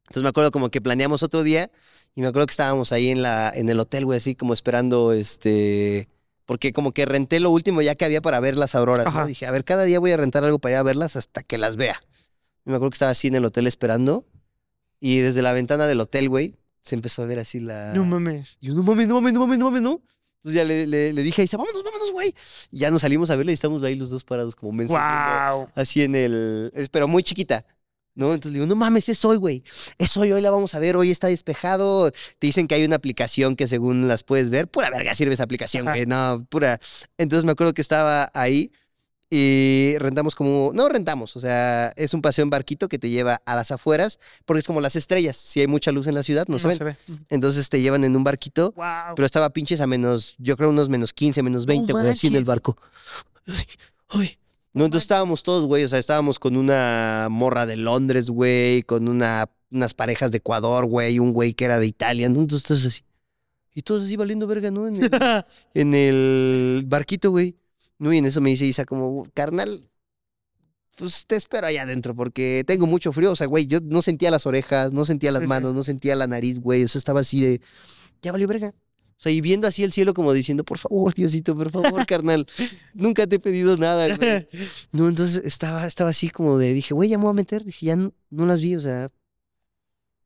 Entonces 0.08 0.22
me 0.22 0.28
acuerdo 0.30 0.50
como 0.50 0.70
que 0.70 0.80
planeamos 0.80 1.22
otro 1.22 1.42
día 1.42 1.70
y 2.14 2.20
me 2.22 2.26
acuerdo 2.28 2.46
que 2.46 2.52
estábamos 2.52 2.92
ahí 2.92 3.10
en, 3.10 3.22
la, 3.22 3.52
en 3.54 3.68
el 3.68 3.78
hotel, 3.78 4.04
güey, 4.04 4.18
así 4.18 4.34
como 4.34 4.52
esperando, 4.52 5.12
este... 5.12 6.08
Porque 6.46 6.72
como 6.72 6.92
que 6.92 7.04
renté 7.04 7.40
lo 7.40 7.50
último 7.50 7.82
ya 7.82 7.94
que 7.94 8.06
había 8.06 8.22
para 8.22 8.40
ver 8.40 8.56
las 8.56 8.74
auroras, 8.74 9.12
¿no? 9.12 9.26
Dije, 9.26 9.44
a 9.46 9.50
ver, 9.50 9.64
cada 9.64 9.84
día 9.84 10.00
voy 10.00 10.12
a 10.12 10.16
rentar 10.16 10.44
algo 10.44 10.58
para 10.58 10.72
ir 10.72 10.78
a 10.78 10.82
verlas 10.82 11.14
hasta 11.14 11.42
que 11.42 11.58
las 11.58 11.76
vea. 11.76 12.02
Y 12.64 12.70
me 12.70 12.76
acuerdo 12.76 12.90
que 12.90 12.94
estaba 12.94 13.10
así 13.10 13.28
en 13.28 13.34
el 13.34 13.44
hotel 13.44 13.66
esperando 13.66 14.24
y 14.98 15.18
desde 15.18 15.42
la 15.42 15.52
ventana 15.52 15.86
del 15.86 16.00
hotel, 16.00 16.30
güey, 16.30 16.56
se 16.80 16.94
empezó 16.94 17.22
a 17.22 17.26
ver 17.26 17.38
así 17.38 17.60
la... 17.60 17.92
No 17.92 18.06
mames. 18.06 18.56
Y 18.60 18.68
yo, 18.68 18.74
no 18.74 18.82
mames, 18.82 19.06
no 19.08 19.16
mames, 19.16 19.34
no 19.34 19.40
mames, 19.40 19.58
no 19.58 19.64
mames, 19.66 19.82
¿no? 19.82 20.02
Entonces 20.36 20.54
ya 20.56 20.64
le, 20.64 20.86
le, 20.86 21.12
le 21.12 21.22
dije, 21.22 21.42
dice, 21.42 21.58
vámonos, 21.58 21.84
vámonos, 21.84 22.12
güey. 22.12 22.34
Y 22.70 22.78
ya 22.78 22.90
nos 22.90 23.02
salimos 23.02 23.28
a 23.28 23.36
verla 23.36 23.50
y 23.52 23.54
estamos 23.54 23.82
ahí 23.82 23.94
los 23.96 24.08
dos 24.08 24.24
parados 24.24 24.56
como 24.56 24.72
viendo 24.72 24.94
Wow. 24.94 25.68
así 25.74 26.02
en 26.02 26.14
el. 26.14 26.72
Pero 26.90 27.08
muy 27.08 27.22
chiquita. 27.22 27.66
¿No? 28.18 28.34
Entonces 28.34 28.54
digo, 28.54 28.66
no 28.66 28.74
mames, 28.74 29.08
es 29.08 29.24
hoy, 29.24 29.36
güey. 29.36 29.62
Es 29.96 30.16
hoy, 30.16 30.32
hoy 30.32 30.40
la 30.40 30.50
vamos 30.50 30.74
a 30.74 30.80
ver, 30.80 30.96
hoy 30.96 31.12
está 31.12 31.28
despejado. 31.28 32.10
Te 32.10 32.48
dicen 32.48 32.66
que 32.66 32.74
hay 32.74 32.84
una 32.84 32.96
aplicación 32.96 33.54
que 33.54 33.68
según 33.68 34.08
las 34.08 34.24
puedes 34.24 34.50
ver. 34.50 34.66
Pura 34.66 34.90
verga 34.90 35.14
sirve 35.14 35.34
esa 35.34 35.44
aplicación, 35.44 35.84
güey. 35.84 36.04
No, 36.04 36.44
pura. 36.50 36.80
Entonces 37.16 37.44
me 37.44 37.52
acuerdo 37.52 37.74
que 37.74 37.80
estaba 37.80 38.28
ahí 38.34 38.72
y 39.30 39.94
rentamos 39.98 40.34
como. 40.34 40.72
No 40.74 40.88
rentamos, 40.88 41.36
o 41.36 41.40
sea, 41.40 41.92
es 41.94 42.12
un 42.12 42.20
paseo 42.20 42.42
en 42.42 42.50
barquito 42.50 42.88
que 42.88 42.98
te 42.98 43.08
lleva 43.08 43.40
a 43.44 43.54
las 43.54 43.70
afueras, 43.70 44.18
porque 44.46 44.60
es 44.60 44.66
como 44.66 44.80
las 44.80 44.96
estrellas. 44.96 45.36
Si 45.36 45.60
hay 45.60 45.68
mucha 45.68 45.92
luz 45.92 46.08
en 46.08 46.16
la 46.16 46.24
ciudad, 46.24 46.48
no, 46.48 46.58
se 46.58 46.66
ven. 46.66 46.78
ve. 46.78 46.96
Entonces 47.28 47.68
te 47.68 47.80
llevan 47.80 48.02
en 48.02 48.16
un 48.16 48.24
barquito. 48.24 48.72
Wow. 48.72 49.14
Pero 49.14 49.26
estaba 49.26 49.50
pinches 49.50 49.80
a 49.80 49.86
menos, 49.86 50.34
yo 50.38 50.56
creo 50.56 50.70
unos 50.70 50.88
menos 50.88 51.12
15, 51.12 51.40
menos 51.44 51.66
20, 51.66 51.92
güey, 51.92 52.08
así 52.08 52.26
en 52.26 52.34
el 52.34 52.44
barco. 52.44 52.76
Ay, 53.46 53.64
ay. 54.08 54.38
No, 54.78 54.84
entonces 54.84 55.06
estábamos 55.06 55.42
todos, 55.42 55.64
güey, 55.64 55.82
o 55.82 55.88
sea, 55.88 55.98
estábamos 55.98 56.38
con 56.38 56.56
una 56.56 57.26
morra 57.32 57.66
de 57.66 57.76
Londres, 57.76 58.30
güey, 58.30 58.84
con 58.84 59.08
una, 59.08 59.50
unas 59.72 59.92
parejas 59.92 60.30
de 60.30 60.38
Ecuador, 60.38 60.86
güey, 60.86 61.18
un 61.18 61.32
güey 61.32 61.52
que 61.52 61.64
era 61.64 61.80
de 61.80 61.88
Italia, 61.88 62.28
¿no? 62.28 62.42
Entonces 62.42 62.86
así. 62.86 63.02
Y 63.74 63.82
todos 63.82 64.04
así 64.04 64.14
valiendo 64.16 64.46
verga, 64.46 64.70
¿no? 64.70 64.86
En 64.86 65.02
el, 65.02 65.10
en 65.74 65.94
el 65.94 66.84
barquito, 66.86 67.32
güey. 67.32 67.56
No, 67.98 68.12
y 68.12 68.18
en 68.18 68.26
eso 68.26 68.40
me 68.40 68.50
dice 68.50 68.66
Isa 68.66 68.84
como, 68.84 69.26
carnal, 69.34 69.90
pues 70.96 71.26
te 71.26 71.34
espero 71.34 71.66
allá 71.66 71.82
adentro 71.82 72.14
porque 72.14 72.62
tengo 72.64 72.86
mucho 72.86 73.10
frío. 73.10 73.32
O 73.32 73.36
sea, 73.36 73.48
güey, 73.48 73.66
yo 73.66 73.80
no 73.82 74.00
sentía 74.00 74.30
las 74.30 74.46
orejas, 74.46 74.92
no 74.92 75.04
sentía 75.04 75.32
las 75.32 75.42
manos, 75.42 75.74
no 75.74 75.82
sentía 75.82 76.14
la 76.14 76.28
nariz, 76.28 76.60
güey. 76.60 76.84
O 76.84 76.88
sea, 76.88 77.00
estaba 77.00 77.18
así 77.18 77.40
de, 77.40 77.60
ya 78.22 78.30
valió 78.30 78.46
verga. 78.46 78.72
O 79.18 79.20
sea, 79.20 79.32
y 79.32 79.40
viendo 79.40 79.66
así 79.66 79.82
el 79.82 79.90
cielo 79.90 80.14
como 80.14 80.32
diciendo, 80.32 80.62
por 80.64 80.78
favor, 80.78 81.12
Diosito, 81.12 81.56
por 81.56 81.70
favor, 81.70 82.06
carnal, 82.06 82.46
nunca 82.94 83.26
te 83.26 83.36
he 83.36 83.38
pedido 83.40 83.76
nada, 83.76 84.14
güey. 84.14 84.48
No, 84.92 85.08
entonces 85.08 85.42
estaba, 85.44 85.86
estaba 85.88 86.10
así 86.10 86.30
como 86.30 86.56
de, 86.56 86.72
dije, 86.72 86.94
güey, 86.94 87.08
ya 87.08 87.18
me 87.18 87.24
voy 87.24 87.32
a 87.32 87.34
meter. 87.34 87.64
Dije, 87.64 87.86
ya 87.86 87.96
no, 87.96 88.12
no 88.30 88.46
las 88.46 88.60
vi, 88.60 88.76
o 88.76 88.80
sea, 88.80 89.08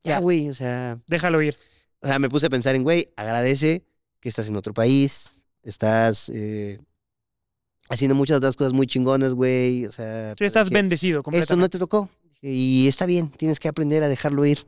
ya, 0.05 0.19
güey, 0.19 0.49
o 0.51 0.55
sea, 0.55 1.01
Déjalo 1.07 1.41
ir. 1.41 1.57
o 2.01 2.07
sea, 2.07 2.19
me 2.19 2.29
puse 2.29 2.47
a 2.47 2.51
pensar 2.51 2.75
en, 2.75 2.83
güey, 2.83 3.09
agradece 3.17 3.85
que 4.21 4.29
estás 4.29 4.49
en 4.49 4.57
otro 4.57 4.75
país, 4.75 5.41
estás 5.63 6.29
eh, 6.29 6.79
haciendo 7.89 8.15
muchas 8.15 8.37
otras 8.39 8.57
cosas 8.57 8.73
muy 8.75 8.87
chingonas, 8.87 9.33
güey, 9.33 9.87
o 9.87 9.93
sea. 9.93 10.35
Estás 10.39 10.67
dije, 10.69 10.75
bendecido 10.75 11.21
Esto 11.21 11.31
no 11.31 11.33
completamente. 11.33 11.69
te 11.71 11.79
tocó 11.79 12.11
y 12.43 12.89
está 12.89 13.07
bien, 13.07 13.31
tienes 13.31 13.61
que 13.61 13.69
aprender 13.69 14.03
a 14.03 14.09
dejarlo 14.09 14.45
ir. 14.45 14.67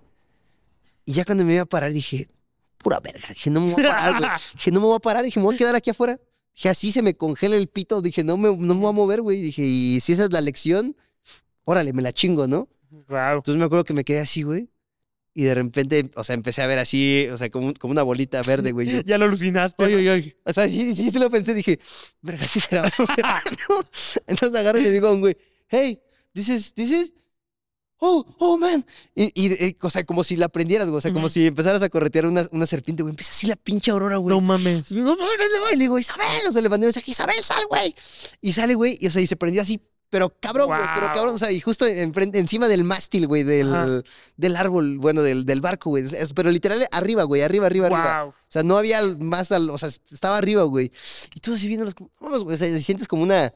Y 1.05 1.13
ya 1.13 1.25
cuando 1.25 1.45
me 1.45 1.55
iba 1.55 1.63
a 1.63 1.67
parar 1.67 1.93
dije, 1.93 2.29
pura 2.85 3.01
verga, 3.01 3.27
dije, 3.31 3.51
no 3.51 3.63
me 3.63 3.73
voy 3.73 3.85
a 3.85 3.89
parar, 3.89 4.19
güey. 4.19 4.31
Dije, 4.55 4.71
no 4.71 4.81
me 4.81 4.87
voy 4.87 4.97
a 4.97 5.01
parar, 5.01 5.25
dije, 5.25 5.41
me 5.41 5.47
voy 5.47 5.55
a 5.55 5.59
quedar 5.59 5.75
aquí 5.75 5.91
afuera. 5.91 6.21
Dije, 6.55 6.69
así 6.69 6.93
se 6.93 7.03
me 7.03 7.17
congela 7.17 7.57
el 7.57 7.67
pito, 7.67 8.01
dije, 8.03 8.23
no 8.23 8.37
me, 8.37 8.55
no 8.55 8.75
me 8.75 8.81
voy 8.81 8.91
a 8.91 8.93
mover, 8.93 9.23
güey. 9.23 9.41
Dije, 9.41 9.63
y 9.63 10.01
si 10.01 10.13
esa 10.13 10.25
es 10.25 10.33
la 10.33 10.43
lección, 10.43 10.95
órale, 11.65 11.93
me 11.95 12.03
la 12.03 12.13
chingo, 12.13 12.47
¿no? 12.47 12.69
Wow. 12.91 13.39
Entonces 13.39 13.57
me 13.57 13.65
acuerdo 13.65 13.85
que 13.85 13.95
me 13.95 14.05
quedé 14.05 14.21
así, 14.21 14.43
güey. 14.43 14.69
Y 15.33 15.45
de 15.45 15.55
repente, 15.55 16.11
o 16.15 16.23
sea, 16.23 16.35
empecé 16.35 16.63
a 16.63 16.69
ver 16.69 16.79
así, 16.79 17.27
o 17.33 17.37
sea, 17.37 17.51
como, 17.51 17.75
como 17.75 17.91
una 17.91 18.05
bolita 18.05 18.41
verde, 18.43 18.71
güey. 18.71 18.89
Yo, 18.89 19.01
Ya 19.07 19.19
lo 19.19 19.25
alucinaste. 19.25 19.83
Oye, 19.83 19.97
oye, 19.97 20.11
oye. 20.11 20.37
O 20.45 20.53
sea, 20.53 20.69
sí, 20.69 20.95
sí, 20.95 21.11
sí 21.11 21.19
lo 21.19 21.29
pensé. 21.31 21.55
Dije, 21.55 21.81
verga, 22.21 22.47
sí 22.47 22.61
será. 22.61 22.93
Entonces 24.29 24.61
agarro 24.61 24.79
y 24.79 24.83
le 24.83 24.91
digo 24.91 25.09
a 25.09 25.13
un 25.13 25.21
güey, 25.21 25.37
hey, 25.69 26.01
this 26.35 26.49
is, 26.51 26.75
oh, 28.05 28.27
oh, 28.39 28.59
man. 28.59 28.85
Y, 29.15 29.25
y, 29.35 29.53
y, 29.67 29.77
o 29.81 29.91
sea, 29.91 30.05
como 30.05 30.25
si 30.25 30.37
la 30.37 30.49
prendieras, 30.49 30.89
güey. 30.89 30.99
O 30.99 31.01
sea, 31.01 31.13
como 31.13 31.29
si 31.29 31.47
empezaras 31.47 31.83
a 31.83 31.89
corretear 31.89 32.27
una, 32.27 32.47
una 32.53 32.67
serpiente, 32.67 33.03
güey. 33.03 33.13
Empieza 33.13 33.33
así 33.33 33.47
la 33.47 33.57
pinche 33.57 33.91
aurora, 33.91 34.17
güey. 34.19 34.35
No 34.35 34.41
mames. 34.41 34.91
No, 34.93 35.03
no, 35.03 35.17
no, 35.17 35.71
y 35.73 35.77
le 35.77 35.85
digo, 35.85 35.99
Isabel, 35.99 36.27
o 36.49 36.53
sea, 36.53 36.61
le 36.63 36.69
mandé 36.69 36.85
un 36.85 36.89
mensaje, 36.89 37.11
Isabel, 37.11 37.43
sal, 37.43 37.65
güey. 37.69 37.95
Y 38.41 38.53
sale, 38.53 38.75
güey, 38.75 38.99
y, 39.01 39.07
o 39.07 39.11
sea, 39.11 39.23
y 39.23 39.27
se 39.27 39.37
prendió 39.37 39.63
así, 39.63 39.81
pero 40.11 40.33
cabrón, 40.39 40.69
güey, 40.69 40.81
pero 40.95 41.13
cabrón, 41.13 41.35
o 41.35 41.39
sea, 41.39 41.51
y 41.51 41.61
justo 41.61 41.87
enfrente, 41.87 42.39
encima 42.39 42.69
del 42.69 42.85
mástil, 42.85 43.27
güey, 43.27 43.43
del, 43.43 44.05
del 44.37 44.57
árbol, 44.57 44.99
bueno, 44.99 45.23
del, 45.23 45.45
del 45.45 45.61
barco, 45.61 45.91
güey. 45.91 46.05
Pero 46.37 46.51
literal, 46.53 46.87
arriba, 46.93 47.25
güey, 47.25 47.43
arriba, 47.43 47.67
arriba, 47.67 47.87
arriba. 47.87 48.27
O 48.27 48.35
sea, 48.49 48.63
no 48.63 48.77
había 48.77 49.03
más, 49.19 49.51
al- 49.51 49.71
o 49.71 49.79
sea, 49.79 49.89
estaba 49.89 50.39
arriba, 50.39 50.63
güey. 50.65 50.93
Y 51.35 51.41
tú 51.41 51.55
así 51.55 51.67
viéndolos, 51.67 51.95
como, 51.95 52.11
vamos, 52.21 52.45
güey, 52.45 52.55
o 52.55 52.59
sea, 52.59 52.81
sientes 52.81 53.09
como 53.09 53.25
una, 53.25 53.53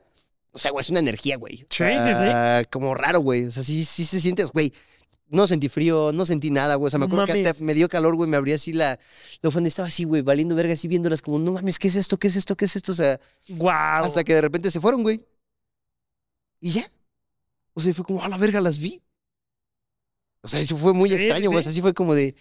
o 0.52 0.58
sea, 0.58 0.70
güey, 0.70 0.80
es 0.82 0.90
una 0.90 1.00
energía, 1.00 1.36
güey. 1.36 1.62
O 1.62 1.66
Sí, 1.70 1.84
sí, 1.84 2.66
Como 2.70 2.94
raro, 2.94 3.20
güey. 3.20 3.44
O 3.44 3.52
sea, 3.52 3.62
sí, 3.62 3.84
sí 3.84 4.04
se 4.04 4.20
siente, 4.20 4.44
güey. 4.44 4.72
No 5.30 5.46
sentí 5.46 5.68
frío, 5.68 6.10
no 6.10 6.24
sentí 6.24 6.50
nada, 6.50 6.76
güey. 6.76 6.86
O 6.86 6.90
sea, 6.90 6.98
me 6.98 7.04
acuerdo 7.04 7.26
que 7.26 7.32
hasta 7.32 7.50
mames. 7.50 7.60
me 7.60 7.74
dio 7.74 7.88
calor, 7.88 8.16
güey. 8.16 8.30
Me 8.30 8.38
abría 8.38 8.54
así 8.54 8.72
la, 8.72 8.92
la 9.42 9.48
bufanda 9.48 9.66
y 9.66 9.68
estaba 9.68 9.88
así, 9.88 10.04
güey, 10.04 10.22
valiendo 10.22 10.54
verga, 10.54 10.72
así 10.72 10.88
viéndolas 10.88 11.20
como, 11.20 11.38
no 11.38 11.52
mames, 11.52 11.78
¿qué 11.78 11.88
es 11.88 11.96
esto? 11.96 12.18
¿Qué 12.18 12.28
es 12.28 12.36
esto? 12.36 12.56
¿Qué 12.56 12.64
es 12.64 12.76
esto? 12.76 12.92
O 12.92 12.94
sea, 12.94 13.20
Wow. 13.48 13.70
hasta 13.70 14.24
que 14.24 14.34
de 14.34 14.40
repente 14.40 14.70
se 14.70 14.80
fueron, 14.80 15.02
güey. 15.02 15.22
Y 16.60 16.72
ya. 16.72 16.90
O 17.74 17.80
sea, 17.80 17.92
fue 17.92 18.04
como, 18.04 18.22
a 18.24 18.28
la 18.28 18.38
verga, 18.38 18.60
las 18.60 18.78
vi. 18.78 19.02
O 20.40 20.48
sea, 20.48 20.60
eso 20.60 20.76
fue 20.78 20.94
muy 20.94 21.12
extraño, 21.12 21.50
güey. 21.50 21.60
O 21.60 21.62
sea, 21.62 21.72
sí 21.72 21.80
fue 21.82 21.92
como 21.94 22.14
de. 22.14 22.34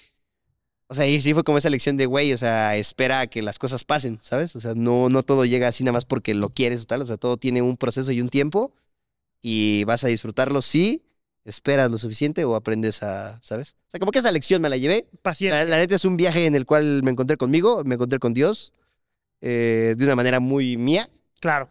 O 0.89 0.93
sea, 0.95 1.05
y 1.05 1.19
sí 1.21 1.33
fue 1.33 1.43
como 1.43 1.57
esa 1.57 1.69
lección 1.69 1.97
de, 1.97 2.05
güey, 2.05 2.31
o 2.31 2.37
sea, 2.37 2.75
espera 2.77 3.19
a 3.21 3.27
que 3.27 3.41
las 3.41 3.59
cosas 3.59 3.83
pasen, 3.83 4.19
¿sabes? 4.21 4.55
O 4.55 4.61
sea, 4.61 4.73
no, 4.73 5.09
no 5.09 5.21
todo 5.23 5.43
llega 5.43 5.67
así 5.67 5.83
nada 5.83 5.93
más 5.97 6.05
porque 6.05 6.33
lo 6.33 6.49
quieres 6.49 6.83
o 6.83 6.85
tal. 6.85 7.01
O 7.01 7.05
sea, 7.05 7.17
todo 7.17 7.35
tiene 7.37 7.61
un 7.61 7.75
proceso 7.75 8.11
y 8.13 8.21
un 8.21 8.29
tiempo. 8.29 8.73
Y 9.41 9.83
vas 9.83 10.03
a 10.03 10.07
disfrutarlo 10.07 10.61
si 10.61 11.03
esperas 11.43 11.91
lo 11.91 11.97
suficiente 11.97 12.43
o 12.45 12.55
aprendes 12.55 13.03
a, 13.03 13.39
¿sabes? 13.41 13.75
O 13.87 13.91
sea, 13.91 13.99
como 13.99 14.11
que 14.11 14.19
esa 14.19 14.31
lección 14.31 14.61
me 14.61 14.69
la 14.69 14.77
llevé. 14.77 15.07
Paciencia. 15.21 15.63
La, 15.65 15.69
la 15.71 15.77
neta 15.77 15.95
es 15.95 16.05
un 16.05 16.15
viaje 16.17 16.45
en 16.45 16.55
el 16.55 16.65
cual 16.65 17.01
me 17.03 17.11
encontré 17.11 17.35
conmigo, 17.37 17.83
me 17.83 17.95
encontré 17.95 18.19
con 18.19 18.33
Dios, 18.33 18.73
eh, 19.41 19.93
de 19.97 20.03
una 20.05 20.15
manera 20.15 20.39
muy 20.39 20.77
mía. 20.77 21.09
Claro. 21.41 21.69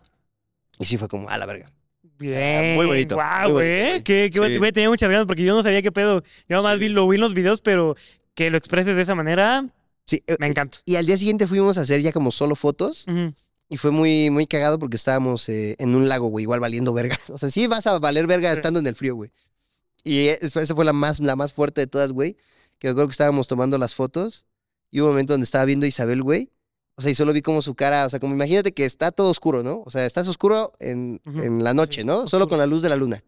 Y 0.78 0.84
sí 0.84 0.96
fue 0.98 1.08
como, 1.08 1.28
a 1.28 1.38
la 1.38 1.46
verga. 1.46 1.72
Bien. 2.18 2.74
muy 2.76 2.86
bonito, 2.86 3.16
Wow, 3.16 3.24
muy 3.24 3.40
bonito, 3.40 3.52
güey. 3.54 3.88
güey. 3.90 4.02
Que, 4.02 4.30
que 4.32 4.46
Sí. 4.48 4.56
güey, 4.58 4.72
tenía 4.72 4.88
muchas 4.88 5.10
ganas 5.10 5.26
porque 5.26 5.42
yo 5.44 5.54
no 5.54 5.62
sabía 5.62 5.82
qué 5.82 5.92
pedo. 5.92 6.22
Yo 6.48 6.56
nomás 6.56 6.74
Sí. 6.74 6.80
vi, 6.80 6.88
lo 6.90 7.06
vi 7.08 7.16
en 7.16 7.20
los 7.22 7.34
videos, 7.34 7.60
pero 7.60 7.96
que 8.36 8.50
lo 8.50 8.56
expreses 8.58 8.94
de 8.94 9.02
esa 9.02 9.16
manera, 9.16 9.66
Sí, 10.06 10.22
eh, 10.28 10.36
me 10.38 10.46
encanta. 10.46 10.78
y 10.84 10.94
al 10.94 11.06
día 11.06 11.18
siguiente 11.18 11.48
fuimos 11.48 11.76
a 11.78 11.80
hacer 11.80 12.00
ya 12.02 12.12
como 12.12 12.30
solo 12.30 12.54
fotos. 12.54 13.06
Y 13.68 13.78
fue 13.78 13.90
muy, 13.90 14.30
muy 14.30 14.46
cagado 14.46 14.78
porque 14.78 14.94
estábamos 14.94 15.48
eh, 15.48 15.74
en 15.80 15.96
un 15.96 16.08
lago, 16.08 16.28
güey, 16.28 16.44
igual 16.44 16.60
valiendo 16.60 16.92
verga. 16.92 17.18
O 17.30 17.38
sea, 17.38 17.50
sí 17.50 17.66
vas 17.66 17.88
a 17.88 17.98
valer 17.98 18.28
verga 18.28 18.50
Sí. 18.52 18.56
estando 18.58 18.78
en 18.78 18.86
el 18.86 18.94
frío, 18.94 19.16
güey. 19.16 19.32
Y 20.04 20.28
esa 20.28 20.74
fue 20.76 20.84
la 20.84 20.92
más, 20.92 21.18
la 21.18 21.34
más 21.34 21.52
fuerte 21.52 21.80
de 21.80 21.88
todas, 21.88 22.12
güey. 22.12 22.36
Que 22.78 22.86
me 22.86 22.90
acuerdo 22.92 23.08
que 23.08 23.12
estábamos 23.12 23.48
tomando 23.48 23.76
las 23.78 23.96
fotos 23.96 24.44
y 24.92 25.00
hubo 25.00 25.08
un 25.08 25.14
momento 25.14 25.32
donde 25.32 25.44
estaba 25.44 25.64
viendo 25.64 25.84
a 25.86 25.88
Isabel, 25.88 26.22
güey. 26.22 26.52
O 26.94 27.02
sea, 27.02 27.10
y 27.10 27.16
solo 27.16 27.32
vi 27.32 27.42
como 27.42 27.60
su 27.60 27.74
cara, 27.74 28.06
o 28.06 28.10
sea, 28.10 28.20
como 28.20 28.34
imagínate 28.34 28.72
que 28.72 28.84
está 28.84 29.10
todo 29.10 29.30
oscuro, 29.30 29.64
¿no? 29.64 29.82
O 29.84 29.90
sea, 29.90 30.06
estás 30.06 30.28
oscuro 30.28 30.72
en, 30.78 31.20
en 31.24 31.64
la 31.64 31.74
noche, 31.74 32.02
Sí, 32.02 32.06
¿no? 32.06 32.28
Solo 32.28 32.48
con 32.48 32.58
la 32.58 32.66
luz 32.66 32.82
de 32.82 32.88
la 32.88 32.96
luna. 32.96 33.24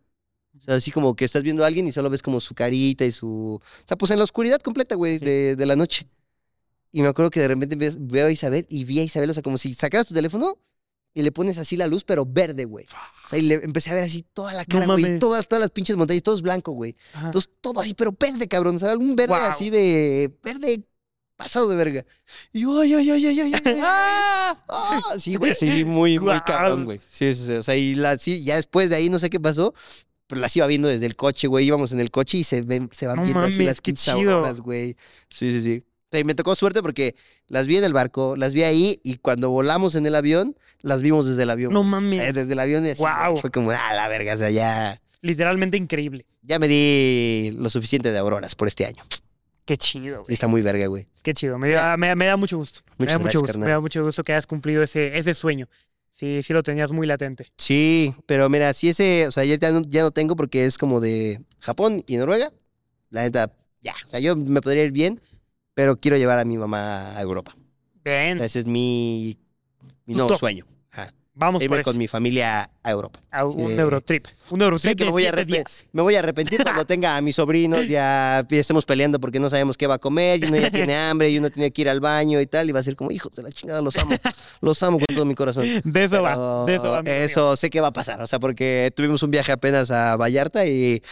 O 0.58 0.62
sea, 0.62 0.74
así 0.76 0.90
como 0.90 1.14
que 1.16 1.24
estás 1.24 1.42
viendo 1.42 1.64
a 1.64 1.66
alguien 1.66 1.86
y 1.88 1.92
solo 1.92 2.10
ves 2.10 2.22
como 2.22 2.40
su 2.40 2.54
carita 2.54 3.04
y 3.04 3.12
su... 3.12 3.60
O 3.60 3.86
sea, 3.86 3.96
pues 3.96 4.10
en 4.10 4.18
la 4.18 4.24
oscuridad 4.24 4.60
completa, 4.60 4.94
güey, 4.94 5.18
Sí. 5.18 5.24
de, 5.24 5.56
de 5.56 5.66
la 5.66 5.76
noche. 5.76 6.06
Y 6.90 7.02
me 7.02 7.08
acuerdo 7.08 7.30
que 7.30 7.40
de 7.40 7.48
repente 7.48 7.76
veo 7.98 8.26
a 8.26 8.30
Isabel 8.30 8.66
y 8.68 8.84
vi 8.84 9.00
a 9.00 9.02
Isabel, 9.04 9.30
o 9.30 9.34
sea, 9.34 9.42
como 9.42 9.58
si 9.58 9.74
sacaras 9.74 10.08
tu 10.08 10.14
teléfono 10.14 10.58
y 11.14 11.22
le 11.22 11.32
pones 11.32 11.58
así 11.58 11.76
la 11.76 11.86
luz, 11.86 12.04
pero 12.04 12.24
verde, 12.26 12.64
güey. 12.64 12.86
O 12.86 13.28
sea, 13.28 13.38
y 13.38 13.42
le 13.42 13.54
empecé 13.56 13.90
a 13.90 13.94
ver 13.94 14.04
así 14.04 14.24
toda 14.32 14.52
la 14.54 14.64
cara, 14.64 14.86
güey, 14.86 15.02
mames. 15.02 15.18
todas, 15.18 15.46
todas 15.48 15.60
las 15.60 15.70
pinches 15.70 15.96
montañas, 15.96 16.22
todo 16.22 16.34
es 16.36 16.42
blanco, 16.42 16.72
güey. 16.72 16.96
Ajá. 17.12 17.26
Entonces, 17.26 17.50
todo 17.60 17.80
así, 17.80 17.94
pero 17.94 18.14
verde, 18.18 18.46
cabrón. 18.48 18.76
O 18.76 18.78
sea, 18.78 18.90
algún 18.90 19.16
verde 19.16 19.28
Guau. 19.34 19.42
así 19.50 19.68
de... 19.70 20.32
Verde 20.42 20.84
pasado 21.36 21.68
de 21.68 21.76
verga. 21.76 22.04
Y 22.52 22.62
yo, 22.62 22.80
ay, 22.80 22.94
ay, 22.94 23.10
ay, 23.10 23.26
ay, 23.26 23.40
ay, 23.40 23.52
ay, 23.64 23.78
¡Ah! 23.82 24.64
Ah, 24.68 25.00
sí, 25.18 25.36
güey, 25.36 25.54
sí, 25.54 25.70
sí, 25.70 25.84
muy, 25.84 26.18
muy 26.18 26.40
cabrón, 26.40 26.84
güey. 26.84 27.00
Sí, 27.08 27.32
sí, 27.34 27.44
sí, 27.46 27.52
o 27.52 27.62
sea, 27.62 27.76
y 27.76 27.94
la, 27.94 28.18
sí, 28.18 28.42
ya 28.42 28.56
después 28.56 28.90
de 28.90 28.96
ahí 28.96 29.08
no 29.08 29.18
sé 29.20 29.30
qué 29.30 29.38
pasó, 29.38 29.72
pero 30.28 30.40
las 30.40 30.56
iba 30.56 30.66
viendo 30.68 30.86
desde 30.86 31.06
el 31.06 31.16
coche, 31.16 31.48
güey. 31.48 31.66
Íbamos 31.66 31.90
en 31.90 31.98
el 31.98 32.12
coche 32.12 32.38
y 32.38 32.44
se 32.44 32.62
ven, 32.62 32.88
se 32.92 33.08
van 33.08 33.16
No 33.16 33.22
viendo 33.24 33.40
así 33.40 33.64
las 33.64 33.80
pinches 33.80 34.14
güey. 34.60 34.94
Sí, 35.28 35.50
sí, 35.50 35.60
sí. 35.62 35.84
Me 36.24 36.34
tocó 36.34 36.54
suerte 36.54 36.80
porque 36.80 37.16
las 37.48 37.66
vi 37.66 37.76
en 37.78 37.84
el 37.84 37.92
barco, 37.92 38.36
las 38.36 38.54
vi 38.54 38.62
ahí 38.62 39.00
y 39.02 39.16
cuando 39.16 39.50
volamos 39.50 39.94
en 39.96 40.06
el 40.06 40.14
avión, 40.14 40.56
las 40.80 41.02
vimos 41.02 41.26
desde 41.26 41.42
el 41.42 41.50
avión. 41.50 41.72
No 41.72 41.80
O 41.80 41.82
sea, 41.82 41.90
mames. 41.90 42.34
desde 42.34 42.52
el 42.52 42.58
avión 42.60 42.86
y 42.86 42.90
así, 42.90 43.00
Guau. 43.00 43.36
fue 43.38 43.50
como, 43.50 43.72
ah, 43.72 43.94
la 43.94 44.06
verga, 44.08 44.34
o 44.34 44.38
sea, 44.38 44.50
ya, 44.50 45.00
Literalmente 45.20 45.76
increíble. 45.76 46.24
ya 46.42 46.58
me 46.58 46.68
di 46.68 47.50
lo 47.58 47.68
suficiente 47.68 48.10
de 48.12 48.18
auroras 48.18 48.54
por 48.54 48.68
este 48.68 48.86
año. 48.86 49.02
Qué 49.66 49.76
chido, 49.76 50.22
güey. 50.22 50.32
está 50.32 50.46
muy 50.46 50.62
verga, 50.62 50.86
güey. 50.86 51.06
Qué 51.22 51.34
chido. 51.34 51.58
Me, 51.58 51.68
da- 51.72 51.98
me, 51.98 52.14
me 52.16 52.24
da 52.24 52.38
mucho 52.38 52.56
gusto. 52.56 52.80
Me 52.96 53.04
da 53.06 53.18
mucho 53.18 53.40
gusto. 53.40 53.46
carnal. 53.52 53.66
Me 53.66 53.72
da 53.72 53.80
mucho 53.80 54.02
gusto 54.02 54.22
que 54.24 54.32
hayas 54.32 54.46
cumplido 54.46 54.82
ese, 54.82 55.18
ese 55.18 55.34
sueño. 55.34 55.68
Sí, 56.18 56.42
sí 56.42 56.52
lo 56.52 56.64
tenías 56.64 56.90
muy 56.90 57.06
latente. 57.06 57.52
Sí, 57.56 58.12
pero 58.26 58.48
mira, 58.48 58.72
si 58.72 58.88
ese, 58.88 59.28
o 59.28 59.30
sea, 59.30 59.44
ya 59.44 59.56
no, 59.70 59.82
ya 59.82 60.02
no 60.02 60.10
tengo 60.10 60.34
porque 60.34 60.64
es 60.64 60.76
como 60.76 61.00
de 61.00 61.40
Japón 61.60 62.02
y 62.08 62.16
Noruega. 62.16 62.52
La 63.10 63.22
neta, 63.22 63.52
ya. 63.82 63.94
O 64.04 64.08
sea, 64.08 64.18
yo 64.18 64.34
me 64.34 64.60
podría 64.60 64.82
ir 64.82 64.90
bien, 64.90 65.20
pero 65.74 65.96
quiero 65.96 66.16
llevar 66.16 66.40
a 66.40 66.44
mi 66.44 66.58
mamá 66.58 67.16
a 67.16 67.22
Europa. 67.22 67.56
Bien. 68.04 68.40
Ese 68.40 68.58
es 68.58 68.66
mi, 68.66 69.38
mi 70.06 70.14
nuevo 70.14 70.36
sueño. 70.36 70.66
Vamos 71.38 71.60
por 71.60 71.64
Irme 71.64 71.80
eso. 71.80 71.90
con 71.90 71.96
mi 71.98 72.08
familia 72.08 72.68
a 72.82 72.90
Europa. 72.90 73.20
A 73.30 73.44
un. 73.44 73.70
Eurotrip. 73.78 74.26
Un 74.50 74.60
Eurotrip 74.60 74.92
que 74.98 75.04
de 75.04 75.04
me 75.04 75.10
voy 75.12 75.22
arrepen- 75.24 75.46
días. 75.46 75.86
Me 75.92 76.02
voy 76.02 76.16
a 76.16 76.18
arrepentir 76.18 76.62
cuando 76.64 76.84
tenga 76.86 77.16
a 77.16 77.20
mis 77.20 77.36
sobrinos, 77.36 77.86
ya, 77.86 78.44
ya 78.50 78.58
estemos 78.60 78.84
peleando 78.84 79.20
porque 79.20 79.38
no 79.38 79.48
sabemos 79.48 79.76
qué 79.76 79.86
va 79.86 79.94
a 79.94 79.98
comer, 79.98 80.42
y 80.44 80.48
uno 80.48 80.56
ya 80.56 80.70
tiene 80.70 80.96
hambre, 80.96 81.30
y 81.30 81.38
uno 81.38 81.48
tiene 81.50 81.70
que 81.70 81.82
ir 81.82 81.88
al 81.88 82.00
baño 82.00 82.40
y 82.40 82.46
tal, 82.48 82.68
y 82.68 82.72
va 82.72 82.80
a 82.80 82.82
ser 82.82 82.96
como, 82.96 83.12
hijos 83.12 83.30
de 83.36 83.44
la 83.44 83.52
chingada, 83.52 83.80
los 83.80 83.96
amo, 83.96 84.16
los 84.60 84.82
amo 84.82 84.98
con 84.98 85.14
todo 85.14 85.24
mi 85.24 85.36
corazón. 85.36 85.64
De 85.84 86.04
eso 86.04 86.22
va. 86.22 86.30
Pero 86.34 86.64
De 86.66 86.74
eso 86.74 86.90
va. 86.90 86.98
amigo 86.98 87.14
eso 87.14 87.56
sé 87.56 87.70
que 87.70 87.80
va 87.80 87.88
a 87.88 87.92
pasar, 87.92 88.20
o 88.20 88.26
sea, 88.26 88.40
porque 88.40 88.92
tuvimos 88.96 89.22
un 89.22 89.30
viaje 89.30 89.52
apenas 89.52 89.92
a 89.92 90.16
Vallarta 90.16 90.66
y 90.66 91.02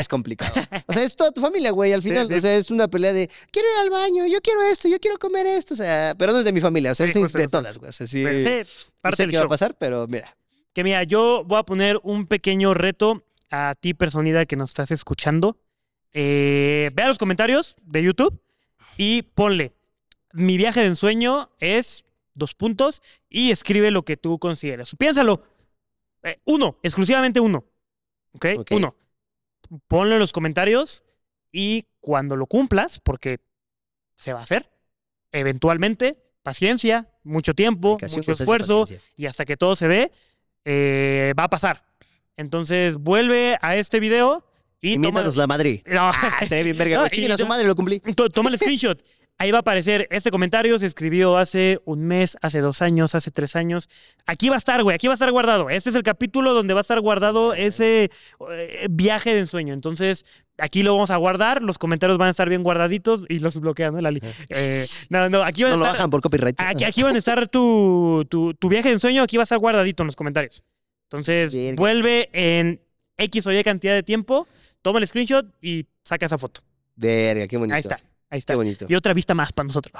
es 0.00 0.08
complicado. 0.08 0.52
O 0.86 0.92
sea, 0.92 1.04
es 1.04 1.16
toda 1.16 1.32
tu 1.32 1.40
familia, 1.40 1.70
güey, 1.70 1.92
al 1.92 2.02
final. 2.02 2.26
sí. 2.28 2.34
O 2.34 2.40
sea, 2.40 2.56
es 2.56 2.70
una 2.70 2.88
pelea 2.88 3.12
de, 3.12 3.30
quiero 3.50 3.68
ir 3.70 3.78
al 3.82 3.90
baño, 3.90 4.26
yo 4.26 4.40
quiero 4.40 4.62
esto, 4.62 4.88
yo 4.88 4.98
quiero 5.00 5.18
comer 5.18 5.46
esto, 5.46 5.74
o 5.74 5.76
sea, 5.76 6.14
pero 6.18 6.32
no 6.32 6.40
es 6.40 6.44
de 6.44 6.52
mi 6.52 6.60
familia, 6.60 6.92
o 6.92 6.94
sea, 6.94 7.06
Sí, 7.10 7.20
es 7.22 7.32
de 7.32 7.48
todas, 7.48 7.78
güey. 7.78 7.90
O 7.90 7.92
sea, 7.92 8.06
sí, 8.06 8.24
parte 9.00 9.16
sé 9.16 9.22
del 9.22 9.30
que 9.30 9.36
va 9.36 9.40
a 9.40 9.44
show. 9.44 9.48
pasar, 9.48 9.76
pero 9.78 10.06
mira. 10.08 10.36
Que 10.72 10.82
mira, 10.82 11.04
yo 11.04 11.44
voy 11.46 11.58
a 11.58 11.62
poner 11.62 12.00
un 12.02 12.26
pequeño 12.26 12.74
reto 12.74 13.24
a 13.50 13.74
ti, 13.78 13.94
personita 13.94 14.44
que 14.46 14.56
nos 14.56 14.70
estás 14.70 14.90
escuchando. 14.90 15.56
Eh, 16.12 16.90
ve 16.94 17.02
a 17.04 17.08
los 17.08 17.18
comentarios 17.18 17.76
de 17.82 18.02
YouTube 18.02 18.40
y 18.96 19.22
ponle, 19.22 19.72
mi 20.32 20.56
viaje 20.56 20.80
de 20.80 20.86
ensueño 20.86 21.50
es 21.60 22.04
dos 22.34 22.54
puntos 22.54 23.02
y 23.28 23.52
escribe 23.52 23.90
lo 23.92 24.04
que 24.04 24.16
tú 24.16 24.38
consideres. 24.38 24.94
Piénsalo. 24.98 25.44
Eh, 26.24 26.40
uno, 26.44 26.78
exclusivamente 26.82 27.38
uno. 27.38 27.64
¿Ok? 28.32 28.46
Ok. 28.58 28.70
Uno. 28.72 28.96
Ponlo 29.88 30.14
en 30.14 30.18
los 30.20 30.32
comentarios 30.32 31.04
y 31.52 31.86
cuando 32.00 32.36
lo 32.36 32.46
cumplas, 32.46 33.00
porque 33.00 33.40
se 34.16 34.32
va 34.32 34.40
a 34.40 34.42
hacer, 34.42 34.70
eventualmente, 35.32 36.16
paciencia, 36.42 37.08
mucho 37.22 37.54
tiempo, 37.54 37.98
mucho 38.16 38.32
esfuerzo, 38.32 38.84
y 39.16 39.26
hasta 39.26 39.44
que 39.44 39.56
todo 39.56 39.76
se 39.76 39.88
dé, 39.88 40.12
eh, 40.64 41.32
va 41.38 41.44
a 41.44 41.48
pasar. 41.50 41.84
Entonces, 42.36 42.96
vuelve 42.96 43.56
a 43.60 43.76
este 43.76 44.00
video 44.00 44.44
y, 44.80 44.94
Y 44.94 44.98
toma, 45.00 45.22
la 45.22 45.46
madre. 45.46 45.82
No. 45.86 46.10
Ah, 46.12 46.40
bien 46.50 46.76
verga. 46.76 46.96
No, 47.00 47.06
y 47.06 47.36
su 47.38 47.46
madre, 47.46 47.66
lo 47.66 47.74
cumplí. 47.76 48.00
to- 48.00 48.28
toma 48.30 48.50
el 48.50 48.58
screenshot. 48.58 49.02
Ahí 49.36 49.50
va 49.50 49.58
a 49.58 49.60
aparecer 49.60 50.06
este 50.10 50.30
comentario, 50.30 50.78
se 50.78 50.86
escribió 50.86 51.36
hace 51.36 51.80
un 51.84 52.04
mes, 52.06 52.36
hace 52.40 52.60
dos 52.60 52.82
años, 52.82 53.14
hace 53.16 53.32
tres 53.32 53.56
años. 53.56 53.88
Aquí 54.26 54.48
va 54.48 54.54
a 54.54 54.58
estar, 54.58 54.82
güey, 54.84 54.94
aquí 54.94 55.08
va 55.08 55.12
a 55.12 55.14
estar 55.14 55.30
guardado. 55.32 55.70
Este 55.70 55.90
es 55.90 55.96
el 55.96 56.04
capítulo 56.04 56.54
donde 56.54 56.72
va 56.72 56.80
a 56.80 56.82
estar 56.82 57.00
guardado 57.00 57.52
ese 57.52 58.10
eh, 58.50 58.86
viaje 58.88 59.34
de 59.34 59.40
ensueño. 59.40 59.74
Entonces, 59.74 60.24
aquí 60.56 60.84
lo 60.84 60.94
vamos 60.94 61.10
a 61.10 61.16
guardar, 61.16 61.62
los 61.62 61.78
comentarios 61.78 62.16
van 62.16 62.28
a 62.28 62.30
estar 62.30 62.48
bien 62.48 62.62
guardaditos 62.62 63.24
y 63.28 63.40
los 63.40 63.58
bloquean, 63.58 63.92
¿no, 63.94 64.00
Lali? 64.00 64.20
Eh, 64.50 64.86
no, 65.10 65.28
no, 65.28 65.42
aquí 65.42 65.64
van 65.64 65.72
No 65.72 65.74
a 65.74 65.78
lo 65.78 65.84
estar... 65.84 65.96
bajan 65.96 66.10
por 66.10 66.20
copyright. 66.20 66.54
Aquí, 66.60 66.84
aquí 66.84 67.02
van 67.02 67.16
a 67.16 67.18
estar 67.18 67.48
tu, 67.48 68.24
tu, 68.30 68.54
tu 68.54 68.68
viaje 68.68 68.88
de 68.88 68.94
ensueño, 68.94 69.24
aquí 69.24 69.36
va 69.36 69.42
a 69.42 69.44
estar 69.44 69.58
guardadito 69.58 70.04
en 70.04 70.06
los 70.06 70.16
comentarios. 70.16 70.62
Entonces, 71.10 71.54
vuelve 71.74 72.30
en 72.32 72.80
X 73.18 73.46
o 73.48 73.52
Y 73.52 73.62
cantidad 73.64 73.94
de 73.94 74.04
tiempo, 74.04 74.46
toma 74.80 75.00
el 75.00 75.08
screenshot 75.08 75.44
y 75.60 75.86
saca 76.04 76.26
esa 76.26 76.38
foto. 76.38 76.60
Verga, 76.96 77.48
qué 77.48 77.56
bonito. 77.56 77.74
Ahí 77.74 77.80
está, 77.80 78.00
ahí 78.34 78.38
Qué 78.40 78.42
está. 78.42 78.56
bonito. 78.56 78.86
Y 78.88 78.94
otra 78.94 79.14
vista 79.14 79.32
más 79.34 79.52
para 79.52 79.66
nosotros. 79.68 79.94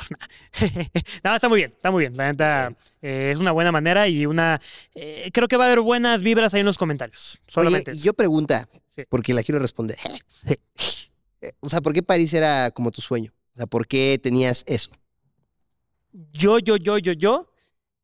no, 1.25 1.35
está 1.35 1.49
muy 1.49 1.59
bien, 1.61 1.73
está 1.73 1.91
muy 1.91 2.01
bien. 2.01 2.17
La 2.17 2.31
neta 2.31 2.73
eh, 3.01 3.31
es 3.33 3.39
una 3.39 3.53
buena 3.53 3.73
manera 3.73 4.09
y 4.09 4.27
una. 4.27 4.61
eh, 4.95 5.31
creo 5.33 5.49
que 5.49 5.57
va 5.57 5.65
a 5.65 5.67
haber 5.69 5.81
buenas 5.81 6.23
vibras 6.23 6.53
ahí 6.55 6.61
en 6.61 6.67
los 6.67 6.79
comentarios. 6.79 7.39
Solamente. 7.47 7.91
Oye, 7.93 7.99
eso. 7.99 8.07
yo 8.07 8.15
pregunta, 8.15 8.69
Sí. 8.89 9.03
porque 9.09 9.35
la 9.35 9.43
quiero 9.43 9.59
responder. 9.61 9.97
Sí. 10.29 10.59
Eh, 11.41 11.53
o 11.61 11.69
sea, 11.69 11.83
¿por 11.83 11.93
qué 11.93 12.03
París 12.03 12.33
era 12.33 12.71
como 12.71 12.91
tu 12.91 13.03
sueño? 13.03 13.31
O 13.55 13.59
sea, 13.59 13.67
¿por 13.67 13.87
qué 13.87 14.19
tenías 14.23 14.65
eso? 14.67 14.91
Yo, 16.33 16.59
yo, 16.59 16.77
yo, 16.79 16.97
yo, 16.97 17.13
yo 17.13 17.53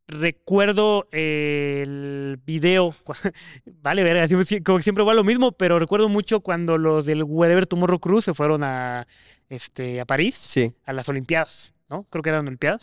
recuerdo 0.06 1.08
el 1.12 2.38
video. 2.44 2.94
Vale, 3.82 4.02
verga, 4.04 4.26
como 4.64 4.80
siempre 4.80 5.04
va 5.04 5.14
lo 5.14 5.24
mismo, 5.24 5.52
pero 5.52 5.78
recuerdo 5.78 6.08
mucho 6.10 6.40
cuando 6.40 6.76
los 6.76 7.06
del 7.06 7.22
Wherever 7.24 7.66
Tomorrow 7.66 7.98
Crew 8.00 8.20
se 8.20 8.34
fueron 8.34 8.62
a, 8.62 9.06
este, 9.50 10.00
a 10.00 10.06
París, 10.06 10.34
Sí. 10.36 10.72
a 10.86 10.94
las 10.94 11.06
Olimpiadas, 11.10 11.74
¿no? 11.90 12.06
Creo 12.08 12.22
que 12.22 12.30
eran 12.30 12.46
Olimpiadas. 12.46 12.80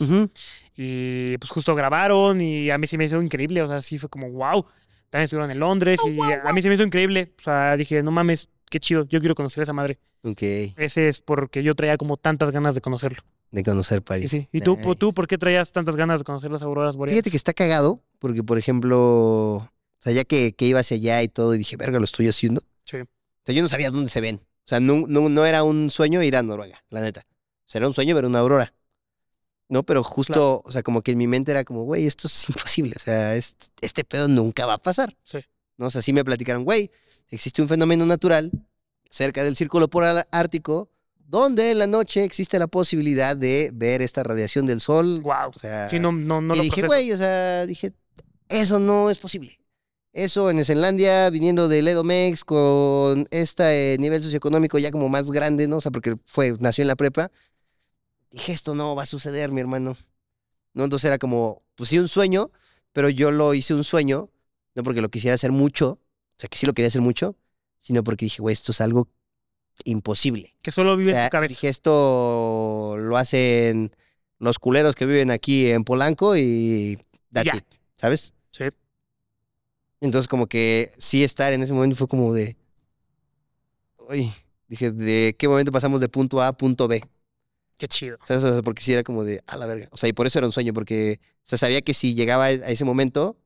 Y 0.76 1.36
pues 1.38 1.50
justo 1.50 1.74
grabaron 1.74 2.40
y 2.40 2.70
a 2.70 2.78
mí 2.78 2.86
se 2.86 2.96
me 2.96 3.04
hizo 3.06 3.20
increíble, 3.20 3.62
o 3.62 3.68
sea, 3.68 3.80
sí 3.82 3.98
fue 3.98 4.08
como, 4.08 4.30
wow. 4.30 4.64
También 5.10 5.24
estuvieron 5.24 5.50
en 5.50 5.58
Londres 5.58 5.98
y 6.06 6.18
a 6.20 6.52
mí 6.52 6.62
se 6.62 6.68
me 6.68 6.74
hizo 6.74 6.84
increíble. 6.84 7.32
O 7.38 7.42
sea, 7.42 7.76
dije, 7.76 8.02
no 8.02 8.10
mames, 8.10 8.48
qué 8.70 8.78
chido, 8.78 9.04
yo 9.08 9.18
quiero 9.20 9.34
conocer 9.34 9.62
a 9.62 9.64
esa 9.64 9.72
madre. 9.72 9.98
Ok. 10.22 10.42
Ese 10.76 11.08
es 11.08 11.20
porque 11.20 11.62
yo 11.62 11.74
traía 11.74 11.96
como 11.96 12.16
tantas 12.18 12.50
ganas 12.50 12.74
de 12.74 12.80
conocerlo. 12.82 13.22
De 13.50 13.62
conocer 13.64 14.02
París. 14.02 14.30
sí. 14.30 14.46
¿Y 14.52 14.60
tú, 14.60 14.76
tú 14.96 15.14
por 15.14 15.26
qué 15.26 15.38
traías 15.38 15.72
tantas 15.72 15.96
ganas 15.96 16.20
de 16.20 16.24
conocer 16.24 16.50
las 16.50 16.60
auroras 16.60 16.96
boreales? 16.96 17.16
Fíjate 17.16 17.30
que 17.30 17.36
está 17.38 17.54
cagado, 17.54 18.02
porque 18.18 18.42
por 18.42 18.58
ejemplo, 18.58 18.98
o 19.54 19.70
sea, 20.00 20.12
ya 20.12 20.24
que, 20.24 20.52
que 20.54 20.66
iba 20.66 20.80
hacia 20.80 20.98
allá 20.98 21.22
y 21.22 21.28
todo, 21.28 21.54
y 21.54 21.58
dije, 21.58 21.76
verga, 21.78 21.98
lo 21.98 22.04
estoy 22.04 22.28
haciendo. 22.28 22.60
Sí. 22.84 22.98
O 22.98 23.06
sea, 23.46 23.54
yo 23.54 23.62
no 23.62 23.68
sabía 23.68 23.90
dónde 23.90 24.10
se 24.10 24.20
ven. 24.20 24.42
O 24.68 24.70
sea, 24.70 24.80
no, 24.80 25.06
no, 25.08 25.30
no 25.30 25.46
era 25.46 25.62
un 25.64 25.88
sueño 25.88 26.22
ir 26.22 26.36
a 26.36 26.42
Noruega, 26.42 26.84
la 26.90 27.00
neta. 27.00 27.24
O 27.30 27.70
sea, 27.70 27.78
era 27.78 27.88
un 27.88 27.94
sueño 27.94 28.14
ver 28.14 28.26
una 28.26 28.40
aurora. 28.40 28.74
No, 29.70 29.82
pero 29.82 30.04
justo, 30.04 30.60
o 30.62 30.70
sea, 30.70 30.82
como 30.82 31.00
que 31.00 31.12
en 31.12 31.18
mi 31.18 31.26
mente 31.26 31.52
era 31.52 31.64
como, 31.64 31.84
güey, 31.84 32.06
esto 32.06 32.26
es 32.26 32.48
imposible. 32.50 32.92
O 32.94 33.00
sea, 33.00 33.34
este, 33.34 33.64
este 33.80 34.04
pedo 34.04 34.28
nunca 34.28 34.66
va 34.66 34.74
a 34.74 34.78
pasar. 34.78 35.16
Sí. 35.24 35.38
¿No? 35.78 35.86
O 35.86 35.90
sea, 35.90 36.02
sí 36.02 36.12
me 36.12 36.22
platicaron, 36.22 36.64
güey, 36.64 36.90
existe 37.30 37.62
un 37.62 37.68
fenómeno 37.68 38.04
natural 38.04 38.52
cerca 39.08 39.42
del 39.42 39.56
círculo 39.56 39.88
polar 39.88 40.28
ártico 40.30 40.90
donde 41.16 41.70
en 41.70 41.78
la 41.78 41.86
noche 41.86 42.24
existe 42.24 42.58
la 42.58 42.66
posibilidad 42.66 43.34
de 43.34 43.70
ver 43.72 44.02
esta 44.02 44.22
radiación 44.22 44.66
del 44.66 44.82
sol. 44.82 45.22
Wow. 45.22 45.48
O 45.56 45.58
sea, 45.58 45.88
Sí, 45.88 45.98
no, 45.98 46.12
no, 46.12 46.42
no 46.42 46.52
y 46.52 46.58
lo 46.58 46.62
dije, 46.64 46.82
proceso. 46.82 46.86
güey, 46.88 47.12
o 47.12 47.16
sea, 47.16 47.64
dije, 47.64 47.94
eso 48.50 48.78
no 48.78 49.08
es 49.08 49.16
posible. 49.16 49.58
Eso 50.12 50.50
en 50.50 50.58
Escenlandia, 50.58 51.28
viniendo 51.30 51.68
del 51.68 51.86
Edomex, 51.86 52.44
con 52.44 53.28
este 53.30 53.94
eh, 53.94 53.98
nivel 53.98 54.22
socioeconómico 54.22 54.78
ya 54.78 54.90
como 54.90 55.08
más 55.08 55.30
grande, 55.30 55.68
¿no? 55.68 55.76
O 55.76 55.80
sea, 55.80 55.90
porque 55.92 56.16
fue, 56.24 56.54
nació 56.60 56.82
en 56.82 56.88
la 56.88 56.96
prepa. 56.96 57.30
Dije, 58.30 58.52
esto 58.52 58.74
no 58.74 58.94
va 58.96 59.02
a 59.04 59.06
suceder, 59.06 59.52
mi 59.52 59.60
hermano. 59.60 59.96
¿No? 60.74 60.84
Entonces 60.84 61.06
era 61.06 61.18
como, 61.18 61.62
pues 61.74 61.90
sí, 61.90 61.98
un 61.98 62.08
sueño, 62.08 62.50
pero 62.92 63.08
yo 63.10 63.30
lo 63.30 63.54
hice 63.54 63.74
un 63.74 63.84
sueño, 63.84 64.30
no 64.74 64.82
porque 64.82 65.00
lo 65.00 65.08
quisiera 65.08 65.34
hacer 65.34 65.50
mucho, 65.52 65.90
o 65.92 66.00
sea, 66.38 66.48
que 66.48 66.56
sí 66.58 66.66
lo 66.66 66.72
quería 66.72 66.88
hacer 66.88 67.00
mucho, 67.00 67.36
sino 67.78 68.02
porque 68.04 68.26
dije, 68.26 68.40
güey, 68.42 68.52
esto 68.52 68.72
es 68.72 68.80
algo 68.80 69.08
imposible. 69.84 70.54
Que 70.62 70.72
solo 70.72 70.96
vive 70.96 71.10
O 71.12 71.14
sea, 71.14 71.24
en 71.24 71.28
tu 71.28 71.32
cabeza. 71.32 71.48
dije, 71.48 71.68
esto 71.68 72.96
lo 72.98 73.16
hacen 73.16 73.94
los 74.38 74.58
culeros 74.58 74.94
que 74.94 75.06
viven 75.06 75.30
aquí 75.30 75.70
en 75.70 75.84
Polanco 75.84 76.36
y 76.36 76.98
that's 77.32 77.46
Ya. 77.52 77.56
it, 77.56 77.64
¿sabes? 77.96 78.34
Sí. 78.52 78.64
Entonces 80.00 80.28
como 80.28 80.46
que 80.46 80.92
sí 80.98 81.24
estar 81.24 81.52
en 81.52 81.62
ese 81.62 81.72
momento 81.72 81.96
fue 81.96 82.08
como 82.08 82.32
de... 82.32 82.56
Uy, 84.08 84.32
dije, 84.68 84.90
¿de 84.90 85.36
qué 85.38 85.48
momento 85.48 85.72
pasamos 85.72 86.00
de 86.00 86.08
punto 86.08 86.40
A 86.40 86.48
a 86.48 86.52
punto 86.56 86.88
B? 86.88 87.02
Qué 87.76 87.88
chido. 87.88 88.18
¿Sabes? 88.24 88.42
O 88.42 88.52
sea, 88.52 88.62
porque 88.62 88.82
sí 88.82 88.92
era 88.92 89.04
como 89.04 89.24
de, 89.24 89.42
a 89.46 89.56
la 89.56 89.66
verga. 89.66 89.88
O 89.92 89.96
sea, 89.96 90.08
y 90.08 90.12
por 90.12 90.26
eso 90.26 90.38
era 90.38 90.46
un 90.46 90.52
sueño, 90.52 90.72
porque 90.72 91.20
o 91.22 91.48
sea, 91.48 91.58
sabía 91.58 91.82
que 91.82 91.94
si 91.94 92.14
llegaba 92.14 92.46
a 92.46 92.50
ese 92.52 92.84
momento, 92.84 93.36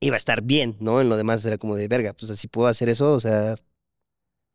iba 0.00 0.16
a 0.16 0.18
estar 0.18 0.42
bien, 0.42 0.76
¿no? 0.80 1.00
En 1.00 1.08
lo 1.08 1.16
demás 1.16 1.44
era 1.44 1.58
como 1.58 1.76
de, 1.76 1.88
verga, 1.88 2.12
pues 2.14 2.30
así 2.30 2.48
puedo 2.48 2.68
hacer 2.68 2.88
eso, 2.88 3.12
o 3.12 3.20
sea, 3.20 3.54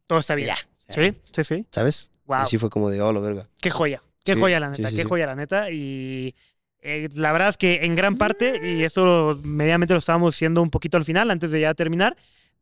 Todo 0.08 0.20
está 0.20 0.36
bien. 0.36 0.48
ya. 0.48 0.58
o 0.90 0.94
sea, 0.94 1.04
Sí, 1.04 1.18
sí, 1.32 1.44
sí. 1.44 1.66
¿Sabes? 1.72 2.12
Wow. 2.26 2.44
Y 2.44 2.48
sí 2.48 2.58
fue 2.58 2.70
como 2.70 2.90
de, 2.90 3.02
oh, 3.02 3.14
la 3.14 3.20
verga. 3.20 3.48
Qué 3.62 3.70
joya. 3.70 4.02
Qué 4.24 4.34
Sí, 4.34 4.40
joya, 4.40 4.60
la 4.60 4.70
neta. 4.70 4.90
sí, 4.90 4.96
qué 4.96 5.04
joya, 5.04 5.28
la 5.28 5.36
neta. 5.36 5.72
Y 5.72 6.36
eh, 6.86 7.10
la 7.16 7.32
verdad 7.32 7.50
es 7.50 7.58
que 7.58 7.84
en 7.84 7.96
gran 7.96 8.16
parte, 8.16 8.62
y 8.64 8.84
esto 8.84 9.40
medianamente 9.44 9.94
lo 9.94 10.00
estábamos 10.00 10.36
diciendo 10.36 10.62
un 10.62 10.70
poquito 10.70 10.98
al 10.98 11.06
final, 11.06 11.32
antes 11.32 11.52
de 11.52 11.62
ya 11.62 11.74
terminar. 11.74 12.16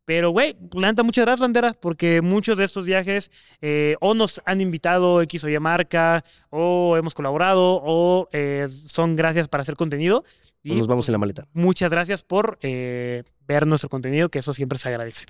Pero, 0.05 0.31
güey, 0.31 0.57
la 0.73 0.87
neta, 0.87 1.03
muchas 1.03 1.25
gracias, 1.25 1.39
Bandera, 1.39 1.73
porque 1.73 2.21
muchos 2.21 2.57
de 2.57 2.65
estos 2.65 2.83
viajes 2.83 3.31
eh, 3.61 3.95
o 4.01 4.13
nos 4.13 4.41
han 4.45 4.59
invitado 4.59 5.21
X 5.21 5.43
o 5.45 5.49
Y 5.49 5.57
marca, 5.59 6.25
o 6.49 6.97
hemos 6.97 7.13
colaborado, 7.13 7.81
o 7.83 8.27
eh, 8.33 8.67
son 8.67 9.15
gracias 9.15 9.47
para 9.47 9.61
hacer 9.61 9.75
contenido. 9.75 10.25
Y 10.61 10.75
nos 10.75 10.87
vamos 10.87 11.07
en 11.07 11.13
la 11.13 11.17
maleta. 11.17 11.47
muchas 11.53 11.91
gracias 11.91 12.23
por 12.23 12.57
eh, 12.61 13.23
ver 13.47 13.67
nuestro 13.67 13.89
contenido, 13.89 14.29
que 14.29 14.39
eso 14.39 14.53
siempre 14.53 14.77
se 14.77 14.89
agradece. 14.89 15.25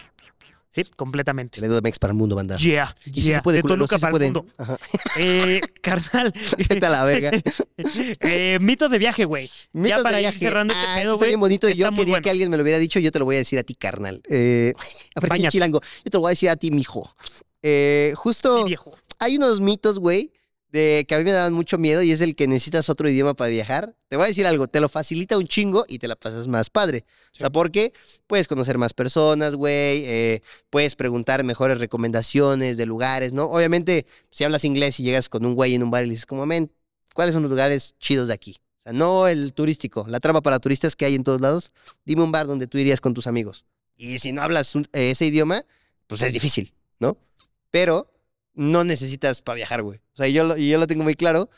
Sí, 0.75 0.83
completamente. 0.95 1.59
El 1.59 1.65
Edomex 1.65 1.99
para 1.99 2.11
el 2.11 2.17
mundo, 2.17 2.35
banda. 2.35 2.57
Yeah, 2.57 2.95
Y 3.05 3.21
yeah. 3.21 3.35
se 3.37 3.41
puede, 3.43 3.57
de 3.57 3.63
Toluca 3.63 3.95
sí 3.95 3.99
se 3.99 4.01
para 4.01 4.11
puede. 4.11 4.25
el 4.27 4.33
mundo. 4.33 4.51
Ajá. 4.57 4.77
Eh, 5.17 5.61
carnal. 5.81 6.33
Vete 6.69 6.85
a 6.85 6.89
la 6.89 7.05
verga. 7.05 7.31
eh, 8.21 8.57
mitos 8.59 8.89
de 8.89 8.97
viaje, 8.97 9.25
güey. 9.25 9.49
Mitos 9.73 9.99
de 9.99 10.03
para 10.03 10.19
ir 10.19 10.23
viaje. 10.23 10.39
cerrando 10.39 10.73
este 10.73 10.85
Ah, 10.87 10.95
pedo, 11.01 11.17
güey, 11.17 11.29
bien 11.29 11.39
bonito. 11.39 11.67
está 11.67 11.77
Yo 11.79 11.89
quería 11.91 12.05
bueno. 12.13 12.23
que 12.23 12.29
alguien 12.31 12.49
me 12.49 12.57
lo 12.57 12.63
hubiera 12.63 12.79
dicho. 12.79 12.99
Yo 12.99 13.11
te 13.11 13.19
lo 13.19 13.25
voy 13.25 13.35
a 13.35 13.39
decir 13.39 13.59
a 13.59 13.63
ti, 13.63 13.75
carnal. 13.75 14.21
Eh, 14.29 14.73
chilango. 15.49 15.79
Yo 16.03 16.09
te 16.11 16.17
lo 16.17 16.21
voy 16.21 16.29
a 16.29 16.31
decir 16.31 16.49
a 16.49 16.55
ti, 16.55 16.71
mijo. 16.71 17.15
Eh, 17.61 18.13
justo 18.15 18.59
Sí, 18.63 18.63
viejo. 18.69 18.91
hay 19.19 19.37
unos 19.37 19.61
mitos, 19.61 19.99
güey, 19.99 20.31
de 20.73 21.05
que 21.07 21.13
a 21.13 21.19
mí 21.19 21.23
me 21.23 21.31
daban 21.31 21.53
mucho 21.53 21.77
miedo 21.77 22.01
y 22.01 22.11
es 22.11 22.19
el 22.19 22.35
que 22.35 22.47
necesitas 22.47 22.89
otro 22.89 23.07
idioma 23.07 23.35
para 23.35 23.51
viajar. 23.51 23.95
Te 24.09 24.15
voy 24.17 24.25
a 24.25 24.27
decir 24.27 24.47
algo, 24.47 24.67
te 24.67 24.79
lo 24.79 24.89
facilita 24.89 25.37
un 25.37 25.47
chingo 25.47 25.85
y 25.87 25.99
te 25.99 26.07
la 26.07 26.15
pasas 26.15 26.47
más 26.47 26.71
padre. 26.71 27.05
O 27.35 27.37
sea, 27.37 27.51
porque 27.51 27.93
puedes 28.25 28.47
conocer 28.47 28.79
más 28.79 28.91
personas, 28.93 29.53
güey, 29.55 30.03
eh, 30.05 30.41
puedes 30.71 30.95
preguntar 30.95 31.43
mejores 31.43 31.77
recomendaciones 31.77 32.75
de 32.75 32.87
lugares, 32.87 33.33
¿no? 33.33 33.45
Obviamente, 33.45 34.07
si 34.31 34.43
hablas 34.43 34.65
inglés 34.65 34.99
y 34.99 35.03
llegas 35.03 35.29
con 35.29 35.45
un 35.45 35.53
güey 35.53 35.75
en 35.75 35.83
un 35.83 35.91
bar 35.91 36.03
y 36.03 36.07
le 36.07 36.11
dices 36.13 36.25
como, 36.25 36.45
men, 36.47 36.71
¿cuáles 37.13 37.33
son 37.33 37.43
los 37.43 37.51
lugares 37.51 37.93
chidos 37.99 38.27
de 38.27 38.33
aquí? 38.33 38.57
O 38.79 38.81
sea, 38.81 38.93
no 38.93 39.27
el 39.27 39.53
turístico, 39.53 40.05
la 40.09 40.19
trama 40.19 40.41
para 40.41 40.57
turistas 40.57 40.95
que 40.95 41.05
hay 41.05 41.13
en 41.13 41.23
todos 41.23 41.39
lados. 41.39 41.71
Dime 42.03 42.23
un 42.23 42.31
bar 42.31 42.47
donde 42.47 42.65
tú 42.65 42.79
irías 42.79 42.99
con 42.99 43.13
tus 43.13 43.27
amigos. 43.27 43.63
Y 43.95 44.17
si 44.17 44.31
no 44.31 44.41
hablas 44.41 44.73
un- 44.73 44.87
ese 44.91 45.27
idioma, 45.27 45.65
pues 46.07 46.23
es 46.23 46.33
difícil, 46.33 46.73
¿no? 46.99 47.15
Pero 47.69 48.09
no 48.53 48.83
necesitas 48.83 49.41
para 49.41 49.55
viajar, 49.55 49.81
güey. 49.83 49.99
O 50.13 50.17
sea, 50.17 50.27
yo, 50.27 50.55
yo 50.57 50.77
lo 50.77 50.87
tengo 50.87 51.03
muy 51.03 51.15
claro 51.15 51.49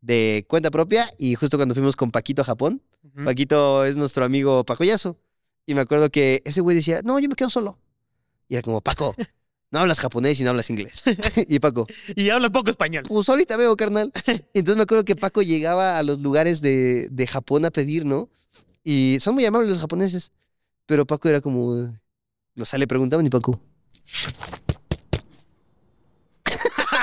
de 0.00 0.44
cuenta 0.48 0.70
propia 0.70 1.08
y 1.18 1.34
justo 1.34 1.56
cuando 1.56 1.74
fuimos 1.74 1.96
con 1.96 2.10
Paquito 2.10 2.42
a 2.42 2.44
Japón. 2.44 2.82
Paquito 3.24 3.84
es 3.84 3.96
nuestro 3.96 4.24
amigo 4.24 4.64
Pacoyazo. 4.64 5.18
Y 5.66 5.74
me 5.74 5.80
acuerdo 5.80 6.10
que 6.10 6.42
ese 6.44 6.60
güey 6.60 6.76
decía, 6.76 7.00
no, 7.04 7.18
yo 7.18 7.28
me 7.28 7.34
quedo 7.36 7.50
solo. 7.50 7.78
Y 8.48 8.54
era 8.54 8.62
como, 8.62 8.80
Paco, 8.80 9.14
no 9.70 9.78
hablas 9.78 10.00
japonés 10.00 10.40
y 10.40 10.44
no 10.44 10.50
hablas 10.50 10.68
inglés. 10.70 11.02
y 11.48 11.58
Paco, 11.58 11.86
Y 12.16 12.28
hablas 12.30 12.50
poco 12.50 12.70
español. 12.70 13.04
pues 13.06 13.28
ahorita 13.28 13.56
veo, 13.56 13.76
carnal. 13.76 14.12
Entonces 14.52 14.76
me 14.76 14.82
acuerdo 14.82 15.04
que 15.04 15.16
Paco 15.16 15.42
llegaba 15.42 15.98
a 15.98 16.02
los 16.02 16.20
lugares 16.20 16.60
de, 16.60 17.08
de 17.10 17.26
Japón 17.26 17.64
a 17.64 17.70
pedir, 17.70 18.04
¿no? 18.04 18.28
Y 18.82 19.18
son 19.20 19.34
muy 19.34 19.46
amables 19.46 19.70
los 19.70 19.80
japoneses. 19.80 20.32
Pero 20.86 21.06
Paco 21.06 21.28
era 21.28 21.40
como, 21.40 21.68
o 22.58 22.64
sea, 22.64 22.78
le 22.78 22.86
preguntaban 22.86 23.24
y 23.24 23.30
Paco. 23.30 23.58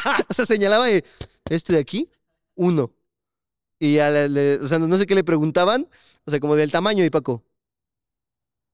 o 0.30 0.34
sea, 0.34 0.46
señalaba 0.46 0.86
de, 0.88 1.04
este 1.50 1.74
de 1.74 1.80
aquí, 1.80 2.10
uno. 2.56 2.92
Y 3.80 3.96
le- 3.98 4.56
o 4.56 4.68
sea, 4.68 4.78
no 4.80 4.98
sé 4.98 5.06
qué 5.08 5.16
le 5.16 5.24
preguntaban, 5.24 5.88
o 6.26 6.32
sea, 6.32 6.40
como 6.40 6.56
del 6.56 6.72
tamaño 6.72 7.04
y 7.04 7.10
Paco. 7.10 7.44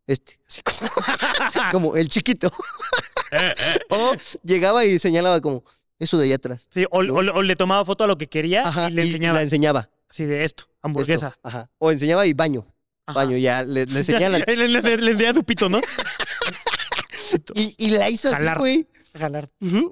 Este, 0.06 0.40
así 0.48 0.62
como, 0.62 0.92
como 1.72 1.96
el 1.96 2.08
chiquito. 2.10 2.52
o 3.90 4.14
llegaba 4.44 4.86
y 4.86 5.00
señalaba 5.00 5.42
como, 5.42 5.64
eso 6.00 6.18
de 6.18 6.26
allá 6.26 6.36
atrás. 6.36 6.68
Sí, 6.72 6.86
o, 6.92 7.04
¿No? 7.04 7.14
o- 7.16 7.38
o 7.38 7.42
le 7.42 7.56
tomaba 7.56 7.84
foto 7.86 8.04
a 8.04 8.08
lo 8.08 8.18
que 8.18 8.28
quería 8.28 8.62
Ajá, 8.68 8.90
y 8.90 8.94
le 8.94 9.04
enseñaba. 9.04 9.38
la 9.38 9.44
enseñaba. 9.44 9.90
Así 10.10 10.26
de 10.26 10.44
esto, 10.46 10.70
hamburguesa. 10.82 11.28
Esto, 11.30 11.40
ajá. 11.44 11.70
O 11.80 11.92
enseñaba 11.92 12.26
y 12.26 12.34
baño. 12.34 12.66
Ajá. 13.06 13.20
Baño, 13.20 13.38
ya 13.38 13.64
le, 13.64 13.86
le 13.86 14.04
señalan. 14.04 14.44
le, 14.46 14.68
le, 14.68 14.80
enseñaba 15.12 15.34
su 15.34 15.44
pito, 15.44 15.70
¿no? 15.70 15.80
Y, 17.56 17.76
y 17.78 17.90
la 17.92 18.10
hizo 18.10 18.28
así, 18.30 18.38
Jalar. 18.38 18.58
Güey. 19.18 19.22
Jalar. 19.22 19.50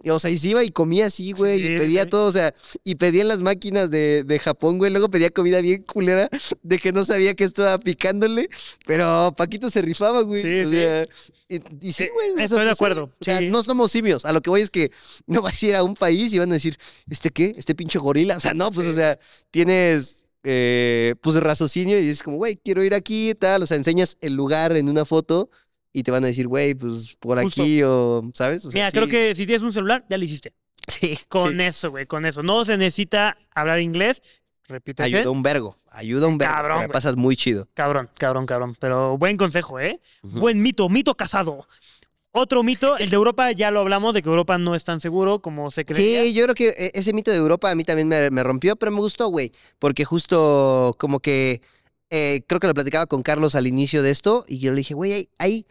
O 0.10 0.20
sea, 0.20 0.30
y 0.30 0.38
se 0.38 0.50
iba 0.50 0.64
y 0.64 0.72
comía 0.72 1.08
así, 1.08 1.32
güey. 1.34 1.62
Sí, 1.62 1.74
y 1.74 1.78
pedía 1.78 2.10
todo, 2.10 2.28
o 2.28 2.32
sea, 2.32 2.54
y 2.84 2.96
pedía 2.96 3.22
en 3.22 3.28
las 3.28 3.42
máquinas 3.42 3.90
de, 3.92 4.24
de 4.24 4.40
Japón, 4.40 4.78
güey. 4.78 4.92
Luego 4.92 5.10
pedía 5.10 5.30
comida 5.30 5.62
bien 5.62 5.84
culera 5.84 6.30
de 6.64 6.80
que 6.80 6.92
no 6.92 7.06
sabía 7.06 7.34
que 7.36 7.44
estaba 7.44 7.78
picándole. 7.80 8.50
Pero 8.86 9.34
Paquito 9.38 9.70
se 9.70 9.82
rifaba, 9.82 10.22
güey. 10.22 10.42
Sí, 10.42 10.60
o 10.62 10.70
sí. 10.70 10.76
sea, 10.76 11.08
y, 11.48 11.60
y 11.88 11.92
sí, 11.92 12.08
güey. 12.14 12.44
estoy 12.44 12.66
de 12.66 12.72
acuerdo, 12.72 13.12
O 13.20 13.24
sea, 13.24 13.40
no 13.42 13.62
somos 13.64 13.92
simios. 13.92 14.26
A 14.26 14.34
lo 14.34 14.42
que 14.42 14.50
voy 14.50 14.62
es 14.62 14.70
que 14.70 14.92
no 15.28 15.42
vas 15.42 15.62
a 15.62 15.66
ir 15.66 15.76
a 15.76 15.84
un 15.84 15.96
país 15.96 16.34
y 16.34 16.40
van 16.40 16.50
a 16.52 16.54
decir, 16.56 16.78
¿este 17.10 17.30
qué? 17.30 17.54
¿Este 17.58 17.76
pinche 17.76 18.00
gorila? 18.00 18.38
O 18.38 18.40
sea, 18.40 18.54
no, 18.54 18.72
pues, 18.72 18.88
o 18.88 18.94
sea, 18.94 19.20
tienes. 19.52 20.26
eh, 20.44 21.16
pues 21.22 21.36
raciocinio 21.38 21.98
y 21.98 22.02
dices 22.04 22.22
como, 22.24 22.38
güey, 22.38 22.58
quiero 22.58 22.84
ir 22.84 22.94
aquí 22.94 23.32
y 23.32 23.36
tal, 23.36 23.64
o 23.64 23.68
sea, 23.68 23.78
enseñas 23.78 24.16
el 24.22 24.36
lugar 24.36 24.76
en 24.78 24.90
una 24.90 25.04
foto 25.06 25.50
y 25.96 26.04
te 26.04 26.12
van 26.12 26.26
a 26.26 26.28
decir, 26.28 26.46
güey, 26.46 26.76
pues 26.76 27.16
por 27.22 27.42
Justo. 27.42 27.62
aquí 27.62 27.82
o, 27.82 28.30
¿sabes? 28.34 28.66
O 28.66 28.70
sea, 28.70 28.80
Mira, 28.80 28.92
sí. 28.92 28.98
creo 28.98 29.08
que 29.08 29.34
si 29.34 29.46
tienes 29.46 29.62
un 29.64 29.72
celular, 29.72 30.06
ya 30.10 30.18
lo 30.18 30.26
hiciste. 30.26 30.54
Sí, 30.88 31.18
Con 31.30 31.58
sí. 31.58 31.64
eso, 31.64 31.90
güey, 31.90 32.06
con 32.06 32.26
eso. 32.26 32.44
No 32.44 32.64
se 32.66 32.78
necesita 32.78 33.38
hablar 33.56 33.80
inglés. 33.80 34.22
Repítese. 34.68 35.06
Ayuda 35.06 35.30
un 35.32 35.42
vergo, 35.42 35.80
ayuda 35.92 36.28
un 36.28 36.38
vergo. 36.38 36.54
Cabrón, 36.54 36.82
te 36.82 36.88
la 36.88 36.94
pasas 36.94 37.16
muy 37.16 37.38
chido. 37.38 37.70
Cabrón, 37.74 38.10
cabrón, 38.18 38.46
cabrón. 38.46 38.76
Pero 38.78 39.18
buen 39.18 39.38
consejo, 39.38 39.80
¿eh? 39.80 40.02
Buen 40.22 40.62
mito, 40.62 40.90
mito 40.90 41.16
casado. 41.16 41.66
Otro 42.32 42.62
mito, 42.62 42.98
el 42.98 43.10
de 43.10 43.16
Europa, 43.16 43.52
ya 43.54 43.72
lo 43.72 43.80
hablamos, 43.80 44.14
de 44.14 44.22
que 44.22 44.28
Europa 44.28 44.58
no 44.58 44.76
es 44.76 44.84
tan 44.84 45.00
seguro 45.00 45.42
como 45.42 45.72
se 45.72 45.86
creía. 45.86 46.24
Sí, 46.24 46.34
yo 46.34 46.44
creo 46.44 46.56
que 46.56 46.68
eh, 46.78 46.92
ese 46.94 47.14
mito 47.14 47.32
de 47.32 47.38
Europa 47.38 47.72
a 47.72 47.76
mí 47.76 47.86
también 47.86 48.10
me, 48.10 48.30
me 48.30 48.44
rompió, 48.44 48.76
pero 48.76 48.92
me 48.92 49.00
gustó, 49.00 49.30
güey. 49.30 49.52
Porque 49.80 50.04
justo 50.04 50.94
como 51.00 51.22
que 51.22 51.62
eh, 52.10 52.44
creo 52.48 52.60
que 52.60 52.68
lo 52.68 52.74
platicaba 52.74 53.08
con 53.08 53.24
Carlos 53.24 53.56
al 53.56 53.68
inicio 53.68 54.04
de 54.04 54.12
esto 54.12 54.46
y 54.48 54.60
yo 54.60 54.72
le 54.72 54.78
dije, 54.78 54.94
güey, 54.94 55.12
hay, 55.14 55.30
hay, 55.40 55.66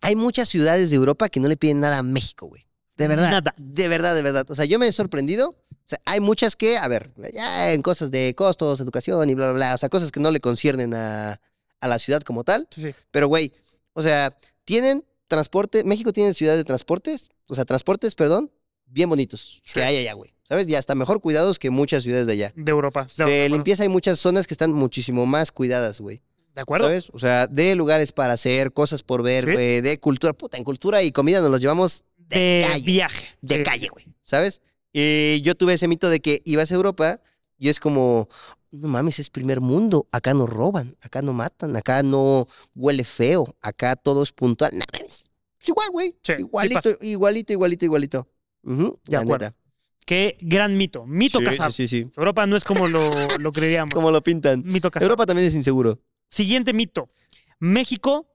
hay 0.00 0.16
muchas 0.16 0.48
ciudades 0.48 0.90
de 0.90 0.96
Europa 0.96 1.28
que 1.28 1.40
no 1.40 1.48
le 1.48 1.56
piden 1.56 1.80
nada 1.80 1.98
a 1.98 2.02
México, 2.02 2.46
güey. 2.46 2.66
De 2.96 3.08
verdad. 3.08 3.30
Nada. 3.30 3.54
De 3.56 3.88
verdad, 3.88 4.14
de 4.14 4.22
verdad. 4.22 4.46
O 4.50 4.54
sea, 4.54 4.64
yo 4.64 4.78
me 4.78 4.88
he 4.88 4.92
sorprendido. 4.92 5.50
O 5.50 5.88
sea, 5.88 6.00
hay 6.04 6.20
muchas 6.20 6.56
que, 6.56 6.76
a 6.76 6.88
ver, 6.88 7.12
ya 7.32 7.72
en 7.72 7.80
cosas 7.82 8.10
de 8.10 8.34
costos, 8.36 8.80
educación 8.80 9.30
y 9.30 9.34
bla, 9.34 9.46
bla, 9.46 9.54
bla. 9.54 9.74
O 9.74 9.78
sea, 9.78 9.88
cosas 9.88 10.10
que 10.10 10.20
no 10.20 10.30
le 10.30 10.40
conciernen 10.40 10.94
a, 10.94 11.40
a 11.80 11.88
la 11.88 11.98
ciudad 11.98 12.22
como 12.22 12.44
tal. 12.44 12.66
Sí, 12.70 12.82
sí. 12.82 12.94
Pero, 13.10 13.28
güey, 13.28 13.52
o 13.92 14.02
sea, 14.02 14.36
tienen 14.64 15.04
transporte, 15.28 15.84
México 15.84 16.12
tiene 16.12 16.34
ciudad 16.34 16.56
de 16.56 16.64
transportes, 16.64 17.30
o 17.46 17.54
sea, 17.54 17.64
transportes, 17.64 18.14
perdón, 18.14 18.50
bien 18.86 19.08
bonitos 19.08 19.60
Sí. 19.64 19.74
que 19.74 19.82
hay 19.82 19.96
allá, 19.98 20.14
güey. 20.14 20.34
¿Sabes? 20.42 20.66
Y 20.66 20.74
hasta 20.74 20.94
mejor 20.94 21.20
cuidados 21.20 21.58
que 21.58 21.68
muchas 21.68 22.04
ciudades 22.04 22.26
de 22.26 22.32
allá. 22.32 22.52
De 22.56 22.70
Europa. 22.70 23.06
De, 23.18 23.48
limpieza 23.50 23.82
hay 23.82 23.90
muchas 23.90 24.18
zonas 24.18 24.46
que 24.46 24.54
están 24.54 24.72
muchísimo 24.72 25.26
más 25.26 25.52
cuidadas, 25.52 26.00
güey. 26.00 26.22
¿De 26.58 26.62
acuerdo? 26.62 26.86
¿Sabes? 26.88 27.08
O 27.12 27.20
sea, 27.20 27.46
de 27.46 27.76
lugares 27.76 28.10
para 28.10 28.32
hacer, 28.32 28.72
cosas 28.72 29.04
por 29.04 29.22
ver, 29.22 29.44
Sí. 29.44 29.52
güey, 29.52 29.80
de 29.80 30.00
cultura. 30.00 30.32
Puta, 30.32 30.56
en 30.58 30.64
cultura 30.64 31.04
y 31.04 31.12
comida 31.12 31.40
nos 31.40 31.52
los 31.52 31.60
llevamos 31.60 32.02
de, 32.16 32.36
De 32.40 32.66
calle. 32.68 32.84
viaje. 32.84 33.26
De 33.40 33.54
Sí. 33.58 33.62
calle, 33.62 33.88
güey. 33.90 34.06
¿Sabes? 34.22 34.60
Y 34.92 35.40
yo 35.42 35.54
tuve 35.54 35.74
ese 35.74 35.86
mito 35.86 36.10
de 36.10 36.18
que 36.18 36.42
ibas 36.44 36.72
a 36.72 36.74
Europa 36.74 37.20
y 37.58 37.68
es 37.68 37.78
como, 37.78 38.28
no 38.72 38.88
mames, 38.88 39.20
es 39.20 39.30
primer 39.30 39.60
mundo. 39.60 40.08
Acá 40.10 40.34
no 40.34 40.48
roban, 40.48 40.96
acá 41.00 41.22
no 41.22 41.32
matan, 41.32 41.76
acá 41.76 42.02
no 42.02 42.48
huele 42.74 43.04
feo, 43.04 43.54
acá 43.60 43.94
todo 43.94 44.24
es 44.24 44.32
puntual. 44.32 44.72
Es 45.06 45.68
igual, 45.68 45.90
güey. 45.92 46.16
Sí, 46.24 46.32
sí 46.34 46.40
igualito, 46.42 46.90
igualito, 47.02 47.52
igualito, 47.52 47.84
igualito. 47.84 48.28
De 48.64 49.16
acuerdo. 49.16 49.44
neta. 49.46 49.56
Qué 50.04 50.38
gran 50.40 50.76
mito. 50.76 51.06
Mito 51.06 51.38
Sí, 51.38 51.44
casado. 51.44 51.70
Sí, 51.70 51.86
sí, 51.86 52.02
sí. 52.02 52.10
Europa 52.16 52.46
no 52.46 52.56
es 52.56 52.64
como 52.64 52.88
lo, 52.88 53.10
lo 53.38 53.52
creíamos. 53.52 53.94
Como 53.94 54.10
lo 54.10 54.22
pintan. 54.24 54.64
Mito 54.64 54.90
casado. 54.90 55.04
Europa 55.06 55.24
también 55.24 55.46
es 55.46 55.54
inseguro. 55.54 55.98
Siguiente 56.28 56.72
mito. 56.72 57.08
México 57.58 58.26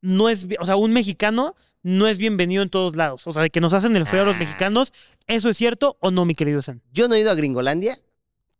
no 0.00 0.28
es, 0.28 0.46
o 0.60 0.66
sea, 0.66 0.76
un 0.76 0.92
mexicano 0.92 1.54
no 1.82 2.06
es 2.08 2.18
bienvenido 2.18 2.62
en 2.62 2.70
todos 2.70 2.96
lados. 2.96 3.26
O 3.26 3.32
sea, 3.32 3.42
de 3.42 3.50
que 3.50 3.60
nos 3.60 3.72
hacen 3.72 3.96
el 3.96 4.06
feo 4.06 4.22
a 4.22 4.26
los 4.26 4.36
Ah. 4.36 4.40
mexicanos, 4.40 4.92
¿eso 5.26 5.48
es 5.48 5.56
cierto 5.56 5.96
o 6.00 6.10
no, 6.10 6.24
mi 6.24 6.34
querido 6.34 6.60
Sen? 6.62 6.82
Yo 6.92 7.08
no 7.08 7.14
he 7.14 7.20
ido 7.20 7.30
a 7.30 7.34
Gringolandia, 7.34 7.98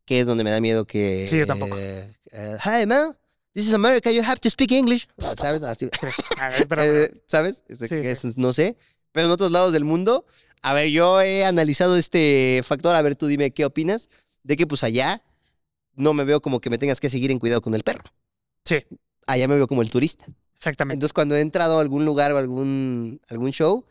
que 0.05 0.21
es 0.21 0.27
donde 0.27 0.45
me 0.45 0.51
da 0.51 0.61
miedo 0.61 0.87
que. 0.87 1.27
Sí, 1.29 1.39
yo 1.39 1.47
tampoco. 1.47 1.77
eh, 1.79 2.15
eh, 2.33 2.57
Hi, 2.65 2.87
man. 2.87 3.17
This 3.55 3.67
is 3.67 3.75
America. 3.75 4.11
You 4.13 4.23
have 4.23 4.39
to 4.41 4.51
speak 4.51 4.73
English. 4.73 5.09
¿Sabes? 5.37 5.61
Eh. 6.79 7.13
¿Sabes? 7.27 7.63
Es- 7.69 7.79
Sí, 7.81 8.15
sí. 8.15 8.33
no 8.37 8.53
sé. 8.53 8.77
Pero 9.13 9.27
en 9.27 9.33
otros 9.33 9.51
lados 9.51 9.73
del 9.73 9.85
mundo, 9.85 10.25
a 10.63 10.75
ver, 10.75 10.89
yo 10.91 11.21
he 11.21 11.45
analizado 11.45 11.97
este 11.97 12.63
factor. 12.65 12.95
A 12.95 13.03
ver, 13.03 13.17
tú 13.17 13.27
dime 13.27 13.51
qué 13.51 13.65
opinas 13.65 14.09
de 14.45 14.57
que, 14.57 14.67
pues 14.67 14.85
allá 14.85 15.23
no 15.95 16.15
me 16.15 16.25
veo 16.25 16.41
como 16.41 16.61
que 16.61 16.71
me 16.71 16.79
tengas 16.79 17.01
que 17.01 17.11
seguir 17.11 17.31
en 17.31 17.39
cuidado 17.39 17.61
con 17.61 17.75
el 17.75 17.83
perro. 17.83 18.05
Sí. 18.69 18.85
Allá 19.27 19.49
me 19.49 19.55
veo 19.57 19.67
como 19.69 19.83
el 19.83 19.91
turista. 19.91 20.27
Exactamente. 20.55 20.95
Entonces, 20.97 21.13
cuando 21.13 21.37
he 21.37 21.41
entrado 21.41 21.79
a 21.79 21.81
algún 21.81 22.05
lugar 22.05 22.33
o 22.33 22.39
algún, 22.39 23.21
algún 23.29 23.51
show. 23.53 23.85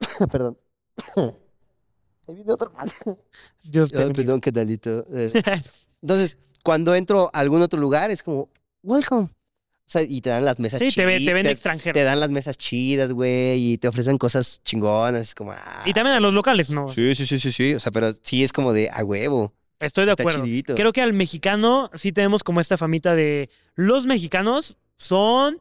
Perdón. 0.30 0.58
Ahí 1.16 2.34
viene 2.36 2.52
otro. 2.52 2.72
Dios 3.64 3.90
te 3.90 3.98
bendiga. 3.98 4.14
perdón, 4.14 4.40
canalito. 4.40 5.04
Eh, 5.12 5.32
Entonces, 6.02 6.38
cuando 6.62 6.94
entro 6.94 7.30
a 7.32 7.40
algún 7.40 7.62
otro 7.62 7.78
lugar, 7.80 8.10
es 8.10 8.22
como, 8.22 8.48
welcome. 8.82 9.24
O 9.84 9.90
sea, 9.92 10.02
y 10.02 10.20
te 10.20 10.30
dan 10.30 10.44
las 10.44 10.58
mesas 10.58 10.78
Sí, 10.78 10.90
te, 10.92 11.04
ve- 11.04 11.18
te 11.20 11.32
ven 11.34 11.42
chidas, 11.42 11.52
extranjero. 11.54 11.92
te 11.94 12.04
dan 12.04 12.20
las 12.20 12.30
mesas 12.30 12.56
chidas, 12.56 13.12
güey, 13.12 13.72
y 13.72 13.78
te 13.78 13.88
ofrecen 13.88 14.16
cosas 14.16 14.60
chingonas. 14.64 15.22
Es 15.22 15.34
como, 15.34 15.52
ah. 15.52 15.82
Y 15.84 15.92
también 15.92 16.16
a 16.16 16.20
los 16.20 16.32
locales, 16.32 16.70
¿no? 16.70 16.88
Sí, 16.88 17.14
sí, 17.14 17.26
sí, 17.26 17.38
sí, 17.38 17.52
sí. 17.52 17.74
O 17.74 17.80
sea, 17.80 17.90
pero 17.92 18.12
sí 18.22 18.42
es 18.44 18.52
como 18.52 18.72
de 18.72 18.88
a 18.90 19.04
huevo. 19.04 19.52
Estoy 19.82 20.06
de 20.06 20.12
Está 20.12 20.22
acuerdo. 20.22 20.44
chidito. 20.44 20.74
Creo 20.74 20.92
que 20.92 21.02
al 21.02 21.12
mexicano 21.12 21.90
sí 21.94 22.12
tenemos 22.12 22.42
como 22.44 22.60
esta 22.60 22.76
famita 22.78 23.14
de 23.14 23.50
los 23.74 24.06
mexicanos 24.06 24.76
son 24.96 25.60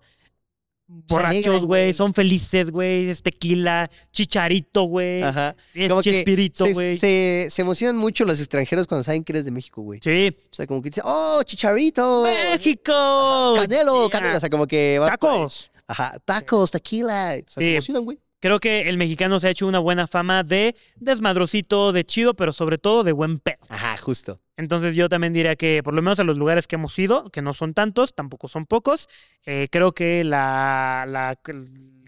borrachos, 0.88 1.61
güey, 1.61 1.93
son 1.93 2.14
felices, 2.14 2.69
güey, 2.69 3.10
es 3.10 3.23
tequila, 3.23 3.89
chicharito, 4.11 4.84
güey, 4.84 5.23
Ajá. 5.23 5.56
es 5.73 5.89
Como 5.89 6.02
chespirito, 6.02 6.65
güey. 6.73 6.98
se, 6.98 7.48
se 7.49 7.61
emocionan 7.61 7.95
mucho 7.95 8.26
los 8.26 8.39
extranjeros 8.41 8.88
cuando 8.88 9.03
saben 9.06 9.23
que 9.23 9.31
eres 9.31 9.45
de 9.45 9.52
México, 9.52 9.81
güey. 9.81 10.02
Sí. 10.03 10.35
O 10.52 10.53
sea, 10.53 10.68
como 10.68 10.81
que 10.81 10.89
dicen, 10.89 11.03
oh, 11.06 11.41
chicharito. 11.45 12.23
¡México! 12.23 13.53
Canelo, 13.56 14.02
Yeah. 14.02 14.10
canelo. 14.10 14.38
O 14.38 14.39
sea, 14.41 14.49
como 14.49 14.68
que. 14.68 14.99
vas. 14.99 15.11
¡Tacos! 15.11 15.72
Ajá, 15.88 16.18
tacos, 16.26 16.72
tequila. 16.72 17.35
O 17.35 17.35
sea, 17.35 17.43
Sí. 17.48 17.64
se 17.64 17.72
emocionan, 17.72 18.03
güey. 18.03 18.19
Creo 18.41 18.59
que 18.59 18.89
el 18.89 18.97
mexicano 18.97 19.39
se 19.39 19.47
ha 19.47 19.51
hecho 19.51 19.68
una 19.68 19.80
buena 19.80 20.07
fama 20.07 20.43
de 20.43 20.76
desmadrocito, 20.97 21.91
de 21.93 22.03
chido, 22.03 22.34
pero 22.34 22.51
sobre 22.51 22.77
todo 22.77 23.03
de 23.03 23.11
buen 23.13 23.39
pedo. 23.39 23.59
Ajá, 23.69 23.95
justo. 23.97 24.41
Entonces 24.57 24.95
yo 24.95 25.07
también 25.09 25.31
diría 25.31 25.55
que 25.55 25.81
por 25.84 25.93
lo 25.93 26.01
menos 26.01 26.19
a 26.19 26.23
los 26.23 26.38
lugares 26.38 26.68
que 26.68 26.76
hemos 26.76 26.97
ido, 26.99 27.30
que 27.30 27.41
no 27.41 27.53
son 27.53 27.73
tantos, 27.73 28.13
tampoco 28.15 28.47
son 28.47 28.65
pocos, 28.65 29.07
eh, 29.45 29.68
creo 29.72 29.93
que 29.93 30.23
la, 30.23 31.05
la- 31.07 31.38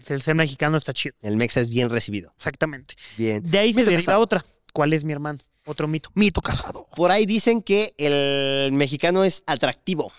el 0.06 0.20
ser 0.22 0.34
mexicano 0.34 0.76
está 0.76 0.92
chido. 0.92 1.14
El 1.22 1.36
Mexa 1.36 1.60
es 1.60 1.70
bien 1.70 1.88
recibido. 1.88 2.32
Exactamente. 2.36 2.94
Bien. 3.16 3.42
De 3.42 3.58
ahí 3.58 3.72
se 3.72 3.80
deriva 3.84 4.00
casado. 4.00 4.20
otra. 4.20 4.44
¿Cuál 4.72 4.92
es 4.92 5.04
mi 5.04 5.12
hermano? 5.12 5.38
Otro 5.66 5.88
mito. 5.88 6.10
Mito 6.14 6.42
casado. 6.42 6.86
Por 6.94 7.10
ahí 7.10 7.24
dicen 7.26 7.62
que 7.62 7.94
el 7.96 8.72
mexicano 8.72 9.24
es 9.24 9.42
atractivo 9.46 10.12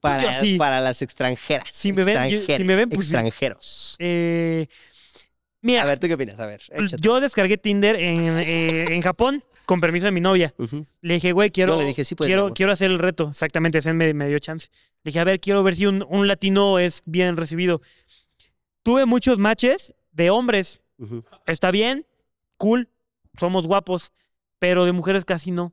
para, 0.00 0.40
sí. 0.40 0.58
para 0.58 0.80
las 0.80 1.00
extranjeras. 1.00 1.68
Si 1.72 1.92
me 1.92 2.04
ven- 2.04 2.28
yo- 2.28 2.40
si 2.56 2.64
me 2.64 2.76
ven, 2.76 2.88
pues 2.90 3.06
extranjeros. 3.06 3.96
Eh, 3.98 4.66
mira, 5.64 5.82
A 5.82 5.86
ver, 5.86 5.98
¿tú 5.98 6.06
qué 6.06 6.14
opinas? 6.14 6.38
A 6.38 6.46
ver, 6.46 6.60
échate. 6.70 6.96
yo 7.00 7.20
descargué 7.20 7.56
Tinder 7.58 7.96
en, 7.96 8.16
eh, 8.38 8.84
en 8.94 9.02
Japón 9.02 9.42
con 9.66 9.80
permiso 9.80 10.04
de 10.06 10.12
mi 10.12 10.20
novia. 10.20 10.54
Ujú. 10.58 10.84
Le 11.00 11.14
dije, 11.14 11.32
güey, 11.32 11.50
quiero, 11.50 11.76
le 11.78 11.86
dije, 11.86 12.04
sí 12.04 12.14
puedes, 12.14 12.28
mi 12.28 12.30
quiero, 12.30 12.42
amor. 12.42 12.54
quiero 12.54 12.72
hacer 12.72 12.90
el 12.90 12.98
reto. 12.98 13.28
Exactamente, 13.30 13.78
ese 13.78 13.92
me, 13.92 14.12
me 14.14 14.28
dio 14.28 14.38
chance. 14.38 14.68
Le 15.02 15.08
dije, 15.10 15.20
a 15.20 15.24
ver, 15.24 15.40
quiero 15.40 15.62
ver 15.62 15.74
si 15.74 15.86
un, 15.86 16.04
un 16.08 16.28
latino 16.28 16.78
es 16.78 17.02
bien 17.06 17.36
recibido. 17.36 17.80
Tuve 18.82 19.06
muchos 19.06 19.38
matches 19.38 19.94
de 20.12 20.30
hombres. 20.30 20.80
Ujú. 20.98 21.24
Está 21.46 21.70
bien, 21.70 22.06
cool, 22.58 22.88
somos 23.40 23.66
guapos, 23.66 24.12
pero 24.58 24.84
de 24.84 24.92
mujeres 24.92 25.24
casi 25.24 25.50
no. 25.50 25.72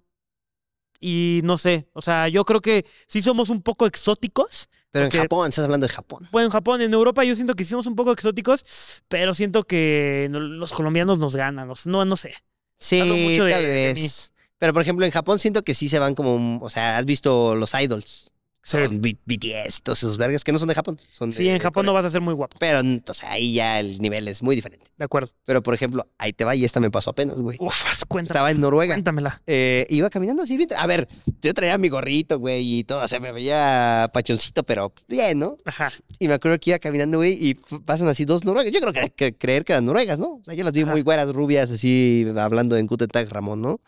Y 0.99 1.41
no 1.43 1.57
sé, 1.57 1.87
o 1.93 2.01
sea, 2.01 2.27
yo 2.27 2.45
creo 2.45 2.61
que 2.61 2.85
sí 3.07 3.21
somos 3.21 3.49
un 3.49 3.61
poco 3.61 3.85
exóticos. 3.87 4.69
Pero 4.91 5.05
Porque- 5.05 5.17
en 5.17 5.23
Japón, 5.23 5.49
estás 5.49 5.63
hablando 5.65 5.87
de 5.87 5.93
Japón. 5.93 6.27
Bueno, 6.31 6.47
en 6.47 6.51
Japón, 6.51 6.81
en 6.81 6.93
Europa 6.93 7.23
yo 7.23 7.33
siento 7.35 7.53
que 7.53 7.63
somos 7.65 7.85
un 7.87 7.95
poco 7.95 8.11
exóticos, 8.11 9.01
pero 9.07 9.33
siento 9.33 9.63
que 9.63 10.27
los 10.31 10.71
colombianos 10.73 11.17
nos 11.17 11.35
ganan. 11.35 11.71
No, 11.85 12.05
no 12.05 12.17
sé. 12.17 12.33
Sí, 12.77 13.01
mucho 13.01 13.45
de- 13.45 13.51
tal 13.51 13.61
de 13.63 13.67
vez. 13.93 14.33
Pero 14.57 14.73
por 14.73 14.81
ejemplo, 14.81 15.05
en 15.05 15.11
Japón 15.11 15.39
siento 15.39 15.63
que 15.63 15.73
sí 15.75 15.87
se 15.89 15.97
van 15.97 16.13
como, 16.13 16.59
o 16.63 16.69
sea, 16.69 16.97
has 16.97 17.05
visto 17.05 17.55
los 17.55 17.73
idols. 17.73 18.31
Sí, 18.63 18.77
Son 18.77 19.01
BTS, 19.01 19.81
todos 19.81 19.97
esos 20.03 20.17
vergas 20.19 20.43
que 20.43 20.51
no 20.51 20.59
son 20.59 20.67
de 20.67 20.75
Japón. 20.75 20.99
Son 21.13 21.33
Sí, 21.33 21.45
de 21.45 21.55
en 21.55 21.59
Japón 21.59 21.83
no 21.85 21.93
vas 21.93 22.05
a 22.05 22.11
ser 22.11 22.21
muy 22.21 22.35
guapo. 22.35 22.57
Pero, 22.59 22.81
o 23.07 23.13
sea, 23.13 23.31
ahí 23.31 23.53
ya 23.53 23.79
el 23.79 23.99
nivel 23.99 24.27
es 24.27 24.43
muy 24.43 24.55
diferente. 24.55 24.85
De 24.97 25.03
acuerdo. 25.05 25.31
Pero 25.45 25.63
por 25.63 25.73
ejemplo, 25.73 26.07
ahí 26.19 26.31
te 26.31 26.45
va 26.45 26.55
y 26.55 26.63
esta 26.63 26.79
me 26.79 26.91
pasó 26.91 27.09
apenas, 27.09 27.41
güey. 27.41 27.57
Uf, 27.59 28.03
cuéntame. 28.07 28.33
Estaba 28.35 28.51
en 28.51 28.59
Noruega. 28.59 28.93
Cuéntamela. 28.93 29.41
Eh, 29.47 29.87
iba 29.89 30.11
caminando 30.11 30.43
así 30.43 30.57
bien. 30.57 30.69
A 30.77 30.85
ver, 30.85 31.07
yo 31.41 31.53
traía 31.55 31.77
mi 31.79 31.89
gorrito, 31.89 32.37
güey, 32.37 32.79
y 32.79 32.83
todo. 32.83 33.03
O 33.03 33.07
sea, 33.07 33.19
me 33.19 33.31
veía 33.31 34.11
pachoncito, 34.13 34.61
pero 34.63 34.93
bien, 35.07 35.39
¿no? 35.39 35.57
Ajá. 35.65 35.91
Y 36.19 36.27
me 36.27 36.35
acuerdo 36.35 36.59
que 36.59 36.69
iba 36.69 36.77
caminando, 36.77 37.17
güey, 37.17 37.33
y 37.43 37.55
pasan 37.85 38.09
así 38.09 38.25
dos 38.25 38.45
noruegas. 38.45 38.71
Yo 38.71 38.79
creo 38.79 38.93
que, 38.93 39.09
que- 39.09 39.33
creer 39.35 39.65
que 39.65 39.73
eran 39.73 39.85
noruegas, 39.85 40.19
¿no? 40.19 40.33
O 40.35 40.43
sea, 40.43 40.53
yo 40.53 40.63
las 40.63 40.73
vi 40.73 40.81
Ajá. 40.83 40.91
muy 40.91 41.01
güeras, 41.01 41.33
rubias, 41.33 41.71
así, 41.71 42.27
hablando 42.37 42.77
en 42.77 42.85
Guten 42.85 43.07
Tag 43.07 43.27
Ramón, 43.29 43.59
¿no? 43.61 43.81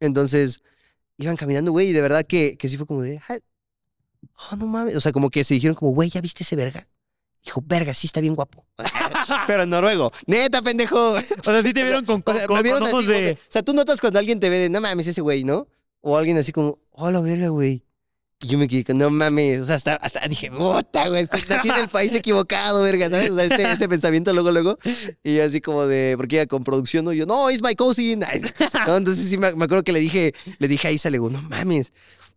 Entonces, 0.00 0.62
iban 1.16 1.36
caminando, 1.36 1.72
güey, 1.72 1.88
y 1.88 1.92
de 1.92 2.00
verdad 2.02 2.24
que, 2.26 2.56
que 2.58 2.68
sí 2.68 2.76
fue 2.76 2.86
como 2.86 3.02
de, 3.02 3.20
"Ah, 3.28 3.38
oh, 4.52 4.56
no 4.56 4.66
mames. 4.66 4.96
O 4.96 5.00
sea, 5.00 5.12
como 5.12 5.30
que 5.30 5.44
se 5.44 5.54
dijeron 5.54 5.74
como, 5.74 5.92
güey, 5.92 6.10
¿ya 6.10 6.20
viste 6.20 6.42
ese 6.42 6.56
verga? 6.56 6.86
Dijo, 7.44 7.62
verga, 7.64 7.94
sí 7.94 8.06
está 8.06 8.20
bien 8.20 8.34
guapo. 8.34 8.66
Pero 9.46 9.62
en 9.62 9.70
noruego. 9.70 10.12
Neta, 10.26 10.60
pendejo. 10.60 11.10
O 11.12 11.20
sea, 11.42 11.62
sí 11.62 11.72
te 11.72 11.82
vieron 11.82 12.04
con, 12.04 12.16
O 12.20 12.24
con, 12.24 12.36
sea, 12.36 12.46
con- 12.46 12.56
me 12.56 12.62
vieron 12.62 12.80
con 12.80 12.90
ojos 12.90 13.04
así, 13.04 13.12
o 13.12 13.14
sea, 13.14 13.22
de... 13.22 13.32
o 13.32 13.38
sea, 13.48 13.62
tú 13.62 13.72
notas 13.72 14.00
cuando 14.00 14.18
alguien 14.18 14.40
te 14.40 14.48
ve 14.48 14.58
de, 14.58 14.68
no 14.68 14.80
mames, 14.80 15.06
ese 15.06 15.20
güey, 15.20 15.44
¿no? 15.44 15.68
O 16.00 16.16
alguien 16.16 16.36
así 16.38 16.52
como, 16.52 16.78
hola, 16.90 17.20
verga, 17.20 17.48
güey. 17.48 17.84
Y 18.40 18.46
yo 18.46 18.58
me 18.58 18.68
quedé 18.68 18.84
con, 18.84 18.98
no 18.98 19.10
mames, 19.10 19.62
o 19.62 19.64
sea, 19.64 19.74
hasta, 19.74 19.96
hasta 19.96 20.20
dije, 20.28 20.48
puta, 20.50 21.08
güey, 21.08 21.26
nací 21.48 21.68
en 21.68 21.76
el 21.76 21.88
país 21.88 22.14
equivocado, 22.14 22.84
verga, 22.84 23.10
¿sabes? 23.10 23.30
O 23.30 23.34
sea, 23.34 23.44
este, 23.44 23.72
este 23.72 23.88
pensamiento 23.88 24.32
luego, 24.32 24.52
luego. 24.52 24.78
Y 25.24 25.36
yo 25.36 25.44
así 25.44 25.60
como 25.60 25.86
de, 25.86 26.14
porque 26.16 26.36
iba 26.36 26.46
con 26.46 26.62
producción, 26.62 27.04
¿no? 27.04 27.12
Y 27.12 27.16
yo, 27.16 27.26
no, 27.26 27.50
it's 27.50 27.62
my 27.62 27.74
cousin. 27.74 28.20
No, 28.86 28.96
entonces 28.96 29.28
sí 29.28 29.38
me, 29.38 29.52
me 29.54 29.64
acuerdo 29.64 29.82
que 29.82 29.92
le 29.92 29.98
dije, 29.98 30.34
le 30.58 30.68
dije 30.68 30.86
a 30.86 30.92
Isa, 30.92 31.10
le 31.10 31.16
digo, 31.16 31.30
no 31.30 31.42
mames, 31.42 31.92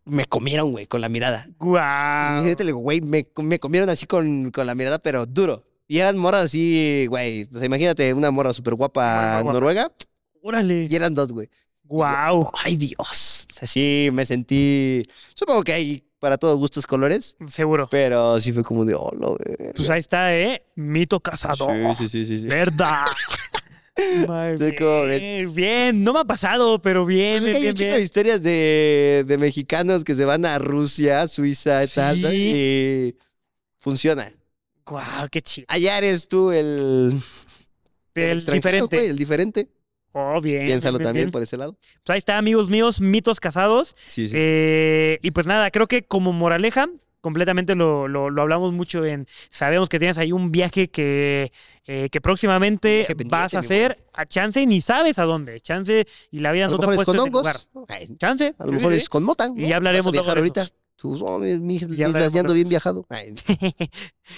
me 0.06 0.26
comieron, 0.26 0.72
güey, 0.72 0.88
con 0.88 1.02
la 1.02 1.10
mirada. 1.10 1.46
Y 1.48 1.54
Guau. 1.60 2.44
dice, 2.44 2.56
le 2.60 2.68
digo, 2.68 2.80
güey, 2.80 3.02
me, 3.02 3.28
me 3.38 3.60
comieron 3.60 3.90
así 3.90 4.06
con, 4.06 4.52
con 4.52 4.68
la 4.68 4.76
mirada, 4.76 5.00
pero 5.00 5.26
duro. 5.26 5.64
Y 5.88 6.00
eran 6.00 6.18
morras 6.18 6.46
así, 6.46 7.06
güey. 7.10 7.50
O 7.54 7.58
sea, 7.58 7.66
imagínate 7.66 8.14
una 8.14 8.32
morra 8.32 8.54
súper 8.54 8.76
guapa 8.76 9.44
noruega. 9.44 9.92
Órale. 10.42 10.88
Y 10.90 10.96
eran 10.96 11.14
dos, 11.14 11.32
güey. 11.32 11.50
Guau. 11.84 12.50
Ay, 12.64 12.78
Dios. 12.78 13.48
O 13.52 13.54
sea, 13.54 13.68
sí, 13.68 14.10
me 14.14 14.26
sentí. 14.26 15.06
Supongo 15.34 15.64
que 15.64 15.74
hay 15.74 16.04
para 16.20 16.38
todos 16.38 16.58
gustos 16.58 16.88
colores. 16.88 17.36
Seguro. 17.48 17.90
Pero 17.92 18.40
sí 18.40 18.54
fue 18.54 18.64
como 18.64 18.86
de, 18.86 18.96
oh, 18.96 19.12
lo 19.20 19.36
verga". 19.38 19.74
Pues 19.76 19.90
ahí 19.90 20.00
está, 20.00 20.34
¿eh? 20.34 20.64
Mito 20.76 21.20
cazador. 21.20 21.96
Sí, 21.98 22.08
sí, 22.08 22.10
sí, 22.10 22.26
sí. 22.26 22.40
sí. 22.42 22.48
¿Verdad? 22.48 23.06
Ay, 24.30 24.58
¿Tú 24.58 24.66
cómo 24.78 25.04
ves? 25.04 25.22
bien, 25.22 25.54
bien, 25.56 26.04
no 26.04 26.14
me 26.14 26.20
ha 26.20 26.24
pasado, 26.26 26.82
pero 26.82 27.06
bien, 27.06 27.40
Pues 27.40 27.44
es 27.44 27.50
que 27.52 27.56
hay 27.58 27.62
bien, 27.62 27.72
un 27.74 27.76
bien, 27.76 27.76
chico 27.78 27.92
de 27.92 27.96
bien. 27.98 28.04
historias 28.04 28.44
de, 28.44 29.24
de 29.28 29.38
mexicanos 29.38 30.04
que 30.04 30.16
se 30.16 30.26
van 30.26 30.46
a 30.46 30.58
Rusia, 30.60 31.28
Suiza, 31.28 31.86
Sí. 31.88 31.96
tal, 31.96 32.18
y 32.34 33.16
funciona. 33.78 34.32
Guau, 34.86 35.28
qué 35.30 35.42
chido. 35.42 35.66
Allá 35.70 35.98
eres 35.98 36.28
tú 36.28 36.52
el, 36.52 37.14
El 38.16 38.46
diferente. 38.46 39.08
el 39.08 39.18
diferente. 39.18 39.70
Oh, 40.14 40.42
bien. 40.42 40.66
Piénsalo 40.66 40.98
bien, 40.98 41.08
también 41.08 41.26
bien. 41.28 41.32
por 41.32 41.42
ese 41.42 41.56
lado. 41.56 41.78
Pues 42.04 42.14
ahí 42.16 42.18
está, 42.18 42.38
amigos 42.38 42.70
míos, 42.70 43.00
mitos 43.00 43.40
casados. 43.40 43.96
Sí, 44.08 44.28
sí. 44.28 44.36
Eh, 44.38 45.20
y 45.22 45.32
pues 45.32 45.48
nada, 45.48 45.72
creo 45.72 45.88
que 45.88 46.04
como 46.04 46.34
moraleja, 46.34 46.90
completamente 47.22 47.76
lo, 47.76 48.08
lo- 48.08 48.30
lo 48.30 48.42
hablamos 48.42 48.74
mucho 48.74 49.06
en. 49.06 49.28
Sabemos 49.50 49.88
que 49.90 50.00
tienes 50.00 50.18
ahí 50.18 50.32
un 50.32 50.52
viaje 50.52 50.90
que, 50.90 51.52
eh, 51.86 52.10
que 52.12 52.20
próximamente 52.22 53.06
Viaje 53.08 53.16
vas 53.30 53.54
a 53.54 53.60
hacer 53.60 54.04
a 54.14 54.26
chance 54.26 54.62
y 54.62 54.66
ni 54.66 54.82
sabes 54.82 55.18
a 55.20 55.24
dónde. 55.24 55.60
Chance 55.62 56.06
y 56.32 56.40
la 56.40 56.52
vida 56.52 56.66
a 56.66 56.70
no 56.70 56.78
te 56.80 56.86
ha 56.86 56.90
puesto 56.90 57.14
en 57.14 57.20
el 57.28 57.32
lugar. 57.32 57.58
hongos. 57.74 57.90
Ay, 57.90 58.08
Chance. 58.18 58.56
A 58.58 58.66
lo 58.66 58.72
mejor 58.74 58.94
es 58.94 59.08
con 59.08 59.24
mota. 59.24 59.50
Y 59.56 59.68
ya 59.68 59.78
hablaremos 59.78 60.12
luego 60.14 60.28
de 60.34 60.38
ahorita. 60.40 60.68
Tú, 60.98 61.18
oh, 61.26 61.40
mi, 61.40 61.80
Ya 61.80 62.06
ando 62.08 62.54
bien 62.54 62.70
viajado. 62.70 63.08
Ay, 63.10 63.34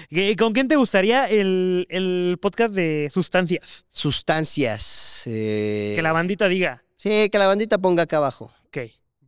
¿Y 0.10 0.36
¿Con 0.38 0.54
quién 0.54 0.70
te 0.70 0.78
gustaría 0.78 1.26
el, 1.26 1.86
el 1.90 2.38
podcast 2.42 2.74
de 2.74 3.10
sustancias? 3.14 3.84
Sustancias. 3.92 5.24
eh, 5.26 5.94
Que 5.96 6.02
la 6.02 6.14
bandita 6.14 6.48
diga, 6.48 6.84
Sí, 6.96 7.30
que 7.30 7.38
la 7.38 7.48
bandita 7.48 7.78
ponga 7.80 8.04
acá 8.04 8.18
abajo. 8.18 8.52
ok, 8.68 8.78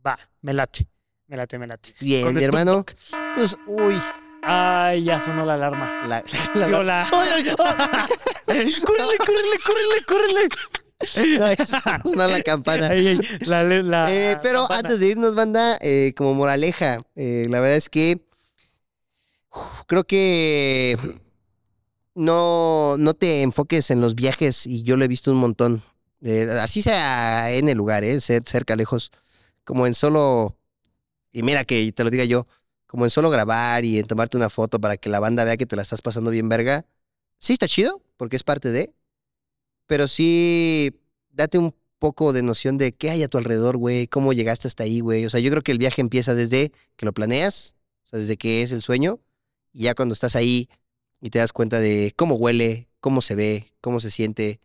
va, 0.06 0.18
me 0.40 0.54
late, 0.54 0.86
me 1.28 1.36
late, 1.36 1.58
me 1.58 1.66
late. 1.66 1.94
Bien, 2.00 2.34
mi 2.34 2.44
hermano. 2.44 2.84
Pues, 3.34 3.56
uy. 3.66 4.00
Ay, 4.42 5.02
ya 5.04 5.20
sonó 5.20 5.44
la 5.44 5.54
alarma. 5.54 6.02
La, 6.08 6.22
la, 6.54 6.66
Digo, 6.66 6.82
la- 6.84 7.06
córrele, 8.46 9.18
córrele, 9.18 9.58
córrele, 9.64 10.04
córrele. 10.06 10.48
No, 12.04 12.14
no 12.14 12.26
la 12.28 12.42
campana. 12.42 12.88
Ay, 12.88 13.08
ay, 13.08 13.18
la- 13.46 13.64
la 13.64 14.12
Eh, 14.12 14.38
pero 14.42 14.60
campana. 14.60 14.88
antes 14.88 15.00
de 15.00 15.06
irnos, 15.08 15.34
banda, 15.34 15.76
eh, 15.80 16.14
como 16.16 16.34
moraleja, 16.34 17.00
eh, 17.16 17.46
la 17.48 17.60
verdad 17.60 17.76
es 17.76 17.88
que 17.88 18.20
uf, 19.52 19.82
creo 19.86 20.04
que 20.04 20.96
no, 22.14 22.96
no 22.98 23.14
te 23.14 23.42
enfoques 23.42 23.90
en 23.90 24.00
los 24.00 24.14
viajes 24.14 24.66
y 24.66 24.82
yo 24.84 24.96
lo 24.96 25.04
he 25.04 25.08
visto 25.08 25.30
un 25.32 25.38
montón. 25.38 25.82
Así 26.60 26.82
sea 26.82 27.50
en 27.52 27.68
el 27.68 27.76
lugar, 27.76 28.04
eh, 28.04 28.16
cer- 28.16 28.46
cerca, 28.48 28.74
lejos, 28.76 29.10
como 29.64 29.86
en 29.86 29.94
solo, 29.94 30.56
y 31.36 31.42
mira 31.42 31.66
que 31.66 31.92
te 31.92 32.02
lo 32.02 32.08
diga 32.08 32.24
yo, 32.24 32.46
como 32.86 33.04
en 33.04 33.10
solo 33.10 33.28
grabar 33.28 33.84
y 33.84 33.98
en 33.98 34.06
tomarte 34.06 34.38
una 34.38 34.48
foto 34.48 34.80
para 34.80 34.96
que 34.96 35.10
la 35.10 35.20
banda 35.20 35.44
vea 35.44 35.58
que 35.58 35.66
te 35.66 35.76
la 35.76 35.82
estás 35.82 36.00
pasando 36.00 36.30
bien 36.30 36.48
verga. 36.48 36.86
Sí 37.38 37.52
está 37.52 37.68
chido, 37.68 38.02
porque 38.16 38.36
es 38.36 38.42
parte 38.42 38.70
de, 38.70 38.94
pero 39.86 40.08
sí 40.08 40.98
date 41.28 41.58
un 41.58 41.74
poco 41.98 42.32
de 42.32 42.42
noción 42.42 42.78
de 42.78 42.92
qué 42.92 43.10
hay 43.10 43.22
a 43.22 43.28
tu 43.28 43.36
alrededor, 43.36 43.76
güey, 43.76 44.06
cómo 44.06 44.32
llegaste 44.32 44.66
hasta 44.66 44.84
ahí, 44.84 45.00
güey. 45.00 45.26
O 45.26 45.30
sea, 45.30 45.38
yo 45.40 45.50
creo 45.50 45.62
que 45.62 45.72
el 45.72 45.78
viaje 45.78 46.00
empieza 46.00 46.34
desde 46.34 46.72
que 46.96 47.04
lo 47.04 47.12
planeas, 47.12 47.74
o 48.06 48.08
sea, 48.08 48.18
desde 48.18 48.38
que 48.38 48.62
es 48.62 48.72
el 48.72 48.80
sueño, 48.80 49.20
y 49.74 49.82
ya 49.82 49.94
cuando 49.94 50.14
estás 50.14 50.36
ahí 50.36 50.70
y 51.20 51.28
te 51.28 51.38
das 51.38 51.52
cuenta 51.52 51.80
de 51.80 52.14
cómo 52.16 52.36
huele, 52.36 52.88
cómo 53.00 53.20
se 53.20 53.34
ve, 53.34 53.74
cómo 53.82 54.00
se 54.00 54.10
siente. 54.10 54.58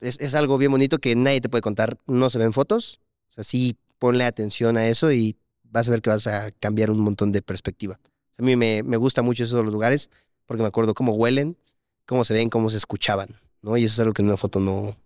Es, 0.00 0.18
es 0.18 0.34
algo 0.34 0.58
bien 0.58 0.72
bonito 0.72 0.98
que 0.98 1.14
nadie 1.14 1.40
te 1.40 1.48
puede 1.48 1.62
contar, 1.62 1.98
no 2.08 2.30
se 2.30 2.38
ven 2.38 2.52
fotos. 2.52 2.98
O 3.28 3.32
sea, 3.34 3.44
sí, 3.44 3.76
ponle 4.00 4.24
atención 4.24 4.76
a 4.76 4.88
eso 4.88 5.12
y 5.12 5.36
vas 5.74 5.88
a 5.88 5.90
ver 5.90 6.00
que 6.00 6.08
vas 6.08 6.26
a 6.28 6.52
cambiar 6.52 6.90
un 6.90 7.00
montón 7.00 7.32
de 7.32 7.42
perspectiva. 7.42 7.98
A 8.38 8.42
mí 8.42 8.54
me, 8.54 8.82
me 8.84 8.96
gusta 8.96 9.22
mucho 9.22 9.42
esos 9.42 9.66
lugares 9.66 10.08
porque 10.46 10.62
me 10.62 10.68
acuerdo 10.68 10.94
cómo 10.94 11.12
huelen, 11.14 11.58
cómo 12.06 12.24
se 12.24 12.32
ven, 12.32 12.48
cómo 12.48 12.70
se 12.70 12.76
escuchaban, 12.76 13.28
¿no? 13.60 13.76
Y 13.76 13.84
eso 13.84 13.94
es 13.94 14.00
algo 14.00 14.14
que 14.14 14.22
en 14.22 14.28
una 14.28 14.36
foto 14.36 14.60
no, 14.60 14.96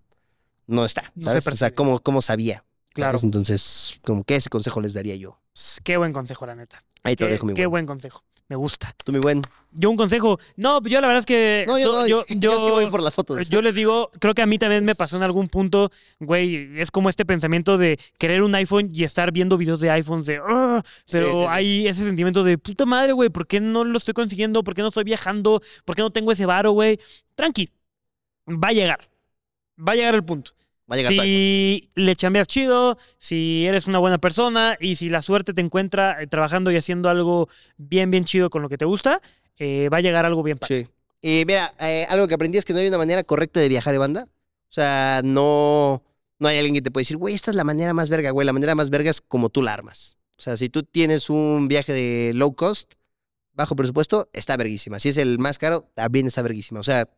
no 0.67 0.85
está, 0.85 1.11
No 1.15 1.25
¿sabes? 1.25 1.47
o 1.47 1.57
sea, 1.57 1.75
cómo, 1.75 2.01
cómo 2.01 2.21
sabía. 2.21 2.65
Claro. 2.91 3.13
¿sabes? 3.13 3.25
Entonces, 3.25 4.01
como 4.05 4.25
que 4.25 4.37
ese 4.37 4.51
consejo 4.51 4.81
les 4.83 4.93
daría 4.93 5.17
yo. 5.17 5.41
Qué 5.85 5.97
buen 5.97 6.13
consejo, 6.13 6.45
la 6.47 6.55
neta. 6.55 6.85
Ahí 7.03 7.17
te 7.17 7.25
lo 7.25 7.31
dejo, 7.31 7.47
mi 7.47 7.55
qué 7.55 7.67
buen 7.67 7.87
consejo. 7.87 8.23
Me 8.49 8.57
gusta. 8.57 8.95
Tú, 9.05 9.13
mi 9.13 9.19
buen. 9.19 9.43
Yo 9.73 9.91
un 9.91 9.99
consejo. 9.99 10.41
No, 10.57 10.83
yo 10.83 11.03
la 11.03 11.07
verdad 11.07 11.19
es 11.19 11.27
que. 11.27 11.65
No, 11.69 11.79
yo 11.79 11.93
so- 11.93 11.99
no, 12.01 12.07
yo, 12.07 12.25
yo, 12.31 12.59
sí 12.65 12.71
voy 12.71 12.87
por 12.87 13.03
las 13.03 13.13
fotos. 13.13 13.47
Yo 13.51 13.61
les 13.61 13.75
digo, 13.75 14.11
creo 14.19 14.33
que 14.35 14.41
a 14.41 14.47
mí 14.47 14.59
también 14.59 14.87
me 14.87 14.95
pasó 14.95 15.19
en 15.19 15.23
algún 15.23 15.49
punto, 15.49 15.91
güey, 16.19 16.81
es 16.81 16.91
como 16.91 17.11
este 17.11 17.27
pensamiento 17.27 17.77
de 17.77 18.01
querer 18.19 18.43
un 18.43 18.55
iPhone 18.55 18.89
y 18.91 19.05
estar 19.05 19.33
viendo 19.33 19.59
videos 19.59 19.81
de 19.81 19.91
iPhones 19.91 20.25
de, 20.25 20.39
pero 20.41 20.83
Sí, 21.05 21.11
sí, 21.11 21.21
sí. 21.31 21.47
hay 21.49 21.87
ese 21.89 22.05
sentimiento 22.05 22.43
de, 22.43 22.57
puta 22.57 22.87
madre, 22.87 23.13
güey, 23.13 23.29
¿por 23.29 23.47
qué 23.47 23.61
no 23.61 23.85
lo 23.85 23.99
estoy 23.99 24.15
consiguiendo? 24.15 24.65
¿Por 24.65 24.75
qué 24.75 24.81
no 24.81 24.89
estoy 24.89 25.05
viajando? 25.05 25.61
¿Por 25.85 25.95
qué 25.95 26.01
no 26.03 26.11
tengo 26.11 26.33
ese 26.33 26.47
varo, 26.47 26.73
güey? 26.73 26.99
Tranqui, 27.35 27.69
va 28.49 28.69
a 28.69 28.73
llegar, 28.73 29.01
va 29.79 29.93
a 29.93 29.97
llegar 29.97 30.15
el 30.15 30.25
punto. 30.25 30.53
Va 30.91 30.95
a 30.95 30.99
llegar. 30.99 31.13
Si 31.13 31.91
le 31.95 32.17
chambeas 32.17 32.47
chido, 32.47 32.99
si 33.19 33.67
eres 33.67 33.87
una 33.87 33.99
buena 33.99 34.19
persona 34.19 34.77
y 34.81 34.97
si 34.97 35.09
la 35.09 35.23
suerte 35.23 35.53
te 35.53 35.61
encuentra 35.61 36.23
eh, 36.23 36.27
trabajando 36.27 36.71
y 36.71 36.77
haciendo 36.77 37.09
algo 37.09 37.49
bien, 37.77 38.11
bien 38.11 38.25
chido 38.25 38.49
con 38.49 38.63
lo 38.63 38.69
que 38.69 38.79
te 38.79 38.85
gusta, 38.85 39.21
eh, 39.59 39.89
va 39.93 39.99
a 39.99 40.01
llegar 40.01 40.25
algo 40.25 40.43
bien 40.43 40.59
padre. 40.59 40.87
Sí. 40.87 40.93
Y 41.21 41.45
mira, 41.47 41.73
eh, 41.81 42.07
algo 42.09 42.29
que 42.29 42.35
aprendí 42.35 42.59
es 42.59 42.65
que 42.65 42.73
no 42.73 42.79
hay 42.79 42.89
una 42.89 42.99
manera 42.99 43.25
correcta 43.25 43.61
de 43.61 43.69
viajar, 43.69 43.95
¿eh, 43.95 43.99
banda? 43.99 44.29
O 44.31 44.73
sea, 44.73 45.21
no, 45.25 46.03
no 46.39 46.49
hay 46.49 46.59
alguien 46.59 46.75
que 46.75 46.83
te 46.83 46.91
puede 46.91 47.03
decir, 47.03 47.17
güey, 47.17 47.35
esta 47.35 47.51
es 47.51 47.57
la 47.57 47.65
manera 47.65 47.93
más 47.93 48.09
verga, 48.09 48.31
güey. 48.31 48.47
La 48.47 48.53
manera 48.53 48.75
más 48.75 48.91
verga 48.91 49.11
es 49.11 49.21
como 49.21 49.49
tú 49.49 49.63
la 49.63 49.73
armas. 49.73 50.17
O 50.39 50.43
sea, 50.43 50.57
si 50.57 50.69
tú 50.69 50.85
tienes 50.85 51.31
un 51.31 51.67
viaje 51.67 51.93
de 51.93 52.33
low 52.35 52.55
cost, 52.55 52.95
bajo 53.53 53.75
presupuesto, 53.75 54.29
está 54.33 54.57
verguísima. 54.57 55.01
Si 55.01 55.09
es 55.09 55.17
el 55.17 55.41
más 55.41 55.59
caro, 55.59 55.91
también 55.95 56.29
está 56.29 56.43
verguísima. 56.43 56.79
O 56.79 56.85
sea, 56.85 57.09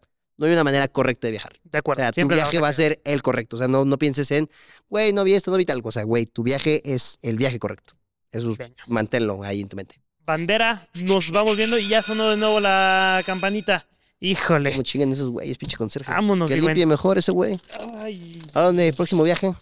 no 0.40 0.46
hay 0.46 0.52
una 0.54 0.64
manera 0.64 0.88
correcta 0.88 1.26
de 1.26 1.32
viajar. 1.32 1.52
De 1.64 1.76
O 1.76 1.80
acuerdo. 1.80 2.02
sea, 2.02 2.12
tu 2.12 2.26
viaje 2.26 2.58
va 2.58 2.68
a 2.68 2.72
ser 2.72 3.00
el 3.04 3.20
correcto. 3.20 3.56
O 3.56 3.58
sea, 3.58 3.68
no, 3.68 3.84
no 3.84 3.98
pienses 3.98 4.30
en, 4.30 4.48
güey, 4.88 5.12
no 5.12 5.22
vi 5.22 5.34
esto, 5.34 5.50
no 5.50 5.58
vi 5.58 5.66
tal 5.66 5.82
cosa. 5.82 6.02
Güey, 6.02 6.24
tu 6.24 6.42
viaje 6.42 6.80
es 6.90 7.18
el 7.20 7.36
viaje 7.36 7.58
correcto. 7.58 7.92
Eso 8.32 8.54
Venga. 8.56 8.82
manténlo 8.86 9.42
ahí 9.42 9.60
en 9.60 9.68
tu 9.68 9.76
mente. 9.76 10.00
Bandera, 10.24 10.86
nos 10.94 11.30
vamos 11.30 11.56
viendo 11.58 11.78
y 11.78 11.88
ya 11.88 12.02
sonó 12.02 12.30
de 12.30 12.38
nuevo 12.38 12.58
la 12.58 13.22
campanita. 13.26 13.86
Híjole. 14.18 14.70
¿Cómo 14.70 14.82
chingan 14.82 15.12
esos 15.12 15.28
güeyes, 15.30 15.58
pinche 15.58 15.76
conserje? 15.76 16.10
Vámonos, 16.10 16.48
que 16.48 16.56
limpie 16.56 16.86
mejor 16.86 17.18
ese 17.18 17.32
güey. 17.32 17.60
Ay. 17.98 18.42
¿A 18.54 18.62
dónde? 18.62 18.92
¿Próximo 18.94 19.22
viaje? 19.22 19.52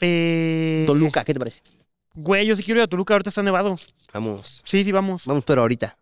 Eh, 0.00 0.84
Toluca, 0.86 1.24
¿qué 1.24 1.34
te 1.34 1.38
parece? 1.38 1.60
Güey, 2.14 2.46
yo 2.46 2.56
sí 2.56 2.62
quiero 2.62 2.80
ir 2.80 2.84
a 2.84 2.88
Toluca, 2.88 3.14
ahorita 3.14 3.28
está 3.30 3.42
nevado. 3.42 3.78
Vamos. 4.12 4.62
Sí, 4.64 4.82
sí, 4.84 4.92
vamos. 4.92 5.26
Vamos, 5.26 5.44
pero 5.44 5.60
ahorita. 5.62 5.96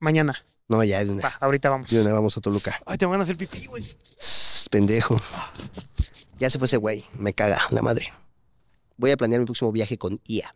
Mañana. 0.00 0.44
No, 0.72 0.82
ya 0.82 1.02
es 1.02 1.08
de 1.08 1.12
una. 1.12 1.22
Va, 1.24 1.34
ahorita 1.38 1.68
vamos. 1.68 1.90
de 1.90 2.00
una, 2.00 2.14
vamos 2.14 2.34
a 2.34 2.40
Toluca. 2.40 2.80
Ay, 2.86 2.96
te 2.96 3.04
van 3.04 3.20
a 3.20 3.24
hacer 3.24 3.36
pipí, 3.36 3.66
güey. 3.66 3.84
Pendejo. 4.70 5.20
Ya 6.38 6.48
se 6.48 6.58
fue 6.58 6.64
ese 6.64 6.78
güey. 6.78 7.04
Me 7.18 7.34
caga 7.34 7.60
la 7.68 7.82
madre. 7.82 8.10
Voy 8.96 9.10
a 9.10 9.18
planear 9.18 9.40
mi 9.40 9.44
próximo 9.44 9.70
viaje 9.70 9.98
con 9.98 10.18
IA. 10.26 10.54